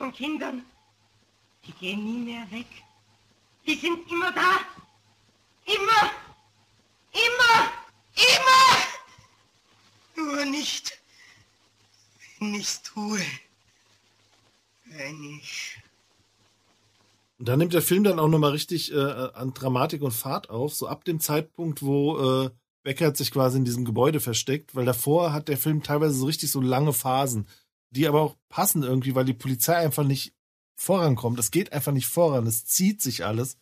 [0.04, 0.66] von Kindern.
[1.66, 2.68] Die gehen nie mehr weg.
[3.66, 4.60] Die sind immer da.
[5.66, 6.12] Immer,
[7.14, 7.72] immer,
[8.28, 8.76] immer.
[10.18, 11.00] Nur nicht,
[12.38, 13.22] wenn ich's tue.
[14.84, 15.78] Wenn ich.
[17.40, 20.74] Und da nimmt der Film dann auch nochmal richtig äh, an Dramatik und Fahrt auf,
[20.74, 22.50] so ab dem Zeitpunkt, wo äh,
[22.84, 26.52] Beckert sich quasi in diesem Gebäude versteckt, weil davor hat der Film teilweise so richtig
[26.52, 27.48] so lange Phasen,
[27.96, 30.34] die aber auch passen irgendwie, weil die Polizei einfach nicht
[30.76, 31.40] vorankommt.
[31.40, 33.58] Es geht einfach nicht voran, es zieht sich alles.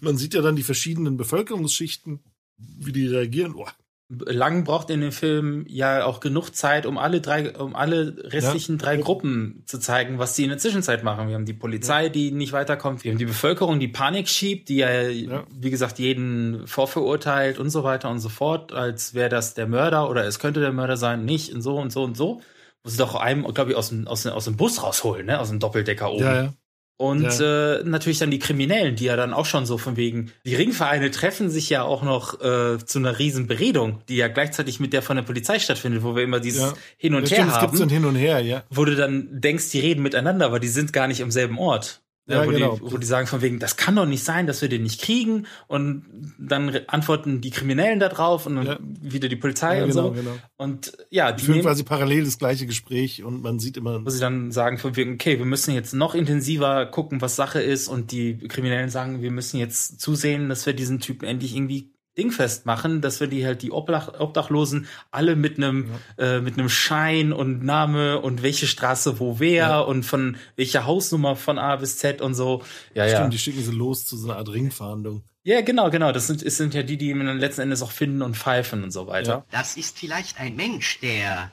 [0.00, 2.20] Man sieht ja dann die verschiedenen Bevölkerungsschichten,
[2.56, 3.54] wie die reagieren.
[3.56, 3.66] Oh,
[4.10, 8.78] Lang braucht in dem Film ja auch genug Zeit, um alle drei, um alle restlichen
[8.78, 11.28] drei Gruppen zu zeigen, was sie in der Zwischenzeit machen.
[11.28, 13.04] Wir haben die Polizei, die nicht weiterkommt.
[13.04, 17.84] Wir haben die Bevölkerung, die Panik schiebt, die ja, wie gesagt, jeden vorverurteilt und so
[17.84, 21.26] weiter und so fort, als wäre das der Mörder oder es könnte der Mörder sein,
[21.26, 22.40] nicht und so und so und so.
[22.88, 25.38] Muss doch einem, glaube ich, aus dem, aus, dem, aus dem Bus rausholen, ne?
[25.40, 26.22] Aus dem Doppeldecker oben.
[26.24, 26.52] Ja, ja.
[27.00, 27.76] Und Ja.
[27.76, 31.12] äh, natürlich dann die Kriminellen, die ja dann auch schon so von wegen, die Ringvereine
[31.12, 35.02] treffen sich ja auch noch äh, zu einer riesen Beredung, die ja gleichzeitig mit der
[35.02, 36.74] von der Polizei stattfindet, wo wir immer dieses Ja.
[36.96, 37.76] Hin und Ja, Her stimmt, es gibt haben.
[37.76, 38.64] so ein Hin und Her, ja.
[38.70, 42.00] Wo du dann denkst, die reden miteinander, aber die sind gar nicht am selben Ort.
[42.28, 42.76] Ja, wo, genau.
[42.76, 45.00] die, wo die sagen von wegen, das kann doch nicht sein, dass wir den nicht
[45.00, 45.46] kriegen.
[45.66, 46.04] Und
[46.38, 50.12] dann antworten die Kriminellen da drauf und dann wieder die Polizei Ja, und genau, so.
[50.12, 50.36] genau.
[50.58, 54.04] Und ja, Die führen quasi parallel das gleiche Gespräch und man sieht immer.
[54.04, 57.60] wo sie dann sagen von wegen, okay, wir müssen jetzt noch intensiver gucken, was Sache
[57.60, 57.88] ist.
[57.88, 62.66] Und die Kriminellen sagen, wir müssen jetzt zusehen, dass wir diesen Typen endlich irgendwie dingfest
[62.66, 67.32] machen, dass wir die halt die Obdach, Obdachlosen alle mit einem äh, mit einem Schein
[67.32, 69.80] und Name und welche Straße wo wer Ja.
[69.80, 72.62] und von welcher Hausnummer von A bis Z und so.
[72.94, 73.28] Ja, Stimmt, ja.
[73.28, 75.22] die schicken sie los zu so einer Art Ringfahndung.
[75.44, 76.12] Ja, genau, genau.
[76.12, 78.90] Das sind, es sind ja die, die man letzten Endes auch finden und pfeifen und
[78.90, 79.46] so weiter.
[79.50, 81.50] Das ist vielleicht ein Mensch, der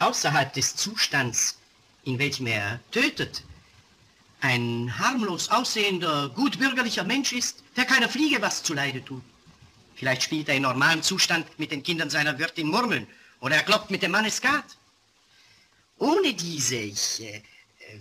[0.00, 1.58] außerhalb des Zustands,
[2.04, 3.42] in welchem er tötet,
[4.40, 9.22] ein harmlos aussehender, gutbürgerlicher Mensch ist, der keiner Fliege was zuleide tut.
[9.96, 13.06] Vielleicht spielt er in normalem Zustand mit den Kindern seiner Wirtin Murmeln
[13.40, 14.64] oder er kloppt mit dem Manne Skat.
[15.98, 17.42] Ohne diese, ich äh,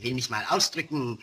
[0.01, 1.19] will mich mal ausdrücken,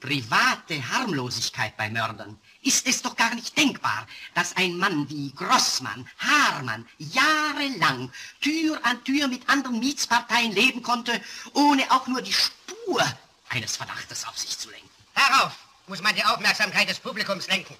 [0.00, 6.08] private Harmlosigkeit bei Mördern ist es doch gar nicht denkbar, dass ein Mann wie Grossmann,
[6.18, 11.20] Haarmann jahrelang Tür an Tür mit anderen Mietsparteien leben konnte,
[11.54, 13.02] ohne auch nur die Spur
[13.48, 14.88] eines Verdachtes auf sich zu lenken.
[15.14, 15.52] Darauf
[15.86, 17.74] muss man die Aufmerksamkeit des Publikums lenken.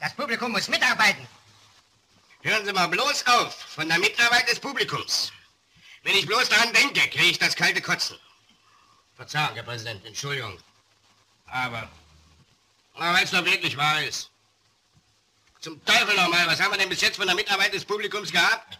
[0.00, 1.26] Das Publikum muss mitarbeiten.
[2.48, 5.32] Hören Sie mal bloß auf von der Mitarbeit des Publikums.
[6.02, 8.18] Wenn ich bloß daran denke, kriege ich das kalte Kotzen.
[9.16, 10.56] Verzeihung, Herr Präsident, Entschuldigung.
[11.44, 11.90] Aber,
[12.94, 14.30] aber weil es doch wirklich wahr ist.
[15.60, 18.78] Zum Teufel nochmal, was haben wir denn bis jetzt von der Mitarbeit des Publikums gehabt?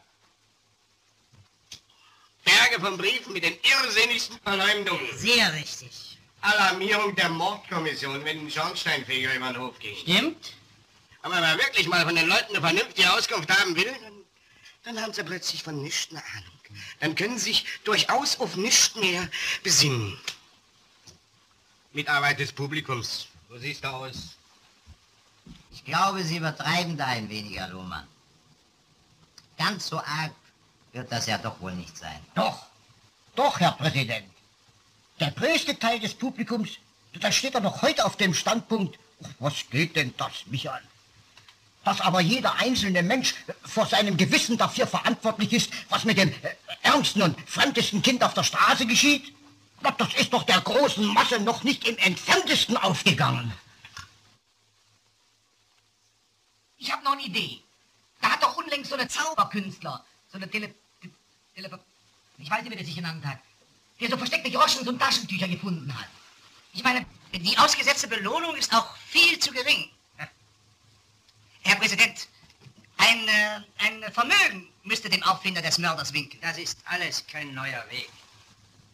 [2.44, 5.18] Berge von Briefen mit den irrsinnigsten Verleumdungen.
[5.18, 6.16] Sehr richtig.
[6.40, 9.98] Alarmierung der Mordkommission, wenn ein Schornsteinfeger über den Hof geht.
[9.98, 10.54] Stimmt.
[11.22, 14.12] Aber wenn man wirklich mal von den Leuten eine vernünftige Auskunft haben will, dann,
[14.84, 16.58] dann haben sie plötzlich von nichts eine Ahnung.
[17.00, 19.28] Dann können sie sich durchaus auf nichts mehr
[19.62, 20.18] besinnen.
[21.92, 23.28] Mitarbeit des Publikums.
[23.48, 24.36] So siehst du aus.
[25.72, 28.06] Ich glaube, Sie übertreiben da ein wenig, Herr Lohmann.
[29.56, 30.32] Ganz so arg
[30.92, 32.20] wird das ja doch wohl nicht sein.
[32.34, 32.66] Doch,
[33.34, 34.26] doch, Herr Präsident.
[35.18, 36.70] Der größte Teil des Publikums,
[37.20, 38.98] da steht er noch heute auf dem Standpunkt,
[39.38, 40.82] was geht denn das mich an?
[41.88, 43.34] Dass aber jeder einzelne Mensch
[43.64, 46.34] vor seinem Gewissen dafür verantwortlich ist, was mit dem äh,
[46.82, 49.32] ärmsten und fremdesten Kind auf der Straße geschieht,
[49.96, 53.54] das ist doch der großen Masse noch nicht im entferntesten aufgegangen.
[56.76, 57.62] Ich habe noch eine Idee.
[58.20, 60.74] Da hat doch unlängst so eine Zauberkünstler, so eine Tele...
[61.54, 61.80] Tele
[62.36, 63.38] ich weiß nicht, wie der sich genannt hat,
[63.98, 66.08] der so versteckte Groschen und Taschentücher gefunden hat.
[66.74, 69.88] Ich meine, Die ausgesetzte Belohnung ist auch viel zu gering.
[71.68, 72.28] Herr Präsident,
[72.96, 76.40] ein, äh, ein Vermögen müsste dem Auffinder des Mörders winken.
[76.40, 78.08] Das ist alles kein neuer Weg.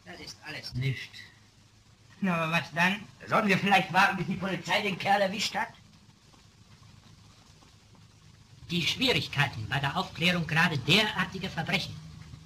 [0.04, 1.10] Das ist alles nicht.
[2.20, 2.96] Na, aber was dann?
[3.28, 5.68] Sollten wir vielleicht warten, bis die Polizei den Kerl erwischt hat?
[8.72, 11.94] Die Schwierigkeiten bei der Aufklärung gerade derartiger Verbrechen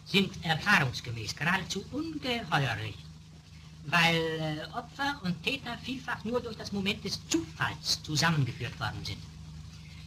[0.05, 2.98] sind erfahrungsgemäß geradezu ungeheuerlich,
[3.86, 9.27] weil äh, Opfer und Täter vielfach nur durch das Moment des Zufalls zusammengeführt worden sind.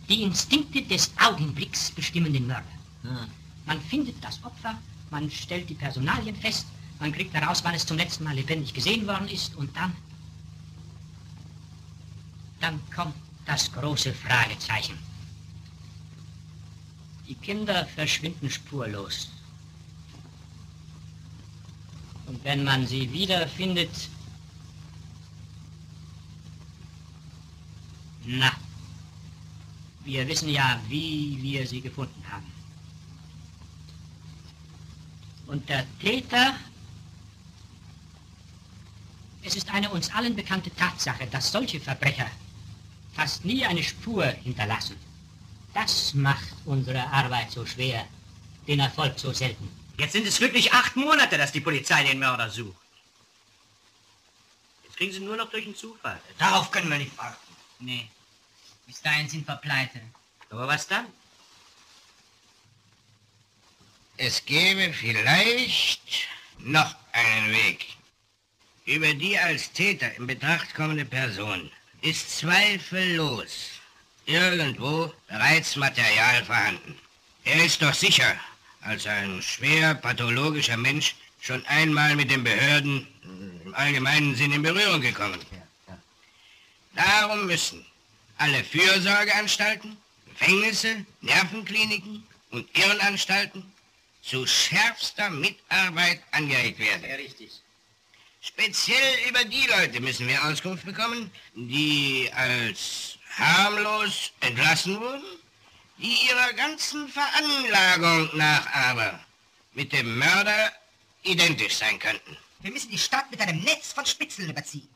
[0.10, 2.66] Die Instinkte des Augenblicks bestimmen den Mörder.
[3.66, 4.78] Man findet das Opfer,
[5.10, 6.66] man stellt die Personalien fest,
[7.00, 9.96] man kriegt heraus, wann es zum letzten Mal lebendig gesehen worden ist und dann...
[12.60, 13.16] Dann kommt
[13.46, 14.98] das große Fragezeichen.
[17.28, 19.30] Die Kinder verschwinden spurlos.
[22.28, 24.10] Und wenn man sie wiederfindet,
[28.26, 28.52] na,
[30.04, 32.52] wir wissen ja, wie wir sie gefunden haben.
[35.48, 36.56] Und der Täter,
[39.44, 42.30] es ist eine uns allen bekannte Tatsache, dass solche Verbrecher
[43.14, 44.96] fast nie eine Spur hinterlassen.
[45.74, 48.06] Das macht unsere Arbeit so schwer,
[48.68, 49.70] den Erfolg so selten.
[49.98, 52.76] Jetzt sind es wirklich acht Monate, dass die Polizei den Mörder sucht.
[54.84, 56.20] Jetzt kriegen sie nur noch durch den Zufall.
[56.38, 57.38] Darauf können wir nicht warten.
[57.80, 58.10] Nee.
[58.92, 60.02] Bis dahin sind wir pleite.
[60.50, 61.06] Aber was dann?
[64.18, 67.88] Es gäbe vielleicht noch einen Weg.
[68.84, 71.72] Über die als Täter in Betracht kommende Person
[72.02, 73.70] ist zweifellos
[74.26, 77.00] irgendwo bereits Material vorhanden.
[77.46, 78.36] Er ist doch sicher
[78.82, 83.08] als ein schwer pathologischer Mensch schon einmal mit den Behörden
[83.64, 85.40] im allgemeinen Sinn in Berührung gekommen.
[86.94, 87.86] Darum müssen
[88.42, 93.72] alle Fürsorgeanstalten, Gefängnisse, Nervenkliniken und Irrenanstalten
[94.24, 97.08] zu schärfster Mitarbeit angeregt werden.
[97.08, 97.52] Ja, richtig.
[98.42, 105.24] Speziell über die Leute müssen wir Auskunft bekommen, die als harmlos entlassen wurden,
[106.00, 109.24] die ihrer ganzen Veranlagung nach aber
[109.74, 110.72] mit dem Mörder
[111.22, 112.36] identisch sein könnten.
[112.62, 114.90] Wir müssen die Stadt mit einem Netz von Spitzeln überziehen.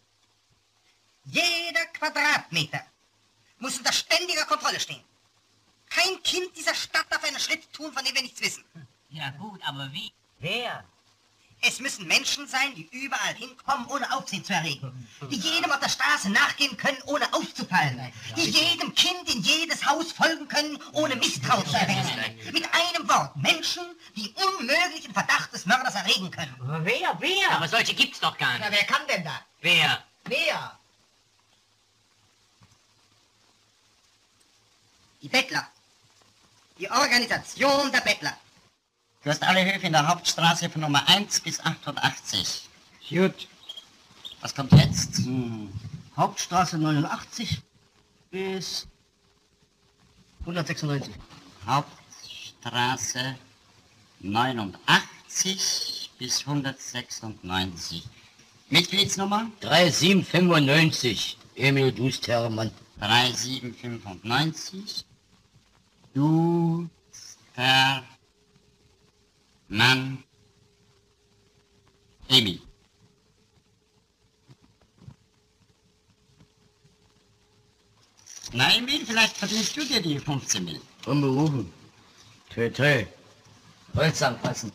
[1.26, 2.84] Jeder Quadratmeter
[3.60, 5.04] muss unter ständiger Kontrolle stehen.
[5.90, 8.64] Kein Kind dieser Stadt darf einen Schritt tun, von dem wir nichts wissen.
[9.10, 10.12] Ja gut, aber wie?
[10.40, 10.84] Wer?
[11.62, 15.08] Es müssen Menschen sein, die überall hinkommen, ohne Aufsehen zu erregen.
[15.32, 18.14] Die jedem auf der Straße nachgehen können, ohne aufzufallen.
[18.36, 22.54] Die jedem Kind in jedes Haus folgen können, ohne Misstrauen zu erwecken.
[22.54, 23.84] Mit einem Wort, Menschen,
[24.16, 26.54] die unmöglichen Verdacht des Mörders erregen können.
[26.62, 27.52] Aber wer, wer?
[27.52, 28.62] Aber solche gibt's doch gar nicht.
[28.62, 29.42] Na, wer kann denn da?
[29.62, 30.04] Wer?
[30.26, 30.80] Wer?
[35.26, 35.68] Die Bettler.
[36.78, 38.38] Die Organisation der Bettler.
[39.24, 42.70] Du hast alle Höfe in der Hauptstraße von Nummer 1 bis 880.
[43.10, 43.48] Gut.
[44.42, 45.18] Was kommt jetzt?
[45.18, 45.74] Hm.
[46.16, 47.60] Hauptstraße 89
[48.30, 48.86] bis
[50.42, 51.16] 196.
[51.66, 53.36] Hauptstraße
[54.20, 58.04] 89 bis 196.
[58.70, 59.50] Mitgliedsnummer?
[59.62, 61.40] 3795.
[61.56, 62.70] Emil Dust Hermann.
[63.00, 65.04] 3795.
[66.16, 66.90] Du,
[67.56, 68.02] Herr,
[69.68, 70.24] Mann,
[72.30, 72.62] Emil.
[78.54, 80.80] Na, Emil, vielleicht verdienst du dir die 15 Mil.
[81.06, 81.70] Unberufen.
[82.50, 83.04] Tö, tö.
[83.94, 84.72] Holz anfassen.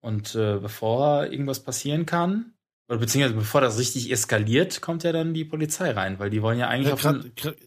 [0.00, 2.53] Und äh, bevor irgendwas passieren kann,
[2.88, 6.58] oder beziehungsweise bevor das richtig eskaliert, kommt ja dann die Polizei rein, weil die wollen
[6.58, 7.24] ja eigentlich Ja, grad,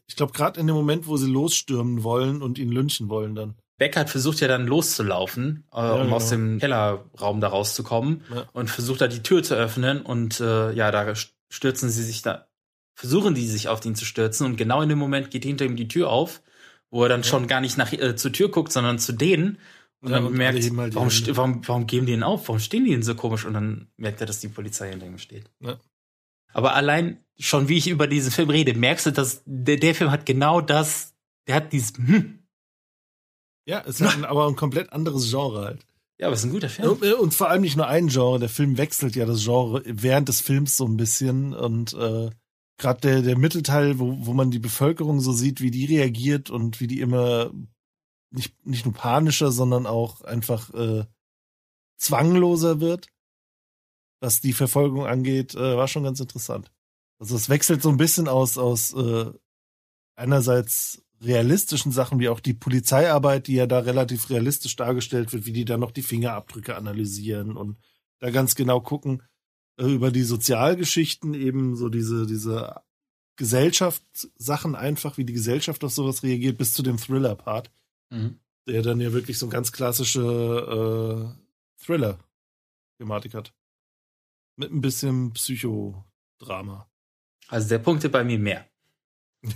[0.08, 3.56] ich glaube, gerade in dem Moment, wo sie losstürmen wollen und ihn lynchen wollen dann.
[3.80, 6.16] Beckert versucht ja dann loszulaufen, äh, Ja, um genau.
[6.16, 8.46] aus dem Kellerraum da rauszukommen Ja.
[8.54, 11.14] und versucht da die Tür zu öffnen und äh, ja, da
[11.50, 12.48] stürzen sie sich da,
[12.96, 15.76] versuchen die sich auf ihn zu stürzen und genau in dem Moment geht hinter ihm
[15.76, 16.42] die Tür auf,
[16.90, 19.58] wo er dann schon gar nicht nach äh, zur Tür guckt, sondern zu denen
[20.02, 22.48] und Ja, dann und alle merkt, halt warum, warum, warum geben die ihn auf?
[22.48, 23.46] Warum stehen die denn so komisch?
[23.46, 25.50] Und dann merkt er, dass die Polizei hinter ihm steht.
[25.60, 25.80] Ja.
[26.54, 30.12] Aber allein schon, wie ich über diesen Film rede, merkst du, dass der, der Film
[30.12, 31.14] hat genau das,
[31.48, 32.40] der hat dieses, hm.
[33.66, 35.86] Ja, es ist aber ein komplett anderes Genre halt.
[36.20, 36.90] Ja, aber es ist ein guter Film.
[36.90, 40.30] Und, und vor allem nicht nur ein Genre, der Film wechselt ja das Genre während
[40.30, 42.32] des Films so ein bisschen und äh,
[42.80, 46.80] gerade der, der Mittelteil, wo, wo man die Bevölkerung so sieht, wie die reagiert und
[46.80, 47.52] wie die immer
[48.32, 51.06] nicht, nicht nur panischer, sondern auch einfach äh,
[51.98, 53.08] zwangloser wird,
[54.20, 56.72] was die Verfolgung angeht, äh, war schon ganz interessant.
[57.20, 59.32] Also es wechselt so ein bisschen aus, aus äh,
[60.16, 65.54] einerseits realistischen Sachen, wie auch die Polizeiarbeit, die ja da relativ realistisch dargestellt wird, wie
[65.54, 67.78] die da noch die Fingerabdrücke analysieren und
[68.20, 69.24] da ganz genau gucken
[69.80, 72.82] äh, über die Sozialgeschichten, eben so diese, diese
[73.36, 77.72] Gesellschaftssachen einfach, wie die Gesellschaft auf sowas reagiert, bis zu dem Thriller-Part,
[78.10, 78.40] Mhm.
[78.68, 83.54] der dann ja wirklich so eine ganz klassische äh, Thriller-Thematik hat.
[84.56, 86.90] Mit ein bisschen Psychodrama.
[87.48, 88.66] Also der punkte bei mir mehr.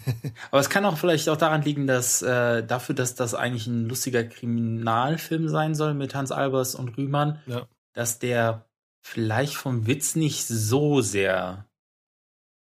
[0.51, 3.87] Aber es kann auch vielleicht auch daran liegen, dass äh, dafür, dass das eigentlich ein
[3.89, 7.67] lustiger Kriminalfilm sein soll mit Hans Albers und Rühmann, Ja.
[7.93, 8.69] dass der
[9.01, 11.65] vielleicht vom Witz nicht so sehr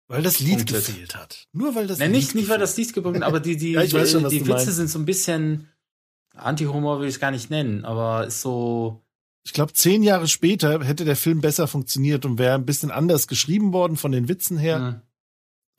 [0.07, 0.85] Weil das Lied punktet.
[0.85, 1.47] gefehlt hat.
[1.51, 3.71] Nur weil das Nee, Lied nicht, nicht weil das Lied gepunkt hat, aber die, die,
[3.73, 4.75] Ja, schon, die Witze meinst.
[4.75, 5.69] sind so ein bisschen
[6.35, 9.01] Anti-Humor will ich es gar nicht nennen, aber ist so.
[9.45, 13.27] Ich glaube, zehn Jahre später hätte der Film besser funktioniert und wäre ein bisschen anders
[13.27, 15.01] geschrieben worden von den Witzen her.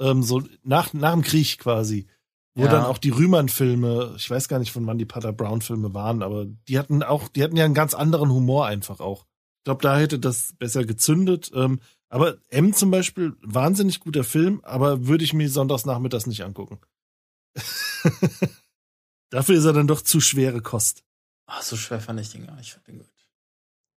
[0.01, 2.07] Ähm, so nach, nach dem Krieg quasi.
[2.55, 2.69] Wo Ja.
[2.71, 6.47] dann auch die Rühmann-Filme, ich weiß gar nicht, von wann die Pater Brown-Filme waren, aber
[6.69, 9.27] die hatten auch, die hatten ja einen ganz anderen Humor einfach auch.
[9.59, 11.51] Ich glaube, da hätte das besser gezündet.
[11.55, 16.45] Ähm, aber M zum Beispiel, wahnsinnig guter Film, aber würde ich mir sonntags nachmittags nicht
[16.45, 16.81] angucken.
[19.31, 21.05] Dafür ist er dann doch zu schwere Kost.
[21.47, 22.69] Ach, so schwer fand ich den gar nicht.
[22.69, 23.09] Ich fand den gut.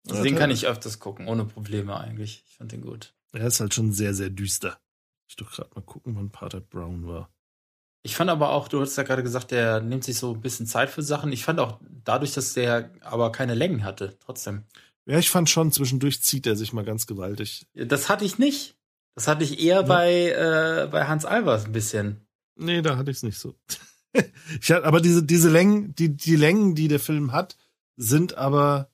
[0.08, 2.44] Also Ja, den kann ich öfters gucken, ohne Probleme eigentlich.
[2.48, 3.14] Ich fand den gut.
[3.34, 4.80] Er ist halt schon sehr, sehr düster.
[5.28, 7.30] Ich doch gerade mal gucken, wann Pater Brown war.
[8.02, 10.66] Ich fand aber auch, du hast ja gerade gesagt, der nimmt sich so ein bisschen
[10.66, 11.32] Zeit für Sachen.
[11.32, 14.64] Ich fand auch dadurch, dass der aber keine Längen hatte, trotzdem.
[15.10, 17.66] Ja, ich fand schon, zwischendurch zieht er sich mal ganz gewaltig.
[17.74, 18.76] Das hatte ich nicht.
[19.16, 22.28] Das hatte ich eher bei, äh, bei Hans Albers ein bisschen.
[22.56, 23.56] Nee, da hatte ich es nicht so.
[24.62, 27.58] ich hatte, aber diese, diese Längen, die, die Längen, die der Film hat,
[27.98, 28.92] sind aber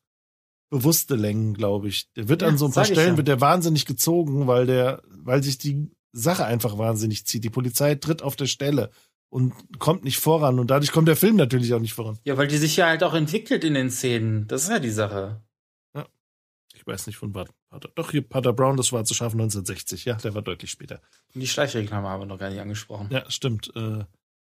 [0.69, 2.11] bewusste Längen, glaube ich.
[2.13, 3.17] Der wird Ja, an so ein paar Stellen ja.
[3.17, 7.43] wird der wahnsinnig gezogen, weil der, weil sich die Sache einfach wahnsinnig zieht.
[7.43, 8.89] Die Polizei tritt auf der Stelle
[9.29, 12.19] und kommt nicht voran und dadurch kommt der Film natürlich auch nicht voran.
[12.23, 14.47] Ja, weil die sich ja halt auch entwickelt in den Szenen.
[14.47, 15.41] Das ist ja die Sache.
[16.87, 17.47] Ich weiß nicht von wann.
[17.71, 20.05] Pater, doch, hier Pater Brown, das schwarze Schaf 1960.
[20.05, 21.01] Ja, der war deutlich später.
[21.33, 23.07] Die Schleichreklame haben wir noch gar nicht angesprochen.
[23.09, 23.71] Ja, stimmt.
[23.75, 24.03] Äh,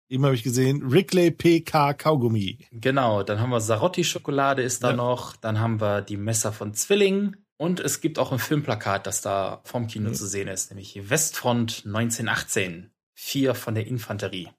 [0.10, 2.60] eben habe ich gesehen, Wrigley PK Kaugummi.
[2.72, 4.96] Genau, dann haben wir Sarotti-Schokolade ist da Ja.
[4.98, 9.22] noch, dann haben wir die Messer von Zwilling und es gibt auch ein Filmplakat, das
[9.22, 12.92] da vom Kino zu sehen ist, nämlich Westfront 1918.
[13.18, 14.50] Vier von der Infanterie.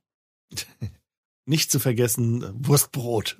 [1.44, 3.36] Nicht zu vergessen, äh, Wurstbrot.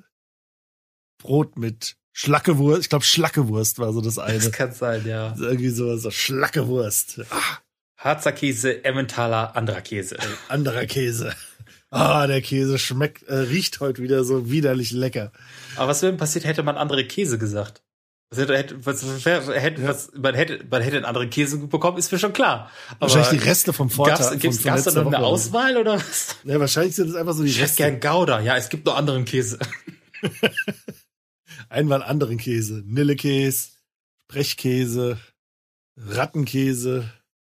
[1.19, 2.81] Brot mit Schlackewurst.
[2.81, 4.39] Ich glaube, Schlackewurst war so das eine.
[4.39, 5.35] Das kann sein, ja.
[5.39, 7.21] Irgendwie so, so Schlackewurst.
[7.29, 7.59] Ah,
[7.99, 10.17] Harzer Käse, Emmentaler, anderer Käse.
[10.49, 11.35] anderer Käse.
[11.91, 15.31] Ah, der Käse schmeckt, äh, riecht heute wieder so widerlich lecker.
[15.77, 17.83] Aber was wäre denn passiert, hätte man andere Käse gesagt?
[18.31, 22.11] Was hätte, hätte, was, hätte, was, man, hätte, man hätte einen anderen Käse bekommen, ist
[22.11, 22.71] mir schon klar.
[22.99, 24.31] Aber Wahrscheinlich die Reste vom Vortag.
[24.41, 25.19] Von gab's da noch eine.
[25.19, 26.37] Auswahl oder was?
[26.45, 27.83] Ja, wahrscheinlich sind es einfach so die Ich hätte Reste.
[27.83, 28.41] gern Gouda.
[28.41, 29.59] Ja, es gibt noch anderen Käse.
[31.69, 32.83] Einmal anderen Käse.
[32.87, 33.69] Nillekäse,
[34.25, 35.19] Sprechkäse,
[35.97, 37.11] Rattenkäse,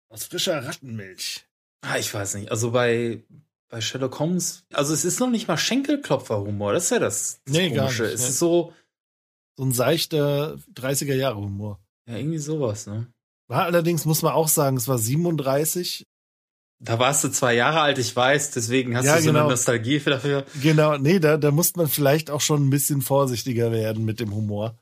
[0.09, 1.47] aus frischer Rattenmilch.
[1.83, 2.51] Ah, ich weiß nicht.
[2.51, 3.23] Also bei,
[3.69, 6.73] bei Sherlock Holmes, also es ist noch nicht mal Schenkelklopfer-Humor.
[6.73, 8.03] Das ist ja das, das Nee, gar Komische.
[8.05, 8.29] nicht, Es nee.
[8.29, 8.73] ist so,
[9.57, 11.81] So ein seichter 30er Jahre Humor.
[12.09, 13.07] ja, irgendwie sowas, ne?
[13.49, 16.07] War allerdings, muss man auch sagen, es war 37.
[16.83, 19.41] Da warst du zwei Jahre alt, ich weiß, deswegen hast Ja, du so genau.
[19.41, 20.45] eine Nostalgie für dafür.
[20.63, 24.35] Genau, nee, da, da musste man vielleicht auch schon ein bisschen vorsichtiger werden mit dem
[24.35, 24.79] Humor.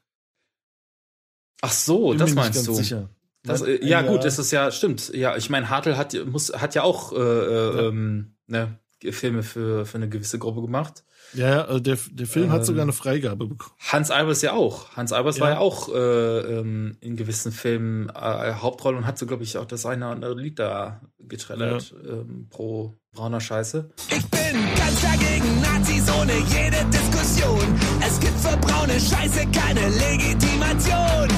[1.60, 2.74] Ach so, Bin das meinst du.
[2.74, 3.10] sicher.
[3.42, 4.02] Das, Ja, äh, ja, ja.
[4.02, 5.12] gut, das ist ja, stimmt.
[5.14, 8.78] Ja, ich meine, Hartl hat, muss, hat ja auch äh, äh, ähm, ne,
[9.10, 11.04] Filme für, für eine gewisse Gruppe gemacht.
[11.34, 13.74] Ja, ja, äh, der, der Film hat Ähm, sogar eine Freigabe bekommen.
[13.78, 14.96] Hans Albers ja auch.
[14.96, 15.42] Hans Albers Ja.
[15.44, 19.58] war ja auch äh, ähm, in gewissen Filmen äh, Hauptrolle und hat so, glaube ich,
[19.58, 23.90] auch das eine oder andere Lied da getrellert ähm, pro brauner Scheiße.
[24.08, 27.60] Ganz dagegen Nazis ohne jede Diskussion.
[28.06, 31.28] Es gibt für braune Scheiße keine Legitimation.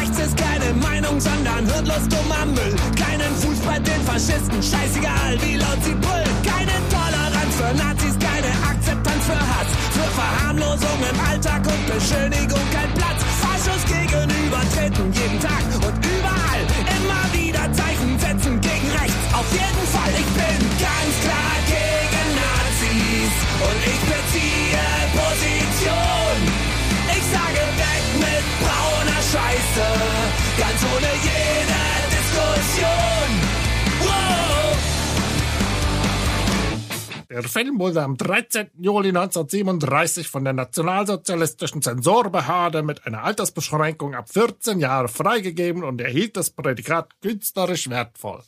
[0.00, 2.76] Rechts ist keine Meinung, sondern hirnlos dummer Müll.
[2.96, 6.36] Keinen Fuß bei den Faschisten, scheißegal wie laut sie brüllen.
[6.44, 8.16] Keine Toleranz für Nazis,
[9.30, 9.70] für Hass.
[9.94, 13.20] Für Verharmlosung im Alltag und Beschönigung kein Platz.
[13.42, 16.62] Faschos gegenübertreten jeden Tag und überall.
[16.96, 19.24] Immer wieder Zeichen setzen gegen rechts.
[19.32, 23.34] Auf jeden Fall, ich bin ganz klar gegen Nazis
[23.66, 24.86] und ich beziehe
[25.20, 26.36] Position.
[27.16, 29.86] Ich sage weg mit brauner Scheiße,
[30.58, 31.69] ganz ohne jede
[37.30, 38.70] Der Film wurde am 13.
[38.76, 46.36] Juli 1937 von der nationalsozialistischen Zensurbehörde mit einer Altersbeschränkung ab 14 Jahre freigegeben und erhielt
[46.36, 48.42] das Prädikat künstlerisch wertvoll.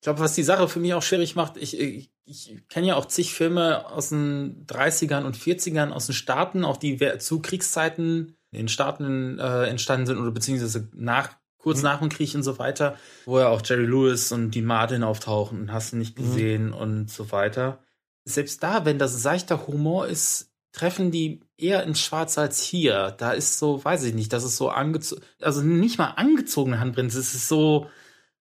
[0.00, 2.94] Ich glaube, was die Sache für mich auch schwierig macht, ich, ich, ich kenne ja
[2.94, 8.36] auch zig Filme aus den 30ern und 40ern aus den Staaten, auch die zu Kriegszeiten
[8.52, 12.60] in den Staaten äh, entstanden sind oder beziehungsweise nach, kurz nach dem Krieg und so
[12.60, 16.72] weiter, wo ja auch Jerry Lewis und Dean Martin auftauchen und hast du nicht gesehen
[16.72, 17.83] und so weiter.
[18.24, 23.14] Selbst da, wenn das seichter Humor ist, treffen die eher ins Schwarz als hier.
[23.18, 27.20] Da ist so, weiß ich nicht, das ist so angezogen, also nicht mal angezogene Handbremse,
[27.20, 27.88] es ist so,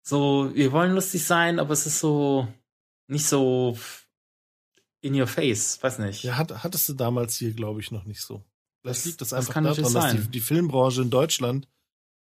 [0.02, 2.48] so, wir wollen lustig sein, aber es ist so
[3.06, 3.78] nicht so
[5.00, 6.22] in your face, weiß nicht.
[6.24, 8.42] Ja, hat, hattest du damals hier, glaube ich, noch nicht so.
[8.82, 11.68] Vielleicht Das- liegt das das einfach kann daran, dass die, die Filmbranche in Deutschland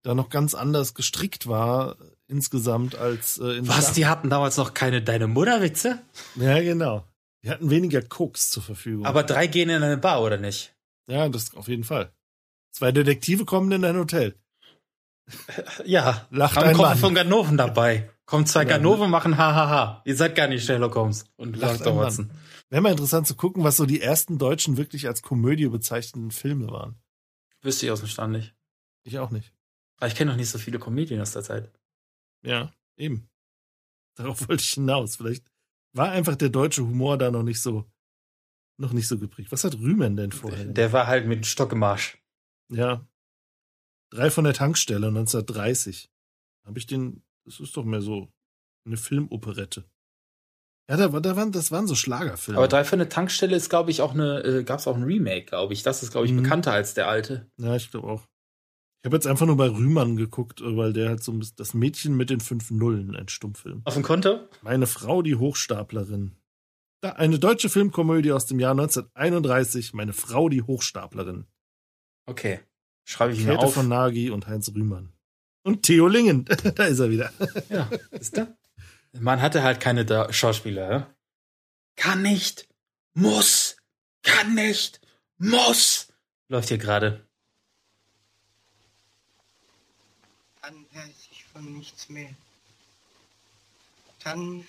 [0.03, 1.97] da noch ganz anders gestrickt war
[2.29, 6.01] insgesamt als äh, in Was, die hatten damals noch keine Deine Mutter-Witze?
[6.37, 7.05] Ja, genau.
[7.45, 9.05] Die hatten weniger Koks zur Verfügung.
[9.05, 10.75] Aber drei gehen in eine Bar, oder nicht?
[11.09, 12.13] ja, das auf jeden Fall.
[12.71, 14.35] Zwei Detektive kommen in ein Hotel.
[15.85, 16.99] Ja, Lacht haben ein Koffer Mann.
[16.99, 18.11] von Ganoven dabei.
[18.25, 20.03] Kommen zwei Ganoven, machen hahaha.
[20.05, 21.97] Ihr seid gar nicht Sherlock Holmes und Lacht Dr.
[21.97, 22.31] Watson.
[22.71, 26.71] Wäre mal interessant zu gucken, was so die ersten deutschen wirklich als Komödie bezeichneten Filme
[26.71, 26.97] waren.
[27.61, 28.55] Wüsste ich aus dem Stand nicht.
[29.05, 29.53] Ich auch nicht.
[29.99, 31.71] Aber ich kenne noch nicht so viele Comedien aus der Zeit.
[32.43, 33.29] Ja, eben.
[34.17, 35.17] Darauf wollte ich hinaus.
[35.17, 35.45] Vielleicht
[35.95, 37.91] war einfach der deutsche Humor da noch nicht so,
[38.79, 39.53] noch nicht so geprägt.
[39.53, 40.65] Was hat Rühmen denn vorher?
[40.65, 42.19] Der war halt mit Stock im Arsch.
[42.71, 43.07] Ja.
[44.11, 46.11] Drei von der Tankstelle 1930.
[46.67, 48.33] Habe ich den, das ist doch mehr so
[48.87, 49.85] eine Filmoperette.
[50.91, 52.59] Ja, da, da waren, das waren so Schlagerfilme.
[52.59, 55.05] Aber drei für eine Tankstelle ist, glaube ich, auch eine, äh, gab es auch ein
[55.05, 55.83] Remake, glaube ich.
[55.83, 56.43] Das ist, glaube ich, Mhm.
[56.43, 57.51] bekannter als der alte.
[57.57, 58.27] Ja, ich glaube auch.
[59.03, 62.17] Ich habe jetzt einfach nur bei Rühmann geguckt, äh, weil der hat so das Mädchen
[62.17, 63.83] mit den fünf Nullen, ein Stummfilm.
[63.85, 64.39] Auf dem Konto?
[64.63, 66.37] Meine Frau, die Hochstaplerin.
[67.01, 71.47] Da, eine deutsche Filmkomödie aus dem Jahr 1931, Meine Frau, die Hochstaplerin.
[72.27, 72.61] Okay.
[73.05, 73.75] Schreibe ich mir Käthe auf.
[73.75, 75.13] von Nagy und Heinz Rühmann.
[75.65, 76.45] Und Theo Lingen,
[76.77, 77.33] da ist er wieder.
[77.69, 78.57] Ja, ist der?
[79.19, 81.15] Man hatte halt keine da Schauspieler, ja?
[81.97, 82.69] Kann nicht,
[83.15, 83.77] muss,
[84.23, 85.01] kann nicht,
[85.39, 86.07] muss.
[86.49, 87.27] Läuft hier gerade.
[90.63, 92.35] Dann weiß ich von nichts mehr.
[94.25, 94.67] Dann,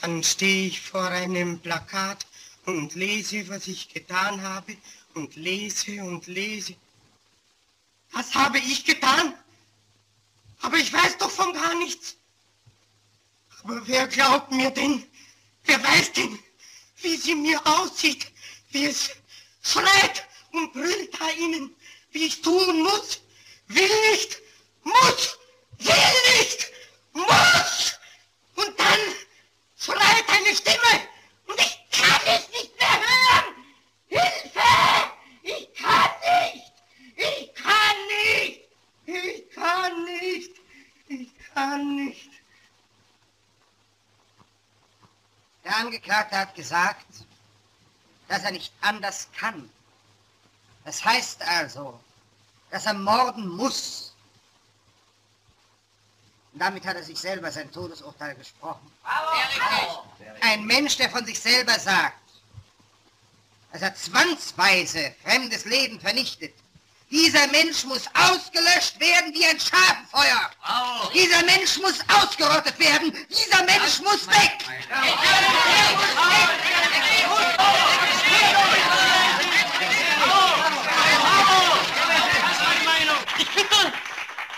[0.00, 2.26] dann stehe ich vor einem Plakat
[2.66, 4.76] und lese, was ich getan habe
[5.14, 6.76] und lese und lese.
[8.12, 9.34] Was habe ich getan?
[10.60, 12.16] Aber ich weiß doch von gar nichts.
[13.62, 15.04] Aber wer glaubt mir denn?
[15.64, 16.38] Wer weiß denn,
[16.98, 18.30] wie sie mir aussieht?
[18.70, 19.10] Wie es
[19.62, 21.74] schreit und brüllt da innen,
[22.10, 23.20] wie ich tun muss?
[23.68, 24.38] Will nicht,
[24.82, 25.38] muss,
[25.84, 26.70] will nicht,
[27.12, 27.98] muss!
[28.56, 29.00] Und dann
[29.76, 31.08] schreit eine Stimme
[31.46, 33.54] und ich kann es nicht mehr hören!
[34.08, 35.12] Hilfe!
[35.42, 36.72] Ich kann nicht!
[37.16, 38.60] Ich kann nicht!
[39.06, 40.50] Ich kann nicht!
[41.08, 42.30] Ich kann nicht!
[45.64, 47.06] Der Angeklagte hat gesagt,
[48.28, 49.70] dass er nicht anders kann.
[50.84, 52.00] Das heißt also,
[52.70, 54.11] dass er morden muss.
[56.52, 58.90] Und damit hat er sich selber sein Todesurteil gesprochen.
[60.40, 62.14] Ein Mensch, der von sich selber sagt,
[63.72, 66.54] dass er zwangsweise fremdes Leben vernichtet.
[67.10, 70.50] Dieser Mensch muss ausgelöscht werden wie ein Schabenfeuer.
[71.12, 73.12] Dieser Mensch muss ausgerottet werden.
[73.28, 74.58] Dieser Mensch muss weg.
[83.38, 83.92] Ich bitte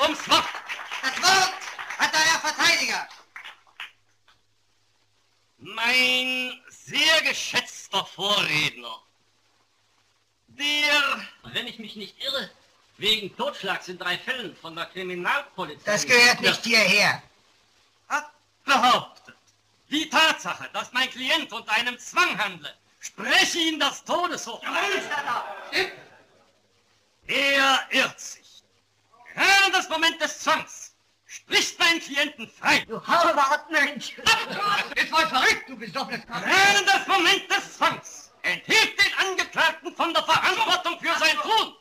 [0.01, 0.45] ums Wort.
[1.03, 1.53] Das Wort
[1.99, 2.21] hat der
[2.85, 3.09] Verteidiger.
[5.59, 9.03] Mein sehr geschätzter Vorredner,
[10.49, 12.51] der, wenn ich mich nicht irre,
[12.99, 15.83] wegen Totschlags in drei Fällen von der Kriminalpolizei...
[15.85, 17.23] Das gehört nicht hierher.
[18.09, 18.31] Hat
[18.65, 19.37] behauptet,
[19.91, 25.03] die Tatsache, dass mein Klient unter einem Zwang handle, spreche ihm das Todesurteil.
[27.27, 28.63] Er irrt sich.
[29.35, 30.84] Gerade das Moment des Zwangs
[31.35, 32.85] spricht mein Klienten frei.
[32.89, 34.15] Du Harvard-Mensch!
[34.97, 40.23] Jetzt mal verrückt, du besoffenes Gerade das Moment des Zwangs enthielt den Angeklagten von der
[40.23, 41.75] Verantwortung für sein Tun.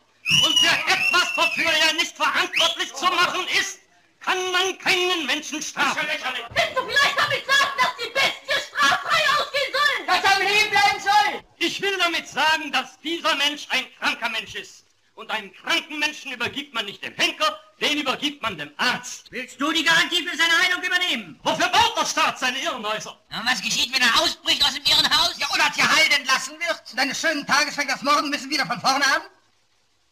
[0.45, 3.79] Und für etwas, wofür er nicht verantwortlich zu machen ist,
[4.21, 6.07] kann man keinen Menschen strafen.
[6.07, 10.05] Willst du vielleicht damit sagen, dass die Bestie straffrei ausgehen soll?
[10.07, 11.43] Dass er am Leben bleiben soll!
[11.57, 14.82] Ich will damit sagen, dass dieser Mensch ein kranker Mensch ist.
[15.15, 19.31] Und einen kranken Menschen übergibt man nicht dem Henker, den übergibt man dem Arzt.
[19.31, 21.39] Willst du die Garantie für seine Heilung übernehmen?
[21.43, 23.11] Wofür baut der Staat seine Irrenhäuser?
[23.29, 25.37] Und was geschieht, wenn er ausbricht aus dem Irrenhaus?
[25.37, 26.87] Ja, oder geheilt entlassen wird?
[26.87, 29.21] Zu deines schönen Tages fängt das Morgen müssen wieder von vorne an?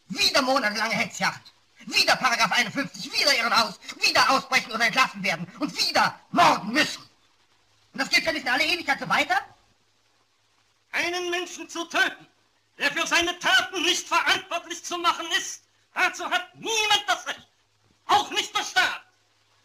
[0.09, 1.51] Wieder monatelange Hetzjagd.
[1.85, 3.79] Wieder Paragraph 51, wieder Irrenhaus.
[3.99, 5.47] Wieder ausbrechen oder entlassen werden.
[5.59, 7.01] Und wieder morden müssen.
[7.93, 9.39] Und das geht ja nicht in alle Ewigkeit so weiter?
[10.91, 12.27] Einen Menschen zu töten,
[12.77, 17.47] der für seine Taten nicht verantwortlich zu machen ist, dazu hat niemand das Recht.
[18.07, 19.01] Auch nicht der Staat.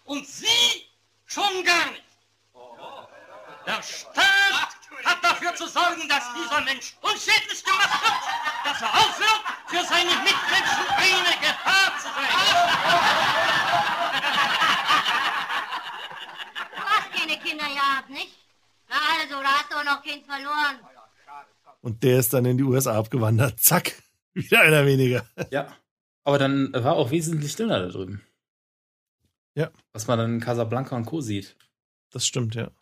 [0.05, 0.89] Und Sie
[1.27, 2.03] schon gar nicht.
[3.67, 8.15] Der Staat hat dafür zu sorgen, dass dieser Mensch unschädlich gemacht wird,
[8.65, 12.09] dass er aufhört, für seine Mitmenschen eine Gefahr zu
[16.77, 18.37] Du hast keine Kinder gehabt, nicht?
[18.89, 20.96] Na also, da hast du auch noch Kind verloren.
[21.87, 23.61] Und der ist dann in die USA abgewandert.
[23.61, 23.93] Zack.
[24.35, 25.25] Wieder einer weniger.
[25.53, 25.69] Ja.
[26.25, 28.23] Aber dann war auch wesentlich dünner da drüben.
[29.55, 29.71] Ja.
[29.93, 31.21] Was man dann in Casablanca und Co.
[31.21, 31.55] sieht.
[32.11, 32.73] Das stimmt, ja.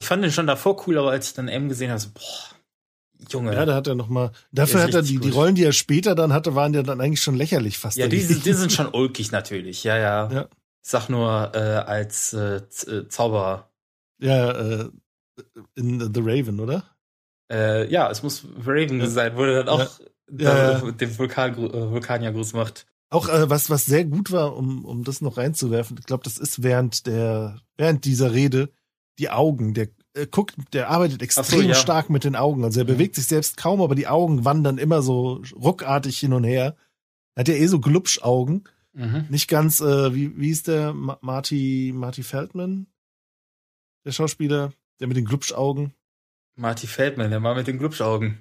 [0.00, 3.30] Ich fand den schon davor cool, aber als ich dann M gesehen habe, so, boah,
[3.30, 3.54] Junge.
[3.54, 4.32] Ja, da hat er noch mal.
[4.50, 5.30] Dafür hat er die, die.
[5.30, 7.98] Rollen, die er später dann hatte, waren ja dann eigentlich schon lächerlich fast.
[7.98, 9.84] Ja, die, die sind schon ulkig natürlich.
[9.84, 10.28] Ja, ja.
[10.28, 10.48] Ja.
[10.82, 13.70] Ich sag nur äh, als äh, äh, Zauberer.
[14.20, 14.90] Ja, äh,
[15.76, 16.82] in The Raven, oder?
[17.50, 20.06] Äh, ja, es muss Raven sein, wo er dann auch Ja.
[20.32, 22.86] Ja, den Vulkan, äh, Vulkaniergruß macht.
[23.08, 26.38] Auch äh, was, was sehr gut war, um, um das noch reinzuwerfen, ich glaube, das
[26.38, 28.70] ist während der, während dieser Rede
[29.18, 29.74] die Augen.
[29.74, 31.74] Der äh, guckt, der arbeitet extrem ja.
[31.74, 32.64] stark mit den Augen.
[32.64, 36.44] Also er bewegt sich selbst kaum, aber die Augen wandern immer so ruckartig hin und
[36.44, 36.76] her.
[37.34, 38.64] Er hat ja eh so Glubschaugen.
[38.92, 39.26] Mhm.
[39.28, 42.86] Nicht ganz, äh, wie, wie ist der Ma Marty, Marty Feldman?
[44.04, 45.94] Der Schauspieler, der mit den Glubschaugen.
[46.60, 48.38] Marty Feldman, der war mit den Glubschaugen.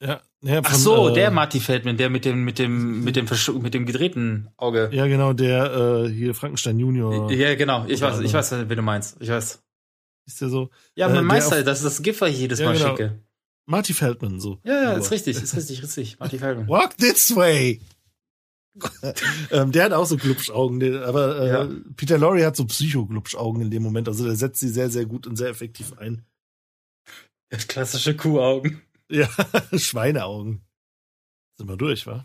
[0.00, 3.26] Ja, ja Ach so, äh, der Marty Feldman, der mit dem, mit dem, mit dem,
[3.26, 4.90] versch- mit dem gedrehten Auge.
[4.92, 7.30] Ja, genau, der äh, hier Frankenstein Junior.
[7.32, 7.86] Ja, genau.
[7.86, 9.16] Ich weiß, ich weiß, wen du meinst.
[9.20, 9.62] Ich weiß.
[10.26, 10.70] Ist der so?
[10.94, 12.76] Ja, Äh, mein der Meister, auf- das ist das GIF, was ich jedes Ja, Mal
[12.76, 12.88] genau.
[12.90, 13.18] schicke.
[13.66, 14.58] Marty Feldman, so.
[14.64, 16.18] Ja, ja, ist richtig, ist richtig, richtig.
[16.18, 16.68] Marty Feldman.
[16.68, 17.80] Walk this way!
[19.50, 21.68] ähm, der hat auch so Glubschaugen, der, aber äh, Ja.
[21.96, 24.08] Peter Lorre hat so Psycho-Glubschaugen in dem Moment.
[24.08, 26.24] Also der setzt sie sehr, sehr gut und sehr effektiv ein.
[27.68, 28.82] Klassische Kuhaugen.
[29.08, 29.28] Ja,
[29.76, 30.64] Schweineaugen.
[31.54, 32.24] Sind wir durch, wa?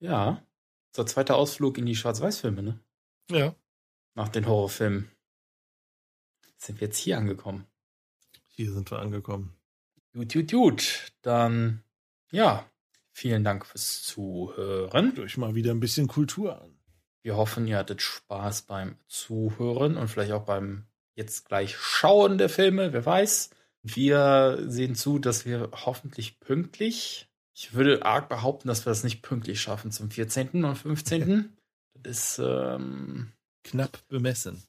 [0.00, 0.42] Ja.
[0.96, 2.80] So, zweiter Ausflug in die Schwarz-Weiß-Filme, ne?
[3.30, 3.54] Ja.
[4.14, 5.10] Nach den Horrorfilmen.
[6.56, 7.66] Sind wir jetzt hier angekommen?
[8.46, 9.54] Hier sind wir angekommen.
[10.14, 11.12] Gut, gut, gut.
[11.22, 11.82] Dann,
[12.30, 12.70] ja,
[13.12, 15.14] vielen Dank fürs Zuhören.
[15.14, 16.78] Durch mal wieder ein bisschen Kultur an.
[17.22, 20.86] Wir hoffen, ihr hattet Spaß beim Zuhören und vielleicht auch beim
[21.16, 23.50] jetzt gleich Schauen der Filme, wer weiß.
[23.86, 29.20] Wir sehen zu, dass wir hoffentlich pünktlich, ich würde arg behaupten, dass wir das nicht
[29.20, 30.64] pünktlich schaffen zum 14.
[30.64, 31.54] und 15.
[32.02, 33.32] das ist ähm,
[33.62, 34.62] knapp bemessen.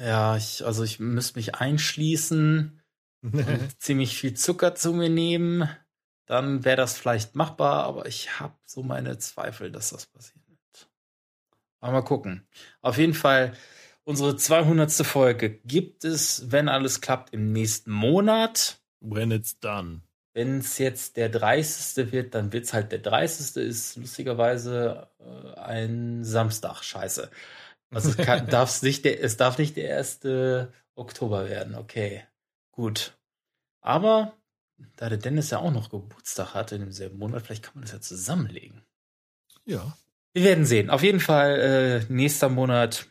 [0.00, 2.82] Ja, ich, also ich müsste mich einschließen,
[3.78, 5.68] ziemlich viel Zucker zu mir nehmen.
[6.26, 10.90] Dann wäre das vielleicht machbar, aber ich habe so meine Zweifel, dass das passieren wird.
[11.78, 12.48] Aber mal gucken.
[12.82, 13.56] Auf jeden Fall,
[14.06, 14.90] unsere 200.
[15.04, 18.80] Folge gibt es, wenn alles klappt, im nächsten Monat.
[19.00, 20.02] When it's done.
[20.32, 22.12] Wenn es jetzt der 30.
[22.12, 23.56] wird, dann wird es halt der 30.
[23.56, 26.82] ist lustigerweise äh, ein Samstag.
[26.82, 27.30] Scheiße.
[27.90, 30.20] Also es, kann, darf's nicht der, es darf nicht der 1.
[30.94, 31.74] Oktober werden.
[31.74, 32.24] Okay,
[32.70, 33.16] gut.
[33.80, 34.34] Aber
[34.96, 37.92] da der Dennis ja auch noch Geburtstag hatte in demselben Monat, vielleicht kann man das
[37.92, 38.82] ja zusammenlegen.
[39.64, 39.96] Ja.
[40.32, 40.90] Wir werden sehen.
[40.90, 43.08] Auf jeden Fall äh, nächster Monat,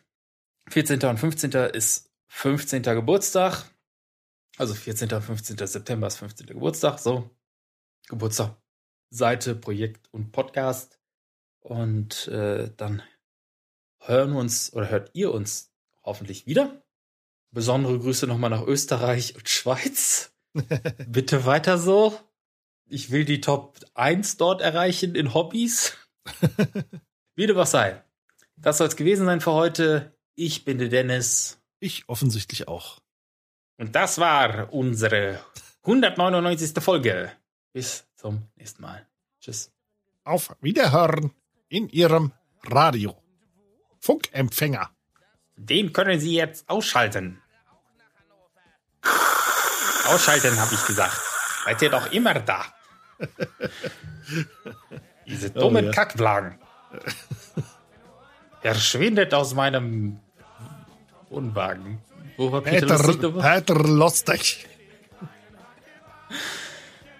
[0.69, 1.01] 14.
[1.03, 1.51] und 15.
[1.51, 2.83] ist 15.
[2.83, 3.65] Geburtstag.
[4.57, 5.11] Also 14.
[5.11, 5.57] und 15.
[5.67, 6.47] September ist 15.
[6.47, 6.99] Geburtstag.
[6.99, 7.29] So,
[8.07, 8.55] Geburtstag,
[9.09, 10.99] Seite, Projekt und Podcast.
[11.59, 13.01] Und äh, dann
[13.99, 15.71] hören wir uns oder hört ihr uns
[16.03, 16.83] hoffentlich wieder.
[17.51, 20.33] Besondere Grüße nochmal nach Österreich und Schweiz.
[21.07, 22.19] Bitte weiter so.
[22.87, 25.97] Ich will die Top 1 dort erreichen in Hobbys.
[27.35, 28.03] Wie dem auch sei.
[28.57, 30.14] Das soll es gewesen sein für heute.
[30.35, 31.57] Ich bin der Dennis.
[31.79, 32.99] Ich offensichtlich auch.
[33.77, 35.39] Und das war unsere
[35.83, 36.83] 199.
[36.83, 37.31] Folge.
[37.73, 39.05] Bis zum nächsten Mal.
[39.41, 39.71] Tschüss.
[40.23, 41.31] Auf Wiederhören
[41.69, 42.31] in Ihrem
[42.63, 43.15] Radio.
[43.99, 44.89] Funkempfänger.
[45.57, 47.41] Den können Sie jetzt ausschalten.
[50.07, 51.19] Ausschalten, habe ich gesagt.
[51.65, 52.65] Seid ihr doch immer da.
[55.25, 55.91] Diese dummen Oh, ja.
[55.93, 56.59] Kackblagen.
[58.61, 60.19] Verschwindet aus meinem
[61.29, 61.99] Wohnwagen.
[62.37, 63.61] Wo war Peter, Peter, Lustig nochmal?
[63.61, 64.65] Peter Lustig.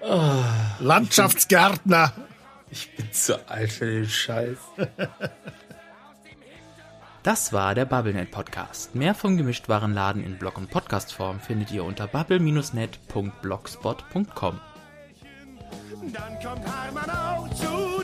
[0.02, 0.44] Ah.
[0.80, 2.12] Landschaftsgärtner.
[2.70, 4.58] Ich bin zu alt für den Scheiß.
[7.24, 8.94] Das war der BubbleNet Podcast.
[8.94, 14.60] Mehr vom Gemischtwarenladen in Blog- und Podcastform findet ihr unter bubble-net.blogspot.com.
[16.14, 17.95] Dann kommt Hermann auch zu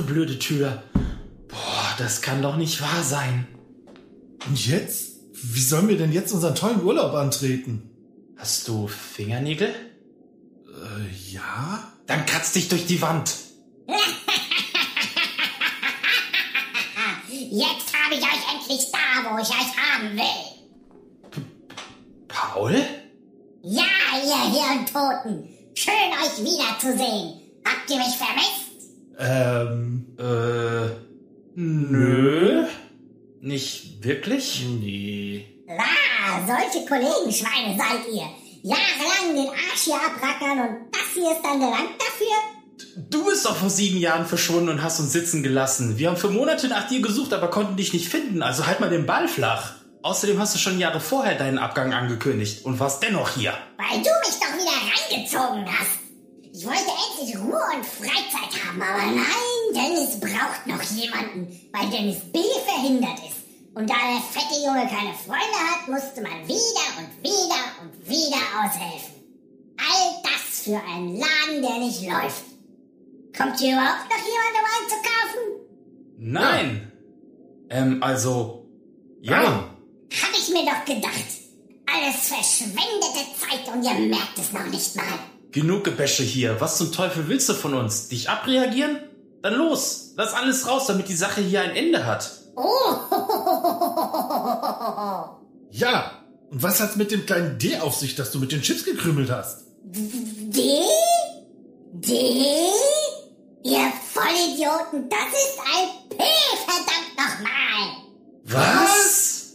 [0.00, 0.82] du blöde Tür.
[1.48, 3.46] Boah, das kann doch nicht wahr sein.
[4.46, 5.10] Und jetzt?
[5.32, 7.90] Wie sollen wir denn jetzt unseren tollen Urlaub antreten?
[8.36, 9.68] Hast du Fingernägel?
[9.68, 11.92] Äh, ja.
[12.06, 13.34] Dann kratz dich durch die Wand.
[17.52, 21.42] Jetzt habe ich euch endlich da, wo ich euch haben will.
[22.28, 22.86] Paul?
[23.62, 23.82] Ja,
[24.24, 25.48] ihr Hirntoten.
[25.74, 27.40] Schön, euch wiederzusehen.
[27.64, 28.69] Habt ihr mich vermisst?
[29.20, 30.06] Ähm.
[30.18, 30.88] Äh.
[31.54, 32.64] Nö.
[33.42, 34.64] Nicht wirklich?
[34.80, 35.46] Nee.
[35.66, 38.28] La, solche Kollegenschweine seid ihr.
[38.62, 43.06] Jahrelang den Arsch hier abrackern und das hier ist dann der Dank dafür?
[43.08, 45.98] Du bist doch vor sieben Jahren verschwunden und hast uns sitzen gelassen.
[45.98, 48.42] Wir haben für Monate nach dir gesucht, aber konnten dich nicht finden.
[48.42, 49.74] Also halt mal den Ball flach.
[50.02, 53.52] Außerdem hast du schon Jahre vorher deinen Abgang angekündigt und warst dennoch hier.
[53.76, 56.09] Weil du mich doch wieder reingezogen hast.
[56.60, 62.18] Ich wollte endlich Ruhe und Freizeit haben, aber nein, Dennis braucht noch jemanden, weil Dennis
[62.30, 62.38] B.
[62.66, 63.38] verhindert ist.
[63.74, 68.42] Und da der fette Junge keine Freunde hat, musste man wieder und wieder und wieder
[68.60, 69.14] aushelfen.
[69.78, 72.44] All das für einen Laden, der nicht läuft.
[73.34, 75.42] Kommt hier überhaupt noch jemand, um einzukaufen?
[76.18, 76.92] Nein.
[77.70, 78.66] Ähm, also.
[79.22, 79.74] Ja.
[80.12, 81.24] Hab ich mir doch gedacht.
[81.86, 85.29] Alles verschwendete Zeit und ihr merkt es noch nicht mal.
[85.52, 86.60] Genug Gebäsche hier.
[86.60, 88.08] Was zum Teufel willst du von uns?
[88.08, 88.98] Dich abreagieren?
[89.42, 90.12] Dann los.
[90.16, 92.30] Lass alles raus, damit die Sache hier ein Ende hat.
[92.56, 92.66] Oh.
[95.72, 96.12] Ja.
[96.50, 99.30] Und was hat's mit dem kleinen D auf sich, das du mit den Chips gekrümelt
[99.30, 99.66] hast?
[99.84, 100.80] D?
[101.92, 102.12] D?
[103.62, 106.24] Ihr Vollidioten, das ist ein P,
[106.66, 108.02] verdammt nochmal.
[108.44, 109.52] Was?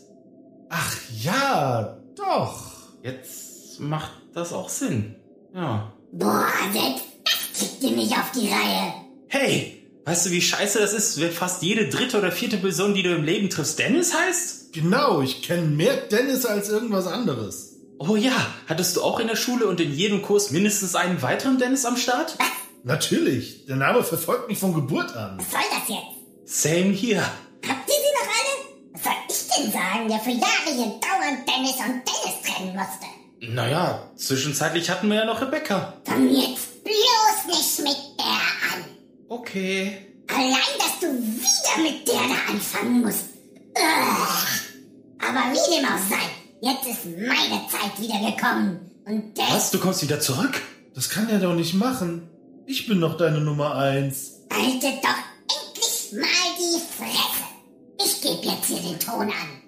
[0.70, 2.72] Ach ja, doch.
[3.04, 5.15] Jetzt macht das auch Sinn.
[5.56, 5.94] Ja.
[6.12, 8.94] Boah, selbst das kriegt ihr nicht auf die Reihe.
[9.30, 13.04] Hey, weißt du, wie scheiße das ist, wenn fast jede dritte oder vierte Person, die
[13.04, 14.74] du im Leben triffst, Dennis heißt?
[14.74, 17.78] Genau, ich kenne mehr Dennis als irgendwas anderes.
[18.00, 18.36] Oh ja,
[18.68, 21.96] hattest du auch in der Schule und in jedem Kurs mindestens einen weiteren Dennis am
[21.96, 22.38] Start?
[22.84, 25.38] Natürlich, der Name verfolgt mich von Geburt an.
[25.40, 26.64] Was soll das jetzt?
[26.64, 27.22] Same hier.
[27.22, 28.94] Habt ihr sie noch alle?
[28.94, 33.25] Was soll ich denn sagen, der für Jahre hier dauernd Dennis und Dennis trennen musste?
[33.42, 35.94] Naja, zwischenzeitlich hatten wir ja noch Rebecca.
[36.06, 38.86] Fang jetzt bloß nicht mit der an.
[39.30, 39.98] Okay.
[40.28, 43.26] Allein, dass du wieder mit der da anfangen musst.
[43.76, 44.66] Ugh.
[45.20, 46.26] Aber wie dem auch sei,
[46.62, 48.92] jetzt ist meine Zeit wieder gekommen.
[49.06, 50.62] Und der Was, du kommst wieder zurück?
[50.96, 52.30] Das kann er doch nicht machen.
[52.66, 54.40] Ich bin noch deine Nummer eins.
[54.52, 55.20] haltet doch
[55.62, 57.46] endlich mal die Fresse.
[58.04, 59.62] Ich gebe jetzt hier den Ton an.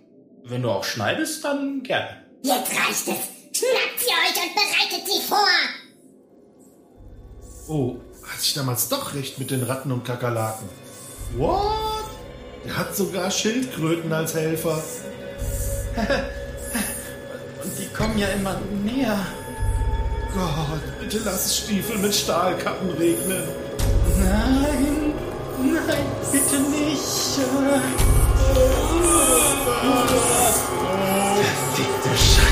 [0.44, 2.26] Wenn du auch schneidest, dann gerne.
[2.44, 3.37] Jetzt reicht es.
[3.58, 5.40] Schnappt sie euch und bereitet sie vor.
[7.68, 10.70] Oh, hatte ich damals doch recht mit den Ratten und Kakerlaken.
[11.38, 12.06] What?
[12.64, 14.84] Der hat sogar Schildkröten als Helfer.
[17.64, 19.26] Und die kommen ja immer näher.
[20.34, 23.44] Gott, bitte lass Stiefel mit Stahlkappen regnen.
[24.20, 25.14] Nein,
[25.58, 27.40] nein, bitte nicht.
[31.76, 32.47] Verfickte Scheiße.